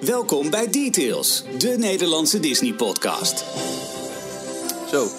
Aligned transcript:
Welkom 0.00 0.50
bij 0.50 0.70
Details, 0.70 1.44
de 1.58 1.68
Nederlandse 1.78 2.40
Disney-podcast. 2.40 3.44
Zo, 4.90 5.10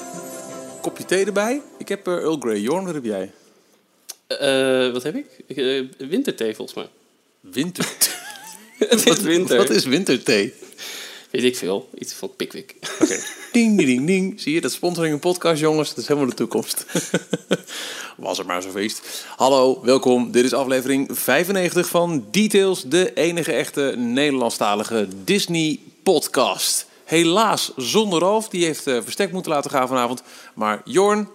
kopje 0.81 1.05
thee 1.05 1.25
erbij. 1.25 1.61
Ik 1.77 1.87
heb 1.87 2.07
uh, 2.07 2.13
Earl 2.13 2.37
Grey. 2.39 2.59
Jorn, 2.59 2.85
wat 2.85 2.93
heb 2.93 3.03
jij? 3.03 3.31
Uh, 4.27 4.93
wat 4.93 5.03
heb 5.03 5.15
ik? 5.15 5.57
Uh, 5.57 5.83
winterthee 5.97 6.55
volgens 6.55 6.77
mij. 6.77 6.89
Winter? 7.39 7.85
Het 8.77 9.05
is 9.09 9.19
winter. 9.19 9.57
Wat 9.57 9.69
is 9.69 9.85
winterthee? 9.85 10.53
Weet 11.31 11.43
ik 11.43 11.57
veel. 11.57 11.89
Iets 11.95 12.13
van 12.13 12.35
Pickwick. 12.35 12.75
Oké. 12.99 13.15
Ding, 13.57 13.77
ding, 13.77 14.07
ding. 14.07 14.41
Zie 14.41 14.53
je, 14.53 14.61
dat 14.61 14.71
sponsoring 14.71 15.13
een 15.13 15.19
podcast, 15.19 15.61
jongens. 15.61 15.89
Dat 15.89 15.97
is 15.97 16.07
helemaal 16.07 16.29
de 16.29 16.35
toekomst. 16.35 16.85
Was 18.17 18.39
er 18.39 18.45
maar 18.45 18.61
zo'n 18.61 18.71
feest. 18.71 19.25
Hallo, 19.35 19.81
welkom. 19.83 20.31
Dit 20.31 20.45
is 20.45 20.53
aflevering 20.53 21.09
95 21.11 21.87
van 21.87 22.25
Details, 22.31 22.83
de 22.83 23.13
enige 23.13 23.53
echte 23.53 23.93
Nederlandstalige 23.97 25.07
Disney-podcast. 25.23 26.85
Helaas 27.03 27.71
zonder 27.75 28.19
Rolf, 28.19 28.49
die 28.49 28.65
heeft 28.65 28.87
uh, 28.87 29.01
verstek 29.03 29.31
moeten 29.31 29.51
laten 29.51 29.71
gaan 29.71 29.87
vanavond. 29.87 30.23
Maar 30.55 30.81
Jorn... 30.85 31.27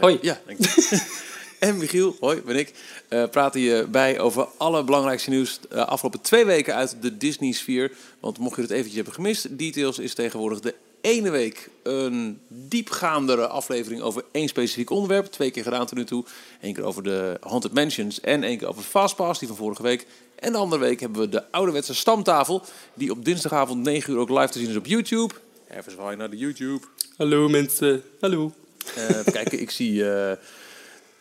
Hoi. 0.00 0.18
Ja, 0.22 0.40
denk 0.46 0.58
ik. 0.58 1.02
en 1.64 1.76
Michiel, 1.76 2.16
hoi, 2.20 2.42
ben 2.42 2.56
ik, 2.56 2.72
uh, 3.08 3.24
praten 3.30 3.60
je 3.60 3.86
bij 3.90 4.20
over 4.20 4.48
alle 4.56 4.84
belangrijkste 4.84 5.30
nieuws 5.30 5.60
de 5.60 5.68
uh, 5.74 5.86
afgelopen 5.86 6.20
twee 6.20 6.44
weken 6.44 6.74
uit 6.74 6.96
de 7.00 7.16
Disney-sfeer. 7.16 7.92
Want 8.20 8.38
mocht 8.38 8.56
je 8.56 8.62
het 8.62 8.70
eventjes 8.70 8.94
hebben 8.94 9.14
gemist, 9.14 9.58
Details 9.58 9.98
is 9.98 10.14
tegenwoordig 10.14 10.60
de 10.60 10.74
ene 11.00 11.30
week 11.30 11.68
een 11.82 12.40
diepgaandere 12.48 13.46
aflevering 13.46 14.02
over 14.02 14.24
één 14.32 14.48
specifiek 14.48 14.90
onderwerp. 14.90 15.26
Twee 15.26 15.50
keer 15.50 15.62
gedaan 15.62 15.86
tot 15.86 15.98
nu 15.98 16.04
toe. 16.04 16.24
Eén 16.60 16.74
keer 16.74 16.84
over 16.84 17.02
de 17.02 17.36
Haunted 17.40 17.72
Mansions 17.72 18.20
en 18.20 18.42
één 18.42 18.58
keer 18.58 18.68
over 18.68 18.82
Fastpass, 18.82 19.38
die 19.38 19.48
van 19.48 19.56
vorige 19.56 19.82
week. 19.82 20.06
En 20.38 20.52
de 20.52 20.58
andere 20.58 20.82
week 20.82 21.00
hebben 21.00 21.20
we 21.20 21.28
de 21.28 21.50
ouderwetse 21.50 21.94
stamtafel, 21.94 22.62
die 22.94 23.10
op 23.10 23.24
dinsdagavond 23.24 23.82
9 23.82 24.12
uur 24.12 24.18
ook 24.18 24.30
live 24.30 24.48
te 24.48 24.58
zien 24.58 24.68
is 24.68 24.76
op 24.76 24.86
YouTube. 24.86 25.34
Even 25.70 25.92
zwaaien 25.92 26.18
naar 26.18 26.30
de 26.30 26.36
YouTube. 26.36 26.86
Hallo 27.16 27.48
mensen, 27.48 28.02
hallo. 28.20 28.52
Uh, 28.98 29.32
kijken, 29.32 29.60
ik 29.60 29.70
zie... 29.70 30.04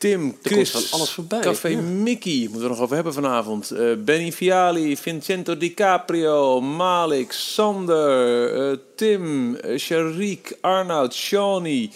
Tim, 0.04 0.38
Chris, 0.42 0.72
van 0.72 0.84
alles 0.92 1.10
voorbij. 1.10 1.40
Café 1.40 1.68
ja. 1.68 1.82
Mickey, 1.82 2.40
moeten 2.42 2.62
we 2.62 2.68
nog 2.68 2.80
over 2.80 2.96
hebben 2.96 3.14
vanavond. 3.14 3.72
Uh, 3.72 3.96
Benny 3.98 4.32
Viali, 4.32 4.98
Vincento 4.98 5.58
DiCaprio, 5.58 6.62
Malik, 6.62 7.32
Sander, 7.32 8.72
uh, 8.72 8.78
Tim, 8.96 9.56
uh, 9.56 9.78
Sharik, 9.78 10.58
Arnoud, 10.62 11.14
Shawnee 11.14 11.92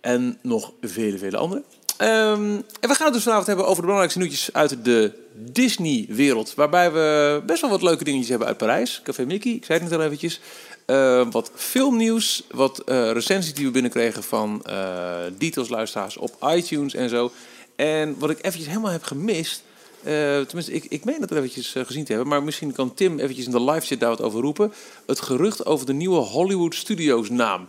en 0.00 0.38
nog 0.42 0.72
vele, 0.80 1.18
vele 1.18 1.36
anderen. 1.36 1.64
Um, 1.98 2.64
en 2.80 2.88
we 2.88 2.94
gaan 2.94 3.04
het 3.04 3.14
dus 3.14 3.22
vanavond 3.22 3.46
hebben 3.46 3.64
over 3.64 3.76
de 3.76 3.82
belangrijkste 3.82 4.18
nieuwtjes 4.18 4.52
uit 4.52 4.84
de 4.84 5.12
Disney-wereld. 5.34 6.54
Waarbij 6.54 6.92
we 6.92 7.42
best 7.46 7.60
wel 7.60 7.70
wat 7.70 7.82
leuke 7.82 8.04
dingetjes 8.04 8.28
hebben 8.28 8.48
uit 8.48 8.56
Parijs. 8.56 9.00
Café 9.04 9.24
Mickey, 9.24 9.52
ik 9.52 9.64
zei 9.64 9.78
het 9.78 9.88
net 9.88 9.98
al 9.98 10.04
eventjes. 10.04 10.40
Uh, 10.86 11.26
wat 11.30 11.50
filmnieuws, 11.54 12.44
wat 12.50 12.82
uh, 12.86 13.10
recensies 13.10 13.54
die 13.54 13.64
we 13.64 13.70
binnenkregen 13.70 14.22
van 14.22 14.62
uh, 14.68 15.16
details-luisteraars 15.38 16.16
op 16.16 16.36
iTunes 16.54 16.94
en 16.94 17.08
zo. 17.08 17.32
En 17.76 18.18
wat 18.18 18.30
ik 18.30 18.38
eventjes 18.38 18.66
helemaal 18.66 18.90
heb 18.90 19.02
gemist, 19.02 19.62
tenminste, 20.02 20.72
ik, 20.72 20.84
ik 20.88 21.04
meen 21.04 21.20
dat 21.20 21.30
we 21.30 21.36
eventjes 21.36 21.74
gezien 21.76 22.04
te 22.04 22.12
hebben, 22.12 22.28
maar 22.28 22.42
misschien 22.42 22.72
kan 22.72 22.94
Tim 22.94 23.18
eventjes 23.18 23.46
in 23.46 23.50
de 23.50 23.64
live 23.64 23.86
chat 23.86 24.00
daar 24.00 24.08
wat 24.08 24.22
over 24.22 24.40
roepen. 24.40 24.72
Het 25.06 25.20
gerucht 25.20 25.66
over 25.66 25.86
de 25.86 25.92
nieuwe 25.92 26.20
Hollywood 26.20 26.74
Studios 26.74 27.30
naam. 27.30 27.68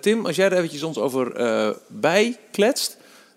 Tim, 0.00 0.26
als 0.26 0.36
jij 0.36 0.46
er 0.46 0.56
eventjes 0.56 0.82
ons 0.82 0.98
over 0.98 1.32
bij 1.86 2.38
kletst, 2.52 2.96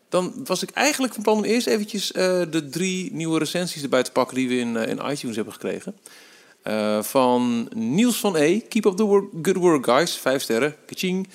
dan 0.10 0.34
was 0.44 0.64
ik 0.64 0.70
eigenlijk 0.70 1.14
van 1.14 1.24
plan 1.24 1.38
om 1.38 1.44
eerst 1.44 1.68
eventjes 1.68 2.08
de 2.52 2.68
drie 2.72 3.14
nieuwe 3.14 3.40
recensies 3.40 3.84
erbij 3.84 4.04
te 4.04 4.12
pakken 4.12 4.36
die 4.36 4.48
we 4.48 4.58
in, 4.58 4.76
in 4.76 5.12
iTunes 5.12 5.36
hebben 5.36 5.54
gekregen. 5.54 5.96
Uh, 6.64 7.04
van 7.04 7.70
Niels 7.76 8.18
van 8.18 8.36
E. 8.36 8.60
Keep 8.60 8.86
up 8.86 8.96
the 8.96 9.04
work, 9.04 9.26
good 9.42 9.56
work, 9.56 9.86
guys. 9.86 10.16
Vijf 10.16 10.42
sterren. 10.42 10.76
Kaching. 10.86 11.28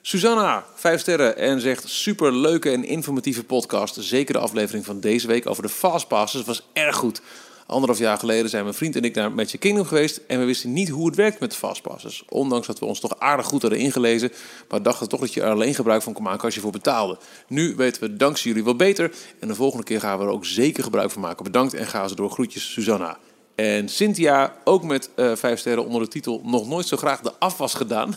Susanna, 0.00 0.64
vijf 0.74 1.00
sterren. 1.00 1.36
En 1.36 1.60
zegt 1.60 1.88
super 1.88 2.32
leuke 2.32 2.70
en 2.70 2.84
informatieve 2.84 3.44
podcast. 3.44 3.96
Zeker 4.00 4.34
de 4.34 4.40
aflevering 4.40 4.84
van 4.84 5.00
deze 5.00 5.26
week 5.26 5.48
over 5.48 5.62
de 5.62 5.68
Fastpasses 5.68 6.44
was 6.44 6.68
erg 6.72 6.96
goed. 6.96 7.20
Anderhalf 7.66 7.98
jaar 7.98 8.18
geleden 8.18 8.50
zijn 8.50 8.62
mijn 8.62 8.74
vriend 8.74 8.96
en 8.96 9.02
ik 9.02 9.14
naar 9.14 9.32
Magic 9.32 9.60
Kingdom 9.60 9.86
geweest. 9.86 10.20
En 10.26 10.38
we 10.38 10.44
wisten 10.44 10.72
niet 10.72 10.88
hoe 10.88 11.06
het 11.06 11.16
werkt 11.16 11.40
met 11.40 11.50
de 11.50 11.56
Fastpasses. 11.56 12.24
Ondanks 12.28 12.66
dat 12.66 12.78
we 12.78 12.84
ons 12.84 13.00
toch 13.00 13.18
aardig 13.18 13.46
goed 13.46 13.62
hadden 13.62 13.80
ingelezen. 13.80 14.32
Maar 14.68 14.82
dachten 14.82 15.08
toch 15.08 15.20
dat 15.20 15.34
je 15.34 15.42
er 15.42 15.50
alleen 15.50 15.74
gebruik 15.74 16.02
van 16.02 16.12
kon 16.12 16.22
maken 16.22 16.44
als 16.44 16.54
je 16.54 16.60
voor 16.60 16.70
betaalde. 16.70 17.18
Nu 17.48 17.74
weten 17.76 18.02
we 18.02 18.16
dankzij 18.16 18.50
jullie 18.50 18.64
wel 18.64 18.76
beter. 18.76 19.12
En 19.40 19.48
de 19.48 19.54
volgende 19.54 19.84
keer 19.84 20.00
gaan 20.00 20.18
we 20.18 20.24
er 20.24 20.30
ook 20.30 20.44
zeker 20.44 20.82
gebruik 20.82 21.10
van 21.10 21.22
maken. 21.22 21.44
Bedankt 21.44 21.74
en 21.74 21.86
ga 21.86 22.08
ze 22.08 22.14
door. 22.14 22.30
Groetjes, 22.30 22.72
Susanna. 22.72 23.18
En 23.56 23.88
Cynthia, 23.88 24.56
ook 24.64 24.84
met 24.84 25.10
uh, 25.16 25.36
vijf 25.36 25.58
sterren 25.58 25.84
onder 25.84 26.00
de 26.00 26.08
titel 26.08 26.40
Nog 26.44 26.68
nooit 26.68 26.86
zo 26.86 26.96
graag 26.96 27.20
de 27.20 27.32
afwas 27.38 27.74
gedaan. 27.74 28.14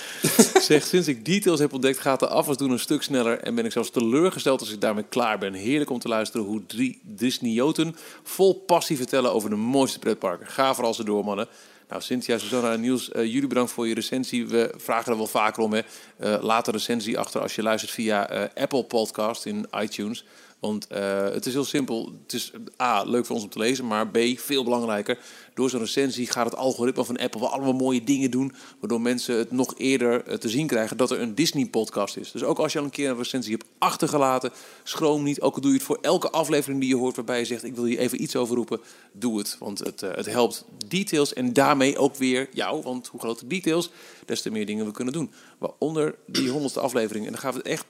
Zegt, 0.60 0.88
sinds 0.88 1.08
ik 1.08 1.24
details 1.24 1.60
heb 1.60 1.72
ontdekt 1.72 1.98
gaat 1.98 2.20
de 2.20 2.28
afwas 2.28 2.56
doen 2.56 2.70
een 2.70 2.78
stuk 2.78 3.02
sneller. 3.02 3.38
En 3.38 3.54
ben 3.54 3.64
ik 3.64 3.72
zelfs 3.72 3.90
teleurgesteld 3.90 4.60
als 4.60 4.72
ik 4.72 4.80
daarmee 4.80 5.04
klaar 5.08 5.38
ben. 5.38 5.52
Heerlijk 5.52 5.90
om 5.90 5.98
te 5.98 6.08
luisteren 6.08 6.46
hoe 6.46 6.66
drie 6.66 7.00
Disneyoten 7.02 7.96
vol 8.22 8.54
passie 8.54 8.96
vertellen 8.96 9.32
over 9.32 9.50
de 9.50 9.56
mooiste 9.56 9.98
pretparken. 9.98 10.46
Ga 10.46 10.74
vooral 10.74 10.94
ze 10.94 11.04
door, 11.04 11.24
mannen. 11.24 11.48
Nou, 11.88 12.02
Cynthia, 12.02 12.38
Susanna 12.38 12.72
en 12.72 12.80
Niels, 12.80 13.08
uh, 13.08 13.24
jullie 13.24 13.46
bedankt 13.46 13.72
voor 13.72 13.88
je 13.88 13.94
recensie. 13.94 14.46
We 14.46 14.74
vragen 14.76 15.12
er 15.12 15.18
wel 15.18 15.26
vaker 15.26 15.62
om. 15.62 15.72
Hè. 15.72 15.80
Uh, 16.20 16.42
laat 16.42 16.68
recensie 16.68 17.18
achter 17.18 17.40
als 17.40 17.54
je 17.54 17.62
luistert 17.62 17.92
via 17.92 18.50
Apple 18.54 18.84
Podcast 18.84 19.46
in 19.46 19.66
iTunes. 19.80 20.24
Want 20.62 20.86
uh, 20.92 21.24
het 21.24 21.46
is 21.46 21.52
heel 21.52 21.64
simpel. 21.64 22.12
Het 22.22 22.32
is 22.32 22.52
A, 22.82 23.02
leuk 23.02 23.26
voor 23.26 23.34
ons 23.34 23.44
om 23.44 23.50
te 23.50 23.58
lezen. 23.58 23.86
Maar 23.86 24.08
B, 24.08 24.18
veel 24.36 24.64
belangrijker. 24.64 25.18
Door 25.54 25.70
zo'n 25.70 25.80
recensie 25.80 26.26
gaat 26.26 26.44
het 26.44 26.56
algoritme 26.56 27.04
van 27.04 27.16
Apple 27.16 27.40
wel 27.40 27.52
allemaal 27.52 27.72
mooie 27.72 28.04
dingen 28.04 28.30
doen. 28.30 28.52
Waardoor 28.80 29.00
mensen 29.00 29.36
het 29.36 29.50
nog 29.50 29.74
eerder 29.76 30.28
uh, 30.28 30.34
te 30.34 30.48
zien 30.48 30.66
krijgen 30.66 30.96
dat 30.96 31.10
er 31.10 31.20
een 31.20 31.34
Disney-podcast 31.34 32.16
is. 32.16 32.30
Dus 32.30 32.42
ook 32.42 32.58
als 32.58 32.72
je 32.72 32.78
al 32.78 32.84
een 32.84 32.90
keer 32.90 33.10
een 33.10 33.16
recensie 33.16 33.52
hebt 33.52 33.64
achtergelaten, 33.78 34.50
schroom 34.82 35.22
niet. 35.22 35.40
Ook 35.40 35.54
al 35.54 35.60
doe 35.60 35.70
je 35.70 35.76
het 35.76 35.86
voor 35.86 35.98
elke 36.00 36.30
aflevering 36.30 36.80
die 36.80 36.88
je 36.88 36.96
hoort 36.96 37.16
waarbij 37.16 37.38
je 37.38 37.44
zegt: 37.44 37.64
Ik 37.64 37.74
wil 37.74 37.84
hier 37.84 37.98
even 37.98 38.22
iets 38.22 38.36
over 38.36 38.56
roepen. 38.56 38.80
Doe 39.12 39.38
het. 39.38 39.56
Want 39.58 39.78
het, 39.78 40.02
uh, 40.02 40.10
het 40.14 40.26
helpt 40.26 40.64
details 40.88 41.32
en 41.32 41.52
daarmee 41.52 41.98
ook 41.98 42.16
weer 42.16 42.48
jou. 42.52 42.82
Want 42.82 43.06
hoe 43.06 43.20
groter 43.20 43.48
details, 43.48 43.90
des 44.24 44.42
te 44.42 44.50
meer 44.50 44.66
dingen 44.66 44.86
we 44.86 44.92
kunnen 44.92 45.14
doen. 45.14 45.30
Waaronder 45.58 46.14
die 46.26 46.50
honderdste 46.50 46.80
aflevering. 46.80 47.26
En 47.26 47.32
dan 47.32 47.40
gaan 47.40 47.52
we 47.52 47.58
het 47.58 47.66
echt 47.66 47.84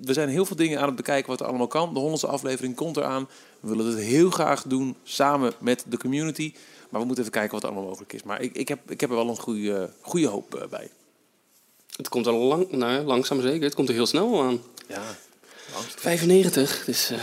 we 0.00 0.12
zijn 0.12 0.28
heel 0.28 0.46
veel 0.46 0.56
dingen 0.56 0.80
aan 0.80 0.86
het 0.86 0.96
bekijken 0.96 1.30
wat 1.30 1.40
er 1.40 1.46
allemaal 1.46 1.66
kan. 1.66 1.92
De 1.92 1.98
honderdste 1.98 2.28
aflevering 2.28 2.74
komt 2.74 2.96
eraan. 2.96 3.28
We 3.60 3.68
willen 3.68 3.86
het 3.86 3.98
heel 3.98 4.30
graag 4.30 4.62
doen 4.62 4.96
samen 5.02 5.52
met 5.58 5.84
de 5.88 5.96
community. 5.96 6.52
Maar 6.88 7.00
we 7.00 7.06
moeten 7.06 7.24
even 7.24 7.36
kijken 7.36 7.52
wat 7.52 7.62
er 7.62 7.68
allemaal 7.68 7.88
mogelijk 7.88 8.12
is. 8.12 8.22
Maar 8.22 8.40
ik, 8.40 8.54
ik, 8.54 8.68
heb, 8.68 8.90
ik 8.90 9.00
heb 9.00 9.10
er 9.10 9.16
wel 9.16 9.28
een 9.28 9.38
goede, 9.38 9.90
goede 10.00 10.26
hoop 10.26 10.54
uh, 10.54 10.66
bij. 10.70 10.90
Het 11.96 12.08
komt 12.08 12.26
er 12.26 12.32
lang, 12.32 12.70
nou, 12.70 13.04
langzaam 13.04 13.40
zeker. 13.40 13.62
Het 13.62 13.74
komt 13.74 13.88
er 13.88 13.94
heel 13.94 14.06
snel 14.06 14.42
aan. 14.42 14.60
Ja, 14.88 15.02
langzaam. 15.72 15.98
95, 15.98 16.84
dus... 16.84 17.10
Uh... 17.10 17.18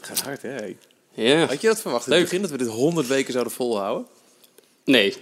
Gaat 0.00 0.20
hard, 0.20 0.42
hè? 0.42 0.76
Ja. 1.10 1.46
Had 1.46 1.60
je 1.60 1.66
dat 1.66 1.80
verwacht 1.80 2.06
in 2.06 2.12
het 2.12 2.22
begin, 2.22 2.40
dat 2.40 2.50
we 2.50 2.58
dit 2.58 2.68
100 2.68 3.06
weken 3.06 3.32
zouden 3.32 3.52
volhouden? 3.52 4.06
Nee, 4.84 5.16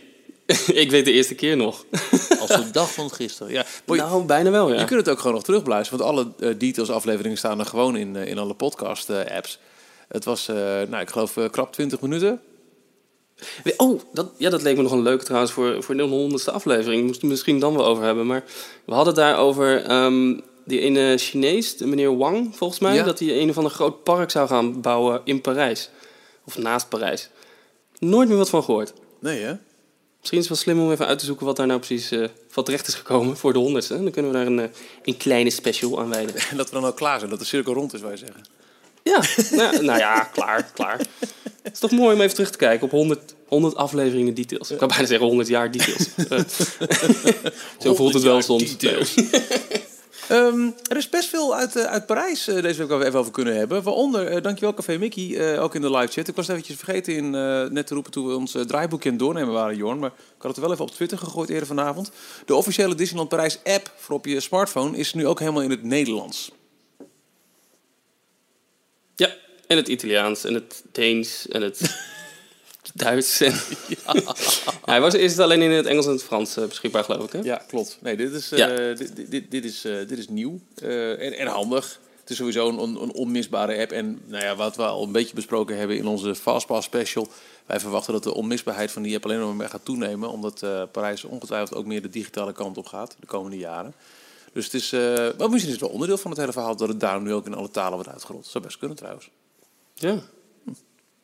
ik 0.83 0.91
weet 0.91 1.05
de 1.05 1.13
eerste 1.13 1.35
keer 1.35 1.57
nog. 1.57 1.85
Als 2.41 2.49
de 2.49 2.71
dag 2.73 2.93
van 2.93 3.11
gisteren. 3.11 3.53
Ja. 3.53 3.65
nou, 3.87 4.25
bijna 4.25 4.51
wel, 4.51 4.73
ja. 4.73 4.81
Je 4.81 4.85
kunt 4.85 5.01
het 5.01 5.09
ook 5.09 5.19
gewoon 5.19 5.35
nog 5.35 5.45
terugbeluisteren. 5.45 6.05
Want 6.05 6.11
alle 6.11 6.33
uh, 6.39 6.59
details 6.59 6.91
afleveringen 6.91 7.39
staan 7.39 7.59
er 7.59 7.67
gewoon 7.67 7.97
in, 7.97 8.15
uh, 8.15 8.27
in 8.27 8.39
alle 8.39 8.55
podcast 8.55 9.11
uh, 9.11 9.21
apps. 9.35 9.59
Het 10.09 10.25
was, 10.25 10.47
nou, 10.47 10.97
ik 10.97 11.11
geloof, 11.11 11.39
krap 11.51 11.73
20 11.73 12.01
minuten. 12.01 12.41
Oh, 13.77 14.01
dat, 14.13 14.31
ja, 14.37 14.51
dat 14.51 14.63
leek 14.63 14.77
me 14.77 14.83
nog 14.83 14.93
een 14.93 15.03
leuke 15.03 15.25
trouwens 15.25 15.53
voor, 15.53 15.83
voor 15.83 15.97
de 15.97 16.03
honderdste 16.03 16.51
aflevering. 16.51 17.07
Moesten 17.07 17.23
we 17.23 17.29
misschien 17.29 17.59
dan 17.59 17.77
wel 17.77 17.87
over 17.87 18.05
hebben. 18.05 18.27
Maar 18.27 18.45
we 18.85 18.95
hadden 18.95 19.15
het 19.15 19.23
daar 19.23 19.39
over 19.39 19.91
um, 19.93 20.43
die 20.65 20.81
ene 20.81 21.19
Chinees, 21.19 21.77
de 21.77 21.87
meneer 21.87 22.17
Wang, 22.17 22.57
volgens 22.57 22.81
mij. 22.81 22.95
Ja. 22.95 23.05
Dat 23.05 23.19
hij 23.19 23.41
een 23.41 23.51
of 23.51 23.57
ander 23.57 23.73
groot 23.73 24.03
park 24.03 24.31
zou 24.31 24.49
gaan 24.49 24.81
bouwen 24.81 25.21
in 25.25 25.41
Parijs. 25.41 25.91
Of 26.45 26.59
naast 26.59 26.89
Parijs. 26.89 27.31
Nooit 27.99 28.29
meer 28.29 28.37
wat 28.39 28.51
van 28.51 28.65
gehoord. 28.65 28.93
Nee, 29.21 29.43
hè? 29.43 29.55
Misschien 30.21 30.39
is 30.39 30.49
het 30.49 30.55
wel 30.55 30.75
slim 30.75 30.85
om 30.85 30.93
even 30.93 31.07
uit 31.07 31.19
te 31.19 31.25
zoeken 31.25 31.47
wat 31.47 31.57
daar 31.57 31.67
nou 31.67 31.79
precies 31.79 32.13
uh, 32.13 32.29
van 32.49 32.65
terecht 32.65 32.87
is 32.87 32.95
gekomen 32.95 33.37
voor 33.37 33.53
de 33.53 33.59
honderdste. 33.59 34.03
Dan 34.03 34.11
kunnen 34.11 34.31
we 34.31 34.37
daar 34.37 34.47
een, 34.47 34.59
uh, 34.59 34.65
een 35.03 35.17
kleine 35.17 35.51
special 35.51 36.01
aan 36.01 36.09
wijden. 36.09 36.35
En 36.51 36.57
dat 36.61 36.69
we 36.69 36.75
dan 36.75 36.85
al 36.85 36.93
klaar 36.93 37.19
zijn, 37.19 37.31
dat 37.31 37.39
de 37.39 37.45
cirkel 37.45 37.75
rond 37.75 37.95
is, 37.95 38.01
wij 38.01 38.17
zeggen. 38.17 38.45
Ja, 39.03 39.23
nou, 39.51 39.85
nou, 39.85 39.99
ja, 39.99 40.21
klaar, 40.21 40.71
klaar. 40.75 40.99
Het 41.63 41.73
is 41.73 41.79
toch 41.79 41.91
mooi 41.91 42.15
om 42.15 42.21
even 42.21 42.35
terug 42.35 42.51
te 42.51 42.59
kijken 42.59 42.87
op 42.87 42.91
100, 42.91 43.35
100 43.47 43.77
afleveringen 43.77 44.35
details. 44.35 44.71
Ik 44.71 44.79
kan 44.79 44.89
bijna 44.89 45.07
zeggen 45.07 45.27
100 45.27 45.49
jaar 45.49 45.71
details. 45.71 46.09
Zo 47.83 47.95
voelt 47.95 48.15
het 48.15 48.23
wel 48.23 48.43
soms. 48.43 48.77
Um, 50.33 50.75
er 50.89 50.97
is 50.97 51.09
best 51.09 51.29
veel 51.29 51.55
uit, 51.55 51.77
uh, 51.77 51.85
uit 51.85 52.07
Parijs 52.07 52.49
uh, 52.49 52.63
deze 52.63 52.87
week 52.87 53.03
even 53.03 53.19
over 53.19 53.33
kunnen 53.33 53.57
hebben. 53.57 53.83
Waaronder, 53.83 54.35
uh, 54.35 54.43
dankjewel 54.43 54.75
Café 54.75 54.99
Mickey, 54.99 55.59
ook 55.59 55.75
in 55.75 55.81
de 55.81 55.91
live 55.91 56.13
chat. 56.13 56.29
Ik 56.29 56.35
was 56.35 56.49
eventjes 56.49 56.77
vergeten 56.77 57.15
in, 57.15 57.31
net 57.73 57.87
te 57.87 57.95
roepen 57.95 58.13
toen 58.13 58.27
we 58.27 58.35
ons 58.35 58.57
draaiboekje 58.67 59.09
aan 59.11 59.15
het 59.15 59.25
doornemen 59.25 59.53
waren, 59.53 59.77
Jorn. 59.77 59.99
Maar 59.99 60.11
ik 60.11 60.43
had 60.43 60.51
het 60.51 60.61
wel 60.61 60.73
even 60.73 60.85
op 60.85 60.91
Twitter 60.91 61.19
gegooid 61.19 61.49
eerder 61.49 61.67
vanavond. 61.67 62.11
De 62.47 62.55
officiële 62.55 62.95
Disneyland 62.95 63.29
Parijs 63.29 63.59
app 63.65 63.93
voor 63.97 64.17
op 64.17 64.27
je 64.27 64.41
smartphone 64.41 64.97
is 64.97 65.15
nu 65.15 65.27
ook 65.27 65.39
helemaal 65.39 65.63
in 65.63 65.71
het 65.71 65.83
Nederlands. 65.83 66.51
Ja, 69.17 69.35
en 69.67 69.77
het 69.77 69.89
Italiaans 69.89 70.45
en 70.45 70.55
het 70.55 70.83
Deens 70.93 71.49
en 71.49 71.63
het... 71.63 71.81
Duits. 72.95 73.41
En 73.41 73.53
ja. 74.05 74.35
hij 74.85 75.01
was 75.01 75.15
eerst 75.15 75.39
alleen 75.39 75.63
in 75.63 75.71
het 75.71 75.87
Engels 75.87 76.07
en 76.07 76.13
het 76.13 76.23
Frans 76.23 76.57
eh, 76.57 76.65
beschikbaar, 76.67 77.05
geloof 77.05 77.25
ik. 77.25 77.33
Hè? 77.33 77.39
Ja, 77.39 77.63
klopt. 77.67 77.99
Nee, 78.01 78.17
dit 78.17 78.33
is, 78.33 78.49
Ja. 78.49 78.69
eh, 78.71 78.97
dit, 78.97 79.31
dit, 79.31 79.51
dit 79.51 79.65
is, 79.65 79.85
eh, 79.85 79.93
dit 80.09 80.19
is 80.19 80.29
nieuw 80.29 80.61
en, 80.81 81.33
en 81.39 81.47
handig. 81.47 82.01
Het 82.21 82.31
is 82.31 82.37
sowieso 82.37 82.69
een, 82.69 82.79
on- 82.79 83.03
een 83.03 83.13
onmisbare 83.13 83.81
app. 83.81 83.91
En 83.93 84.21
nou 84.27 84.45
ja, 84.45 84.57
wat 84.57 84.77
we 84.77 84.83
al 84.83 85.03
een 85.03 85.13
beetje 85.13 85.35
besproken 85.35 85.77
hebben 85.79 85.97
in 85.97 86.07
onze 86.07 86.35
Fastpass 86.35 86.87
special. 86.87 87.29
Wij 87.67 87.81
verwachten 87.81 88.13
dat 88.13 88.23
de 88.23 88.35
onmisbaarheid 88.35 88.91
van 88.91 89.03
die 89.03 89.15
app 89.15 89.25
alleen 89.25 89.39
nog 89.39 89.57
maar 89.57 89.69
gaat 89.69 89.85
toenemen. 89.85 90.31
Omdat 90.31 90.65
Parijs 90.93 91.25
ongetwijfeld 91.25 91.75
ook 91.79 91.87
meer 91.87 92.03
de 92.03 92.09
digitale 92.11 92.53
kant 92.53 92.79
op 92.79 92.87
gaat 92.87 93.17
de 93.21 93.27
komende 93.27 93.57
jaren. 93.57 93.95
Dus 94.53 94.65
het 94.65 94.75
is, 94.75 94.91
wel, 94.91 95.33
misschien 95.37 95.51
is 95.51 95.71
het 95.71 95.81
wel 95.81 95.91
onderdeel 95.91 96.19
van 96.19 96.31
het 96.31 96.41
hele 96.41 96.53
verhaal 96.53 96.77
dat 96.77 96.89
het 96.89 97.01
daarom 97.01 97.23
nu 97.23 97.33
ook 97.33 97.47
in 97.47 97.55
alle 97.55 97.71
talen 97.71 97.93
wordt 97.95 98.09
uitgerold. 98.09 98.43
Dat 98.43 98.53
zou 98.53 98.65
best 98.65 98.79
kunnen 98.79 98.97
trouwens. 98.97 99.31
Ja. 99.95 100.19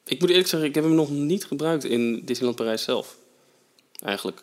Ik 0.06 0.20
moet 0.20 0.28
eerlijk 0.30 0.48
zeggen, 0.48 0.68
ik 0.68 0.74
heb 0.74 0.84
hem 0.84 0.94
nog 0.94 1.10
niet 1.10 1.44
gebruikt 1.44 1.84
in 1.84 2.22
Disneyland 2.24 2.56
Parijs 2.56 2.82
zelf. 2.82 3.16
Eigenlijk. 4.04 4.40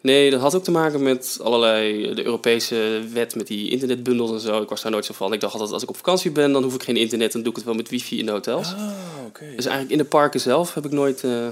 Nee, 0.00 0.30
dat 0.30 0.40
had 0.40 0.54
ook 0.54 0.64
te 0.64 0.70
maken 0.70 1.02
met 1.02 1.38
allerlei 1.42 2.14
de 2.14 2.24
Europese 2.24 3.00
wet 3.12 3.34
met 3.34 3.46
die 3.46 3.70
internetbundels 3.70 4.30
en 4.30 4.40
zo. 4.40 4.62
Ik 4.62 4.68
was 4.68 4.82
daar 4.82 4.92
nooit 4.92 5.04
zo 5.04 5.14
van. 5.14 5.32
Ik 5.32 5.40
dacht 5.40 5.52
altijd, 5.52 5.72
als 5.72 5.82
ik 5.82 5.88
op 5.88 5.96
vakantie 5.96 6.30
ben, 6.30 6.52
dan 6.52 6.62
hoef 6.62 6.74
ik 6.74 6.82
geen 6.82 6.96
internet. 6.96 7.32
Dan 7.32 7.40
doe 7.42 7.50
ik 7.50 7.56
het 7.56 7.66
wel 7.66 7.74
met 7.74 7.88
wifi 7.88 8.18
in 8.18 8.26
de 8.26 8.32
hotels. 8.32 8.66
Ah. 8.74 8.90
Dus 9.32 9.64
eigenlijk 9.64 9.90
in 9.90 9.98
de 9.98 10.04
parken 10.04 10.40
zelf 10.40 10.74
heb 10.74 10.84
ik 10.84 10.92
nooit 10.92 11.24
eh, 11.24 11.48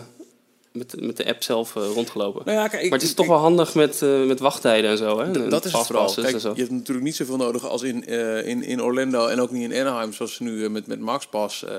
met, 0.73 1.01
met 1.01 1.17
de 1.17 1.27
app 1.27 1.43
zelf 1.43 1.77
eh, 1.77 1.83
rondgelopen. 1.95 2.43
Nou 2.45 2.59
ja, 2.59 2.69
kijk, 2.69 2.83
ik- 2.83 2.91
maar 2.91 2.99
het 2.99 3.03
is 3.07 3.11
ik- 3.11 3.17
toch 3.17 3.27
wel 3.27 3.39
handig 3.39 3.75
met, 3.75 4.03
eh, 4.03 4.25
met 4.25 4.41
wachttijden 4.41 4.91
en 4.91 4.99
zo. 4.99 5.19
Hè? 5.19 5.25
En 5.25 5.33
dat 5.51 5.65
is 5.65 5.73
het 5.73 5.87
vooral. 5.87 6.03
fastpasses 6.09 6.23
Kijk, 6.23 6.35
en 6.35 6.41
zo. 6.41 6.53
je 6.55 6.61
hebt 6.61 6.71
natuurlijk 6.71 7.07
niet 7.07 7.17
zoveel 7.17 7.37
nodig 7.37 7.69
als 7.69 7.83
in, 7.83 8.07
eh, 8.07 8.47
in, 8.47 8.63
in 8.63 8.83
Orlando 8.83 9.27
en 9.27 9.41
ook 9.41 9.51
niet 9.51 9.71
in 9.73 9.81
Anaheim, 9.81 10.13
zoals 10.13 10.35
ze 10.35 10.43
nu 10.43 10.65
eh, 10.65 10.71
met, 10.71 10.87
met 10.87 11.01
MaxPass, 11.01 11.65
eh 11.65 11.73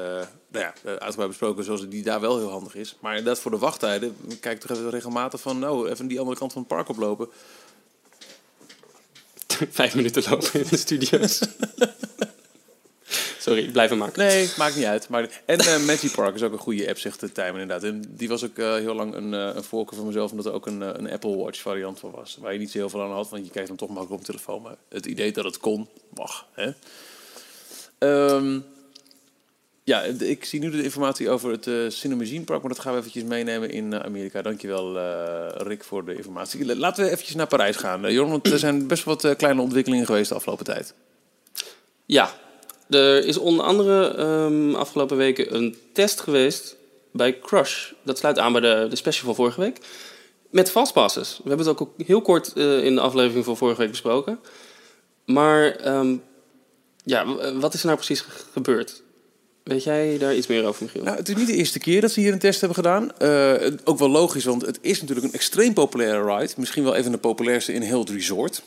nou 0.56 0.66
ja, 0.66 0.74
eh, 0.84 0.96
uitgebreid 0.96 1.30
besproken, 1.30 1.63
zoals 1.63 1.90
die 1.90 2.04
daar 2.04 2.19
wel 2.19 2.38
heel 2.38 2.50
handig 2.50 2.75
is. 2.75 2.96
Maar 3.00 3.18
inderdaad, 3.18 3.42
voor 3.42 3.52
de 3.52 3.57
wachttijden, 3.57 4.18
kijk 4.40 4.60
toch 4.60 4.72
even 4.78 4.90
regelmatig 4.90 5.42
van, 5.42 5.60
nou, 5.60 5.90
even 5.90 6.07
die 6.07 6.19
andere 6.19 6.38
kant 6.38 6.54
van 6.54 6.62
het 6.62 6.72
park 6.72 6.90
oplopen. 6.90 7.28
Vijf 9.69 9.96
minuten 9.96 10.24
lopen 10.30 10.60
in 10.60 10.68
de 10.69 10.78
studio's. 10.78 11.40
Sorry, 13.40 13.72
blijven 13.72 13.98
maken. 13.98 14.19
Nee, 14.19 14.50
maakt 14.57 14.75
niet 14.75 14.86
uit. 14.86 15.10
Maar, 15.10 15.42
en 15.46 15.60
eh 15.60 15.80
Magic 15.86 16.12
Park 16.12 16.36
is 16.36 16.42
ook 16.42 16.52
een 16.52 16.58
goede 16.58 16.88
app, 16.88 16.98
zegt 16.98 17.19
de 17.19 17.31
Tijmen 17.31 17.62
inderdaad. 17.62 17.90
En 17.90 18.04
die 18.08 18.28
was 18.28 18.44
ook 18.44 18.58
eh, 18.58 18.74
heel 18.74 18.94
lang 18.94 19.13
een, 19.13 19.31
een 19.31 19.63
voorkeur 19.63 19.98
van 19.98 20.08
mezelf, 20.08 20.31
omdat 20.31 20.46
er 20.46 20.54
ook 20.54 20.66
een, 20.66 20.81
een 20.81 21.12
Apple 21.12 21.36
Watch 21.36 21.62
variant 21.62 22.00
van 22.00 22.12
was. 22.12 22.38
Waar 22.42 22.54
je 22.54 22.60
niet 22.60 22.72
zo 22.72 22.78
heel 22.78 22.90
veel 22.90 23.01
aan 23.01 23.12
had, 23.12 23.30
want 23.30 23.46
je 23.46 23.51
kijkt 23.51 23.68
hem 23.68 23.78
toch 23.78 23.90
makkelijk 23.90 24.13
op 24.13 24.25
de 24.25 24.31
telefoon. 24.31 24.62
Maar 24.62 24.75
het 24.90 25.06
idee 25.06 25.31
dat 25.31 25.46
het 25.46 25.58
kon, 25.58 25.90
mag. 26.13 26.46
Hè? 26.51 26.72
Ehm, 27.98 28.60
ja, 29.86 30.02
ik 30.02 30.46
zie 30.46 30.60
nu 30.60 30.72
de 30.72 30.84
informatie 30.84 31.30
over 31.30 31.52
het 31.52 31.68
uh, 31.68 31.90
Cinemagine 31.90 32.44
Park, 32.44 32.62
maar 32.62 32.72
dat 32.72 32.80
gaan 32.80 32.94
we 32.94 33.00
eventjes 33.00 33.24
meenemen 33.24 33.70
in 33.70 33.94
eh, 33.94 34.00
Amerika. 34.00 34.42
Dankjewel 34.42 34.96
uh, 34.96 35.48
Rick 35.54 35.84
voor 35.84 36.06
de 36.06 36.16
informatie. 36.16 36.78
Laten 36.78 37.04
we 37.04 37.12
eventjes 37.12 37.36
naar 37.36 37.48
Parijs 37.48 37.76
gaan. 37.76 38.12
Jorn, 38.12 38.30
want 38.30 38.52
er 38.52 38.60
zijn 38.60 38.88
best 38.88 39.04
wat 39.04 39.36
kleine 39.38 39.62
ontwikkelingen 39.62 40.06
geweest 40.06 40.30
de 40.30 40.36
afgelopen 40.36 40.66
tijd. 40.66 40.94
Ja, 42.06 42.34
er 42.90 43.26
is 43.26 43.38
onder 43.38 43.66
andere 43.66 44.18
um, 44.18 44.76
afgelopen 44.76 45.18
weken 45.18 45.56
een 45.56 45.78
test 45.94 46.22
geweest 46.22 46.76
bij 47.12 47.40
Crush. 47.40 47.92
Dat 48.04 48.18
sluit 48.18 48.40
aan 48.40 48.52
bij 48.52 48.62
de, 48.62 48.88
de 48.90 48.96
special 48.96 49.26
van 49.26 49.36
vorige 49.36 49.62
week. 49.62 49.80
Met 50.50 50.72
fastpasses. 50.72 51.40
We 51.44 51.50
hebben 51.50 51.68
het 51.68 51.80
ook 51.80 51.90
heel 52.06 52.22
kort 52.22 52.56
in 52.56 52.96
de 52.96 53.02
aflevering 53.02 53.46
van 53.46 53.58
vorige 53.58 53.82
week 53.82 53.90
besproken. 53.90 54.40
Maar 55.26 55.88
um, 55.98 56.24
ja, 57.04 57.26
wat 57.54 57.74
is 57.74 57.80
er 57.80 57.86
nou 57.86 57.98
precies 57.98 58.26
gebeurd? 58.54 59.04
Weet 59.65 59.83
jij 59.83 60.17
daar 60.17 60.35
iets 60.35 60.47
meer 60.47 60.65
over, 60.65 60.83
Michiel? 60.83 61.03
Nou, 61.03 61.17
het 61.17 61.29
is 61.29 61.35
niet 61.35 61.47
de 61.47 61.56
eerste 61.56 61.79
keer 61.79 62.01
dat 62.01 62.12
ze 62.12 62.19
hier 62.19 62.33
een 62.33 62.39
test 62.39 62.59
hebben 62.59 62.77
gedaan. 62.77 63.12
Uh, 63.21 63.71
ook 63.83 64.00
wel 64.00 64.09
logisch, 64.09 64.44
want 64.44 64.65
het 64.65 64.79
is 64.81 65.01
natuurlijk 65.01 65.27
een 65.27 65.33
extreem 65.33 65.73
populaire 65.73 66.35
ride. 66.35 66.53
Misschien 66.57 66.83
wel 66.83 66.95
even 66.95 67.12
de 67.12 67.17
populairste 67.17 67.73
in 67.73 67.81
heel 67.81 68.00
het 68.00 68.09
resort. 68.09 68.63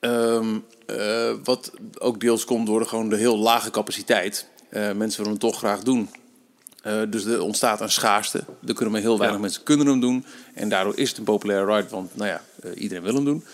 Um, 0.00 0.64
uh, 0.86 1.32
wat 1.44 1.72
ook 1.98 2.20
deels 2.20 2.44
komt 2.44 2.66
door 2.66 2.80
de, 2.80 2.86
gewoon 2.86 3.08
de 3.08 3.16
heel 3.16 3.38
lage 3.38 3.70
capaciteit. 3.70 4.46
Uh, 4.70 4.92
mensen 4.92 5.22
willen 5.22 5.38
hem 5.38 5.50
toch 5.50 5.58
graag 5.58 5.82
doen. 5.82 6.10
Dus 7.08 7.24
er 7.24 7.42
ontstaat 7.42 7.80
een 7.80 7.90
schaarste. 7.90 8.44
Er 8.66 8.74
kunnen 8.74 8.92
maar 8.92 9.02
heel 9.02 9.18
weinig 9.18 9.36
ja. 9.36 9.42
mensen 9.42 9.62
kunnen 9.62 9.86
hem 9.86 10.00
doen. 10.00 10.24
En 10.54 10.68
daardoor 10.68 10.98
is 10.98 11.08
het 11.08 11.18
een 11.18 11.24
populaire 11.24 11.74
ride, 11.74 11.88
want 11.88 12.16
nou 12.16 12.30
ja, 12.30 12.42
iedereen 12.74 13.04
wil 13.04 13.14
hem 13.14 13.24
doen. 13.24 13.44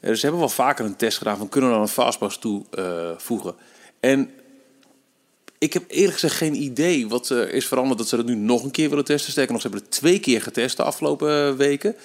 dus 0.00 0.16
ze 0.20 0.26
hebben 0.26 0.40
wel 0.40 0.48
vaker 0.48 0.84
een 0.84 0.96
test 0.96 1.18
gedaan 1.18 1.36
van 1.36 1.48
kunnen 1.48 1.70
we 1.70 1.76
dan 1.76 1.84
een 1.84 1.92
fastpass 1.92 2.38
toevoegen. 2.38 3.54
en 4.00 4.30
ik 5.64 5.72
heb 5.72 5.84
eerlijk 5.88 6.12
gezegd 6.12 6.34
geen 6.34 6.62
idee 6.62 7.08
wat 7.08 7.28
er 7.28 7.52
is 7.52 7.66
veranderd 7.66 7.98
dat 7.98 8.08
ze 8.08 8.16
dat 8.16 8.26
nu 8.26 8.34
nog 8.34 8.64
een 8.64 8.70
keer 8.70 8.88
willen 8.88 9.04
testen. 9.04 9.32
Sterker 9.32 9.52
nog, 9.52 9.62
ze 9.62 9.68
hebben 9.68 9.86
het 9.86 9.96
twee 9.96 10.18
keer 10.18 10.42
getest 10.42 10.76
de 10.76 10.82
afgelopen 10.82 11.56
weken. 11.56 11.96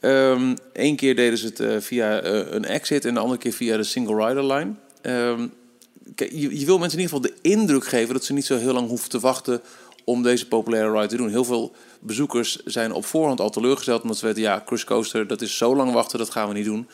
Um, 0.00 0.54
Eén 0.72 0.96
keer 0.96 1.16
deden 1.16 1.38
ze 1.38 1.46
het 1.46 1.60
uh, 1.60 1.76
via 1.78 2.24
uh, 2.24 2.52
een 2.52 2.64
exit 2.64 3.04
en 3.04 3.14
de 3.14 3.20
andere 3.20 3.40
keer 3.40 3.52
via 3.52 3.76
de 3.76 3.82
single 3.82 4.26
rider 4.26 4.44
line. 4.44 4.72
Kijk, 6.14 6.32
je, 6.32 6.58
je, 6.58 6.66
wil 6.66 6.78
mensen 6.78 6.98
in 6.98 7.04
ieder 7.04 7.16
geval 7.16 7.20
de 7.20 7.48
indruk 7.48 7.86
geven 7.86 8.14
dat 8.14 8.24
ze 8.24 8.32
niet 8.32 8.46
zo 8.46 8.56
heel 8.56 8.72
lang 8.72 8.88
hoeven 8.88 9.10
te 9.10 9.20
wachten 9.20 9.60
om 10.04 10.22
deze 10.22 10.48
populaire 10.48 10.92
ride 10.92 11.06
te 11.06 11.16
doen. 11.16 11.28
Heel 11.28 11.44
veel 11.44 11.72
bezoekers 12.00 12.56
zijn 12.64 12.92
op 12.92 13.04
voorhand 13.04 13.40
al 13.40 13.50
teleurgesteld 13.50 14.02
omdat 14.02 14.18
ze 14.18 14.26
weten, 14.26 14.42
ja, 14.42 14.62
Cruise 14.64 14.86
Coaster, 14.86 15.26
dat 15.26 15.40
is 15.40 15.56
zo 15.56 15.76
lang 15.76 15.92
wachten, 15.92 16.18
dat 16.18 16.30
gaan 16.30 16.48
we 16.48 16.54
niet 16.54 16.64
doen. 16.64 16.88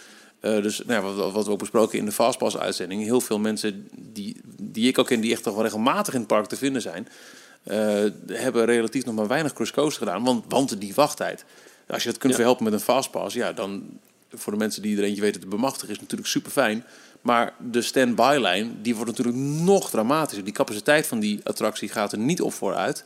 Uh, 0.47 0.63
dus 0.63 0.83
nou 0.87 1.07
ja, 1.07 1.13
wat, 1.15 1.33
wat, 1.33 1.47
we 1.47 1.53
ook 1.53 1.59
besproken 1.59 1.99
in 1.99 2.05
de 2.05 2.13
Fastpass-uitzending, 2.13 3.03
heel 3.03 3.21
veel 3.21 3.39
mensen 3.39 3.89
die, 3.99 4.41
die 4.61 4.89
ik 4.89 4.99
ook 4.99 5.07
ken, 5.07 5.21
die 5.21 5.33
echt 5.33 5.43
toch 5.43 5.55
wel 5.55 5.63
regelmatig 5.63 6.15
in 6.15 6.19
het 6.19 6.29
park 6.29 6.47
te 6.47 6.57
vinden 6.57 6.83
zijn, 6.83 7.09
hebben 8.27 8.65
relatief 8.65 9.05
nog 9.05 9.15
maar 9.15 9.27
weinig 9.27 9.53
Coaster 9.53 9.91
gedaan, 9.93 10.25
want, 10.25 10.45
want 10.49 10.81
die 10.81 10.95
wachttijd. 10.95 11.45
Als 11.89 12.03
je 12.03 12.09
dat 12.09 12.19
kunt 12.19 12.33
ja. 12.33 12.39
verhelpen 12.39 12.65
met 12.65 12.73
een 12.73 12.81
fastpass, 12.81 13.35
ja, 13.35 13.53
dan 13.53 13.99
voor 14.31 14.53
de 14.53 14.59
mensen 14.59 14.83
die 14.83 14.97
er 14.97 15.05
eentje 15.05 15.23
weten 15.23 15.41
te 15.41 15.47
bemachtigen, 15.47 15.95
is 15.95 16.01
natuurlijk 16.01 16.29
super 16.29 16.51
fijn. 16.51 16.85
Maar 17.21 17.55
de 17.71 17.83
stand-by-lijn, 17.83 18.79
die 18.83 18.95
wordt 18.95 19.11
natuurlijk 19.11 19.37
nog 19.37 19.91
dramatischer. 19.91 20.45
Die 20.45 20.53
capaciteit 20.53 21.07
van 21.07 21.21
die 21.21 21.41
attractie 21.43 21.89
gaat 21.89 22.13
er 22.13 22.19
niet 22.19 22.41
op 22.41 22.53
vooruit. 22.53 23.05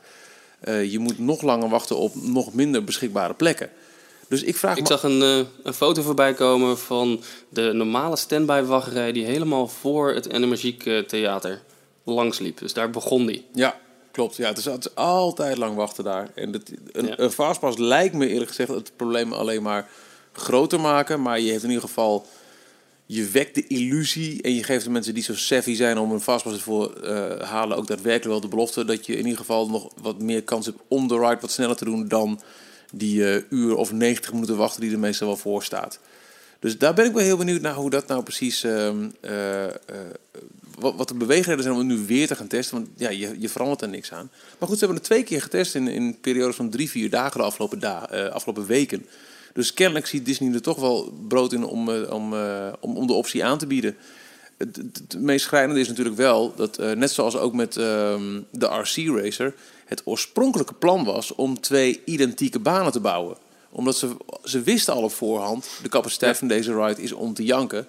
Uh, 0.65 0.91
je 0.93 0.99
moet 0.99 1.19
nog 1.19 1.43
langer 1.43 1.69
wachten 1.69 1.97
op 1.97 2.15
nog 2.15 2.55
minder 2.55 2.85
beschikbare 2.85 3.35
plekken. 3.35 3.71
Dus 4.31 4.43
ik 4.43 4.57
vraag 4.57 4.77
ik 4.77 4.83
me... 4.83 4.89
zag 4.89 5.03
een, 5.03 5.21
uh, 5.21 5.47
een 5.63 5.75
foto 5.75 6.03
voorbij 6.03 6.35
komen 6.35 6.79
van 6.79 7.23
de 7.49 7.73
normale 7.73 8.17
stand-by-wachtrij 8.17 9.13
die 9.13 9.25
helemaal 9.25 9.69
voor 9.69 10.15
het 10.15 10.33
Energiek 10.33 10.85
uh, 10.85 10.99
Theater 10.99 11.63
langsliep. 12.05 12.59
Dus 12.59 12.73
daar 12.73 12.91
begon 12.91 13.27
die. 13.27 13.47
Ja, 13.53 13.81
Klopt, 14.11 14.37
ja, 14.37 14.49
het 14.49 14.59
is, 14.59 14.65
het 14.65 14.85
is, 14.85 14.95
altijd 14.95 15.57
lang 15.57 15.77
wachten 15.77 16.05
daar. 16.05 16.31
En 16.35 16.55
een, 16.93 17.07
ja. 17.07 17.19
een 17.19 17.31
fastpass 17.31 17.79
lijkt 17.79 18.15
me 18.15 18.29
eerlijk 18.29 18.49
gezegd 18.49 18.69
het 18.69 18.93
probleem 18.97 19.33
alleen 19.33 19.63
maar 19.63 19.89
groter 20.33 20.81
maken. 20.81 21.23
Maar 21.23 21.41
je 21.41 21.51
heeft 21.51 21.63
in 21.63 21.69
ieder 21.69 21.85
geval, 21.85 22.27
je 23.07 23.29
wekt 23.29 23.55
de 23.55 23.67
illusie 23.67 24.43
en 24.43 24.55
je 24.55 24.63
geeft 24.63 24.85
de 24.85 24.91
mensen 24.91 25.15
die 25.15 25.23
zo 25.23 25.35
savvy 25.35 25.75
zijn 25.75 25.99
om 25.99 26.13
een 26.13 26.21
fastpass 26.21 26.57
ervoor 26.57 26.93
uh, 27.03 27.41
halen 27.41 27.77
ook 27.77 27.87
daadwerkelijk 27.87 28.31
wel 28.31 28.41
de 28.41 28.57
belofte 28.57 28.85
dat 28.85 29.07
je 29.07 29.17
in 29.17 29.25
ieder 29.25 29.39
geval 29.39 29.69
nog 29.69 29.93
wat 30.03 30.19
meer 30.19 30.43
kans 30.43 30.67
hebt 30.67 30.79
om 30.89 31.09
de 31.09 31.19
ride 31.19 31.41
wat 31.41 31.51
sneller 31.51 31.77
te 31.77 31.85
doen 31.85 32.09
dan 32.09 32.41
die 32.93 33.21
uh, 33.21 33.43
uur 33.51 33.75
of 33.75 33.93
90 33.93 34.33
minuten 34.33 34.57
wachten 34.57 34.81
die 34.81 34.93
er 34.93 34.99
meestal 34.99 35.27
wel 35.27 35.37
voor 35.37 35.63
staat. 35.63 35.99
Dus 36.59 36.79
daar 36.79 36.95
ben 36.95 37.07
ik 37.07 37.13
wel 37.13 37.23
heel 37.23 37.37
benieuwd 37.37 37.61
naar 37.61 37.75
hoe 37.75 37.91
dat 37.91 38.07
nou 38.07 38.23
precies. 38.23 38.65
Uh, 38.65 38.89
uh, 39.25 39.67
wat, 40.79 40.95
wat 40.97 41.09
de 41.09 41.15
beweegredenen 41.15 41.63
zijn 41.63 41.75
om 41.75 41.89
het 41.89 41.99
nu 41.99 42.07
weer 42.07 42.27
te 42.27 42.37
gaan 42.37 42.47
testen. 42.47 42.77
Want 42.77 42.89
ja, 42.97 43.09
je, 43.09 43.35
je 43.39 43.49
verandert 43.49 43.83
er 43.83 43.89
niks 43.89 44.13
aan. 44.13 44.31
Maar 44.59 44.69
goed, 44.69 44.79
ze 44.79 44.85
hebben 44.85 44.97
het 44.97 45.07
twee 45.07 45.23
keer 45.23 45.43
getest 45.43 45.75
in, 45.75 45.89
in 45.89 46.21
periodes 46.21 46.57
van 46.57 46.71
drie, 46.71 46.91
vier 46.91 47.11
dagen 47.11 47.39
de 47.39 47.47
afgelopen, 47.47 47.79
da 47.79 47.99
afgelopen 48.33 48.67
weken. 48.67 49.07
Dus 49.53 49.75
kennelijk 49.75 50.07
ziet 50.07 50.25
Disney 50.25 50.55
er 50.55 50.63
toch 50.63 50.81
wel 50.81 51.15
brood 51.29 51.53
in 51.53 51.65
om, 51.65 51.89
om, 51.91 52.35
om, 52.81 52.97
om 52.97 53.07
de 53.07 53.13
optie 53.13 53.45
aan 53.45 53.59
te 53.59 53.67
bieden. 53.67 53.97
Het, 54.57 54.77
het, 54.77 55.03
het 55.09 55.21
meest 55.21 55.45
schrijnende 55.45 55.81
is 55.81 55.89
natuurlijk 55.89 56.17
wel 56.17 56.55
dat, 56.55 56.79
net 56.79 57.11
zoals 57.11 57.37
ook 57.37 57.55
met 57.55 57.77
ehm, 57.77 58.41
de 58.51 58.67
RC 58.67 58.97
Racer, 58.97 59.55
het 59.91 60.03
oorspronkelijke 60.05 60.75
plan 60.75 61.05
was 61.05 61.35
om 61.35 61.61
twee 61.61 62.03
identieke 62.05 62.59
banen 62.59 62.93
te 62.93 63.01
bouwen 63.01 63.37
omdat 63.71 63.97
ze, 63.97 64.09
ze 64.45 64.63
wisten 64.63 64.95
al 64.95 65.03
op 65.03 65.13
voorhand, 65.13 65.69
de 65.83 65.89
capaciteit 65.89 66.33
ja. 66.33 66.39
van 66.39 66.49
deze 66.49 66.75
ride 66.75 67.03
is 67.03 67.13
om 67.13 67.35
te 67.35 67.45
janken. 67.45 67.87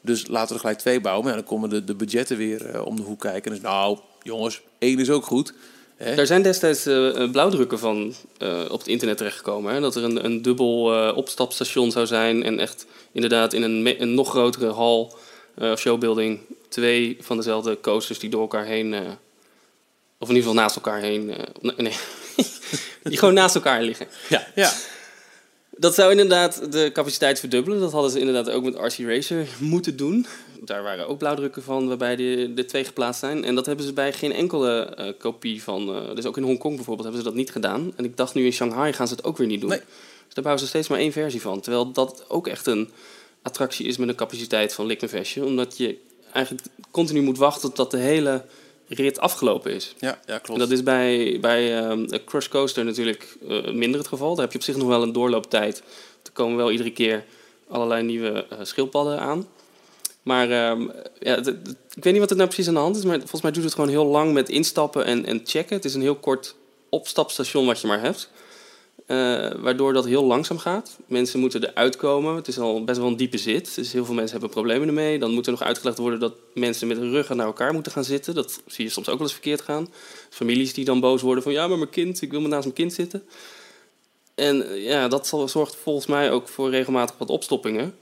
Dus 0.00 0.26
laten 0.26 0.48
we 0.48 0.54
er 0.54 0.60
gelijk 0.60 0.78
twee 0.78 1.00
bouwen. 1.00 1.24
Maar 1.24 1.34
ja, 1.34 1.40
dan 1.40 1.48
komen 1.48 1.70
de, 1.70 1.84
de 1.84 1.94
budgetten 1.94 2.36
weer 2.36 2.74
uh, 2.74 2.86
om 2.86 2.96
de 2.96 3.02
hoek 3.02 3.20
kijken. 3.20 3.50
Dus 3.50 3.60
nou, 3.60 3.98
jongens, 4.22 4.60
één 4.78 4.98
is 4.98 5.10
ook 5.10 5.24
goed. 5.24 5.52
Hè? 5.96 6.14
Daar 6.14 6.26
zijn 6.26 6.42
destijds 6.42 6.86
uh, 6.86 7.30
blauwdrukken 7.30 7.78
van 7.78 8.14
uh, 8.38 8.64
op 8.70 8.78
het 8.78 8.88
internet 8.88 9.16
terechtgekomen. 9.16 9.74
Hè? 9.74 9.80
Dat 9.80 9.96
er 9.96 10.04
een, 10.04 10.24
een 10.24 10.42
dubbel 10.42 11.12
opstapstation 11.14 11.90
zou 11.90 12.06
zijn. 12.06 12.42
En 12.42 12.58
echt 12.58 12.86
inderdaad 13.12 13.52
in 13.52 13.62
een, 13.62 14.02
een 14.02 14.14
nog 14.14 14.30
grotere 14.30 14.70
hal 14.70 15.16
of 15.56 15.80
showbuilding... 15.80 16.40
twee 16.68 17.16
van 17.20 17.36
dezelfde 17.36 17.80
coasters 17.80 18.18
die 18.18 18.30
door 18.30 18.40
elkaar 18.40 18.64
heen... 18.64 18.94
of 20.18 20.28
in 20.28 20.34
ieder 20.34 20.48
geval 20.48 20.62
naast 20.62 20.76
elkaar 20.76 21.00
heen... 21.00 21.34
nee, 21.76 21.92
die 23.02 23.18
gewoon 23.18 23.34
naast 23.34 23.54
elkaar 23.54 23.82
liggen. 23.82 24.06
Ja, 24.28 24.46
ja. 24.54 24.72
Dat 25.70 25.94
zou 25.94 26.10
inderdaad 26.10 26.72
de 26.72 26.90
capaciteit 26.92 27.40
verdubbelen. 27.40 27.80
Dat 27.80 27.92
hadden 27.92 28.10
ze 28.10 28.18
inderdaad 28.18 28.50
ook 28.50 28.64
met 28.64 28.74
RC 28.74 29.06
Racer 29.06 29.46
moeten 29.58 29.96
doen. 29.96 30.26
Daar 30.60 30.82
waren 30.82 31.08
ook 31.08 31.18
blauwdrukken 31.18 31.62
van 31.62 31.88
waarbij 31.88 32.16
de, 32.16 32.52
de 32.54 32.64
twee 32.64 32.84
geplaatst 32.84 33.20
zijn. 33.20 33.44
En 33.44 33.54
dat 33.54 33.66
hebben 33.66 33.84
ze 33.84 33.92
bij 33.92 34.12
geen 34.12 34.32
enkele 34.32 34.80
eh, 34.84 35.12
kopie 35.18 35.62
van... 35.62 35.94
eh, 35.94 36.14
dus 36.14 36.26
ook 36.26 36.36
in 36.36 36.42
Hongkong 36.42 36.74
bijvoorbeeld 36.74 37.06
hebben 37.06 37.24
ze 37.24 37.28
dat 37.28 37.38
niet 37.38 37.52
gedaan. 37.52 37.92
En 37.96 38.04
ik 38.04 38.16
dacht 38.16 38.34
nu 38.34 38.44
in 38.44 38.52
Shanghai 38.52 38.92
gaan 38.92 39.08
ze 39.08 39.14
het 39.14 39.24
ook 39.24 39.36
weer 39.36 39.46
niet 39.46 39.60
doen. 39.60 39.70
Nee. 39.70 39.78
Dus 40.24 40.34
daar 40.34 40.44
bouwen 40.44 40.64
ze 40.64 40.68
steeds 40.68 40.88
maar 40.88 40.98
één 40.98 41.12
versie 41.12 41.40
van. 41.40 41.60
Terwijl 41.60 41.92
dat 41.92 42.24
ook 42.28 42.46
echt 42.46 42.66
een 42.66 42.90
attractie 43.42 43.86
is 43.86 43.96
met 43.96 44.08
een 44.08 44.14
capaciteit 44.14 44.74
van 44.74 44.86
Likmenvestje. 44.86 45.44
Omdat 45.44 45.76
je 45.76 45.98
eigenlijk 46.32 46.66
continu 46.90 47.20
moet 47.20 47.38
wachten 47.38 47.68
totdat 47.68 47.90
de 47.90 47.96
hele 47.96 48.44
rit 48.88 49.18
afgelopen 49.20 49.72
is. 49.72 49.94
Ja, 49.98 50.18
ja 50.26 50.34
En 50.34 50.40
klopt. 50.40 50.60
dat 50.60 50.70
is 50.70 50.82
bij, 50.82 51.38
bij 51.40 51.78
een 51.78 52.20
Crush 52.26 52.48
Coaster 52.48 52.84
natuurlijk 52.84 53.36
eh, 53.48 53.72
minder 53.72 53.98
het 54.00 54.08
geval. 54.08 54.34
Daar 54.34 54.44
heb 54.44 54.52
je 54.52 54.58
op 54.58 54.64
zich 54.64 54.76
nog 54.76 54.88
wel 54.88 55.02
een 55.02 55.12
doorlooptijd. 55.12 55.82
Er 56.24 56.32
komen 56.32 56.56
wel 56.56 56.70
iedere 56.70 56.92
keer 56.92 57.24
allerlei 57.68 58.02
nieuwe 58.02 58.46
eh, 58.50 58.58
schildpadden 58.62 59.18
aan. 59.20 59.46
Maar 60.22 60.50
ehm, 60.50 60.82
ja, 61.20 61.34
het- 61.34 61.46
het- 61.46 61.76
ik 61.94 62.04
weet 62.04 62.12
niet 62.12 62.22
wat 62.22 62.30
er 62.30 62.36
nou 62.36 62.48
precies 62.48 62.68
aan 62.68 62.74
de 62.74 62.80
hand 62.80 62.96
is. 62.96 63.04
Maar 63.04 63.18
volgens 63.18 63.42
mij 63.42 63.50
duurt 63.50 63.64
het 63.64 63.74
gewoon 63.74 63.88
heel 63.90 64.06
lang 64.06 64.32
met 64.32 64.48
instappen 64.48 65.04
en, 65.04 65.24
en 65.26 65.40
checken. 65.44 65.76
Het 65.76 65.84
is 65.84 65.94
een 65.94 66.00
heel 66.00 66.14
kort 66.16 66.54
opstapstation 66.88 67.66
wat 67.66 67.80
je 67.80 67.86
maar 67.86 68.00
hebt. 68.00 68.30
Eh, 69.08 69.50
waardoor 69.56 69.92
dat 69.92 70.04
heel 70.04 70.24
langzaam 70.24 70.58
gaat. 70.58 70.98
Mensen 71.06 71.40
moeten 71.40 71.64
eruit 71.64 71.96
komen. 71.96 72.34
Het 72.34 72.48
is 72.48 72.58
al 72.58 72.84
best 72.84 72.98
wel 72.98 73.06
een 73.06 73.16
diepe 73.16 73.38
zit. 73.38 73.74
Dus 73.74 73.92
heel 73.92 74.04
veel 74.04 74.14
mensen 74.14 74.32
hebben 74.32 74.50
problemen 74.50 74.88
ermee. 74.88 75.18
Dan 75.18 75.30
moet 75.30 75.46
er 75.46 75.52
nog 75.52 75.62
uitgelegd 75.62 75.98
worden 75.98 76.20
dat 76.20 76.34
mensen 76.54 76.88
met 76.88 76.96
hun 76.96 77.10
ruggen 77.10 77.36
naar 77.36 77.46
elkaar 77.46 77.72
moeten 77.72 77.92
gaan 77.92 78.04
zitten. 78.04 78.34
Dat 78.34 78.62
zie 78.66 78.84
je 78.84 78.90
soms 78.90 79.08
ook 79.08 79.18
wel 79.18 79.26
eens 79.26 79.32
verkeerd 79.32 79.60
gaan. 79.60 79.88
Families 80.30 80.74
die 80.74 80.84
dan 80.84 81.00
boos 81.00 81.22
worden 81.22 81.42
van 81.42 81.52
ja, 81.52 81.68
maar 81.68 81.78
mijn 81.78 81.90
kind, 81.90 82.22
ik 82.22 82.30
wil 82.30 82.40
maar 82.40 82.48
naast 82.48 82.62
mijn 82.62 82.74
kind 82.74 82.92
zitten. 82.92 83.22
En 84.34 84.68
eh, 84.68 84.84
ja, 84.84 85.08
dat 85.08 85.26
zorgt 85.26 85.76
volgens 85.76 86.06
mij 86.06 86.30
ook 86.30 86.48
voor 86.48 86.70
regelmatig 86.70 87.14
wat 87.18 87.30
opstoppingen. 87.30 87.98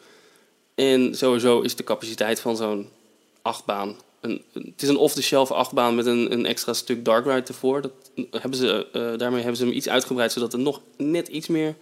En 0.75 1.15
sowieso 1.15 1.61
is 1.61 1.77
de 1.77 1.85
capaciteit 1.85 2.41
van 2.41 2.57
zo'n 2.57 2.89
achtbaan. 3.43 3.97
Een, 4.21 4.43
het 4.53 4.83
is 4.83 4.89
een 4.89 4.97
off-the-shelf 4.97 5.51
achtbaan 5.51 5.95
met 5.95 6.07
een, 6.07 6.33
een 6.33 6.47
extra 6.47 6.73
stuk 6.73 7.05
dark 7.05 7.25
ride 7.25 7.47
ervoor. 7.47 7.81
Dat 7.81 7.93
hebben 8.31 8.59
ze, 8.59 8.87
eh, 8.93 9.19
daarmee 9.19 9.41
hebben 9.41 9.57
ze 9.57 9.65
hem 9.65 9.75
iets 9.75 9.89
uitgebreid, 9.89 10.33
zodat 10.33 10.53
er 10.53 10.59
nog 10.59 10.81
net 10.97 11.29
iets 11.29 11.47
meer 11.47 11.75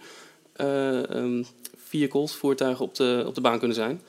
eh, 0.53 1.09
ehm, 1.09 1.43
vehicles, 1.77 2.33
voertuigen 2.33 2.85
op 2.85 2.95
de, 2.95 3.23
op 3.27 3.35
de 3.35 3.41
baan 3.41 3.59
kunnen 3.59 3.75
zijn. 3.77 4.01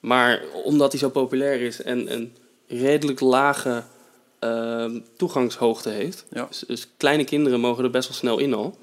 Maar 0.00 0.42
omdat 0.64 0.90
hij 0.90 1.00
zo 1.00 1.08
populair 1.08 1.60
is 1.60 1.82
en 1.82 2.12
een 2.12 2.32
redelijk 2.66 3.20
lage 3.20 3.82
ehm, 4.38 5.00
toegangshoogte 5.16 5.88
heeft, 5.88 6.24
Ja. 6.30 6.46
dus, 6.46 6.64
dus 6.66 6.88
kleine 6.96 7.24
kinderen 7.24 7.60
mogen 7.60 7.84
er 7.84 7.90
best 7.90 8.08
wel 8.08 8.16
snel 8.16 8.38
in 8.38 8.54
al, 8.54 8.78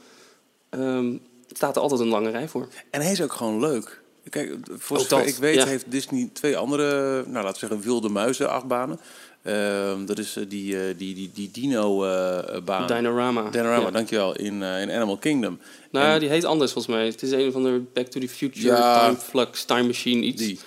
ehm, 0.70 1.18
staat 1.52 1.76
er 1.76 1.82
altijd 1.82 2.02
een 2.02 2.08
lange 2.08 2.30
rij 2.30 2.48
voor. 2.48 2.68
En 2.90 3.02
hij 3.02 3.12
is 3.12 3.22
ook 3.22 3.34
gewoon 3.34 3.60
leuk. 3.60 4.02
Kijk, 4.30 4.56
voor 4.78 5.00
zover 5.00 5.28
ik 5.28 5.36
weet 5.36 5.56
ja. 5.56 5.66
heeft 5.66 5.86
Disney 5.92 6.30
twee 6.34 6.58
andere, 6.58 7.12
nou 7.28 7.34
laten 7.46 7.52
we 7.52 7.58
zeggen, 7.68 7.82
wilde 7.82 8.10
muizen 8.10 8.50
achtbanen. 8.50 9.00
Ehm, 9.44 10.06
dat 10.06 10.18
is 10.18 10.36
eh, 10.36 10.44
die, 10.48 10.80
eh, 10.80 10.98
die, 10.98 11.16
die, 11.16 11.32
die 11.34 11.50
dino-baan. 11.52 12.88
Dinorama. 12.88 13.50
Dinorama, 13.50 13.86
Ja. 13.86 13.92
dankjewel, 13.92 14.36
in, 14.36 14.54
in 14.62 14.92
Animal 14.92 15.18
Kingdom. 15.18 15.60
Nou, 15.92 16.14
En 16.14 16.20
die 16.20 16.30
heet 16.30 16.46
anders 16.46 16.72
volgens 16.72 16.96
mij. 16.96 17.06
Het 17.06 17.22
is 17.22 17.32
een 17.32 17.52
van 17.52 17.64
de 17.64 17.82
Back 17.94 18.08
to 18.08 18.20
the 18.20 18.28
Future, 18.30 18.66
Ja. 18.68 19.06
Time 19.06 19.18
Flux, 19.20 19.64
Time 19.64 19.84
Machine, 19.84 20.22
iets. 20.26 20.42
die. 20.42 20.60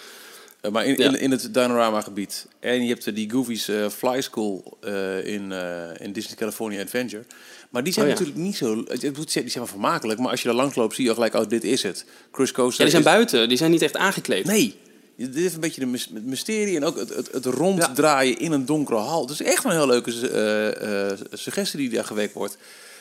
Maar 0.73 0.85
in, 0.87 0.97
Ja. 0.97 1.05
in, 1.09 1.21
in 1.21 1.31
het 1.31 1.55
Dinorama-gebied. 1.55 2.47
En 2.61 2.83
je 2.83 2.89
hebt 2.89 3.15
die 3.15 3.31
Goofy's 3.31 3.71
Fly 3.97 4.21
School 4.21 4.79
in, 5.25 5.53
in 5.99 6.13
Disney 6.13 6.37
California 6.37 6.83
Adventure. 6.83 7.25
Maar 7.71 7.83
die 7.85 7.93
zijn 7.93 8.07
Oh 8.07 8.13
ja. 8.13 8.19
natuurlijk 8.19 8.45
niet 8.47 8.57
zo... 8.57 8.85
Die 8.85 9.29
zijn 9.31 9.51
wel 9.55 9.67
vermakelijk, 9.67 10.21
maar 10.21 10.31
als 10.31 10.41
je 10.43 10.47
daar 10.49 10.57
langs 10.57 10.75
loopt 10.77 10.95
zie 10.95 11.03
je 11.05 11.09
al 11.11 11.15
gelijk... 11.17 11.35
Oh, 11.35 11.49
dit 11.49 11.65
is 11.65 11.83
het. 11.83 12.05
Cruise 12.33 12.53
Coaster 12.53 12.85
Ja, 12.87 12.91
die 12.91 13.03
zijn 13.03 13.15
is- 13.15 13.19
buiten. 13.21 13.49
Die 13.49 13.59
zijn 13.59 13.71
niet 13.71 13.83
echt 13.83 13.97
aangekleed. 13.97 14.45
Nee. 14.45 14.77
Dit 15.17 15.37
is 15.37 15.55
een 15.55 15.61
beetje 15.61 15.81
de 15.87 15.91
het 16.15 16.25
mysterie 16.27 16.77
en 16.77 16.85
ook 16.85 16.97
het, 16.99 17.09
het, 17.15 17.29
het 17.33 17.45
ronddraaien 17.45 18.39
in 18.39 18.53
een 18.53 18.67
donkere 18.67 18.99
hal. 18.99 19.31
Is 19.31 19.43
echt 19.43 19.65
een 19.65 19.71
heel 19.71 19.87
leuke 19.87 20.29
eh, 20.31 21.11
eh, 21.11 21.19
suggestie 21.33 21.79
die 21.79 21.89
daar 21.91 22.05
gewekt 22.05 22.35
wordt. 22.35 22.57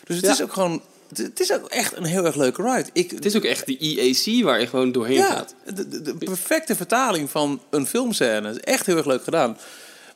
Dus 0.05 0.15
het 0.15 0.25
Ja. 0.25 0.31
is 0.31 0.41
ook 0.41 0.53
gewoon... 0.53 0.81
Het, 1.15 1.39
is 1.39 1.53
ook 1.53 1.67
echt 1.67 1.97
een 1.97 2.03
heel 2.03 2.25
erg 2.25 2.35
leuke 2.35 2.61
ride. 2.61 2.89
Ik, 2.93 3.11
Het 3.11 3.25
is 3.25 3.35
ook 3.35 3.43
echt 3.43 3.65
die 3.65 3.99
EAC 3.99 4.43
waar 4.43 4.59
je 4.59 4.67
gewoon 4.67 4.91
doorheen 4.91 5.15
ja, 5.15 5.25
gaat. 5.31 5.55
de, 5.75 5.87
de, 5.87 6.01
de 6.01 6.13
perfecte 6.15 6.75
vertaling 6.75 7.29
van 7.29 7.61
een 7.69 7.85
filmscène. 7.87 8.49
Is 8.49 8.59
echt 8.59 8.85
heel 8.85 8.97
erg 8.97 9.05
leuk 9.05 9.23
gedaan. 9.23 9.57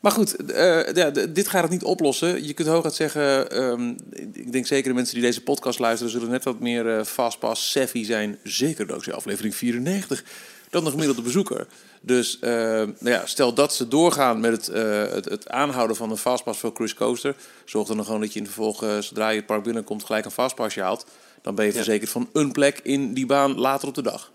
Maar 0.04 0.12
goed, 0.12 0.36
eh, 0.36 0.94
ja, 0.94 1.10
dit 1.10 1.48
gaat 1.48 1.62
het 1.62 1.72
niet 1.72 1.84
oplossen. 1.84 2.46
Je 2.46 2.54
kunt 2.54 2.68
hooguit 2.68 2.94
zeggen... 2.94 3.52
ehm, 3.52 3.94
ik 4.34 4.52
denk 4.52 4.66
zeker 4.66 4.90
de 4.90 4.96
mensen 4.96 5.14
die 5.14 5.24
deze 5.24 5.42
podcast 5.42 5.80
luisteren... 5.80 6.12
zullen 6.12 6.30
net 6.30 6.44
wat 6.44 6.60
meer 6.60 6.98
eh, 6.98 7.06
fastpass 7.06 7.72
savvy 7.72 8.04
zijn. 8.04 8.40
Zeker 8.44 8.88
dankzij 8.88 9.14
aflevering 9.14 9.56
94. 9.56 10.24
Dan 10.70 10.84
de 10.84 10.90
gemiddelde 10.90 11.22
bezoeker. 11.22 11.68
Dus 12.02 12.40
eh, 12.40 12.52
nou 12.52 12.90
ja, 13.00 13.26
stel 13.26 13.54
dat 13.54 13.74
ze 13.74 13.88
doorgaan 13.88 14.40
met 14.40 14.52
het, 14.52 14.66
het, 15.14 15.26
het 15.26 15.50
aanhouden 15.50 15.96
van 15.96 16.12
een 16.12 16.18
fastpass 16.18 16.60
voor 16.60 16.74
Cruise 16.74 16.96
Coaster... 16.96 17.36
zorg 17.66 17.88
dan 17.88 18.06
gewoon 18.06 18.22
dat 18.22 18.34
je 18.34 18.40
in 18.40 18.46
vervolg, 18.46 18.86
zodra 19.00 19.30
je 19.30 19.38
het 19.38 19.46
park 19.46 19.64
binnenkomt... 19.64 20.04
gelijk 20.04 20.26
een 20.26 20.32
fastpassje 20.32 20.82
haalt. 20.82 21.06
Dan 21.42 21.56
ben 21.56 21.66
je 21.66 21.72
Ja. 21.72 21.78
verzekerd 21.78 22.10
van 22.10 22.30
een 22.34 22.52
plek 22.52 22.80
in 22.84 23.14
die 23.14 23.26
baan 23.26 23.60
later 23.60 23.88
op 23.88 23.96
de 23.96 24.02
dag. 24.02 24.32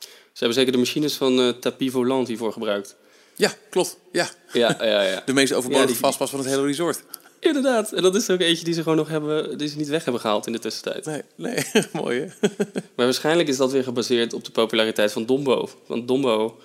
Ze 0.00 0.08
hebben 0.44 0.54
zeker 0.54 0.72
de 0.72 0.78
machines 0.78 1.16
van 1.16 1.58
Tapis 1.60 1.92
Volant 1.92 2.28
hiervoor 2.28 2.52
gebruikt. 2.52 2.96
Ja, 3.36 3.52
klopt. 3.70 3.98
Ja, 4.12 4.28
Ja, 4.52 4.76
ja, 4.80 5.02
ja. 5.02 5.22
de 5.26 5.32
meest 5.32 5.52
overbodige 5.52 5.86
Ja, 5.86 5.92
die- 5.92 6.00
vastpas 6.00 6.30
van 6.30 6.38
het 6.38 6.48
hele 6.48 6.62
resort. 6.62 7.02
Inderdaad. 7.40 7.92
En 7.92 8.02
dat 8.02 8.14
is 8.14 8.28
er 8.28 8.34
ook 8.34 8.40
eentje 8.40 8.64
die 8.64 8.74
ze 8.74 8.82
gewoon 8.82 8.96
nog 8.96 9.08
hebben, 9.08 9.58
die 9.58 9.68
ze 9.68 9.76
niet 9.76 9.88
weg 9.88 10.04
hebben 10.04 10.20
gehaald 10.22 10.46
in 10.46 10.52
de 10.52 10.58
tussentijd. 10.58 11.04
Nee, 11.04 11.22
nee, 11.34 11.64
mooi 11.92 12.20
hè? 12.20 12.48
Maar 12.96 13.04
waarschijnlijk 13.06 13.48
is 13.48 13.56
dat 13.56 13.72
weer 13.72 13.82
gebaseerd 13.84 14.32
op 14.32 14.44
de 14.44 14.50
populariteit 14.50 15.12
van 15.12 15.26
Dombo. 15.26 15.68
Want 15.86 16.08
Dombo 16.08 16.58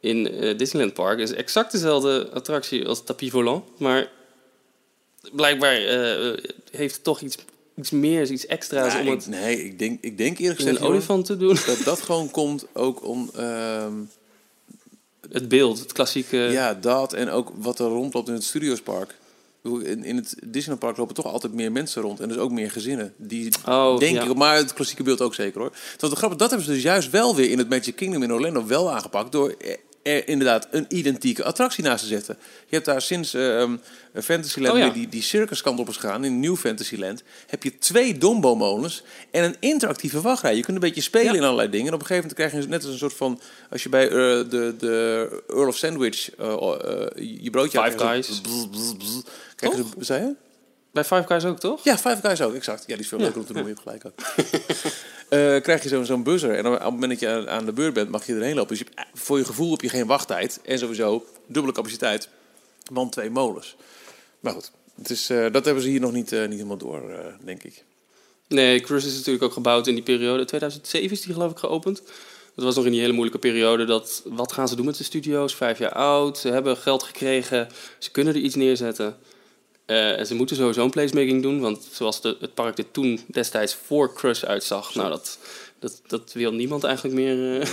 in 0.00 0.30
eh, 0.30 0.58
Disneyland 0.58 0.94
Park 0.94 1.18
is 1.18 1.32
exact 1.32 1.72
dezelfde 1.72 2.28
attractie 2.32 2.86
als 2.88 3.04
Tapis 3.04 3.30
Volant. 3.30 3.64
Maar 3.78 4.10
blijkbaar 5.32 5.76
eh, 5.76 6.38
heeft 6.70 6.94
het 6.94 7.04
toch 7.04 7.20
iets, 7.20 7.36
iets 7.76 7.90
meer, 7.90 8.30
iets 8.30 8.46
extra's 8.46 8.94
om 8.94 9.00
ik, 9.06 9.08
het 9.08 9.26
nee, 9.26 9.64
ik 9.64 9.78
denk, 9.78 9.98
ik 10.02 10.18
denk 10.18 10.38
eerlijk 10.38 10.58
gezegd 10.60 10.80
een 10.80 10.86
olifant 10.86 11.26
te 11.26 11.36
doen. 11.36 11.56
Dat 11.66 11.80
dat 11.84 12.00
gewoon 12.00 12.30
komt 12.30 12.66
ook 12.72 13.04
om... 13.06 13.30
ehm, 13.36 13.92
Het 15.32 15.48
beeld, 15.48 15.78
het 15.78 15.92
klassieke... 15.92 16.36
ja, 16.36 16.74
dat 16.74 17.12
en 17.12 17.30
ook 17.30 17.52
wat 17.56 17.78
er 17.78 17.86
rondloopt 17.86 18.28
in 18.28 18.34
het 18.34 18.44
Studiospark. 18.44 19.14
In, 19.62 20.04
in 20.04 20.16
het 20.16 20.34
Disneypark 20.44 20.96
lopen 20.96 21.14
toch 21.14 21.26
altijd 21.26 21.52
meer 21.52 21.72
mensen 21.72 22.02
rond. 22.02 22.20
En 22.20 22.28
dus 22.28 22.36
ook 22.36 22.50
meer 22.50 22.70
gezinnen. 22.70 23.14
Die 23.16 23.52
Oh, 23.66 23.98
denk 23.98 24.16
ja. 24.16 24.24
ik, 24.24 24.34
maar 24.34 24.56
het 24.56 24.72
klassieke 24.72 25.02
beeld 25.02 25.20
ook 25.20 25.34
zeker 25.34 25.60
hoor. 25.60 25.70
Terwijl 25.90 26.12
de 26.12 26.18
grap, 26.18 26.38
dat 26.38 26.48
hebben 26.48 26.66
ze 26.66 26.72
dus 26.72 26.82
juist 26.82 27.10
wel 27.10 27.34
weer 27.34 27.50
in 27.50 27.58
het 27.58 27.68
Magic 27.68 27.96
Kingdom 27.96 28.22
in 28.22 28.32
Orlando 28.32 28.66
wel 28.66 28.92
aangepakt. 28.92 29.32
Door 29.32 29.54
er 30.04 30.28
inderdaad 30.28 30.68
een 30.70 30.84
identieke 30.88 31.44
attractie 31.44 31.84
naast 31.84 32.02
te 32.02 32.08
zetten. 32.08 32.36
Je 32.66 32.74
hebt 32.74 32.84
daar 32.86 33.02
sinds 33.02 33.34
ehm 33.34 33.76
Fantasyland 34.22 34.74
Oh, 34.74 34.78
ja. 34.80 34.88
die, 34.90 35.08
die 35.08 35.22
circuskant 35.22 35.78
op 35.78 35.88
is 35.88 35.96
gegaan. 35.96 36.24
In 36.24 36.40
New 36.40 36.56
Fantasyland 36.56 37.22
heb 37.46 37.62
je 37.62 37.78
twee 37.78 38.18
Dombo-molens 38.18 39.02
en 39.30 39.44
een 39.44 39.56
interactieve 39.60 40.20
wachtrij. 40.20 40.56
Je 40.56 40.62
kunt 40.62 40.76
een 40.76 40.82
beetje 40.82 41.00
spelen 41.00 41.32
Ja. 41.32 41.38
in 41.38 41.42
allerlei 41.44 41.70
dingen. 41.70 41.86
En 41.86 41.94
op 41.94 42.00
een 42.00 42.06
gegeven 42.06 42.28
moment 42.30 42.50
krijg 42.50 42.64
je 42.64 42.70
net 42.70 42.82
als 42.82 42.92
een 42.92 42.98
soort 42.98 43.14
van... 43.14 43.40
Als 43.70 43.82
je 43.82 43.88
bij 43.88 44.04
eh, 44.08 44.10
de, 44.50 44.74
de 44.78 45.42
Earl 45.48 45.68
of 45.68 45.76
Sandwich 45.76 46.34
eh, 46.34 46.52
eh, 46.52 47.40
je 47.42 47.50
broodje... 47.50 47.82
Five 47.82 47.98
Guys. 47.98 48.26
zo 48.26 48.40
bzz, 48.42 48.66
bzz, 48.70 48.92
bzz. 48.96 49.20
Krijg 49.56 49.76
je 49.76 49.82
zo- 49.82 49.88
Wat 49.96 50.06
zei 50.06 50.22
je? 50.22 50.34
Bij 50.92 51.04
Five 51.04 51.24
Guys 51.26 51.44
ook, 51.44 51.60
toch? 51.60 51.84
Ja, 51.84 51.98
Five 51.98 52.18
Guys 52.22 52.40
ook, 52.40 52.54
exact. 52.54 52.80
Ja, 52.86 52.94
die 52.94 53.02
is 53.02 53.08
veel 53.08 53.18
leuker 53.18 53.38
om 53.40 53.46
te 53.46 53.52
noemen, 53.52 53.74
je 53.74 53.80
hebt 53.82 54.02
gelijk 54.02 54.06
ook. 54.06 54.26
Eh, 55.34 55.62
krijg 55.62 55.82
je 55.82 56.04
zo'n 56.04 56.22
buzzer 56.22 56.54
en 56.54 56.66
op 56.66 56.72
het 56.72 56.82
moment 56.82 57.10
dat 57.10 57.20
je 57.20 57.48
aan, 57.48 57.64
de 57.64 57.72
beurt 57.72 57.94
bent, 57.94 58.10
mag 58.10 58.26
je 58.26 58.34
erheen 58.34 58.54
lopen. 58.54 58.76
Dus 58.76 58.86
hebt- 58.94 59.08
voor 59.14 59.38
je 59.38 59.44
gevoel 59.44 59.70
heb 59.70 59.80
je 59.80 59.88
geen 59.88 60.06
wachttijd 60.06 60.60
en 60.64 60.78
sowieso 60.78 61.24
dubbele 61.46 61.74
capaciteit, 61.74 62.28
man 62.92 63.10
twee 63.10 63.30
molens. 63.30 63.76
Maar 64.40 64.52
goed, 64.52 64.70
het 64.96 65.10
is, 65.10 65.30
eh, 65.30 65.52
dat 65.52 65.64
hebben 65.64 65.82
ze 65.82 65.88
hier 65.88 66.00
nog 66.00 66.12
niet, 66.12 66.32
eh, 66.32 66.40
niet 66.40 66.50
helemaal 66.50 66.76
door, 66.76 67.10
eh, 67.10 67.18
denk 67.44 67.62
ik. 67.62 67.84
Nee, 68.48 68.80
Cruise 68.80 69.06
is 69.06 69.16
natuurlijk 69.16 69.44
ook 69.44 69.52
gebouwd 69.52 69.86
in 69.86 69.94
die 69.94 70.02
periode. 70.04 70.44
2007 70.44 71.10
is 71.10 71.20
die 71.22 71.32
geloof 71.32 71.50
ik 71.50 71.58
geopend. 71.58 72.02
Dat 72.54 72.64
was 72.64 72.74
nog 72.76 72.84
in 72.84 72.90
die 72.90 73.00
hele 73.00 73.12
moeilijke 73.12 73.40
periode. 73.40 73.84
Dat, 73.84 74.22
wat 74.24 74.52
gaan 74.52 74.68
ze 74.68 74.76
doen 74.76 74.84
met 74.84 74.96
de 74.96 75.04
studio's? 75.04 75.54
Vijf 75.54 75.78
jaar 75.78 75.92
oud. 75.92 76.38
Ze 76.38 76.48
hebben 76.48 76.76
geld 76.76 77.02
gekregen. 77.02 77.68
Ze 77.98 78.10
kunnen 78.10 78.34
er 78.34 78.40
iets 78.40 78.54
neerzetten. 78.54 79.16
Eh, 79.86 80.18
en 80.18 80.26
ze 80.26 80.34
moeten 80.34 80.56
sowieso 80.56 80.84
een 80.84 80.90
placemaking 80.90 81.42
doen. 81.42 81.60
Want 81.60 81.88
zoals 81.92 82.20
de, 82.20 82.36
het 82.40 82.54
park 82.54 82.78
er 82.78 82.90
toen 82.90 83.20
destijds 83.26 83.74
voor 83.74 84.14
Cruise 84.14 84.46
uitzag... 84.46 84.94
Nou, 84.94 85.10
dat, 85.10 85.38
dat, 85.78 86.00
dat 86.06 86.32
wil 86.32 86.52
niemand 86.52 86.84
eigenlijk 86.84 87.14
meer... 87.14 87.60
eh, 87.60 87.68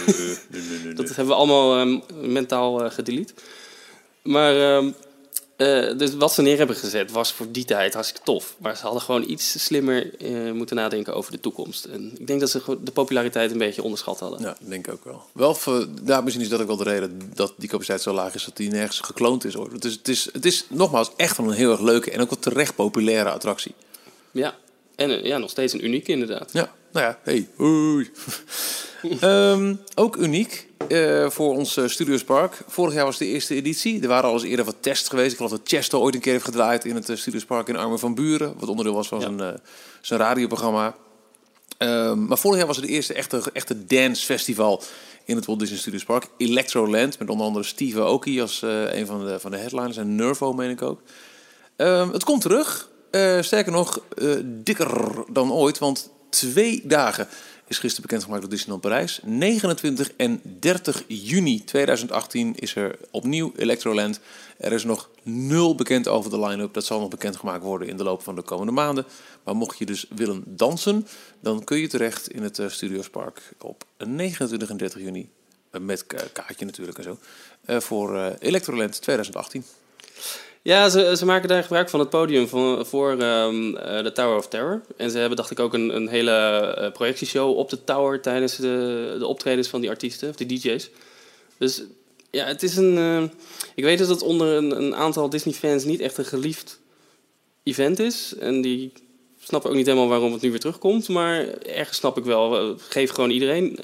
dat 0.95 1.07
hebben 1.07 1.27
we 1.27 1.33
allemaal 1.33 1.77
ehm, 1.77 1.99
mentaal 2.31 2.83
eh 2.83 2.91
gedelete. 2.91 3.33
Maar 4.23 4.55
ehm, 4.55 4.91
eh, 5.61 5.97
dus 5.97 6.15
wat 6.15 6.33
ze 6.33 6.41
neer 6.41 6.57
hebben 6.57 6.75
gezet 6.75 7.11
was 7.11 7.33
voor 7.33 7.51
die 7.51 7.65
tijd 7.65 7.93
hartstikke 7.93 8.25
tof. 8.25 8.55
Maar 8.57 8.77
ze 8.77 8.83
hadden 8.83 9.01
gewoon 9.01 9.29
iets 9.29 9.63
slimmer 9.63 10.15
eh, 10.19 10.51
moeten 10.51 10.75
nadenken 10.75 11.15
over 11.15 11.31
de 11.31 11.39
toekomst. 11.39 11.85
En 11.85 12.11
ik 12.17 12.27
denk 12.27 12.39
dat 12.39 12.49
ze 12.49 12.77
de 12.81 12.91
populariteit 12.91 13.51
een 13.51 13.57
beetje 13.57 13.83
onderschat 13.83 14.19
hadden. 14.19 14.41
Ja, 14.41 14.57
denk 14.59 14.87
ik 14.87 14.93
ook 14.93 15.03
wel. 15.03 15.23
Wel, 15.31 15.55
voor, 15.55 15.87
daar 16.01 16.23
misschien 16.23 16.43
is 16.43 16.49
dat 16.49 16.61
ook 16.61 16.67
wel 16.67 16.77
de 16.77 16.83
reden 16.83 17.31
dat 17.33 17.53
die 17.57 17.69
capaciteit 17.69 18.01
zo 18.01 18.13
laag 18.13 18.35
is, 18.35 18.45
dat 18.45 18.57
die 18.57 18.69
nergens 18.69 18.99
gekloond 18.99 19.45
is. 19.45 19.53
Hoor. 19.53 19.71
Het 19.71 19.85
is, 19.85 19.93
het 19.93 20.07
is, 20.07 20.29
het 20.33 20.45
is 20.45 20.65
nogmaals 20.69 21.11
echt 21.15 21.37
wel 21.37 21.47
een 21.47 21.53
heel 21.53 21.71
erg 21.71 21.81
leuke 21.81 22.11
en 22.11 22.21
ook 22.21 22.29
wel 22.29 22.39
terecht 22.39 22.75
populaire 22.75 23.29
attractie. 23.29 23.73
Ja, 24.31 24.55
en 24.95 25.09
eh, 25.09 25.25
ja, 25.25 25.37
nog 25.37 25.49
steeds 25.49 25.73
een 25.73 25.85
unieke 25.85 26.11
inderdaad. 26.11 26.49
Ja, 26.53 26.71
Nou 26.91 27.05
ja, 27.05 27.19
hey. 27.23 27.47
Ehm, 29.19 29.75
ook 29.95 30.15
uniek 30.15 30.67
uh, 30.87 31.29
voor 31.29 31.53
ons 31.53 31.77
uh, 31.77 31.87
Studios 31.87 32.23
Park. 32.23 32.61
Vorig 32.67 32.93
jaar 32.93 33.05
was 33.05 33.17
de 33.17 33.25
eerste 33.25 33.55
editie. 33.55 34.01
Er 34.01 34.07
waren 34.07 34.29
al 34.29 34.33
eens 34.33 34.43
eerder 34.43 34.65
wat 34.65 34.75
tests 34.79 35.09
geweest. 35.09 35.31
Ik 35.31 35.35
geloof 35.35 35.51
dat 35.51 35.61
Chesto 35.63 35.99
ooit 35.99 36.15
een 36.15 36.21
keer 36.21 36.31
heeft 36.31 36.45
gedraaid 36.45 36.85
in 36.85 36.95
het 36.95 37.09
uh, 37.09 37.17
Studios 37.17 37.45
Park 37.45 37.67
in 37.67 37.75
Armen 37.75 37.99
van 37.99 38.15
Buren. 38.15 38.53
Wat 38.59 38.69
onderdeel 38.69 38.93
was 38.93 39.07
van 39.07 39.19
ja. 39.19 39.33
zijn, 39.37 39.59
zijn 40.01 40.19
radioprogramma. 40.19 40.95
Um, 41.77 42.25
maar 42.25 42.37
vorig 42.37 42.57
jaar 42.57 42.67
was 42.67 42.75
het 42.75 42.85
de 42.85 42.91
eerste 42.91 43.13
echte, 43.13 43.41
echte 43.53 43.85
dance 43.85 44.25
festival 44.25 44.83
in 45.25 45.35
het 45.35 45.45
Walt 45.45 45.59
Disney 45.59 45.77
Studios 45.77 46.03
Park. 46.03 46.27
Electroland, 46.37 47.19
met 47.19 47.29
onder 47.29 47.45
andere 47.45 47.65
Steve 47.65 47.99
Aoki 47.99 48.41
als 48.41 48.61
een 48.61 49.05
van 49.05 49.25
de, 49.25 49.39
van 49.39 49.51
de 49.51 49.57
headliners. 49.57 49.97
En 49.97 50.15
Nervo, 50.15 50.53
meen 50.53 50.69
ik 50.69 50.81
ook. 50.81 51.01
Um, 51.77 52.11
het 52.11 52.23
komt 52.23 52.41
terug. 52.41 52.89
sterker 53.41 53.71
nog, 53.71 53.99
dikker 54.63 55.13
dan 55.31 55.51
ooit. 55.51 55.77
Want 55.77 56.09
twee 56.31 56.81
dagen 56.83 57.27
is 57.67 57.79
gisteren 57.79 58.01
bekendgemaakt 58.01 58.41
door 58.41 58.49
Disneyland 58.49 58.81
Parijs. 58.81 59.19
29 59.23 60.11
en 60.17 60.41
30 60.59 61.03
juni 61.07 61.63
2018 61.63 62.55
is 62.55 62.75
er 62.75 62.97
opnieuw 63.11 63.53
Electroland. 63.55 64.19
Er 64.57 64.71
is 64.71 64.83
nog 64.83 65.09
nul 65.23 65.75
bekend 65.75 66.07
over 66.07 66.31
de 66.31 66.39
line-up. 66.39 66.73
Dat 66.73 66.85
zal 66.85 66.99
nog 66.99 67.09
bekendgemaakt 67.09 67.63
worden 67.63 67.87
in 67.87 67.97
de 67.97 68.03
loop 68.03 68.23
van 68.23 68.35
de 68.35 68.41
komende 68.41 68.71
maanden. 68.71 69.05
Maar 69.43 69.55
mocht 69.55 69.77
je 69.77 69.85
dus 69.85 70.05
willen 70.15 70.43
dansen, 70.45 71.07
dan 71.39 71.63
kun 71.63 71.77
je 71.77 71.87
terecht 71.87 72.29
in 72.29 72.43
het 72.43 72.57
uh, 72.57 72.69
Studios 72.69 73.09
Park 73.09 73.41
op 73.59 73.83
29 73.97 74.69
en 74.69 74.77
30 74.77 75.01
juni. 75.01 75.29
Uh, 75.71 75.81
met 75.81 76.07
kaartje 76.07 76.65
natuurlijk 76.65 76.97
en 76.97 77.03
zo. 77.03 77.17
Uh, 77.65 77.79
voor 77.79 78.35
Electroland 78.39 79.01
2018. 79.01 79.63
Ja, 80.63 80.89
ze, 80.89 81.17
ze 81.17 81.25
maken 81.25 81.49
daar 81.49 81.61
gebruik 81.61 81.89
van 81.89 81.99
het 81.99 82.09
podium 82.09 82.47
voor 82.85 83.11
um, 83.11 83.73
de 83.73 84.11
Tower 84.13 84.37
of 84.37 84.47
Terror. 84.47 84.81
En 84.97 85.11
ze 85.11 85.17
hebben, 85.17 85.37
dacht 85.37 85.51
ik, 85.51 85.59
ook 85.59 85.73
een, 85.73 85.95
een 85.95 86.07
hele 86.07 86.75
uh, 86.79 86.91
projectieshow 86.91 87.57
op 87.57 87.69
de 87.69 87.83
Tower 87.83 88.21
tijdens 88.21 88.55
de, 88.55 89.15
de 89.19 89.27
optredens 89.27 89.67
van 89.67 89.81
die 89.81 89.89
artiesten, 89.89 90.29
of 90.29 90.35
die 90.35 90.47
DJ's. 90.47 90.89
Dus 91.57 91.83
ja, 92.31 92.45
het 92.45 92.63
is 92.63 92.75
een. 92.75 92.97
Uh, 92.97 93.23
ik 93.75 93.83
weet 93.83 93.99
dat 93.99 94.07
het 94.07 94.21
onder 94.21 94.47
een, 94.47 94.71
een 94.81 94.95
aantal 94.95 95.29
Disney-fans 95.29 95.83
niet 95.83 95.99
echt 95.99 96.17
een 96.17 96.25
geliefd 96.25 96.79
event 97.63 97.99
is. 97.99 98.35
En 98.39 98.61
die 98.61 98.91
snappen 99.39 99.69
ook 99.69 99.75
niet 99.75 99.85
helemaal 99.85 100.07
waarom 100.07 100.31
het 100.31 100.41
nu 100.41 100.49
weer 100.49 100.59
terugkomt. 100.59 101.07
Maar 101.07 101.47
ergens 101.47 101.97
snap 101.97 102.17
ik 102.17 102.23
wel. 102.23 102.75
Geef 102.77 103.11
gewoon 103.11 103.29
iedereen 103.29 103.79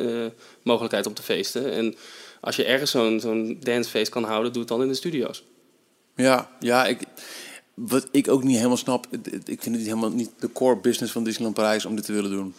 mogelijkheid 0.61 1.05
om 1.05 1.13
te 1.13 1.23
feesten. 1.23 1.71
En 1.71 1.95
als 2.41 2.55
je 2.55 2.63
ergens 2.63 2.91
zo'n 2.91 3.19
zo'n 3.19 3.57
dancefeest 3.59 4.11
kan 4.11 4.23
houden, 4.23 4.51
doe 4.51 4.61
het 4.61 4.71
dan 4.71 4.81
in 4.81 4.87
de 4.87 4.93
studio's. 4.93 5.43
Ja, 6.17 6.49
ja 6.59 6.85
ik, 6.85 6.99
wat 7.73 8.07
ik 8.11 8.27
ook 8.27 8.43
niet 8.43 8.55
helemaal 8.55 8.77
snap, 8.77 9.07
ik 9.45 9.61
vind 9.61 9.75
het 9.75 9.85
helemaal 9.85 10.09
niet 10.09 10.29
de 10.39 10.51
core 10.51 10.77
business 10.77 11.13
van 11.13 11.23
Disneyland 11.23 11.55
Parijs 11.55 11.85
om 11.85 11.95
dit 11.95 12.05
te 12.05 12.13
willen 12.13 12.31
doen. 12.31 12.53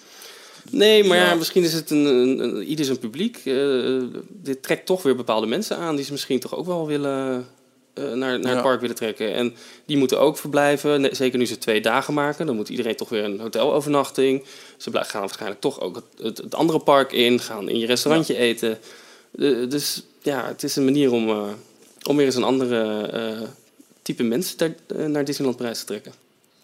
Nee, 0.71 1.05
maar 1.05 1.17
ja, 1.17 1.35
misschien 1.35 1.63
is 1.63 1.73
het 1.73 1.91
een, 1.91 2.05
een, 2.05 2.39
een 2.39 2.63
ieder 2.63 2.85
zijn 2.85 2.99
publiek. 2.99 3.41
Uh, 3.45 4.03
dit 4.29 4.63
trekt 4.63 4.87
toch 4.87 5.03
weer 5.03 5.17
bepaalde 5.17 5.47
mensen 5.47 5.77
aan 5.77 5.97
die 5.97 6.05
ze 6.05 6.13
misschien 6.13 6.41
toch 6.41 6.57
ook 6.57 6.67
wel 6.67 6.87
willen 6.87 7.47
uh, 7.95 8.05
naar, 8.05 8.15
naar 8.15 8.41
ja. 8.41 8.49
het 8.49 8.63
park 8.63 8.81
willen 8.81 8.97
trekken. 8.97 9.35
En 9.35 9.55
die 9.87 9.97
moeten 9.97 10.21
ook 10.21 10.39
verblijven. 10.39 11.17
Zeker 11.17 11.39
nu 11.39 11.47
ze 11.47 11.59
twee 11.59 11.81
dagen 11.81 12.15
maken, 12.15 12.47
dan 12.47 12.57
moet 12.57 12.69
iedereen 12.69 12.97
toch 12.97 13.09
weer 13.09 13.25
een 13.25 13.41
hotelovernachting. 13.41 14.45
Ze 14.77 14.91
gaan 14.93 15.21
waarschijnlijk 15.21 15.61
toch 15.61 15.81
ook 15.81 16.03
het, 16.23 16.39
het, 16.39 16.55
andere 16.55 16.79
park 16.79 17.13
in, 17.13 17.41
gaan 17.41 17.69
in 17.69 17.79
je 17.79 17.87
restaurantje 17.87 18.35
ja. 18.35 18.41
eten. 18.41 18.79
Uh, 19.35 19.71
dus 19.71 20.03
ja, 20.23 20.47
het 20.47 20.63
is 20.63 20.77
een 20.77 20.85
manier 20.85 21.13
om 21.13 21.57
om 22.09 22.17
weer 22.17 22.27
eens 22.27 22.35
een 22.35 22.43
andere 22.43 23.11
uh, 23.41 23.49
type 24.03 24.23
mensen 24.23 24.57
ter, 24.57 24.75
uh, 24.97 25.07
naar 25.07 25.25
Disneyland 25.25 25.59
Parijs 25.59 25.79
te 25.79 25.85
trekken. 25.85 26.13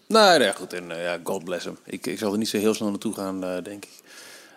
Nou, 0.07 0.39
nee, 0.39 0.53
goed. 0.53 0.73
En 0.73 0.91
uh, 0.91 1.03
ja, 1.03 1.19
God 1.23 1.45
bless 1.45 1.65
hem. 1.65 1.79
Ik, 1.85 2.07
ik 2.07 2.19
zal 2.19 2.33
er 2.33 2.39
niet 2.39 2.49
zo 2.49 2.59
heel 2.59 2.75
snel 2.75 2.91
naartoe 2.91 3.15
gaan, 3.15 3.41
denk 3.41 3.85
ik. 3.85 4.03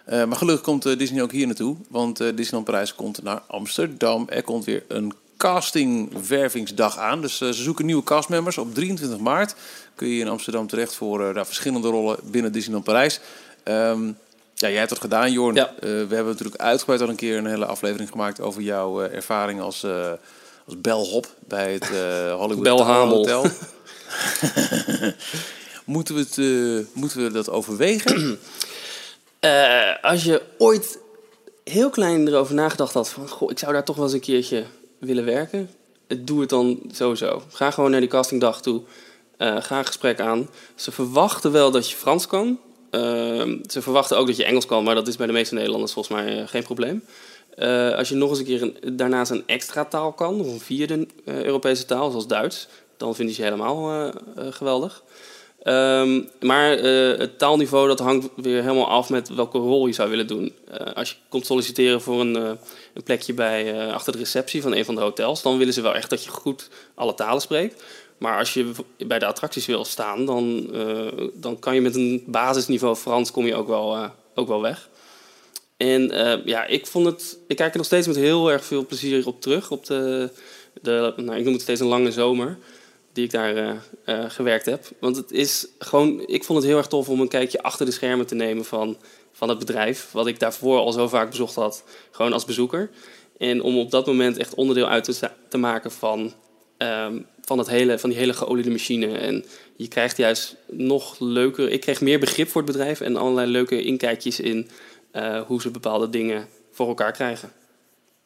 maar 0.06 0.36
gelukkig 0.36 0.65
komt 0.65 0.84
Disney 0.84 1.22
ook 1.22 1.32
hier 1.32 1.46
naartoe. 1.46 1.75
Want 1.89 2.17
Disneyland 2.17 2.65
Parijs 2.65 2.96
komt 2.96 3.24
naar 3.24 3.41
Amsterdam. 3.48 4.25
Er 4.29 4.44
komt 4.44 4.65
weer 4.65 4.84
een 4.88 5.13
casting-wervingsdag 5.38 6.98
aan. 6.98 7.22
Dus 7.22 7.38
ze 7.38 7.53
zoeken 7.53 7.86
nieuwe 7.86 8.03
castmembers. 8.03 8.58
Op 8.58 8.74
23 8.74 9.20
maart 9.20 9.56
kun 9.96 10.08
je 10.08 10.20
in 10.20 10.27
Amsterdam 10.27 10.67
terecht 10.67 10.94
voor 10.94 11.34
daar 11.34 11.46
verschillende 11.46 11.88
rollen 11.88 12.17
binnen 12.24 12.51
Disneyland 12.51 12.86
Parijs. 12.86 13.20
Um, 13.63 14.17
ja, 14.53 14.67
jij 14.67 14.77
hebt 14.77 14.89
dat 14.89 15.00
gedaan, 15.00 15.32
Jorn. 15.32 15.56
Ja. 15.56 15.74
we 15.79 15.88
hebben 15.88 16.25
natuurlijk 16.25 16.62
uitgebreid 16.62 17.02
al 17.02 17.10
een 17.10 17.15
keer 17.15 17.38
een 17.38 17.45
hele 17.45 17.65
aflevering 17.65 18.10
gemaakt 18.10 18.41
over 18.41 18.62
jouw 18.62 19.02
ervaring 19.02 19.62
als 19.62 19.86
als 20.67 20.82
belhop 20.82 21.27
bij 21.47 21.73
het 21.73 21.89
uh, 21.91 22.34
Hollywood 22.39 22.63
Belhamel. 22.63 23.15
Hotel. 23.15 23.45
moeten, 25.86 26.15
we 26.15 26.21
het, 26.21 26.38
uh, 26.38 26.86
moeten 26.93 27.23
we 27.23 27.32
dat 27.32 27.49
overwegen? 27.49 28.39
Uh, 29.41 29.95
als 30.12 30.23
je 30.23 30.41
ooit 30.58 30.99
heel 31.63 31.89
klein 31.89 32.27
erover 32.27 32.56
nagedacht 32.56 32.93
had 32.93 33.10
van... 33.10 33.30
Goh, 33.30 33.51
ik 33.51 33.60
zou 33.60 33.73
daar 33.73 33.84
toch 33.84 33.95
wel 33.95 34.06
eens 34.06 34.13
een 34.13 34.19
keertje 34.19 34.63
willen 34.99 35.25
werken. 35.25 35.69
Doe 36.17 36.39
het 36.39 36.49
dan 36.49 36.82
sowieso. 36.91 37.41
Ga 37.49 37.71
gewoon 37.71 37.91
naar 37.91 37.99
die 37.99 38.10
castingdag 38.10 38.62
toe. 38.62 38.82
ga 39.38 39.77
een 39.77 39.86
gesprek 39.86 40.19
aan. 40.19 40.49
Ze 40.75 40.91
verwachten 40.91 41.51
wel 41.51 41.71
dat 41.71 41.89
je 41.89 41.95
Frans 41.95 42.27
kan. 42.27 42.60
ze 43.65 43.82
verwachten 43.82 44.17
ook 44.17 44.27
dat 44.27 44.36
je 44.36 44.43
Engels 44.43 44.65
kan, 44.65 44.84
maar 44.84 44.95
dat 44.95 45.08
is 45.08 45.15
bij 45.15 45.27
de 45.27 45.34
meeste 45.34 45.53
Nederlanders 45.53 45.93
volgens 45.93 46.15
mij 46.15 46.47
geen 46.47 46.63
probleem. 46.63 47.03
Uh, 47.58 47.93
als 47.93 48.10
je 48.10 48.15
nog 48.15 48.30
eens 48.30 48.39
een 48.39 48.46
keer 48.46 48.74
daarnaast 48.93 49.32
een 49.32 49.43
extra 49.46 49.86
taal 49.86 50.13
kan, 50.13 50.39
of 50.39 50.48
een 50.48 50.60
vierde 50.60 51.08
uh, 51.26 51.43
Europese 51.43 51.86
taal, 51.86 52.10
zoals 52.10 52.28
Duits, 52.28 52.67
dan 52.98 53.15
vind 53.15 53.36
je 53.36 53.43
helemaal 53.43 54.06
uh, 54.06 54.12
geweldig. 54.50 55.04
Um, 55.63 56.30
maar 56.41 56.70
het 57.17 57.39
taalniveau 57.39 57.88
dat 57.88 58.00
hangt 58.00 58.30
weer 58.36 58.62
helemaal 58.62 58.88
af 58.88 59.10
met 59.10 59.30
welke 59.30 59.58
rol 59.58 59.88
je 59.88 59.93
zou 59.93 60.10
willen 60.10 60.28
doen. 60.28 60.54
als 60.93 61.10
je 61.10 61.15
komt 61.30 61.46
solliciteren 61.46 62.02
voor 62.02 62.20
een, 62.20 62.36
een 62.36 63.04
plekje 63.04 63.34
bij, 63.34 63.91
achter 63.91 64.12
de 64.12 64.20
receptie 64.20 64.62
van 64.62 64.76
een 64.76 64.86
van 64.86 64.96
de 64.96 65.02
hotels, 65.02 65.41
dan 65.41 65.58
willen 65.58 65.74
ze 65.74 65.82
wel 65.82 65.96
echt 65.96 66.10
dat 66.10 66.24
je 66.24 66.30
goed 66.30 66.70
alle 66.96 67.13
talen 67.13 67.41
spreekt. 67.41 67.84
Maar 68.17 68.38
als 68.38 68.54
je 68.54 68.72
bij 69.08 69.20
de 69.20 69.26
attracties 69.26 69.65
wil 69.65 69.86
staan, 69.86 70.26
dan, 70.26 70.70
dan 71.34 71.60
kan 71.60 71.76
je 71.76 71.82
met 71.82 71.96
een 71.96 72.24
basisniveau 72.26 72.96
Frans 72.96 73.32
kom 73.32 73.46
je 73.46 73.56
ook 73.56 73.67
wel, 73.67 74.12
ook 74.36 74.48
wel 74.48 74.62
weg. 74.62 74.89
En 75.77 76.13
uh, 76.13 76.45
ja, 76.45 76.65
ik 76.65 76.87
vond 76.87 77.05
het. 77.05 77.37
Ik 77.47 77.55
kijk 77.55 77.71
er 77.71 77.77
nog 77.77 77.85
steeds 77.85 78.07
met 78.07 78.15
heel 78.15 78.51
erg 78.51 78.65
veel 78.65 78.85
plezier 78.85 79.27
op 79.27 79.41
terug. 79.41 79.71
Op 79.71 79.85
de, 79.85 80.29
de 80.81 81.13
nou, 81.15 81.37
ik 81.37 81.43
noem 81.43 81.53
het 81.53 81.61
steeds 81.61 81.79
een 81.79 81.87
lange 81.87 82.11
zomer. 82.11 82.57
Die 83.13 83.25
ik 83.25 83.31
daar 83.31 83.57
uh, 83.57 83.71
uh, 84.05 84.29
gewerkt 84.29 84.65
heb. 84.65 84.85
Want 84.99 85.15
het 85.15 85.31
is 85.31 85.67
gewoon. 85.79 86.27
Ik 86.27 86.43
vond 86.43 86.59
het 86.59 86.67
heel 86.67 86.77
erg 86.77 86.87
tof 86.87 87.09
om 87.09 87.21
een 87.21 87.27
kijkje 87.27 87.61
achter 87.61 87.85
de 87.85 87.91
schermen 87.91 88.27
te 88.27 88.35
nemen 88.35 88.65
van, 88.65 88.97
van 89.31 89.49
het 89.49 89.59
bedrijf. 89.59 90.11
Wat 90.11 90.27
ik 90.27 90.39
daarvoor 90.39 90.79
al 90.79 90.91
zo 90.91 91.07
vaak 91.07 91.29
bezocht 91.29 91.55
had. 91.55 91.83
Gewoon 92.11 92.33
als 92.33 92.45
bezoeker. 92.45 92.89
En 93.37 93.61
om 93.61 93.77
op 93.77 93.91
dat 93.91 94.05
moment 94.05 94.37
echt 94.37 94.55
onderdeel 94.55 94.87
uit 94.87 95.03
te, 95.03 95.29
te 95.49 95.57
maken 95.57 95.91
van. 95.91 96.33
Um, 96.77 97.25
van, 97.47 97.57
het 97.57 97.69
hele, 97.69 97.99
van 97.99 98.09
die 98.09 98.19
hele 98.19 98.33
geoliede 98.33 98.69
machine. 98.69 99.17
En 99.17 99.45
je 99.75 99.87
krijgt 99.87 100.17
juist 100.17 100.55
nog 100.67 101.15
leuker. 101.19 101.69
Ik 101.69 101.81
kreeg 101.81 102.01
meer 102.01 102.19
begrip 102.19 102.49
voor 102.49 102.61
het 102.61 102.71
bedrijf 102.71 103.01
en 103.01 103.15
allerlei 103.15 103.51
leuke 103.51 103.83
inkijkjes 103.83 104.39
in 104.39 104.69
uh, 105.17 105.41
hoe 105.41 105.62
ze 105.62 105.69
bepaalde 105.69 106.10
dingen 106.10 106.47
voor 106.71 106.88
elkaar 106.88 107.12
krijgen. 107.12 107.51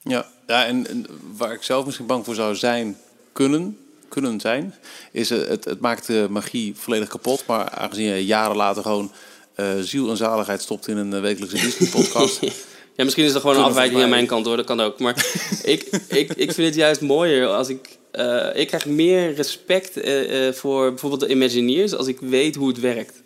Ja, 0.04 0.27
ja 0.47 0.65
en, 0.65 0.88
en, 0.88 1.06
waar 1.38 1.54
ik 1.54 1.63
zelf 1.63 1.86
misschien 1.86 2.06
bang 2.06 2.25
voor 2.25 2.36
zou 2.36 2.56
zijn, 2.56 2.97
kunnen, 3.32 3.77
kunnen 4.10 4.39
zijn, 4.39 4.75
is 5.12 5.30
het, 5.30 5.65
het 5.65 5.80
maakt 5.80 6.08
de 6.08 6.27
magie 6.30 6.75
volledig 6.75 7.08
kapot. 7.10 7.43
Maar 7.47 7.69
aangezien 7.69 8.06
je 8.06 8.25
jaren 8.25 8.56
later 8.56 8.82
gewoon 8.82 9.12
uh, 9.56 9.67
ziel 9.80 10.10
en 10.10 10.17
zaligheid 10.17 10.62
stopt 10.62 10.88
in 10.88 10.97
een 10.97 11.21
wekelijkse 11.21 11.65
Disney-podcast. 11.65 12.39
ja, 12.95 13.04
misschien 13.04 13.25
is 13.25 13.34
er 13.34 13.41
gewoon 13.41 13.56
een 13.56 13.63
afwijking 13.63 14.01
aan 14.01 14.10
mijn 14.10 14.25
kant 14.25 14.45
hoor, 14.45 14.56
dat 14.56 14.65
kan 14.65 14.82
ook. 14.82 14.99
Maar 14.99 15.25
ik, 15.63 16.01
ik, 16.08 16.34
ik 16.34 16.51
vind 16.51 16.67
het 16.67 16.75
juist 16.75 17.01
mooier 17.01 17.47
als 17.47 17.69
ik. 17.69 17.99
Uh, 18.12 18.47
ik 18.54 18.67
krijg 18.67 18.86
meer 18.86 19.34
respect 19.34 20.06
uh, 20.06 20.51
voor 20.51 20.89
bijvoorbeeld 20.89 21.21
de 21.21 21.30
Imagineers 21.30 21.95
als 21.95 22.08
ik 22.08 22.19
weet 22.19 22.56
hoe 22.56 22.67
het 22.67 22.80
werkt. 22.80 23.20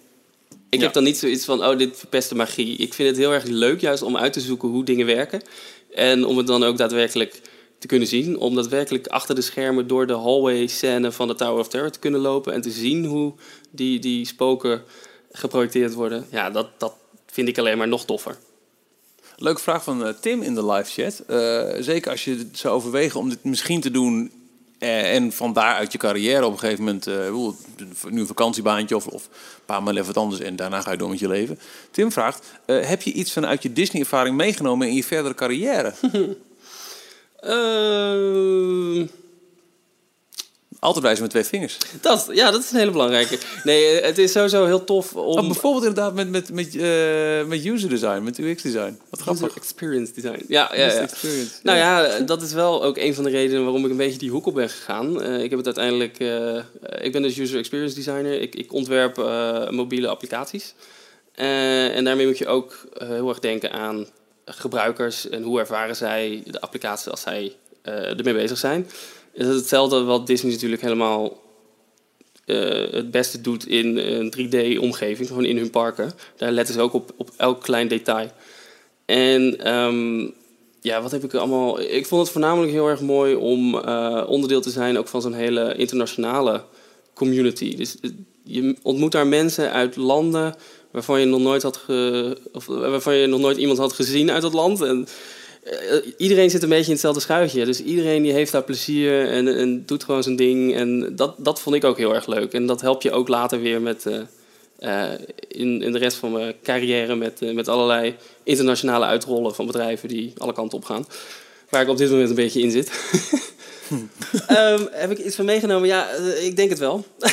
Ik 0.75 0.81
heb 0.81 0.93
dan 0.93 1.03
niet 1.03 1.17
zoiets 1.17 1.45
van, 1.45 1.65
oh, 1.65 1.77
dit 1.77 1.97
verpest 1.97 2.29
de 2.29 2.35
magie. 2.35 2.77
Ik 2.77 2.93
vind 2.93 3.09
het 3.09 3.17
heel 3.17 3.33
erg 3.33 3.43
leuk 3.43 3.81
juist 3.81 4.03
om 4.03 4.17
uit 4.17 4.33
te 4.33 4.39
zoeken 4.39 4.69
hoe 4.69 4.83
dingen 4.83 5.05
werken. 5.05 5.41
En 5.93 6.25
om 6.25 6.37
het 6.37 6.47
dan 6.47 6.63
ook 6.63 6.77
daadwerkelijk 6.77 7.41
te 7.79 7.87
kunnen 7.87 8.07
zien. 8.07 8.37
Om 8.37 8.55
daadwerkelijk 8.55 9.07
achter 9.07 9.35
de 9.35 9.41
schermen 9.41 9.87
door 9.87 10.07
de 10.07 10.13
hallway 10.13 10.67
scène 10.67 11.11
van 11.11 11.27
de 11.27 11.35
Tower 11.35 11.59
of 11.59 11.67
Terror 11.67 11.91
te 11.91 11.99
kunnen 11.99 12.19
lopen. 12.21 12.53
En 12.53 12.61
te 12.61 12.71
zien 12.71 13.05
hoe 13.05 13.33
die, 13.71 13.99
die 13.99 14.25
spoken 14.25 14.83
geprojecteerd 15.31 15.93
worden. 15.93 16.25
Ja, 16.31 16.49
dat, 16.49 16.67
dat 16.77 16.93
vind 17.25 17.47
ik 17.47 17.57
alleen 17.57 17.77
maar 17.77 17.87
nog 17.87 18.05
toffer. 18.05 18.37
Leuke 19.37 19.61
vraag 19.61 19.83
van 19.83 20.07
uh, 20.07 20.13
Tim 20.21 20.41
in 20.41 20.53
de 20.53 20.65
live 20.65 21.01
chat. 21.01 21.23
Uh, 21.29 21.83
zeker 21.83 22.11
als 22.11 22.23
je 22.23 22.47
zou 22.51 22.75
overwegen 22.75 23.19
om 23.19 23.29
dit 23.29 23.43
misschien 23.43 23.81
te 23.81 23.91
doen 23.91 24.31
eh, 24.31 24.44
en 24.85 25.31
van 25.31 25.53
daaruit 25.53 25.91
je 25.91 25.97
carrière 25.97 26.45
op 26.45 26.51
een 26.51 26.59
gegeven 26.59 26.83
moment, 26.83 27.07
uh, 27.07 27.15
nu 28.09 28.19
een 28.19 28.27
vakantiebaantje 28.27 28.95
of, 28.95 29.07
of 29.07 29.25
een 29.25 29.65
paar 29.65 29.83
maanden 29.83 30.03
even 30.03 30.13
wat 30.13 30.23
anders 30.23 30.41
en 30.41 30.55
daarna 30.55 30.81
ga 30.81 30.91
je 30.91 30.97
door 30.97 31.09
met 31.09 31.19
je 31.19 31.27
leven. 31.27 31.59
Tim 31.91 32.11
vraagt, 32.11 32.45
uh, 32.65 32.85
heb 32.85 33.01
je 33.01 33.11
iets 33.11 33.33
vanuit 33.33 33.63
je 33.63 33.73
Disney-ervaring 33.73 34.35
meegenomen 34.35 34.87
in 34.87 34.95
je 34.95 35.03
verdere 35.03 35.35
carrière? 35.35 35.93
uh... 37.43 39.07
Altijd 40.85 41.03
wijzen 41.03 41.21
met 41.21 41.31
twee 41.31 41.43
vingers. 41.43 41.77
Dat, 42.01 42.29
ja, 42.31 42.51
dat 42.51 42.63
is 42.63 42.71
een 42.71 42.77
hele 42.77 42.91
belangrijke. 42.91 43.37
Nee, 43.63 43.85
eh, 43.85 44.05
het 44.05 44.17
is 44.17 44.31
sowieso 44.31 44.65
heel 44.65 44.83
tof 44.83 45.15
om... 45.15 45.37
Oh, 45.37 45.45
bijvoorbeeld 45.45 45.85
inderdaad 45.85 46.13
met, 46.13 46.29
met, 46.29 46.53
met, 46.53 46.75
eh, 46.75 47.43
met 47.45 47.65
user 47.65 47.89
design, 47.89 48.23
met 48.23 48.37
UX 48.37 48.61
design. 48.61 48.99
Wat 49.09 49.21
grappig. 49.21 49.45
User 49.45 49.57
experience 49.57 50.13
design. 50.13 50.45
Ja, 50.47 50.71
ja, 50.75 50.89
experience. 50.89 51.53
Nou 51.63 51.77
ja, 51.77 52.19
dat 52.19 52.41
is 52.41 52.53
wel 52.53 52.83
ook 52.83 52.97
een 52.97 53.15
van 53.15 53.23
de 53.23 53.29
redenen 53.29 53.63
waarom 53.63 53.85
ik 53.85 53.91
een 53.91 53.97
beetje 53.97 54.17
die 54.17 54.29
hoek 54.29 54.45
op 54.45 54.53
ben 54.53 54.69
gegaan. 54.69 55.21
Eh, 55.21 55.43
ik 55.43 55.49
heb 55.49 55.65
het 55.65 55.77
uiteindelijk... 55.77 56.17
ik 57.01 57.11
ben 57.11 57.21
dus 57.21 57.37
user 57.37 57.57
experience 57.57 57.95
designer. 57.95 58.41
Ik, 58.41 58.55
ik 58.55 58.73
ontwerp 58.73 59.15
mobiele 59.69 60.07
applicaties. 60.07 60.73
En 61.35 62.03
daarmee 62.03 62.25
moet 62.25 62.37
je 62.37 62.47
ook 62.47 62.87
heel 62.97 63.29
erg 63.29 63.39
denken 63.39 63.71
aan 63.71 64.07
gebruikers 64.45 65.29
en 65.29 65.43
hoe 65.43 65.59
ervaren 65.59 65.95
zij 65.95 66.43
de 66.45 66.61
applicatie 66.61 67.11
als 67.11 67.21
zij 67.21 67.55
ermee 67.83 68.33
bezig 68.33 68.57
zijn. 68.57 68.87
Het 69.35 69.47
is 69.47 69.55
hetzelfde 69.55 70.03
wat 70.03 70.27
Disney 70.27 70.51
natuurlijk 70.51 70.81
helemaal 70.81 71.41
eh, 72.45 72.91
het 72.91 73.11
beste 73.11 73.41
doet 73.41 73.67
in 73.67 73.97
een 73.97 74.33
3D-omgeving, 74.37 75.27
gewoon 75.27 75.45
in 75.45 75.57
hun 75.57 75.69
parken. 75.69 76.11
Daar 76.37 76.51
letten 76.51 76.73
ze 76.73 76.81
ook 76.81 76.93
op, 76.93 77.13
op 77.17 77.29
elk 77.37 77.61
klein 77.61 77.87
detail. 77.87 78.31
En 79.05 79.59
ehm, 79.59 80.19
ja, 80.81 81.01
wat 81.01 81.11
heb 81.11 81.23
ik 81.23 81.33
allemaal... 81.33 81.81
Ik 81.81 82.05
vond 82.05 82.21
het 82.21 82.31
voornamelijk 82.31 82.71
heel 82.71 82.87
erg 82.87 83.01
mooi 83.01 83.35
om 83.35 83.77
eh, 83.79 84.23
onderdeel 84.27 84.61
te 84.61 84.69
zijn 84.69 84.97
ook 84.97 85.07
van 85.07 85.21
zo'n 85.21 85.33
hele 85.33 85.75
internationale 85.75 86.63
community. 87.13 87.75
Dus 87.75 87.99
eh, 88.01 88.09
je 88.43 88.75
ontmoet 88.81 89.11
daar 89.11 89.27
mensen 89.27 89.71
uit 89.71 89.95
landen 89.95 90.55
waarvan 90.91 91.19
je 91.19 91.25
nog 91.25 91.41
nooit 91.41 91.63
had 91.63 91.81
of 92.51 92.65
waarvan 92.65 93.15
je 93.15 93.27
nog 93.27 93.39
nooit 93.39 93.57
iemand 93.57 93.77
had 93.77 93.93
gezien 93.93 94.31
uit 94.31 94.41
dat 94.41 94.53
land. 94.53 94.81
En 94.81 95.07
iedereen 96.17 96.49
zit 96.49 96.63
een 96.63 96.69
beetje 96.69 96.85
in 96.85 96.91
hetzelfde 96.91 97.21
schuitje. 97.21 97.65
Dus 97.65 97.83
iedereen 97.83 98.23
die 98.23 98.31
heeft 98.31 98.51
daar 98.51 98.63
plezier 98.63 99.29
en, 99.29 99.47
en 99.47 99.85
doet 99.85 100.03
gewoon 100.03 100.23
zijn 100.23 100.35
ding. 100.35 100.75
En 100.75 101.15
dat, 101.15 101.35
dat 101.37 101.61
vond 101.61 101.75
ik 101.75 101.83
ook 101.83 101.97
heel 101.97 102.15
erg 102.15 102.27
leuk. 102.27 102.53
En 102.53 102.65
dat 102.65 102.81
helpt 102.81 103.03
je 103.03 103.11
ook 103.11 103.27
later 103.27 103.61
weer 103.61 103.81
met, 103.81 104.05
eh, 104.05 104.21
eh, 104.79 105.19
in, 105.47 105.81
in 105.81 105.91
de 105.91 105.97
rest 105.97 106.17
van 106.17 106.31
mijn 106.31 106.53
carrière 106.63 107.15
met, 107.15 107.41
eh, 107.41 107.53
met 107.53 107.67
allerlei 107.67 108.15
internationale 108.43 109.05
uitrollen 109.05 109.55
van 109.55 109.65
bedrijven 109.65 110.09
die 110.09 110.33
alle 110.37 110.53
kanten 110.53 110.77
op 110.77 110.85
gaan. 110.85 111.05
Waar 111.69 111.81
ik 111.81 111.89
op 111.89 111.97
dit 111.97 112.09
moment 112.09 112.29
een 112.29 112.35
beetje 112.35 112.61
in 112.61 112.71
zit. 112.71 112.91
Ehm, 114.47 114.85
heb 114.91 115.11
ik 115.11 115.17
iets 115.17 115.35
van 115.35 115.45
meegenomen? 115.45 115.87
Ja, 115.87 116.09
eh, 116.09 116.45
ik 116.45 116.55
denk 116.55 116.69
het 116.69 116.79
wel. 116.79 117.05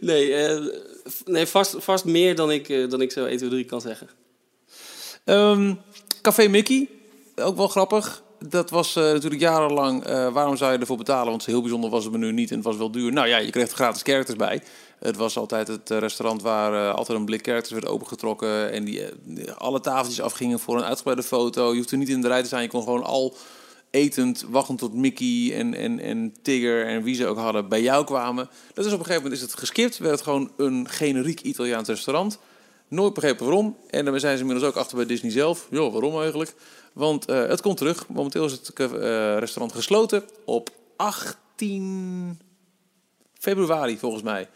nee, 0.00 0.34
eh, 0.34 0.66
nee 1.24 1.46
vast, 1.46 1.74
vast 1.78 2.04
meer 2.04 2.34
dan 2.34 2.50
ik, 2.50 2.68
eh, 2.68 2.88
dan 2.88 3.00
ik 3.00 3.12
zo 3.12 3.24
1, 3.24 3.36
2, 3.36 3.50
3 3.50 3.64
kan 3.64 3.80
zeggen. 3.80 4.08
Ehm, 5.26 5.74
Café 6.22 6.48
Mickey, 6.48 6.88
ook 7.36 7.56
wel 7.56 7.68
grappig. 7.68 8.22
Dat 8.48 8.70
was 8.70 8.96
eh, 8.96 9.02
natuurlijk 9.02 9.42
jarenlang. 9.42 10.04
eh, 10.04 10.32
waarom 10.32 10.56
zou 10.56 10.72
je 10.72 10.78
ervoor 10.78 10.96
betalen? 10.96 11.30
Want 11.30 11.46
heel 11.46 11.60
bijzonder 11.60 11.90
was 11.90 12.04
het 12.04 12.12
menu 12.12 12.32
niet 12.32 12.50
en 12.50 12.56
het 12.56 12.64
was 12.64 12.76
wel 12.76 12.90
duur. 12.90 13.12
Nou 13.12 13.28
ja, 13.28 13.36
je 13.36 13.50
kreeg 13.50 13.68
er 13.68 13.74
gratis 13.74 14.02
characters 14.02 14.38
bij. 14.38 14.62
Het 14.98 15.16
was 15.16 15.38
altijd 15.38 15.68
het 15.68 15.90
eh, 15.90 15.98
restaurant 15.98 16.42
waar 16.42 16.92
altijd 16.92 17.18
een 17.18 17.24
blik 17.24 17.44
characters 17.44 17.72
werd 17.72 17.86
opengetrokken. 17.86 18.72
En 18.72 18.84
die, 18.84 19.02
alle 19.58 19.80
tafeltjes 19.80 20.20
afgingen 20.20 20.58
voor 20.58 20.76
een 20.76 20.84
uitgebreide 20.84 21.22
foto. 21.22 21.70
Je 21.70 21.76
hoefde 21.76 21.96
niet 21.96 22.08
in 22.08 22.20
de 22.20 22.28
rij 22.28 22.42
te 22.42 22.48
zijn. 22.48 22.62
Je 22.62 22.68
kon 22.68 22.82
gewoon 22.82 23.04
al 23.04 23.36
etend, 23.90 24.44
wachtend 24.48 24.78
tot 24.78 24.94
Mickey 24.94 25.52
en, 25.54 25.74
en, 25.74 26.00
en 26.00 26.34
Tigger 26.42 26.86
en 26.86 27.02
wie 27.02 27.14
ze 27.14 27.26
ook 27.26 27.38
hadden 27.38 27.68
bij 27.68 27.82
jou 27.82 28.04
kwamen. 28.04 28.48
Dat 28.74 28.84
is 28.84 28.92
op 28.92 28.98
een 28.98 29.04
gegeven 29.04 29.22
moment 29.22 29.42
is 29.42 29.46
het 29.50 29.58
geskipt. 29.58 29.98
Werd 29.98 30.12
het 30.12 30.22
gewoon 30.22 30.50
een 30.56 30.88
generiek 30.88 31.40
Italiaans 31.40 31.88
restaurant. 31.88 32.38
Nooit 32.88 33.14
begrepen 33.14 33.46
waarom. 33.46 33.76
En 33.90 34.04
dan 34.04 34.20
zijn 34.20 34.36
ze 34.36 34.42
inmiddels 34.42 34.68
ook 34.70 34.76
achter 34.76 34.96
bij 34.96 35.06
Disney 35.06 35.30
zelf. 35.30 35.68
Ja, 35.70 35.90
waarom 35.90 36.20
eigenlijk? 36.20 36.54
Want 36.92 37.24
eh, 37.24 37.46
het 37.46 37.60
komt 37.60 37.76
terug. 37.76 38.08
Momenteel 38.08 38.44
is 38.44 38.52
het 38.52 38.72
eh, 38.72 38.88
restaurant 39.38 39.72
gesloten 39.72 40.24
op 40.44 40.70
18 40.96 42.38
februari 43.34 43.98
volgens 43.98 44.22
mij. 44.22 44.48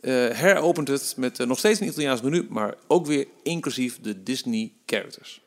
Eh, 0.00 0.12
heropent 0.28 0.88
het 0.88 1.14
met 1.16 1.38
nog 1.38 1.58
steeds 1.58 1.80
een 1.80 1.86
Italiaans 1.86 2.20
menu, 2.20 2.46
maar 2.48 2.74
ook 2.86 3.06
weer 3.06 3.26
inclusief 3.42 4.00
de 4.00 4.22
Disney 4.22 4.72
characters. 4.86 5.40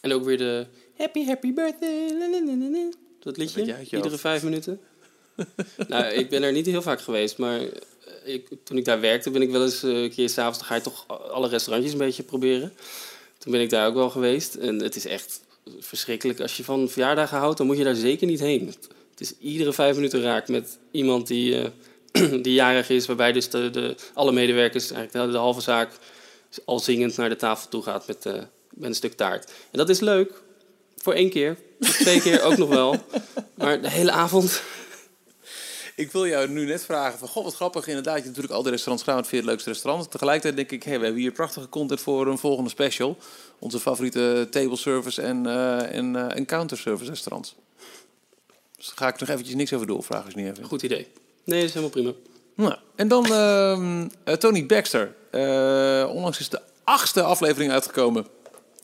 En 0.00 0.12
ook 0.12 0.24
weer 0.24 0.38
de 0.38 0.66
Happy 0.96 1.24
Happy 1.24 1.52
Birthday. 1.52 2.90
Dat 3.20 3.36
liedje, 3.36 3.76
iedere 3.90 4.18
vijf 4.18 4.42
minuten. 4.42 4.80
nou, 5.88 6.04
ik 6.04 6.28
ben 6.28 6.42
er 6.42 6.52
niet 6.52 6.66
heel 6.66 6.82
vaak 6.82 7.00
geweest, 7.00 7.38
maar 7.38 7.60
ik, 8.28 8.48
toen 8.64 8.76
ik 8.76 8.84
daar 8.84 9.00
werkte, 9.00 9.30
ben 9.30 9.42
ik 9.42 9.50
wel 9.50 9.62
eens 9.62 9.82
eh, 9.82 10.02
een 10.02 10.10
keer 10.10 10.28
s'avonds, 10.28 10.58
dan 10.58 10.66
ga 10.66 10.74
je 10.74 10.80
toch 10.80 11.06
alle 11.30 11.48
restaurantjes 11.48 11.92
een 11.92 11.98
beetje 11.98 12.22
proberen. 12.22 12.72
Toen 13.38 13.52
ben 13.52 13.60
ik 13.60 13.70
daar 13.70 13.86
ook 13.86 13.94
wel 13.94 14.10
geweest 14.10 14.54
en 14.54 14.82
het 14.82 14.96
is 14.96 15.06
echt 15.06 15.40
verschrikkelijk. 15.78 16.40
Als 16.40 16.56
je 16.56 16.64
van 16.64 16.88
verjaardagen 16.88 17.38
houdt, 17.38 17.58
dan 17.58 17.66
moet 17.66 17.78
je 17.78 17.84
daar 17.84 17.94
zeker 17.94 18.26
niet 18.26 18.40
heen. 18.40 18.66
Het, 18.66 19.20
is 19.20 19.34
iedere 19.40 19.72
vijf 19.72 19.94
minuten 19.94 20.22
raak 20.22 20.48
met 20.48 20.78
iemand 20.90 21.26
die, 21.26 21.70
eh, 22.12 22.32
die 22.42 22.52
jarig 22.52 22.90
is, 22.90 23.06
waarbij 23.06 23.32
dus 23.32 23.50
de, 23.50 23.70
de, 23.70 23.94
alle 24.14 24.32
medewerkers, 24.32 24.90
eigenlijk 24.90 25.26
de, 25.26 25.32
de 25.32 25.38
halve 25.38 25.60
zaak, 25.60 25.90
al 26.64 26.78
zingend 26.78 27.16
naar 27.16 27.28
de 27.28 27.36
tafel 27.36 27.68
toe 27.68 27.82
gaat 27.82 28.06
met, 28.06 28.26
eh, 28.26 28.32
met 28.70 28.88
een 28.88 28.94
stuk 28.94 29.12
taart. 29.12 29.44
En 29.44 29.78
dat 29.78 29.88
is 29.88 30.00
leuk, 30.00 30.42
voor 30.96 31.12
één 31.12 31.30
keer. 31.30 31.56
Voor 31.80 31.94
twee 31.94 32.20
keer 32.20 32.42
ook 32.42 32.56
nog 32.56 32.68
wel. 32.68 32.96
Maar 33.54 33.80
de 33.80 33.90
hele 33.90 34.10
avond... 34.10 34.62
Ik 35.98 36.12
wil 36.12 36.26
jou 36.26 36.48
nu 36.48 36.64
net 36.64 36.84
vragen 36.84 37.18
van, 37.18 37.28
god 37.28 37.44
wat 37.44 37.54
grappig 37.54 37.86
inderdaad. 37.86 38.16
Je 38.16 38.22
hebt 38.22 38.28
natuurlijk 38.28 38.54
al 38.54 38.62
die 38.62 38.70
restaurants 38.70 39.04
gedaan, 39.04 39.20
wat 39.20 39.28
vind 39.28 39.42
je 39.42 39.48
het 39.48 39.56
leukste 39.56 39.70
restaurant? 39.70 40.10
Tegelijkertijd 40.10 40.56
denk 40.56 40.70
ik, 40.70 40.82
hey, 40.82 40.98
we 40.98 41.04
hebben 41.04 41.22
hier 41.22 41.32
prachtige 41.32 41.68
content 41.68 42.00
voor 42.00 42.26
een 42.26 42.38
volgende 42.38 42.70
special. 42.70 43.16
Onze 43.58 43.80
favoriete 43.80 44.46
table 44.50 44.76
service 44.76 45.22
en, 45.22 45.46
eh 45.46 45.94
en, 45.96 46.34
en 46.34 46.46
counter 46.46 46.78
service 46.78 47.10
restaurants. 47.10 47.54
Dus 48.76 48.86
daar 48.86 48.94
ga 48.96 49.08
ik 49.08 49.20
nog 49.20 49.28
eventjes 49.28 49.54
niks 49.54 49.72
over 49.72 49.86
doorvragen 49.86 50.24
als 50.24 50.34
je 50.34 50.40
niet 50.40 50.50
even. 50.50 50.64
Goed 50.64 50.82
idee. 50.82 51.08
Nee, 51.44 51.58
dat 51.60 51.68
is 51.68 51.74
helemaal 51.74 51.90
prima. 51.90 52.12
Nou, 52.54 52.74
en 52.94 53.08
dan 53.08 53.24
ehm, 53.24 54.08
eh, 54.24 54.34
Tony 54.34 54.66
Baxter. 54.66 55.14
Onlangs 56.08 56.38
is 56.38 56.48
de 56.48 56.60
achtste 56.84 57.22
aflevering 57.22 57.72
uitgekomen 57.72 58.26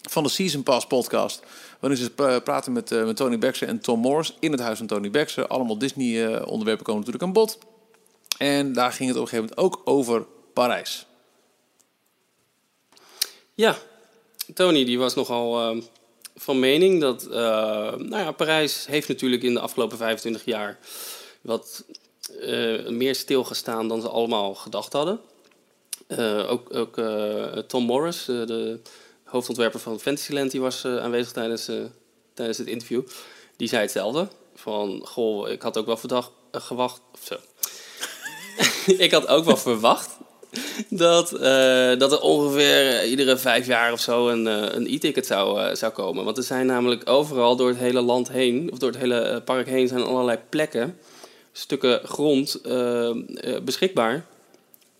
van 0.02 0.22
de 0.22 0.28
Season 0.28 0.62
Pass 0.62 0.86
podcast. 0.86 1.42
Waarin 1.84 2.02
ze 2.02 2.10
pra- 2.10 2.38
praten 2.38 2.72
met, 2.72 2.92
eh, 2.92 3.08
Tony 3.08 3.38
Baxter 3.38 3.68
en 3.68 3.80
Tom 3.80 4.00
Morris 4.00 4.34
in 4.40 4.50
het 4.52 4.60
huis 4.60 4.78
van 4.78 4.86
Tony 4.86 5.10
Baxter. 5.10 5.46
Allemaal 5.46 5.78
Disney-onderwerpen 5.78 6.84
komen 6.84 7.00
natuurlijk 7.00 7.24
aan 7.24 7.32
bod. 7.32 7.58
En 8.38 8.72
daar 8.72 8.92
ging 8.92 9.08
het 9.08 9.18
op 9.18 9.22
een 9.22 9.28
gegeven 9.28 9.54
moment 9.56 9.76
ook 9.76 9.82
over 9.84 10.26
Parijs. 10.52 11.06
Ja, 13.54 13.76
Tony 14.54 14.84
die 14.84 14.98
was 14.98 15.14
nogal 15.14 15.60
ehm, 15.60 15.80
van 16.36 16.58
mening 16.58 17.00
dat... 17.00 17.26
eh, 17.26 17.32
nou 17.96 18.16
ja, 18.16 18.32
Parijs 18.32 18.86
heeft 18.86 19.08
natuurlijk 19.08 19.42
in 19.42 19.54
de 19.54 19.60
afgelopen 19.60 19.96
25 19.98 20.44
jaar... 20.44 20.78
wat 21.40 21.84
eh, 22.40 22.88
meer 22.88 23.14
stilgestaan 23.14 23.88
dan 23.88 24.00
ze 24.00 24.08
allemaal 24.08 24.54
gedacht 24.54 24.92
hadden. 24.92 25.20
Eh, 26.06 26.50
ook 26.50 26.74
ook 26.74 26.98
eh, 26.98 27.44
Tom 27.58 27.84
Morris, 27.84 28.28
eh, 28.28 28.46
de 28.46 28.80
hoofdontwerper 29.34 29.80
van 29.80 30.00
Fantasyland... 30.00 30.50
die 30.50 30.60
was 30.60 30.84
eh, 30.84 30.96
aanwezig 30.96 31.32
tijdens, 31.32 31.68
eh, 31.68 31.76
tijdens 32.34 32.58
het 32.58 32.66
interview. 32.66 33.02
Die 33.56 33.68
zei 33.68 33.82
hetzelfde. 33.82 34.28
Van, 34.54 35.00
goh, 35.04 35.48
ik 35.48 35.62
had 35.62 35.78
ook 35.78 35.86
wel 35.86 35.96
verdacht, 35.96 36.30
eh, 36.50 36.60
gewacht... 36.60 37.00
Of 37.12 37.20
zo. 37.22 37.36
ik 39.04 39.10
had 39.10 39.26
ook 39.26 39.44
wel 39.44 39.56
verwacht 39.56 40.10
dat, 40.88 41.30
dat 42.00 42.12
er 42.12 42.20
ongeveer 42.20 43.04
iedere 43.04 43.36
vijf 43.36 43.66
jaar 43.66 43.92
of 43.92 44.00
zo 44.00 44.28
een, 44.28 44.46
een 44.76 44.86
e-ticket 44.86 45.26
zou, 45.26 45.76
zou 45.76 45.92
komen. 45.92 46.24
Want 46.24 46.36
er 46.36 46.42
zijn 46.42 46.66
namelijk 46.66 47.08
overal 47.08 47.56
door 47.56 47.68
het 47.68 47.78
hele 47.78 48.00
land 48.00 48.28
heen, 48.28 48.72
of 48.72 48.78
door 48.78 48.90
het 48.90 49.00
hele 49.00 49.42
park 49.44 49.66
heen, 49.66 49.88
zijn 49.88 50.02
allerlei 50.02 50.38
plekken, 50.48 50.98
stukken 51.52 52.00
grond 52.04 52.60
beschikbaar 53.64 54.26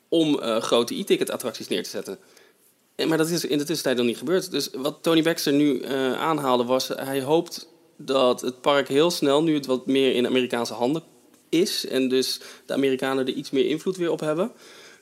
om 0.09 0.38
grote 0.61 0.99
e-ticket 0.99 1.31
attracties 1.31 1.68
neer 1.68 1.83
te 1.83 1.90
zetten. 1.90 2.18
En, 2.96 3.09
maar 3.09 3.18
dat 3.18 3.28
is 3.28 3.44
in 3.44 3.59
de 3.59 3.64
tussentijd 3.64 3.96
nog 3.96 4.07
niet 4.07 4.18
gebeurd. 4.18 4.50
Dus 4.50 4.70
wat 4.72 4.98
Tony 5.00 5.22
Baxter 5.22 5.52
nu 5.52 5.80
eh, 5.80 6.12
aanhaalde 6.12 6.64
was, 6.64 6.88
hij 6.88 7.22
hoopt 7.22 7.68
dat 7.96 8.40
het 8.40 8.61
park 8.61 8.88
heel 8.88 9.11
snel, 9.11 9.42
nu 9.42 9.54
het 9.54 9.66
wat 9.66 9.87
meer 9.87 10.14
in 10.14 10.26
Amerikaanse 10.26 10.74
handen 10.74 11.02
is, 11.48 11.87
en 11.87 12.09
dus 12.09 12.40
de 12.66 12.72
Amerikanen 12.72 13.26
er 13.26 13.33
iets 13.33 13.50
meer 13.50 13.66
invloed 13.66 13.96
weer 13.96 14.11
op 14.11 14.20
hebben, 14.20 14.52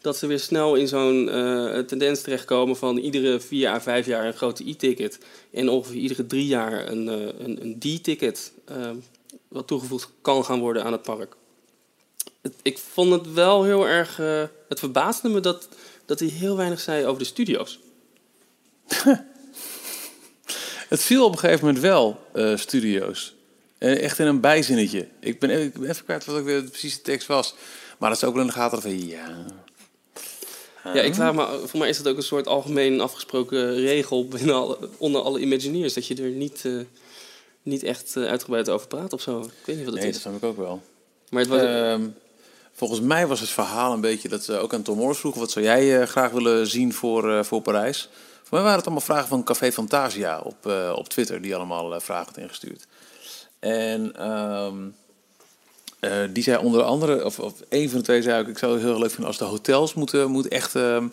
dat 0.00 0.16
ze 0.16 0.26
weer 0.26 0.40
snel 0.40 0.74
in 0.74 0.88
zo'n 0.88 1.28
eh, 1.28 1.78
tendens 1.78 2.22
terechtkomen 2.22 2.76
van 2.76 2.96
iedere 2.96 3.40
vier 3.40 3.68
à 3.68 3.80
vijf 3.80 4.06
jaar 4.06 4.26
een 4.26 4.32
grote 4.32 4.68
e-ticket 4.68 5.18
en 5.50 5.68
ongeveer 5.68 6.00
iedere 6.00 6.26
drie 6.26 6.46
jaar 6.46 6.88
een, 6.88 7.08
eh, 7.08 7.46
een, 7.46 7.62
een 7.62 7.78
D-ticket 7.78 8.52
eh, 8.64 8.90
wat 9.48 9.66
toegevoegd 9.66 10.10
kan 10.20 10.44
gaan 10.44 10.60
worden 10.60 10.84
aan 10.84 10.92
het 10.92 11.02
park. 11.02 11.36
Ik 12.62 12.78
vond 12.78 13.12
het 13.12 13.32
wel 13.32 13.64
heel 13.64 13.88
erg. 13.88 14.18
eh, 14.18 14.42
het 14.68 14.78
verbaasde 14.78 15.28
me 15.28 15.40
dat, 15.40 15.68
dat 16.18 16.28
hij 16.28 16.38
heel 16.38 16.56
weinig 16.56 16.80
zei 16.80 17.06
over 17.06 17.18
de 17.18 17.24
studio's. 17.24 17.78
Het 20.88 21.02
viel 21.02 21.24
op 21.24 21.32
een 21.32 21.38
gegeven 21.38 21.64
moment 21.66 21.82
wel, 21.82 22.20
eh, 22.32 22.56
studio's. 22.56 23.34
Eh, 23.78 24.02
echt 24.02 24.18
in 24.18 24.26
een 24.26 24.40
bijzinnetje. 24.40 25.08
Ik 25.20 25.38
ben, 25.40 25.50
even- 25.50 25.64
ik 25.64 25.72
ben 25.78 25.90
even 25.90 26.04
kwijt 26.04 26.24
wat 26.24 26.36
ook 26.36 26.44
weer 26.44 26.62
de 26.62 26.68
precieze 26.68 27.02
tekst 27.02 27.26
was. 27.28 27.54
Maar 27.98 28.08
dat 28.10 28.18
is 28.18 28.24
ook 28.24 28.32
wel 28.32 28.40
in 28.42 28.46
de 28.48 28.54
gaten 28.54 28.82
van, 28.82 29.06
ja... 29.08 29.44
Ja, 30.84 31.00
ik 31.02 31.14
vraag 31.14 31.34
me, 31.34 31.60
voor 31.66 31.78
mij 31.78 31.88
is 31.88 31.96
dat 31.96 32.08
ook 32.08 32.16
een 32.16 32.22
soort 32.22 32.46
algemeen 32.46 33.00
afgesproken 33.00 33.74
regel 33.74 34.28
binnen 34.28 34.54
alle, 34.54 34.78
onder 34.98 35.20
alle 35.22 35.40
Imagineers. 35.40 35.92
Dat 35.94 36.06
je 36.06 36.14
er 36.14 36.28
niet, 36.30 36.64
eh, 36.64 36.72
niet 37.62 37.82
echt 37.82 38.16
eh, 38.16 38.24
uitgebreid 38.24 38.68
over 38.68 38.86
praten 38.86 39.12
of 39.12 39.20
zo. 39.22 39.40
Ik 39.40 39.50
weet 39.64 39.76
niet 39.76 39.84
wat 39.84 39.94
het 39.94 40.02
Nee, 40.02 40.12
is. 40.12 40.22
dat 40.22 40.22
snap 40.32 40.34
ik 40.42 40.44
ook 40.48 40.56
wel. 40.56 40.82
Maar 41.30 41.40
het 41.40 41.50
was, 41.50 41.60
Ehm, 41.60 42.08
volgens 42.88 43.08
mij 43.08 43.26
was 43.26 43.40
het 43.40 43.48
verhaal 43.48 43.92
een 43.92 44.00
beetje 44.00 44.28
dat 44.28 44.44
ze 44.44 44.58
ook 44.58 44.74
aan 44.74 44.82
Tom 44.82 44.96
Morris 44.96 45.18
vroegen... 45.18 45.40
wat 45.40 45.50
zou 45.50 45.64
jij 45.64 46.00
eh, 46.00 46.06
graag 46.06 46.30
willen 46.30 46.66
zien 46.66 46.92
voor, 46.92 47.32
eh, 47.32 47.44
voor 47.44 47.60
Parijs? 47.60 48.08
Voor 48.42 48.50
mij 48.50 48.62
waren 48.62 48.76
het 48.76 48.86
allemaal 48.86 49.04
vragen 49.04 49.28
van 49.28 49.44
Café 49.44 49.72
Fantasia 49.72 50.40
op, 50.40 50.66
eh, 50.66 50.92
op 50.96 51.08
Twitter... 51.08 51.42
die 51.42 51.56
allemaal 51.56 52.00
vragen 52.00 52.26
had 52.26 52.36
ingestuurd. 52.36 52.86
En 53.58 54.16
ehm, 54.16 54.76
eh, 56.00 56.28
die 56.30 56.42
zei 56.42 56.64
onder 56.64 56.82
andere, 56.82 57.24
of, 57.24 57.38
of 57.38 57.52
een 57.68 57.88
van 57.88 57.98
de 57.98 58.04
twee 58.04 58.22
zei 58.22 58.48
ik 58.48 58.58
zou 58.58 58.72
het 58.72 58.82
heel 58.82 58.98
leuk 58.98 59.10
vinden 59.10 59.26
als 59.26 59.38
de 59.38 59.44
hotels 59.44 59.94
moeten, 59.94 60.30
moeten 60.30 60.50
echt... 60.50 60.74
ehm, 60.74 61.08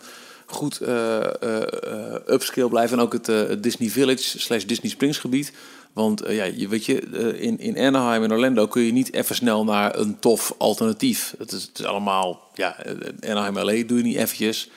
goed 0.50 0.80
eh, 0.80 1.42
eh, 1.42 2.14
upscale 2.26 2.68
blijven 2.68 2.98
en 2.98 3.04
ook 3.04 3.12
het 3.12 3.62
Disney 3.62 3.88
Village 3.88 4.38
slash 4.38 4.64
Disney 4.64 4.90
Springs 4.90 5.18
gebied. 5.18 5.52
Want 5.92 6.22
eh, 6.22 6.36
ja, 6.36 6.44
je, 6.44 6.68
weet 6.68 6.84
je, 6.86 7.00
eh, 7.00 7.42
in, 7.42 7.58
in 7.58 7.78
Anaheim 7.78 8.22
en 8.22 8.32
Orlando 8.32 8.66
kun 8.66 8.82
je 8.82 8.92
niet 8.92 9.12
even 9.12 9.34
snel 9.34 9.64
naar 9.64 9.98
een 9.98 10.18
tof 10.18 10.54
alternatief. 10.58 11.34
Het 11.38 11.52
is, 11.52 11.62
het 11.62 11.78
is 11.78 11.84
allemaal, 11.84 12.50
ja, 12.54 12.78
eh, 12.82 13.30
Anaheim 13.30 13.54
LA 13.58 13.86
doe 13.86 13.98
je 13.98 14.04
niet 14.04 14.16
eventjes. 14.16 14.70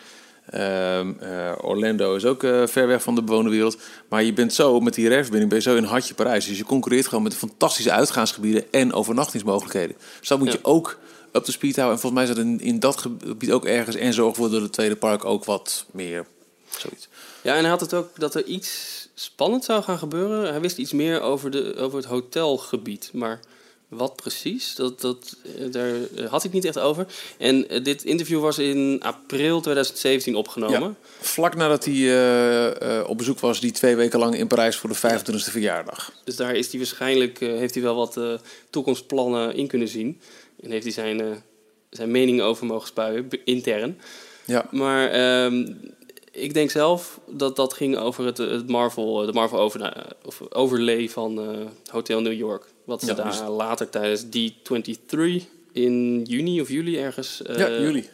Ehm, 0.49 1.13
eh, 1.19 1.51
Orlando 1.61 2.15
is 2.15 2.25
ook 2.25 2.39
ver 2.65 2.87
weg 2.87 3.03
van 3.03 3.15
de 3.15 3.23
bewoonde 3.23 3.49
wereld. 3.49 3.77
Maar 4.09 4.23
je 4.23 4.33
bent 4.33 4.53
zo, 4.53 4.79
met 4.79 4.93
die 4.93 5.07
reisverbinding, 5.07 5.49
ben 5.51 5.61
je 5.61 5.69
zo 5.69 5.75
in 5.75 5.83
hartje 5.83 6.13
Parijs. 6.13 6.45
Dus 6.45 6.57
je 6.57 6.63
concurreert 6.63 7.07
gewoon 7.07 7.23
met 7.23 7.35
fantastische 7.35 7.91
uitgaansgebieden 7.91 8.71
en 8.71 8.93
overnachtingsmogelijkheden. 8.93 9.95
Dus 10.19 10.27
dat 10.27 10.39
moet 10.39 10.47
Ja. 10.47 10.53
je 10.53 10.65
ook 10.65 10.99
up 11.31 11.43
to 11.43 11.51
speed 11.51 11.75
houden. 11.75 11.95
En 11.95 12.01
volgens 12.01 12.25
mij 12.25 12.35
zit 12.35 12.45
in, 12.45 12.59
in 12.59 12.79
dat 12.79 12.97
gebied 12.97 13.51
ook 13.51 13.65
ergens 13.65 13.95
en 13.95 14.13
zorg 14.13 14.35
voor 14.35 14.49
dat 14.49 14.61
het 14.61 14.73
tweede 14.73 14.95
park 14.95 15.25
ook 15.25 15.45
wat 15.45 15.85
meer 15.91 16.25
zoiets. 16.77 17.07
Ja, 17.41 17.53
en 17.55 17.59
hij 17.61 17.69
had 17.69 17.81
het 17.81 17.93
ook 17.93 18.19
dat 18.19 18.35
er 18.35 18.45
iets 18.45 19.02
spannends 19.13 19.65
zou 19.65 19.83
gaan 19.83 19.97
gebeuren. 19.97 20.51
Hij 20.51 20.61
wist 20.61 20.77
iets 20.77 20.91
meer 20.91 21.21
over, 21.21 21.51
de, 21.51 21.75
over 21.77 21.97
het 21.97 22.07
hotelgebied. 22.07 23.09
Maar 23.13 23.39
wat 23.95 24.15
precies, 24.15 24.75
dat, 24.75 25.01
dat, 25.01 25.37
eh, 25.57 25.71
daar 25.71 25.93
eh, 26.15 26.29
had 26.29 26.43
ik 26.43 26.51
niet 26.51 26.65
echt 26.65 26.79
over. 26.79 27.07
En 27.37 27.69
eh, 27.69 27.83
dit 27.83 28.03
interview 28.03 28.41
was 28.41 28.57
in 28.57 28.99
april 29.01 29.61
2017 29.61 30.35
opgenomen. 30.35 30.81
Ja. 31.01 31.07
Vlak 31.19 31.55
nadat 31.55 31.85
hij 31.85 33.03
op 33.05 33.17
bezoek 33.17 33.39
was, 33.39 33.59
die 33.59 33.71
twee 33.71 33.95
weken 33.95 34.19
lang 34.19 34.35
in 34.35 34.47
Parijs 34.47 34.75
voor 34.75 34.89
de 34.89 34.95
25e 34.95 35.51
verjaardag. 35.51 36.13
Dus 36.23 36.35
daar 36.35 36.55
is 36.55 36.67
hij 36.67 36.77
waarschijnlijk, 36.77 37.39
heeft 37.39 37.73
hij 37.73 37.83
wel 37.83 37.95
wat 37.95 38.19
toekomstplannen 38.69 39.55
in 39.55 39.67
kunnen 39.67 39.87
zien. 39.87 40.19
En 40.61 40.71
heeft 40.71 40.83
hij 40.83 40.93
zijn, 40.93 41.43
zijn 41.89 42.11
mening 42.11 42.41
over 42.41 42.65
mogen 42.65 42.87
spuien, 42.87 43.29
intern. 43.45 43.99
Ja, 44.45 44.67
Maar 44.71 45.09
ehm, 45.09 45.65
ik 46.35 46.53
denk 46.53 46.71
zelf 46.71 47.19
dat 47.27 47.55
dat 47.55 47.73
ging 47.73 47.97
over 47.97 48.25
het, 48.25 48.37
het 48.37 48.67
Marvel, 48.69 49.25
de 49.25 49.33
Marvel 49.33 49.59
over, 49.59 50.05
of 50.25 50.41
overlay 50.49 51.09
van 51.09 51.39
eh, 51.39 51.57
Hotel 51.91 52.21
New 52.21 52.33
York. 52.33 52.65
Wat 52.83 52.99
ze 53.01 53.05
Ja, 53.07 53.13
daar 53.13 53.25
dus- 53.31 53.41
later 53.47 53.89
tijdens 53.89 54.23
D23 54.23 55.45
in 55.71 56.21
juni 56.23 56.61
of 56.61 56.69
juli 56.69 56.97
ergens 56.99 57.41
eh, 57.41 57.57
ja 57.57 57.69
jullie. 57.69 58.09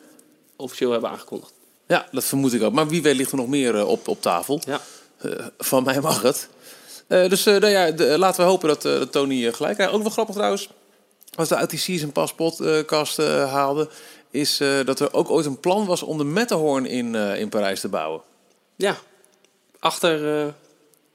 officieel 0.56 0.92
hebben 0.92 1.10
aangekondigd. 1.10 1.54
Ja, 1.88 2.08
dat 2.12 2.24
vermoed 2.24 2.54
ik 2.54 2.62
ook. 2.64 2.74
Maar 2.74 2.88
wie 2.88 3.02
weet 3.02 3.16
ligt 3.16 3.32
er 3.32 3.38
nog 3.38 3.48
meer 3.48 3.76
eh, 3.76 3.88
op, 3.88 4.08
op 4.08 4.22
tafel. 4.22 4.62
Ja. 4.66 4.82
Van 5.58 5.84
mij 5.84 6.00
mag 6.02 6.22
het. 6.22 6.50
Dus 7.08 7.44
nou 7.44 7.68
ja, 7.68 7.92
de- 7.92 8.18
laten 8.18 8.44
we 8.44 8.50
hopen 8.50 8.68
dat, 8.68 8.82
dat 8.82 9.12
Tony 9.12 9.54
gelijk 9.54 9.76
krijgt. 9.76 9.94
Ook 9.94 10.02
wel 10.02 10.12
grappig 10.12 10.36
trouwens, 10.36 10.70
als 11.36 11.50
we 11.50 11.56
uit 11.56 11.70
die 11.70 11.80
Season 11.80 12.12
eh, 13.20 13.52
haalden... 13.52 13.90
is 14.32 14.60
eh, 14.60 14.86
dat 14.86 15.00
er 15.00 15.14
ook 15.14 15.30
ooit 15.30 15.46
een 15.46 15.60
plan 15.60 15.86
was 15.86 16.04
om 16.04 16.18
de 16.18 16.24
Matterhorn 16.24 16.86
in, 16.86 17.16
eh, 17.16 17.40
in 17.40 17.50
Parijs 17.50 17.80
te 17.80 17.88
bouwen. 17.88 18.22
Ja, 18.76 18.98
achter 19.80 20.40
eh, 20.42 20.48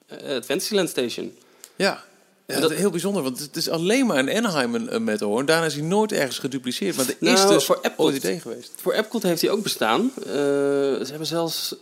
het 0.09 0.45
Fantasyland 0.45 0.89
Station. 0.89 1.37
Ja, 1.77 2.05
ja 2.47 2.61
dat- 2.61 2.71
is 2.71 2.79
heel 2.79 2.91
bijzonder, 2.91 3.23
want 3.23 3.39
het 3.39 3.57
is 3.57 3.69
alleen 3.69 4.07
maar 4.07 4.19
in 4.19 4.37
Anaheim 4.37 4.75
een, 4.75 5.05
Matterhorn. 5.05 5.47
Daarna 5.47 5.67
is 5.67 5.75
hij 5.75 5.83
nooit 5.83 6.13
ergens 6.13 6.39
gedupliceerd. 6.39 6.97
Maar 6.97 7.05
er 7.07 7.17
is 7.21 7.41
Nou, 7.41 7.55
dus 7.55 7.65
voor 7.65 7.79
Epcot. 7.83 8.07
ooit 8.07 8.17
idee 8.17 8.41
geweest. 8.41 8.73
Voor 8.77 8.93
Epcot 8.93 9.23
heeft 9.23 9.41
hij 9.41 9.51
ook 9.51 9.63
bestaan. 9.63 10.13
Ze 10.25 11.07
hebben 11.09 11.27
zelfs, 11.27 11.73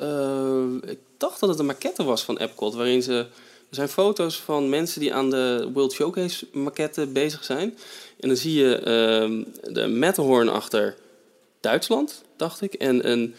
ik 0.87 0.99
dacht 1.17 1.41
dat 1.41 1.49
het 1.49 1.59
een 1.59 1.67
maquette 1.67 2.05
was 2.05 2.23
van 2.25 2.39
Epcot, 2.39 2.75
waarin 2.75 3.03
ze, 3.03 3.13
er 3.15 3.27
zijn 3.79 3.89
foto's 3.89 4.41
van 4.41 4.69
mensen 4.69 5.01
die 5.01 5.15
aan 5.15 5.31
de 5.31 5.71
World 5.73 5.93
Showcase 5.93 6.47
maquette 6.53 7.07
bezig 7.07 7.45
zijn. 7.45 7.79
En 8.21 8.29
dan 8.29 8.37
zie 8.37 8.55
je 8.55 8.77
ehm, 8.77 9.43
de 9.75 9.87
Matterhorn 9.87 10.49
achter 10.49 10.95
Duitsland, 11.63 12.23
dacht 12.37 12.61
ik, 12.61 12.75
en 12.75 13.11
een 13.11 13.35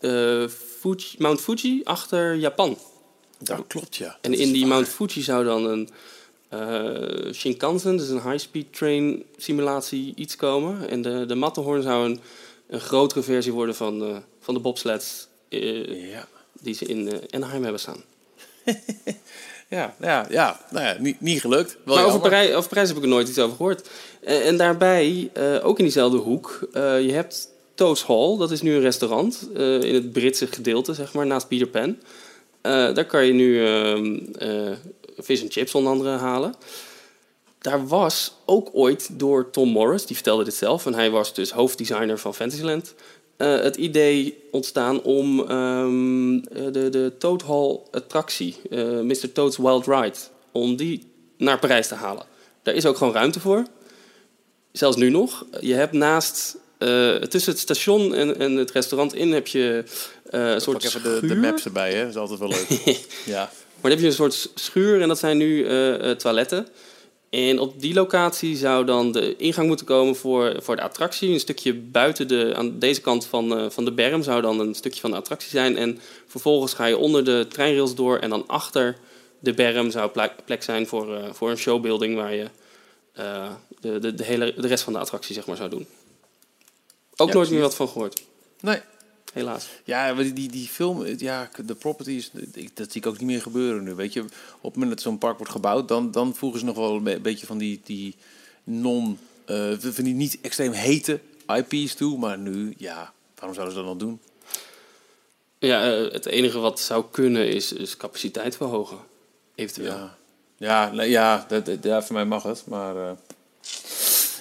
eh, 0.00 0.48
Fuji, 0.78 1.14
Mount 1.18 1.40
Fuji 1.40 1.80
achter 1.84 2.34
Japan. 2.34 2.78
Dat 3.38 3.64
klopt, 3.66 3.96
ja. 3.96 4.18
En 4.20 4.34
in 4.34 4.52
die. 4.52 4.66
Mount 4.66 4.88
Fuji 4.88 5.22
zou 5.22 5.44
dan 5.44 5.64
een 5.64 5.88
eh, 6.48 7.32
Shinkansen, 7.32 7.96
dus 7.96 8.08
een 8.08 8.30
high-speed 8.30 8.72
train 8.76 9.24
simulatie, 9.36 10.12
iets 10.16 10.36
komen. 10.36 10.88
En 10.88 11.02
de, 11.02 11.24
de 11.26 11.34
Matterhorn 11.34 11.82
zou 11.82 12.04
een, 12.04 12.20
een 12.66 12.80
grotere 12.80 13.22
versie 13.22 13.52
worden 13.52 13.74
van, 13.74 14.22
van 14.40 14.54
de 14.54 14.60
bobsleds 14.60 15.28
eh, 15.48 16.10
Ja. 16.10 16.28
die 16.60 16.74
ze 16.74 16.84
in 16.84 17.20
Anaheim 17.30 17.62
hebben 17.62 17.80
staan. 17.80 18.02
Ja, 19.68 19.94
ja, 20.00 20.26
ja. 20.30 20.60
Nou 20.70 20.84
ja, 20.84 20.96
niet, 20.98 21.20
niet 21.20 21.40
gelukt. 21.40 21.76
Wel 21.84 21.94
maar 21.94 22.04
over. 22.04 22.20
Parijs, 22.20 22.52
over 22.54 22.68
Parijs 22.68 22.88
heb 22.88 22.96
ik 22.96 23.02
er 23.02 23.08
nooit 23.08 23.28
iets 23.28 23.38
over 23.38 23.56
gehoord. 23.56 23.88
Eh, 24.20 24.46
en 24.46 24.56
daarbij, 24.56 25.30
ook 25.62 25.78
in 25.78 25.84
diezelfde 25.84 26.18
hoek, 26.18 26.68
je 26.72 27.10
hebt 27.12 27.48
Toad's 27.76 28.02
Hall. 28.02 28.36
Dat 28.36 28.50
is 28.50 28.62
nu 28.62 28.74
een 28.74 28.80
restaurant 28.80 29.48
eh, 29.54 29.82
in 29.82 29.94
het 29.94 30.12
Britse 30.12 30.46
gedeelte, 30.46 30.94
zeg 30.94 31.12
maar, 31.12 31.26
naast 31.26 31.48
Peter 31.48 31.66
Pan. 31.66 31.96
Eh, 32.60 32.94
daar 32.94 33.06
kan 33.06 33.26
je 33.26 33.32
nu 33.32 33.66
ehm 33.66 34.18
eh 34.38 34.72
vis 35.18 35.42
en 35.42 35.50
chips 35.50 35.74
onder 35.74 35.92
andere 35.92 36.10
halen. 36.10 36.54
Daar 37.58 37.86
was 37.86 38.32
ook 38.44 38.68
ooit 38.72 39.18
door 39.18 39.50
Tom 39.50 39.68
Morris, 39.68 40.06
die 40.06 40.16
vertelde 40.16 40.44
dit 40.44 40.54
zelf... 40.54 40.86
en 40.86 40.94
hij 40.94 41.10
was 41.10 41.34
dus 41.34 41.50
hoofddesigner 41.50 42.18
van 42.18 42.34
Fantasyland... 42.34 42.94
het 43.36 43.76
idee 43.76 44.38
ontstaan 44.50 45.02
om 45.02 45.40
ehm, 45.40 46.34
eh, 46.38 46.72
de, 46.72 46.88
de 46.90 47.12
Toad 47.18 47.42
Hall 47.42 47.80
attractie, 47.90 48.56
Mr. 49.02 49.32
Toad's 49.32 49.56
Wild 49.56 49.86
Ride... 49.86 50.16
om 50.52 50.76
die 50.76 51.10
naar 51.36 51.58
Parijs 51.58 51.88
te 51.88 51.94
halen. 51.94 52.26
Daar 52.62 52.74
is 52.74 52.86
ook 52.86 52.96
gewoon 52.96 53.12
ruimte 53.12 53.40
voor. 53.40 53.64
Zelfs 54.72 54.96
nu 54.96 55.10
nog. 55.10 55.44
Je 55.60 55.74
hebt 55.74 55.92
naast, 55.92 56.56
eh, 56.78 57.14
tussen 57.14 57.52
het 57.52 57.60
station 57.60 58.14
en, 58.14 58.38
en 58.38 58.56
het 58.56 58.70
restaurant 58.70 59.14
in 59.14 59.32
heb 59.32 59.46
je 59.46 59.84
eh, 60.30 60.50
een 60.50 60.60
soort 60.60 60.78
Pak 60.78 60.86
even 60.86 61.02
de, 61.02 61.26
de 61.26 61.36
maps 61.36 61.64
erbij, 61.64 61.92
hè. 61.92 62.00
Dat 62.00 62.08
is 62.08 62.16
altijd 62.16 62.38
wel 62.38 62.48
leuk. 62.48 62.68
ja. 63.24 63.50
Maar 63.80 63.80
dan 63.80 63.90
heb 63.90 64.00
je 64.00 64.06
een 64.06 64.12
soort 64.12 64.50
schuur 64.54 65.00
en 65.00 65.08
dat 65.08 65.18
zijn 65.18 65.36
nu 65.36 65.66
eh, 65.66 66.10
toiletten. 66.10 66.68
En 67.30 67.58
op 67.58 67.80
die 67.80 67.94
locatie 67.94 68.56
zou 68.56 68.84
dan 68.84 69.12
de 69.12 69.36
ingang 69.36 69.66
moeten 69.66 69.86
komen 69.86 70.16
voor, 70.16 70.56
voor 70.62 70.76
de 70.76 70.82
attractie. 70.82 71.32
Een 71.32 71.40
stukje 71.40 71.74
buiten 71.74 72.28
de, 72.28 72.52
aan 72.56 72.78
deze 72.78 73.00
kant 73.00 73.26
van, 73.26 73.72
van 73.72 73.84
de 73.84 73.92
berm 73.92 74.22
zou 74.22 74.42
dan 74.42 74.60
een 74.60 74.74
stukje 74.74 75.00
van 75.00 75.10
de 75.10 75.16
attractie 75.16 75.50
zijn. 75.50 75.76
En 75.76 76.00
vervolgens 76.26 76.74
ga 76.74 76.84
je 76.84 76.96
onder 76.96 77.24
de 77.24 77.46
treinrails 77.48 77.94
door 77.94 78.18
en 78.18 78.30
dan 78.30 78.44
achter 78.46 78.96
de 79.38 79.54
berm 79.54 79.90
zou 79.90 80.10
plek, 80.10 80.32
plek 80.44 80.62
zijn 80.62 80.86
voor, 80.86 81.18
voor 81.32 81.50
een 81.50 81.58
showbuilding 81.58 82.16
waar 82.16 82.34
je 82.34 82.46
de, 83.80 83.98
de, 83.98 84.14
de, 84.14 84.24
hele, 84.24 84.54
de 84.56 84.66
rest 84.66 84.84
van 84.84 84.92
de 84.92 84.98
attractie 84.98 85.34
zeg 85.34 85.46
maar, 85.46 85.56
zou 85.56 85.70
doen. 85.70 85.86
Ook 87.16 87.28
Ja, 87.28 87.34
nooit 87.34 87.50
meer 87.50 87.60
wat 87.60 87.74
van 87.74 87.88
gehoord, 87.88 88.22
Nee. 88.60 88.80
helaas. 89.32 89.68
Ja, 89.84 90.14
die, 90.14 90.32
die, 90.32 90.50
die 90.50 90.68
film, 90.68 91.06
ja, 91.18 91.50
de 91.66 91.74
properties, 91.74 92.30
dat 92.74 92.92
zie 92.92 93.00
ik 93.00 93.06
ook 93.06 93.18
niet 93.18 93.26
meer 93.26 93.42
gebeuren 93.42 93.82
nu. 93.82 93.94
Weet 93.94 94.12
je, 94.12 94.20
op 94.20 94.30
het 94.62 94.72
moment 94.74 94.90
dat 94.90 95.00
zo'n 95.00 95.18
park 95.18 95.36
wordt 95.36 95.52
gebouwd, 95.52 95.88
dan, 95.88 96.10
dan 96.10 96.34
voegen 96.34 96.58
ze 96.60 96.64
nog 96.66 96.76
wel 96.76 96.94
een 96.94 97.02
be- 97.02 97.20
beetje 97.20 97.46
van 97.46 97.58
die, 97.58 97.80
die 97.84 98.14
non, 98.64 99.18
eh, 99.44 99.72
van 99.78 100.04
die 100.04 100.14
niet 100.14 100.38
extreem 100.40 100.72
hete 100.72 101.20
IP's 101.46 101.94
toe. 101.94 102.18
Maar 102.18 102.38
nu, 102.38 102.74
ja, 102.78 103.12
waarom 103.34 103.54
zouden 103.54 103.76
ze 103.76 103.82
dat 103.82 103.88
nog 103.90 103.98
doen? 103.98 104.20
Ja, 105.58 105.92
eh, 105.96 106.12
het 106.12 106.26
enige 106.26 106.58
wat 106.58 106.80
zou 106.80 107.04
kunnen 107.10 107.48
is, 107.48 107.72
is 107.72 107.96
capaciteit 107.96 108.56
verhogen. 108.56 108.98
Eventueel. 109.54 109.92
Ja, 109.92 110.16
ja, 110.56 110.90
nee, 110.92 111.10
ja, 111.10 111.44
dat, 111.48 111.66
dat- 111.66 111.82
ja, 111.84 112.02
voor 112.02 112.14
mij 112.14 112.24
mag 112.24 112.42
het, 112.42 112.66
maar 112.66 112.96
eh, 112.96 113.10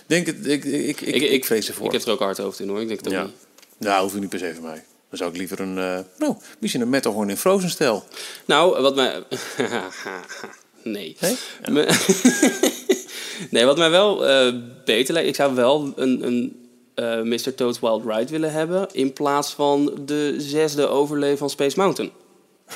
denk 0.05 0.25
het, 0.25 0.47
ik, 0.47 0.63
ik, 0.63 1.01
ik, 1.01 1.21
ik, 1.21 1.45
vrees 1.45 1.67
ervoor. 1.67 1.85
Ik 1.85 1.91
heb 1.91 2.01
er 2.01 2.11
ook 2.11 2.19
hard 2.19 2.37
hoofd 2.37 2.59
in 2.59 2.69
hoor. 2.69 2.81
Ik 2.81 2.87
denk 2.87 2.99
het 2.99 3.07
ook 3.07 3.13
ja. 3.13 3.23
niet. 3.23 3.33
Nou, 3.77 4.01
hoeft 4.01 4.15
u 4.15 4.19
niet 4.19 4.29
per 4.29 4.39
se 4.39 4.53
van 4.53 4.63
mij. 4.63 4.83
Dan 5.09 5.17
zou 5.17 5.31
ik 5.31 5.37
liever 5.37 5.59
een, 5.59 5.77
eh, 5.77 5.99
nou, 6.17 6.35
misschien 6.59 6.81
een 6.81 6.89
Matterhorn 6.89 7.29
in 7.29 7.37
Frozen 7.37 7.69
stijl. 7.69 8.03
Nou, 8.45 8.81
wat 8.81 8.95
mij... 8.95 9.23
nee. 10.83 11.17
Nee? 13.49 13.65
Wat 13.65 13.77
mij 13.77 13.89
wel 13.89 14.27
eh, 14.27 14.53
beter 14.85 15.13
lijkt... 15.13 15.29
Ik 15.29 15.35
zou 15.35 15.55
wel 15.55 15.93
een, 15.95 16.25
een 16.25 16.69
eh, 16.95 17.21
Mr. 17.21 17.55
Toad's 17.55 17.79
Wild 17.79 18.03
Ride 18.05 18.31
willen 18.31 18.51
hebben... 18.51 18.87
in 18.91 19.13
plaats 19.13 19.53
van 19.53 19.97
de 20.05 20.35
zesde 20.37 20.87
overlay 20.87 21.37
van 21.37 21.49
Space 21.49 21.79
Mountain. 21.79 22.11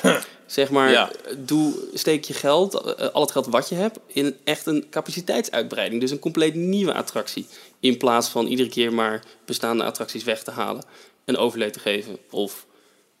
zeg 0.50 0.70
maar, 0.70 0.90
Ja. 0.90 1.10
doe, 1.38 1.74
steek 1.94 2.24
je 2.24 2.34
geld, 2.34 2.74
eh, 2.74 3.08
al 3.08 3.20
het 3.20 3.30
geld 3.30 3.46
wat 3.46 3.68
je 3.68 3.74
hebt... 3.74 3.98
in 4.06 4.36
echt 4.44 4.66
een 4.66 4.86
capaciteitsuitbreiding. 4.90 6.00
Dus 6.00 6.10
een 6.10 6.18
compleet 6.18 6.54
nieuwe 6.54 6.94
attractie. 6.94 7.46
In 7.80 7.96
plaats 7.96 8.28
van 8.28 8.46
iedere 8.46 8.68
keer 8.68 8.92
maar 8.92 9.22
bestaande 9.44 9.84
attracties 9.84 10.24
weg 10.24 10.42
te 10.42 10.50
halen... 10.50 10.82
een 11.24 11.36
overlay 11.36 11.70
te 11.70 11.78
geven 11.80 12.18
of, 12.30 12.66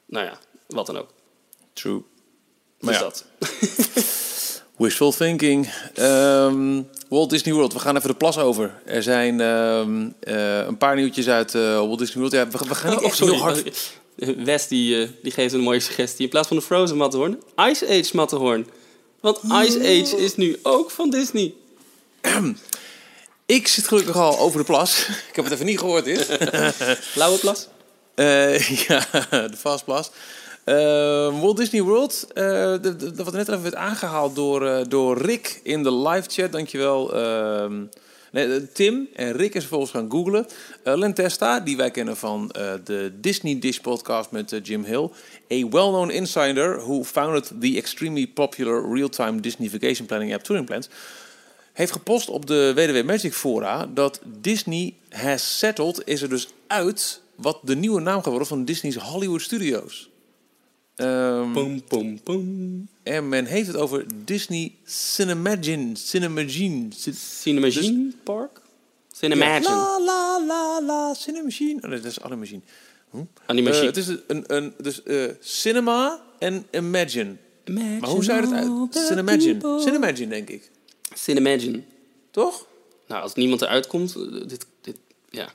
nou 0.06 0.24
ja, 0.26 0.38
wat 0.66 0.86
dan 0.86 0.98
ook. 0.98 1.08
True. 1.72 2.02
Dus 2.78 2.88
Maar 2.88 2.94
ja, 2.94 3.00
dat. 3.00 3.24
Wishful 4.76 5.12
thinking. 5.12 5.72
Ehm, 5.94 6.82
Walt 7.08 7.30
Disney 7.30 7.54
World, 7.54 7.72
we 7.72 7.78
gaan 7.78 7.96
even 7.96 8.08
de 8.08 8.14
plas 8.16 8.38
over. 8.38 8.80
Er 8.84 9.02
zijn 9.02 9.40
ehm, 9.40 10.08
eh, 10.20 10.58
een 10.66 10.78
paar 10.78 10.96
nieuwtjes 10.96 11.28
uit 11.28 11.54
eh, 11.54 11.62
Walt 11.62 11.98
Disney 11.98 12.16
World. 12.18 12.32
Ja, 12.32 12.48
we, 12.58 12.68
we 12.68 12.74
gaan 12.74 12.90
niet 12.90 12.98
Oh, 13.00 13.04
echt 13.06 13.16
sorry. 13.16 13.32
heel 13.34 13.42
hard... 13.42 13.92
Wes 14.44 14.68
die, 14.68 15.02
eh, 15.02 15.08
die 15.22 15.32
geeft 15.32 15.54
een 15.54 15.60
mooie 15.60 15.80
suggestie. 15.80 16.24
In 16.24 16.30
plaats 16.30 16.48
van 16.48 16.56
de 16.56 16.62
Frozen 16.62 16.96
Matterhorn, 16.96 17.38
Ice 17.70 17.86
Age 17.88 18.10
Matterhorn. 18.12 18.66
Want 19.20 19.40
Ice 19.44 19.78
Age 19.78 20.16
is 20.16 20.36
nu 20.36 20.58
ook 20.62 20.90
van 20.90 21.10
Disney. 21.10 21.54
Ik 23.46 23.68
zit 23.68 23.88
gelukkig 23.88 24.16
al 24.16 24.38
over 24.38 24.58
de 24.58 24.64
plas. 24.64 25.06
Ik 25.28 25.36
heb 25.36 25.44
het 25.44 25.54
even 25.54 25.66
niet 25.66 25.78
gehoord, 25.78 26.06
is. 26.06 26.26
Blauwe 27.14 27.38
plas. 27.38 27.68
Eh, 28.14 28.58
ja, 28.86 29.06
de 29.30 29.56
Fastplas. 29.58 30.10
Eh 30.64 31.40
Walt 31.40 31.56
Disney 31.56 31.82
World, 31.82 32.26
de- 32.34 32.78
de- 32.82 32.96
de- 32.96 33.24
wat 33.24 33.32
net 33.32 33.48
even 33.48 33.62
werd 33.62 33.74
aangehaald 33.74 34.34
door, 34.34 34.88
door 34.88 35.18
Rick 35.18 35.60
in 35.62 35.82
de 35.82 35.92
live 35.94 36.28
chat, 36.30 36.52
dankjewel. 36.52 37.14
Ehm 37.14 37.72
nee, 37.72 37.78
eh, 37.78 37.88
Tim 38.72 39.08
en 39.14 39.32
Rick 39.32 39.54
is 39.54 39.60
vervolgens 39.60 39.90
gaan 39.90 40.10
googlen. 40.10 40.46
Eh 40.82 40.96
Len 40.96 41.14
Testa, 41.14 41.60
die 41.60 41.76
wij 41.76 41.90
kennen 41.90 42.16
van 42.16 42.50
eh, 42.50 42.72
de 42.84 43.12
Disney 43.20 43.58
Dish 43.58 43.78
podcast 43.78 44.30
met 44.30 44.52
eh, 44.52 44.60
Jim 44.62 44.84
Hill. 44.84 45.10
A 45.52 45.68
well-known 45.68 46.10
insider 46.10 46.80
who 46.80 47.04
founded 47.04 47.52
the 47.60 47.76
extremely 47.76 48.26
popular 48.26 48.94
real-time 48.94 49.40
Disney 49.40 49.70
vacation 49.70 50.06
planning 50.06 50.34
app 50.34 50.42
Touring 50.42 50.66
Plans 50.66 50.88
heeft 51.72 51.92
gepost 51.92 52.28
op 52.28 52.46
de 52.46 52.72
WDW 52.74 53.06
Magic 53.06 53.34
Fora 53.34 53.86
dat 53.86 54.20
Disney 54.24 54.94
has 55.10 55.58
settled, 55.58 56.02
is 56.04 56.22
er 56.22 56.28
dus 56.28 56.48
uit 56.66 57.22
wat 57.34 57.58
de 57.62 57.76
nieuwe 57.76 58.00
naam 58.00 58.16
gaat 58.16 58.30
worden 58.30 58.46
van 58.46 58.64
Disney's 58.64 58.96
Hollywood 58.96 59.42
Studios. 59.42 60.09
Ehm, 61.00 61.52
Pum, 61.52 61.82
pum, 61.84 62.20
pum. 62.22 62.88
en 63.02 63.28
men 63.28 63.44
heeft 63.44 63.66
het 63.66 63.76
over 63.76 64.04
Disney 64.24 64.72
Cinemagine. 64.86 65.96
Cinemagine. 65.96 66.88
Ci- 66.98 67.12
Cinemagine 67.40 68.12
Park? 68.24 68.60
Cinemagine. 69.12 69.68
La 69.68 69.98
la 70.00 70.44
la 70.46 70.80
la. 70.86 71.14
Cinemagine. 71.14 71.80
Oh, 71.82 71.88
nee, 71.90 72.00
dat 72.00 72.10
is 72.10 72.20
Animagine. 72.20 72.60
Animagine. 73.46 73.80
Eh, 73.80 73.86
het 73.86 73.96
is 73.96 74.08
een, 74.26 74.44
een 74.46 74.72
dus, 74.78 75.02
eh, 75.02 75.24
cinema 75.40 76.20
en 76.38 76.66
imagine. 76.70 77.36
Maar 77.70 78.08
hoe 78.08 78.24
zou 78.24 78.40
je 78.40 78.46
het 78.46 78.54
uit? 78.92 79.04
Cinemagine. 79.06 79.80
Cinemagine, 79.80 80.28
denk 80.28 80.48
ik. 80.48 80.70
Cinemagine. 81.14 81.82
Toch? 82.30 82.66
Nou, 83.08 83.22
als 83.22 83.34
niemand 83.34 83.62
eruit 83.62 83.86
komt, 83.86 84.14
eh, 84.16 84.22
dit, 84.48 84.66
dit, 84.80 84.96
ja. 85.30 85.48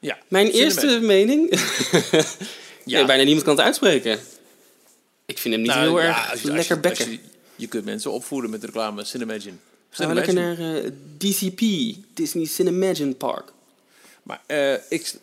Ja. 0.00 0.18
Mijn 0.28 0.46
Cinemagine. 0.52 0.82
eerste 0.88 1.06
mening... 1.06 1.50
Ja. 2.84 2.98
ja. 2.98 3.06
bijna 3.06 3.22
niemand 3.22 3.44
kan 3.44 3.56
het 3.56 3.64
uitspreken. 3.64 4.18
Ik 5.32 5.38
vind 5.38 5.54
hem 5.54 5.62
niet 5.62 5.72
Nou, 5.72 5.82
heel 5.82 6.00
ja, 6.00 6.06
erg 6.06 6.30
als 6.30 6.42
je- 6.42 6.52
lekker 6.52 6.80
bekken. 6.80 7.10
je, 7.10 7.18
je 7.56 7.66
kunt 7.66 7.84
mensen 7.84 8.12
opvoeden 8.12 8.50
met 8.50 8.64
reclame 8.64 9.04
Cinemagine. 9.04 9.54
Gaan 9.90 10.08
we 10.08 10.14
lekker 10.14 10.34
naar 10.34 10.58
eh, 10.58 10.90
DCP, 11.18 11.60
Disney 12.14 12.44
Cinemagine 12.44 13.14
Park. 13.14 13.52
Maar 14.22 14.42
eh, 14.46 14.72
ik, 14.88 15.14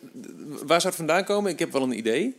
waar 0.62 0.80
zou 0.80 0.86
het 0.86 0.94
vandaan 0.94 1.24
komen? 1.24 1.50
Ik 1.50 1.58
heb 1.58 1.72
wel 1.72 1.82
een 1.82 1.98
idee. 1.98 2.34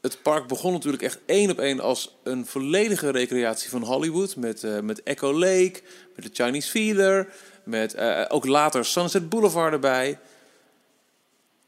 Het 0.00 0.18
park 0.22 0.46
begon 0.46 0.72
natuurlijk 0.72 1.02
echt 1.02 1.18
één 1.26 1.50
op 1.50 1.58
één 1.58 1.80
als 1.80 2.14
een 2.22 2.46
volledige 2.46 3.10
recreatie 3.10 3.70
van 3.70 3.82
Hollywood. 3.82 4.36
Met, 4.36 4.64
eh, 4.64 4.80
met 4.80 5.02
Echo 5.02 5.32
Lake, 5.38 5.80
met 6.16 6.24
de 6.24 6.30
Chinese 6.44 6.70
Feeder, 6.70 7.28
met 7.64 7.96
ook 8.30 8.44
later 8.46 8.84
Sunset 8.84 9.28
Boulevard 9.28 9.72
erbij. 9.72 10.18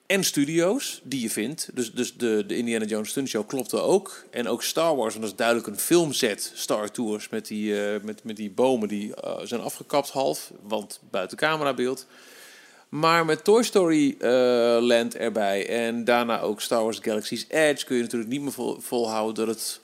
En 0.09 0.25
studio's 0.25 1.01
die 1.05 1.21
je 1.21 1.31
vindt. 1.31 1.71
Dus, 1.75 1.92
dus 1.92 2.16
de, 2.16 2.44
de 2.47 2.57
Indiana 2.57 2.85
Jones 2.85 3.09
Stunt 3.09 3.29
Show 3.29 3.47
klopte 3.47 3.81
ook. 3.81 4.25
En 4.31 4.49
ook 4.49 4.62
Star 4.62 4.97
Wars, 4.97 5.12
want 5.14 5.21
dat 5.21 5.31
is 5.31 5.37
duidelijk 5.37 5.66
een 5.66 5.79
filmset. 5.79 6.53
Star 6.55 6.90
Tours 6.90 7.29
met 7.29 7.47
die, 7.47 7.85
eh, 7.85 8.01
met, 8.03 8.25
met 8.25 8.37
die 8.37 8.51
bomen 8.51 8.88
die 8.88 9.14
eh, 9.14 9.38
zijn 9.42 9.61
afgekapt 9.61 10.11
half. 10.11 10.53
Want 10.62 11.01
buiten 11.11 11.37
camerabeeld. 11.37 12.07
Maar 12.88 13.25
met 13.25 13.44
Toy 13.44 13.62
Story 13.62 14.16
eh, 14.18 14.31
Land 14.81 15.16
erbij 15.16 15.68
en 15.68 16.05
daarna 16.05 16.40
ook 16.40 16.61
Star 16.61 16.83
Wars 16.83 16.99
Galaxy's 17.03 17.44
Edge 17.49 17.85
kun 17.85 17.97
je 17.97 18.03
natuurlijk 18.03 18.31
niet 18.31 18.42
meer 18.42 18.53
vol, 18.53 18.81
volhouden 18.81 19.47
dat 19.47 19.55
het 19.55 19.81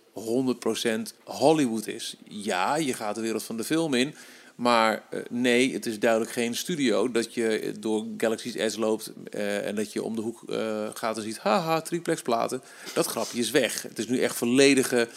100% 1.15 1.15
Hollywood 1.25 1.87
is. 1.87 2.17
Ja, 2.29 2.77
je 2.77 2.95
gaat 2.95 3.15
de 3.15 3.21
wereld 3.21 3.43
van 3.43 3.57
de 3.57 3.65
film 3.65 3.95
in, 3.95 4.15
maar 4.55 5.05
eh, 5.11 5.21
nee, 5.31 5.73
het 5.73 5.87
is 5.87 5.99
duidelijk 5.99 6.33
geen 6.33 6.57
studio 6.57 7.11
dat 7.11 7.35
je 7.35 7.75
door 7.81 8.07
Galaxy's 8.17 8.55
Edge 8.55 8.79
loopt 8.79 9.12
eh, 9.31 9.67
en 9.67 9.75
dat 9.75 9.93
je 9.93 10.03
om 10.03 10.17
de 10.17 10.23
hoek 10.23 10.43
eh, 10.49 10.88
gaat 10.95 11.17
en 11.17 11.23
ziet, 11.23 11.38
haha, 11.38 11.81
triplex 11.81 12.23
platen. 12.23 12.62
Dat 12.95 13.07
grapje 13.07 13.38
is 13.38 13.51
weg. 13.51 13.83
Het 13.83 13.99
is 13.99 14.07
nu 14.07 14.21
echt 14.21 14.37
volledige 14.37 15.09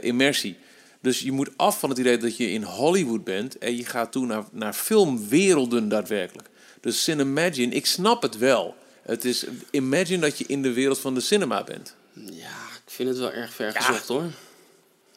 immersie. 0.00 0.56
Dus 1.00 1.20
je 1.20 1.32
moet 1.32 1.50
af 1.56 1.78
van 1.78 1.88
het 1.88 1.98
idee 1.98 2.16
dat 2.16 2.36
je 2.36 2.50
in 2.50 2.62
Hollywood 2.62 3.24
bent 3.24 3.58
en 3.58 3.76
je 3.76 3.84
gaat 3.84 4.12
toe 4.12 4.26
naar, 4.26 4.44
naar 4.52 4.72
filmwerelden 4.72 5.88
daadwerkelijk. 5.88 6.48
Dus 6.80 7.02
Cinemagine, 7.02 7.74
ik 7.74 7.86
snap 7.86 8.22
het 8.22 8.38
wel. 8.38 8.74
Het 9.02 9.24
is 9.24 9.44
imagine 9.70 10.18
dat 10.18 10.38
je 10.38 10.44
in 10.46 10.62
de 10.62 10.72
wereld 10.72 10.98
van 10.98 11.14
de 11.14 11.20
cinema 11.20 11.64
bent. 11.64 11.94
Ja, 12.14 12.58
ik 12.84 12.90
vind 12.90 13.08
het 13.08 13.18
wel 13.18 13.32
erg 13.32 13.52
ver 13.54 13.72
gezocht 13.72 14.08
hoor. 14.08 14.30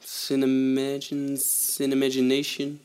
Cinemagine, 0.04 1.38
Cinemagination. 1.38 2.80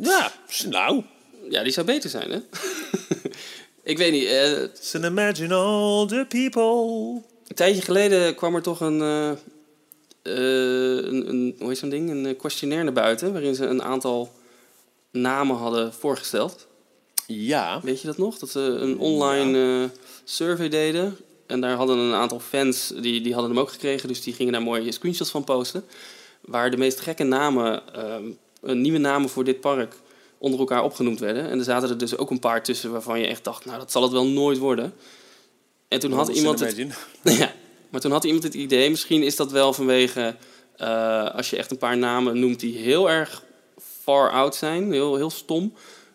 Ja, 0.00 0.32
nou. 0.68 1.02
Ja, 1.50 1.62
die 1.62 1.72
zou 1.72 1.86
beter 1.86 2.10
zijn 2.10 2.30
hè? 2.30 2.38
ik 3.92 3.98
weet 3.98 4.12
niet, 4.12 4.26
eh, 4.26 4.62
Cinemagine 4.80 5.54
all 5.54 6.06
the 6.06 6.26
people. 6.28 7.22
een 7.46 7.54
tijdje 7.54 7.82
geleden 7.82 8.34
kwam 8.34 8.54
er 8.54 8.62
toch 8.62 8.80
een, 8.80 9.00
eh, 9.00 9.30
eh, 9.30 11.04
een, 11.04 11.28
een 11.28 11.54
hoe 11.58 11.68
heet 11.68 11.78
zo'n 11.78 11.88
ding? 11.88 12.10
Een 12.10 12.36
questionnaire 12.36 12.84
naar 12.84 13.02
buiten, 13.02 13.32
waarin 13.32 13.54
ze 13.54 13.66
een 13.66 13.82
aantal 13.82 14.32
namen 15.10 15.56
hadden 15.56 15.92
voorgesteld. 15.92 16.66
Ja. 17.26 17.80
Weet 17.82 18.00
je 18.00 18.06
dat 18.06 18.18
nog? 18.18 18.38
Dat 18.38 18.50
ze 18.50 18.60
een 18.60 18.98
online 18.98 19.90
survey 20.24 20.68
deden. 20.68 21.16
En 21.46 21.60
daar 21.60 21.76
hadden 21.76 21.98
een 21.98 22.14
aantal 22.14 22.40
fans, 22.40 22.92
die, 23.00 23.20
die 23.20 23.32
hadden 23.32 23.50
hem 23.50 23.60
ook 23.60 23.70
gekregen. 23.70 24.08
Dus 24.08 24.22
die 24.22 24.34
gingen 24.34 24.52
daar 24.52 24.62
mooie 24.62 24.92
screenshots 24.92 25.30
van 25.30 25.44
posten. 25.44 25.84
Waar 26.40 26.70
de 26.70 26.76
meest 26.76 27.00
gekke 27.00 27.24
namen, 27.24 27.94
ehm, 27.94 28.04
eh, 28.04 28.20
nieuwe 28.74 28.98
namen 28.98 29.28
voor 29.28 29.44
dit 29.44 29.60
park, 29.60 29.94
onder 30.38 30.58
elkaar 30.58 30.84
opgenoemd 30.84 31.20
werden. 31.20 31.48
En 31.50 31.58
er 31.58 31.64
zaten 31.64 31.88
er 31.88 31.98
dus 31.98 32.16
ook 32.16 32.30
een 32.30 32.38
paar 32.38 32.62
tussen 32.62 32.92
waarvan 32.92 33.20
je 33.20 33.26
echt 33.26 33.44
dacht, 33.44 33.64
nou 33.64 33.78
dat 33.78 33.92
zal 33.92 34.02
het 34.02 34.12
wel 34.12 34.26
nooit 34.26 34.58
worden. 34.58 34.94
En 35.88 36.00
toen 36.00 36.12
had 36.12 36.28
iemand 36.28 36.60
het, 36.60 36.76
ja, 37.38 37.52
maar 37.90 38.00
toen 38.00 38.10
had 38.12 38.24
iemand 38.24 38.42
het 38.42 38.54
idee, 38.54 38.90
misschien 38.90 39.22
is 39.22 39.36
dat 39.36 39.50
wel 39.50 39.72
vanwege 39.72 40.36
eh, 40.76 41.34
als 41.34 41.50
je 41.50 41.56
echt 41.56 41.70
een 41.70 41.78
paar 41.78 41.96
namen 41.96 42.40
noemt 42.40 42.60
die 42.60 42.76
heel 42.76 43.10
erg 43.10 43.44
far 44.02 44.30
out 44.30 44.54
zijn, 44.54 44.92
heel, 44.92 45.16
heel 45.16 45.30
stom, 45.30 45.72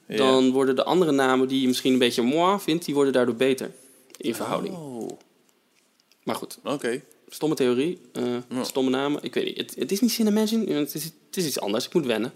Ja. 0.08 0.18
dan 0.18 0.52
worden 0.52 0.76
de 0.76 0.84
andere 0.84 1.12
namen 1.12 1.48
die 1.48 1.62
je 1.62 1.68
misschien 1.68 1.94
een 1.94 2.00
beetje 2.00 2.22
moi 2.22 2.60
vindt, 2.60 2.86
die 2.86 2.94
worden 2.94 3.14
daardoor 3.14 3.36
beter 3.36 3.72
in 4.18 4.36
verhouding. 4.36 4.76
Oh, 4.76 5.10
Maar 6.24 6.36
goed, 6.36 6.58
oké. 6.64 7.02
Stomme 7.34 7.56
theorie, 7.56 8.02
eh, 8.14 8.24
Ja. 8.50 8.64
stomme 8.64 8.90
namen, 8.90 9.24
ik 9.24 9.34
weet 9.34 9.46
niet. 9.46 9.58
Het, 9.58 9.76
het 9.76 9.92
is 9.92 10.00
niet 10.00 10.12
Cinemagine, 10.12 10.74
het 10.74 10.94
is, 10.94 11.04
het 11.04 11.14
is 11.38 11.46
iets 11.46 11.60
anders, 11.60 11.86
ik 11.86 11.94
moet 11.94 12.06
wennen. 12.06 12.34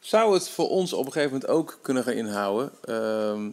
Zou 0.00 0.34
het 0.34 0.48
voor 0.48 0.68
ons 0.68 0.92
op 0.92 1.06
een 1.06 1.12
gegeven 1.12 1.32
moment 1.32 1.50
ook 1.50 1.78
kunnen 1.82 2.02
gaan 2.02 2.12
inhouden? 2.12 2.72
Ehm, 2.84 3.50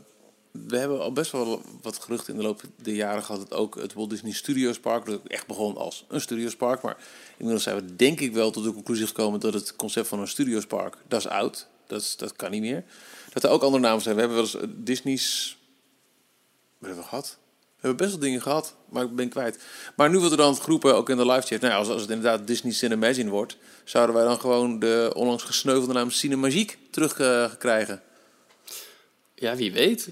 we 0.51 0.77
hebben 0.77 0.99
al 1.01 1.11
best 1.11 1.31
wel 1.31 1.61
wat 1.81 1.99
geruchten 1.99 2.33
in 2.33 2.39
de 2.39 2.45
loop 2.45 2.61
der 2.75 2.93
jaren 2.93 3.23
gehad. 3.23 3.49
Dat 3.49 3.59
ook 3.59 3.75
het 3.75 3.93
Walt 3.93 4.09
Disney 4.09 4.31
Studios 4.31 4.79
Park, 4.79 5.05
dat 5.05 5.21
echt 5.27 5.47
begon 5.47 5.77
als 5.77 6.05
een 6.07 6.21
Studios 6.21 6.55
Park. 6.55 6.81
Maar 6.81 6.97
inmiddels 7.37 7.63
zijn 7.63 7.75
we 7.75 7.95
denk 7.95 8.19
ik 8.19 8.33
wel 8.33 8.51
tot 8.51 8.63
de 8.63 8.73
conclusie 8.73 9.07
gekomen 9.07 9.39
dat 9.39 9.53
het 9.53 9.75
concept 9.75 10.07
van 10.07 10.19
een 10.19 10.27
Studios 10.27 10.65
Park, 10.65 10.97
dat 11.07 11.19
is 11.19 11.27
oud. 11.27 11.67
Dat, 11.87 12.01
is, 12.01 12.15
dat 12.15 12.35
kan 12.35 12.51
niet 12.51 12.61
meer. 12.61 12.83
Dat 13.33 13.43
er 13.43 13.49
ook 13.49 13.61
andere 13.61 13.83
namen 13.83 14.01
zijn. 14.01 14.15
We 14.15 14.21
hebben 14.21 14.37
wel 14.37 14.47
eens 14.47 14.55
eh, 14.55 14.67
Disney's... 14.75 15.57
Wat 16.77 16.87
hebben 16.89 17.03
we 17.03 17.09
gehad? 17.09 17.37
We 17.79 17.87
hebben 17.87 18.05
best 18.05 18.19
wel 18.19 18.27
dingen 18.27 18.41
gehad, 18.41 18.75
maar 18.89 19.03
ik 19.03 19.15
ben 19.15 19.29
kwijt. 19.29 19.63
Maar 19.95 20.09
nu 20.09 20.17
wordt 20.17 20.31
er 20.31 20.37
dan 20.37 20.55
geroepen, 20.55 20.95
ook 20.95 21.09
in 21.09 21.17
de 21.17 21.25
live 21.25 21.47
chat... 21.47 21.61
Nou 21.61 21.73
als, 21.73 21.87
als 21.87 22.01
het 22.01 22.09
inderdaad 22.09 22.47
Disney 22.47 22.71
Cinemagine 22.71 23.29
wordt... 23.29 23.57
zouden 23.83 24.15
wij 24.15 24.23
dan 24.23 24.39
gewoon 24.39 24.79
de 24.79 25.11
onlangs 25.15 25.43
gesneuvelde 25.43 25.93
naam 25.93 26.11
Cinemagique 26.11 26.75
terug 26.91 27.19
eh, 27.19 27.51
krijgen. 27.57 28.01
Ja, 29.35 29.55
wie 29.55 29.71
weet. 29.71 30.09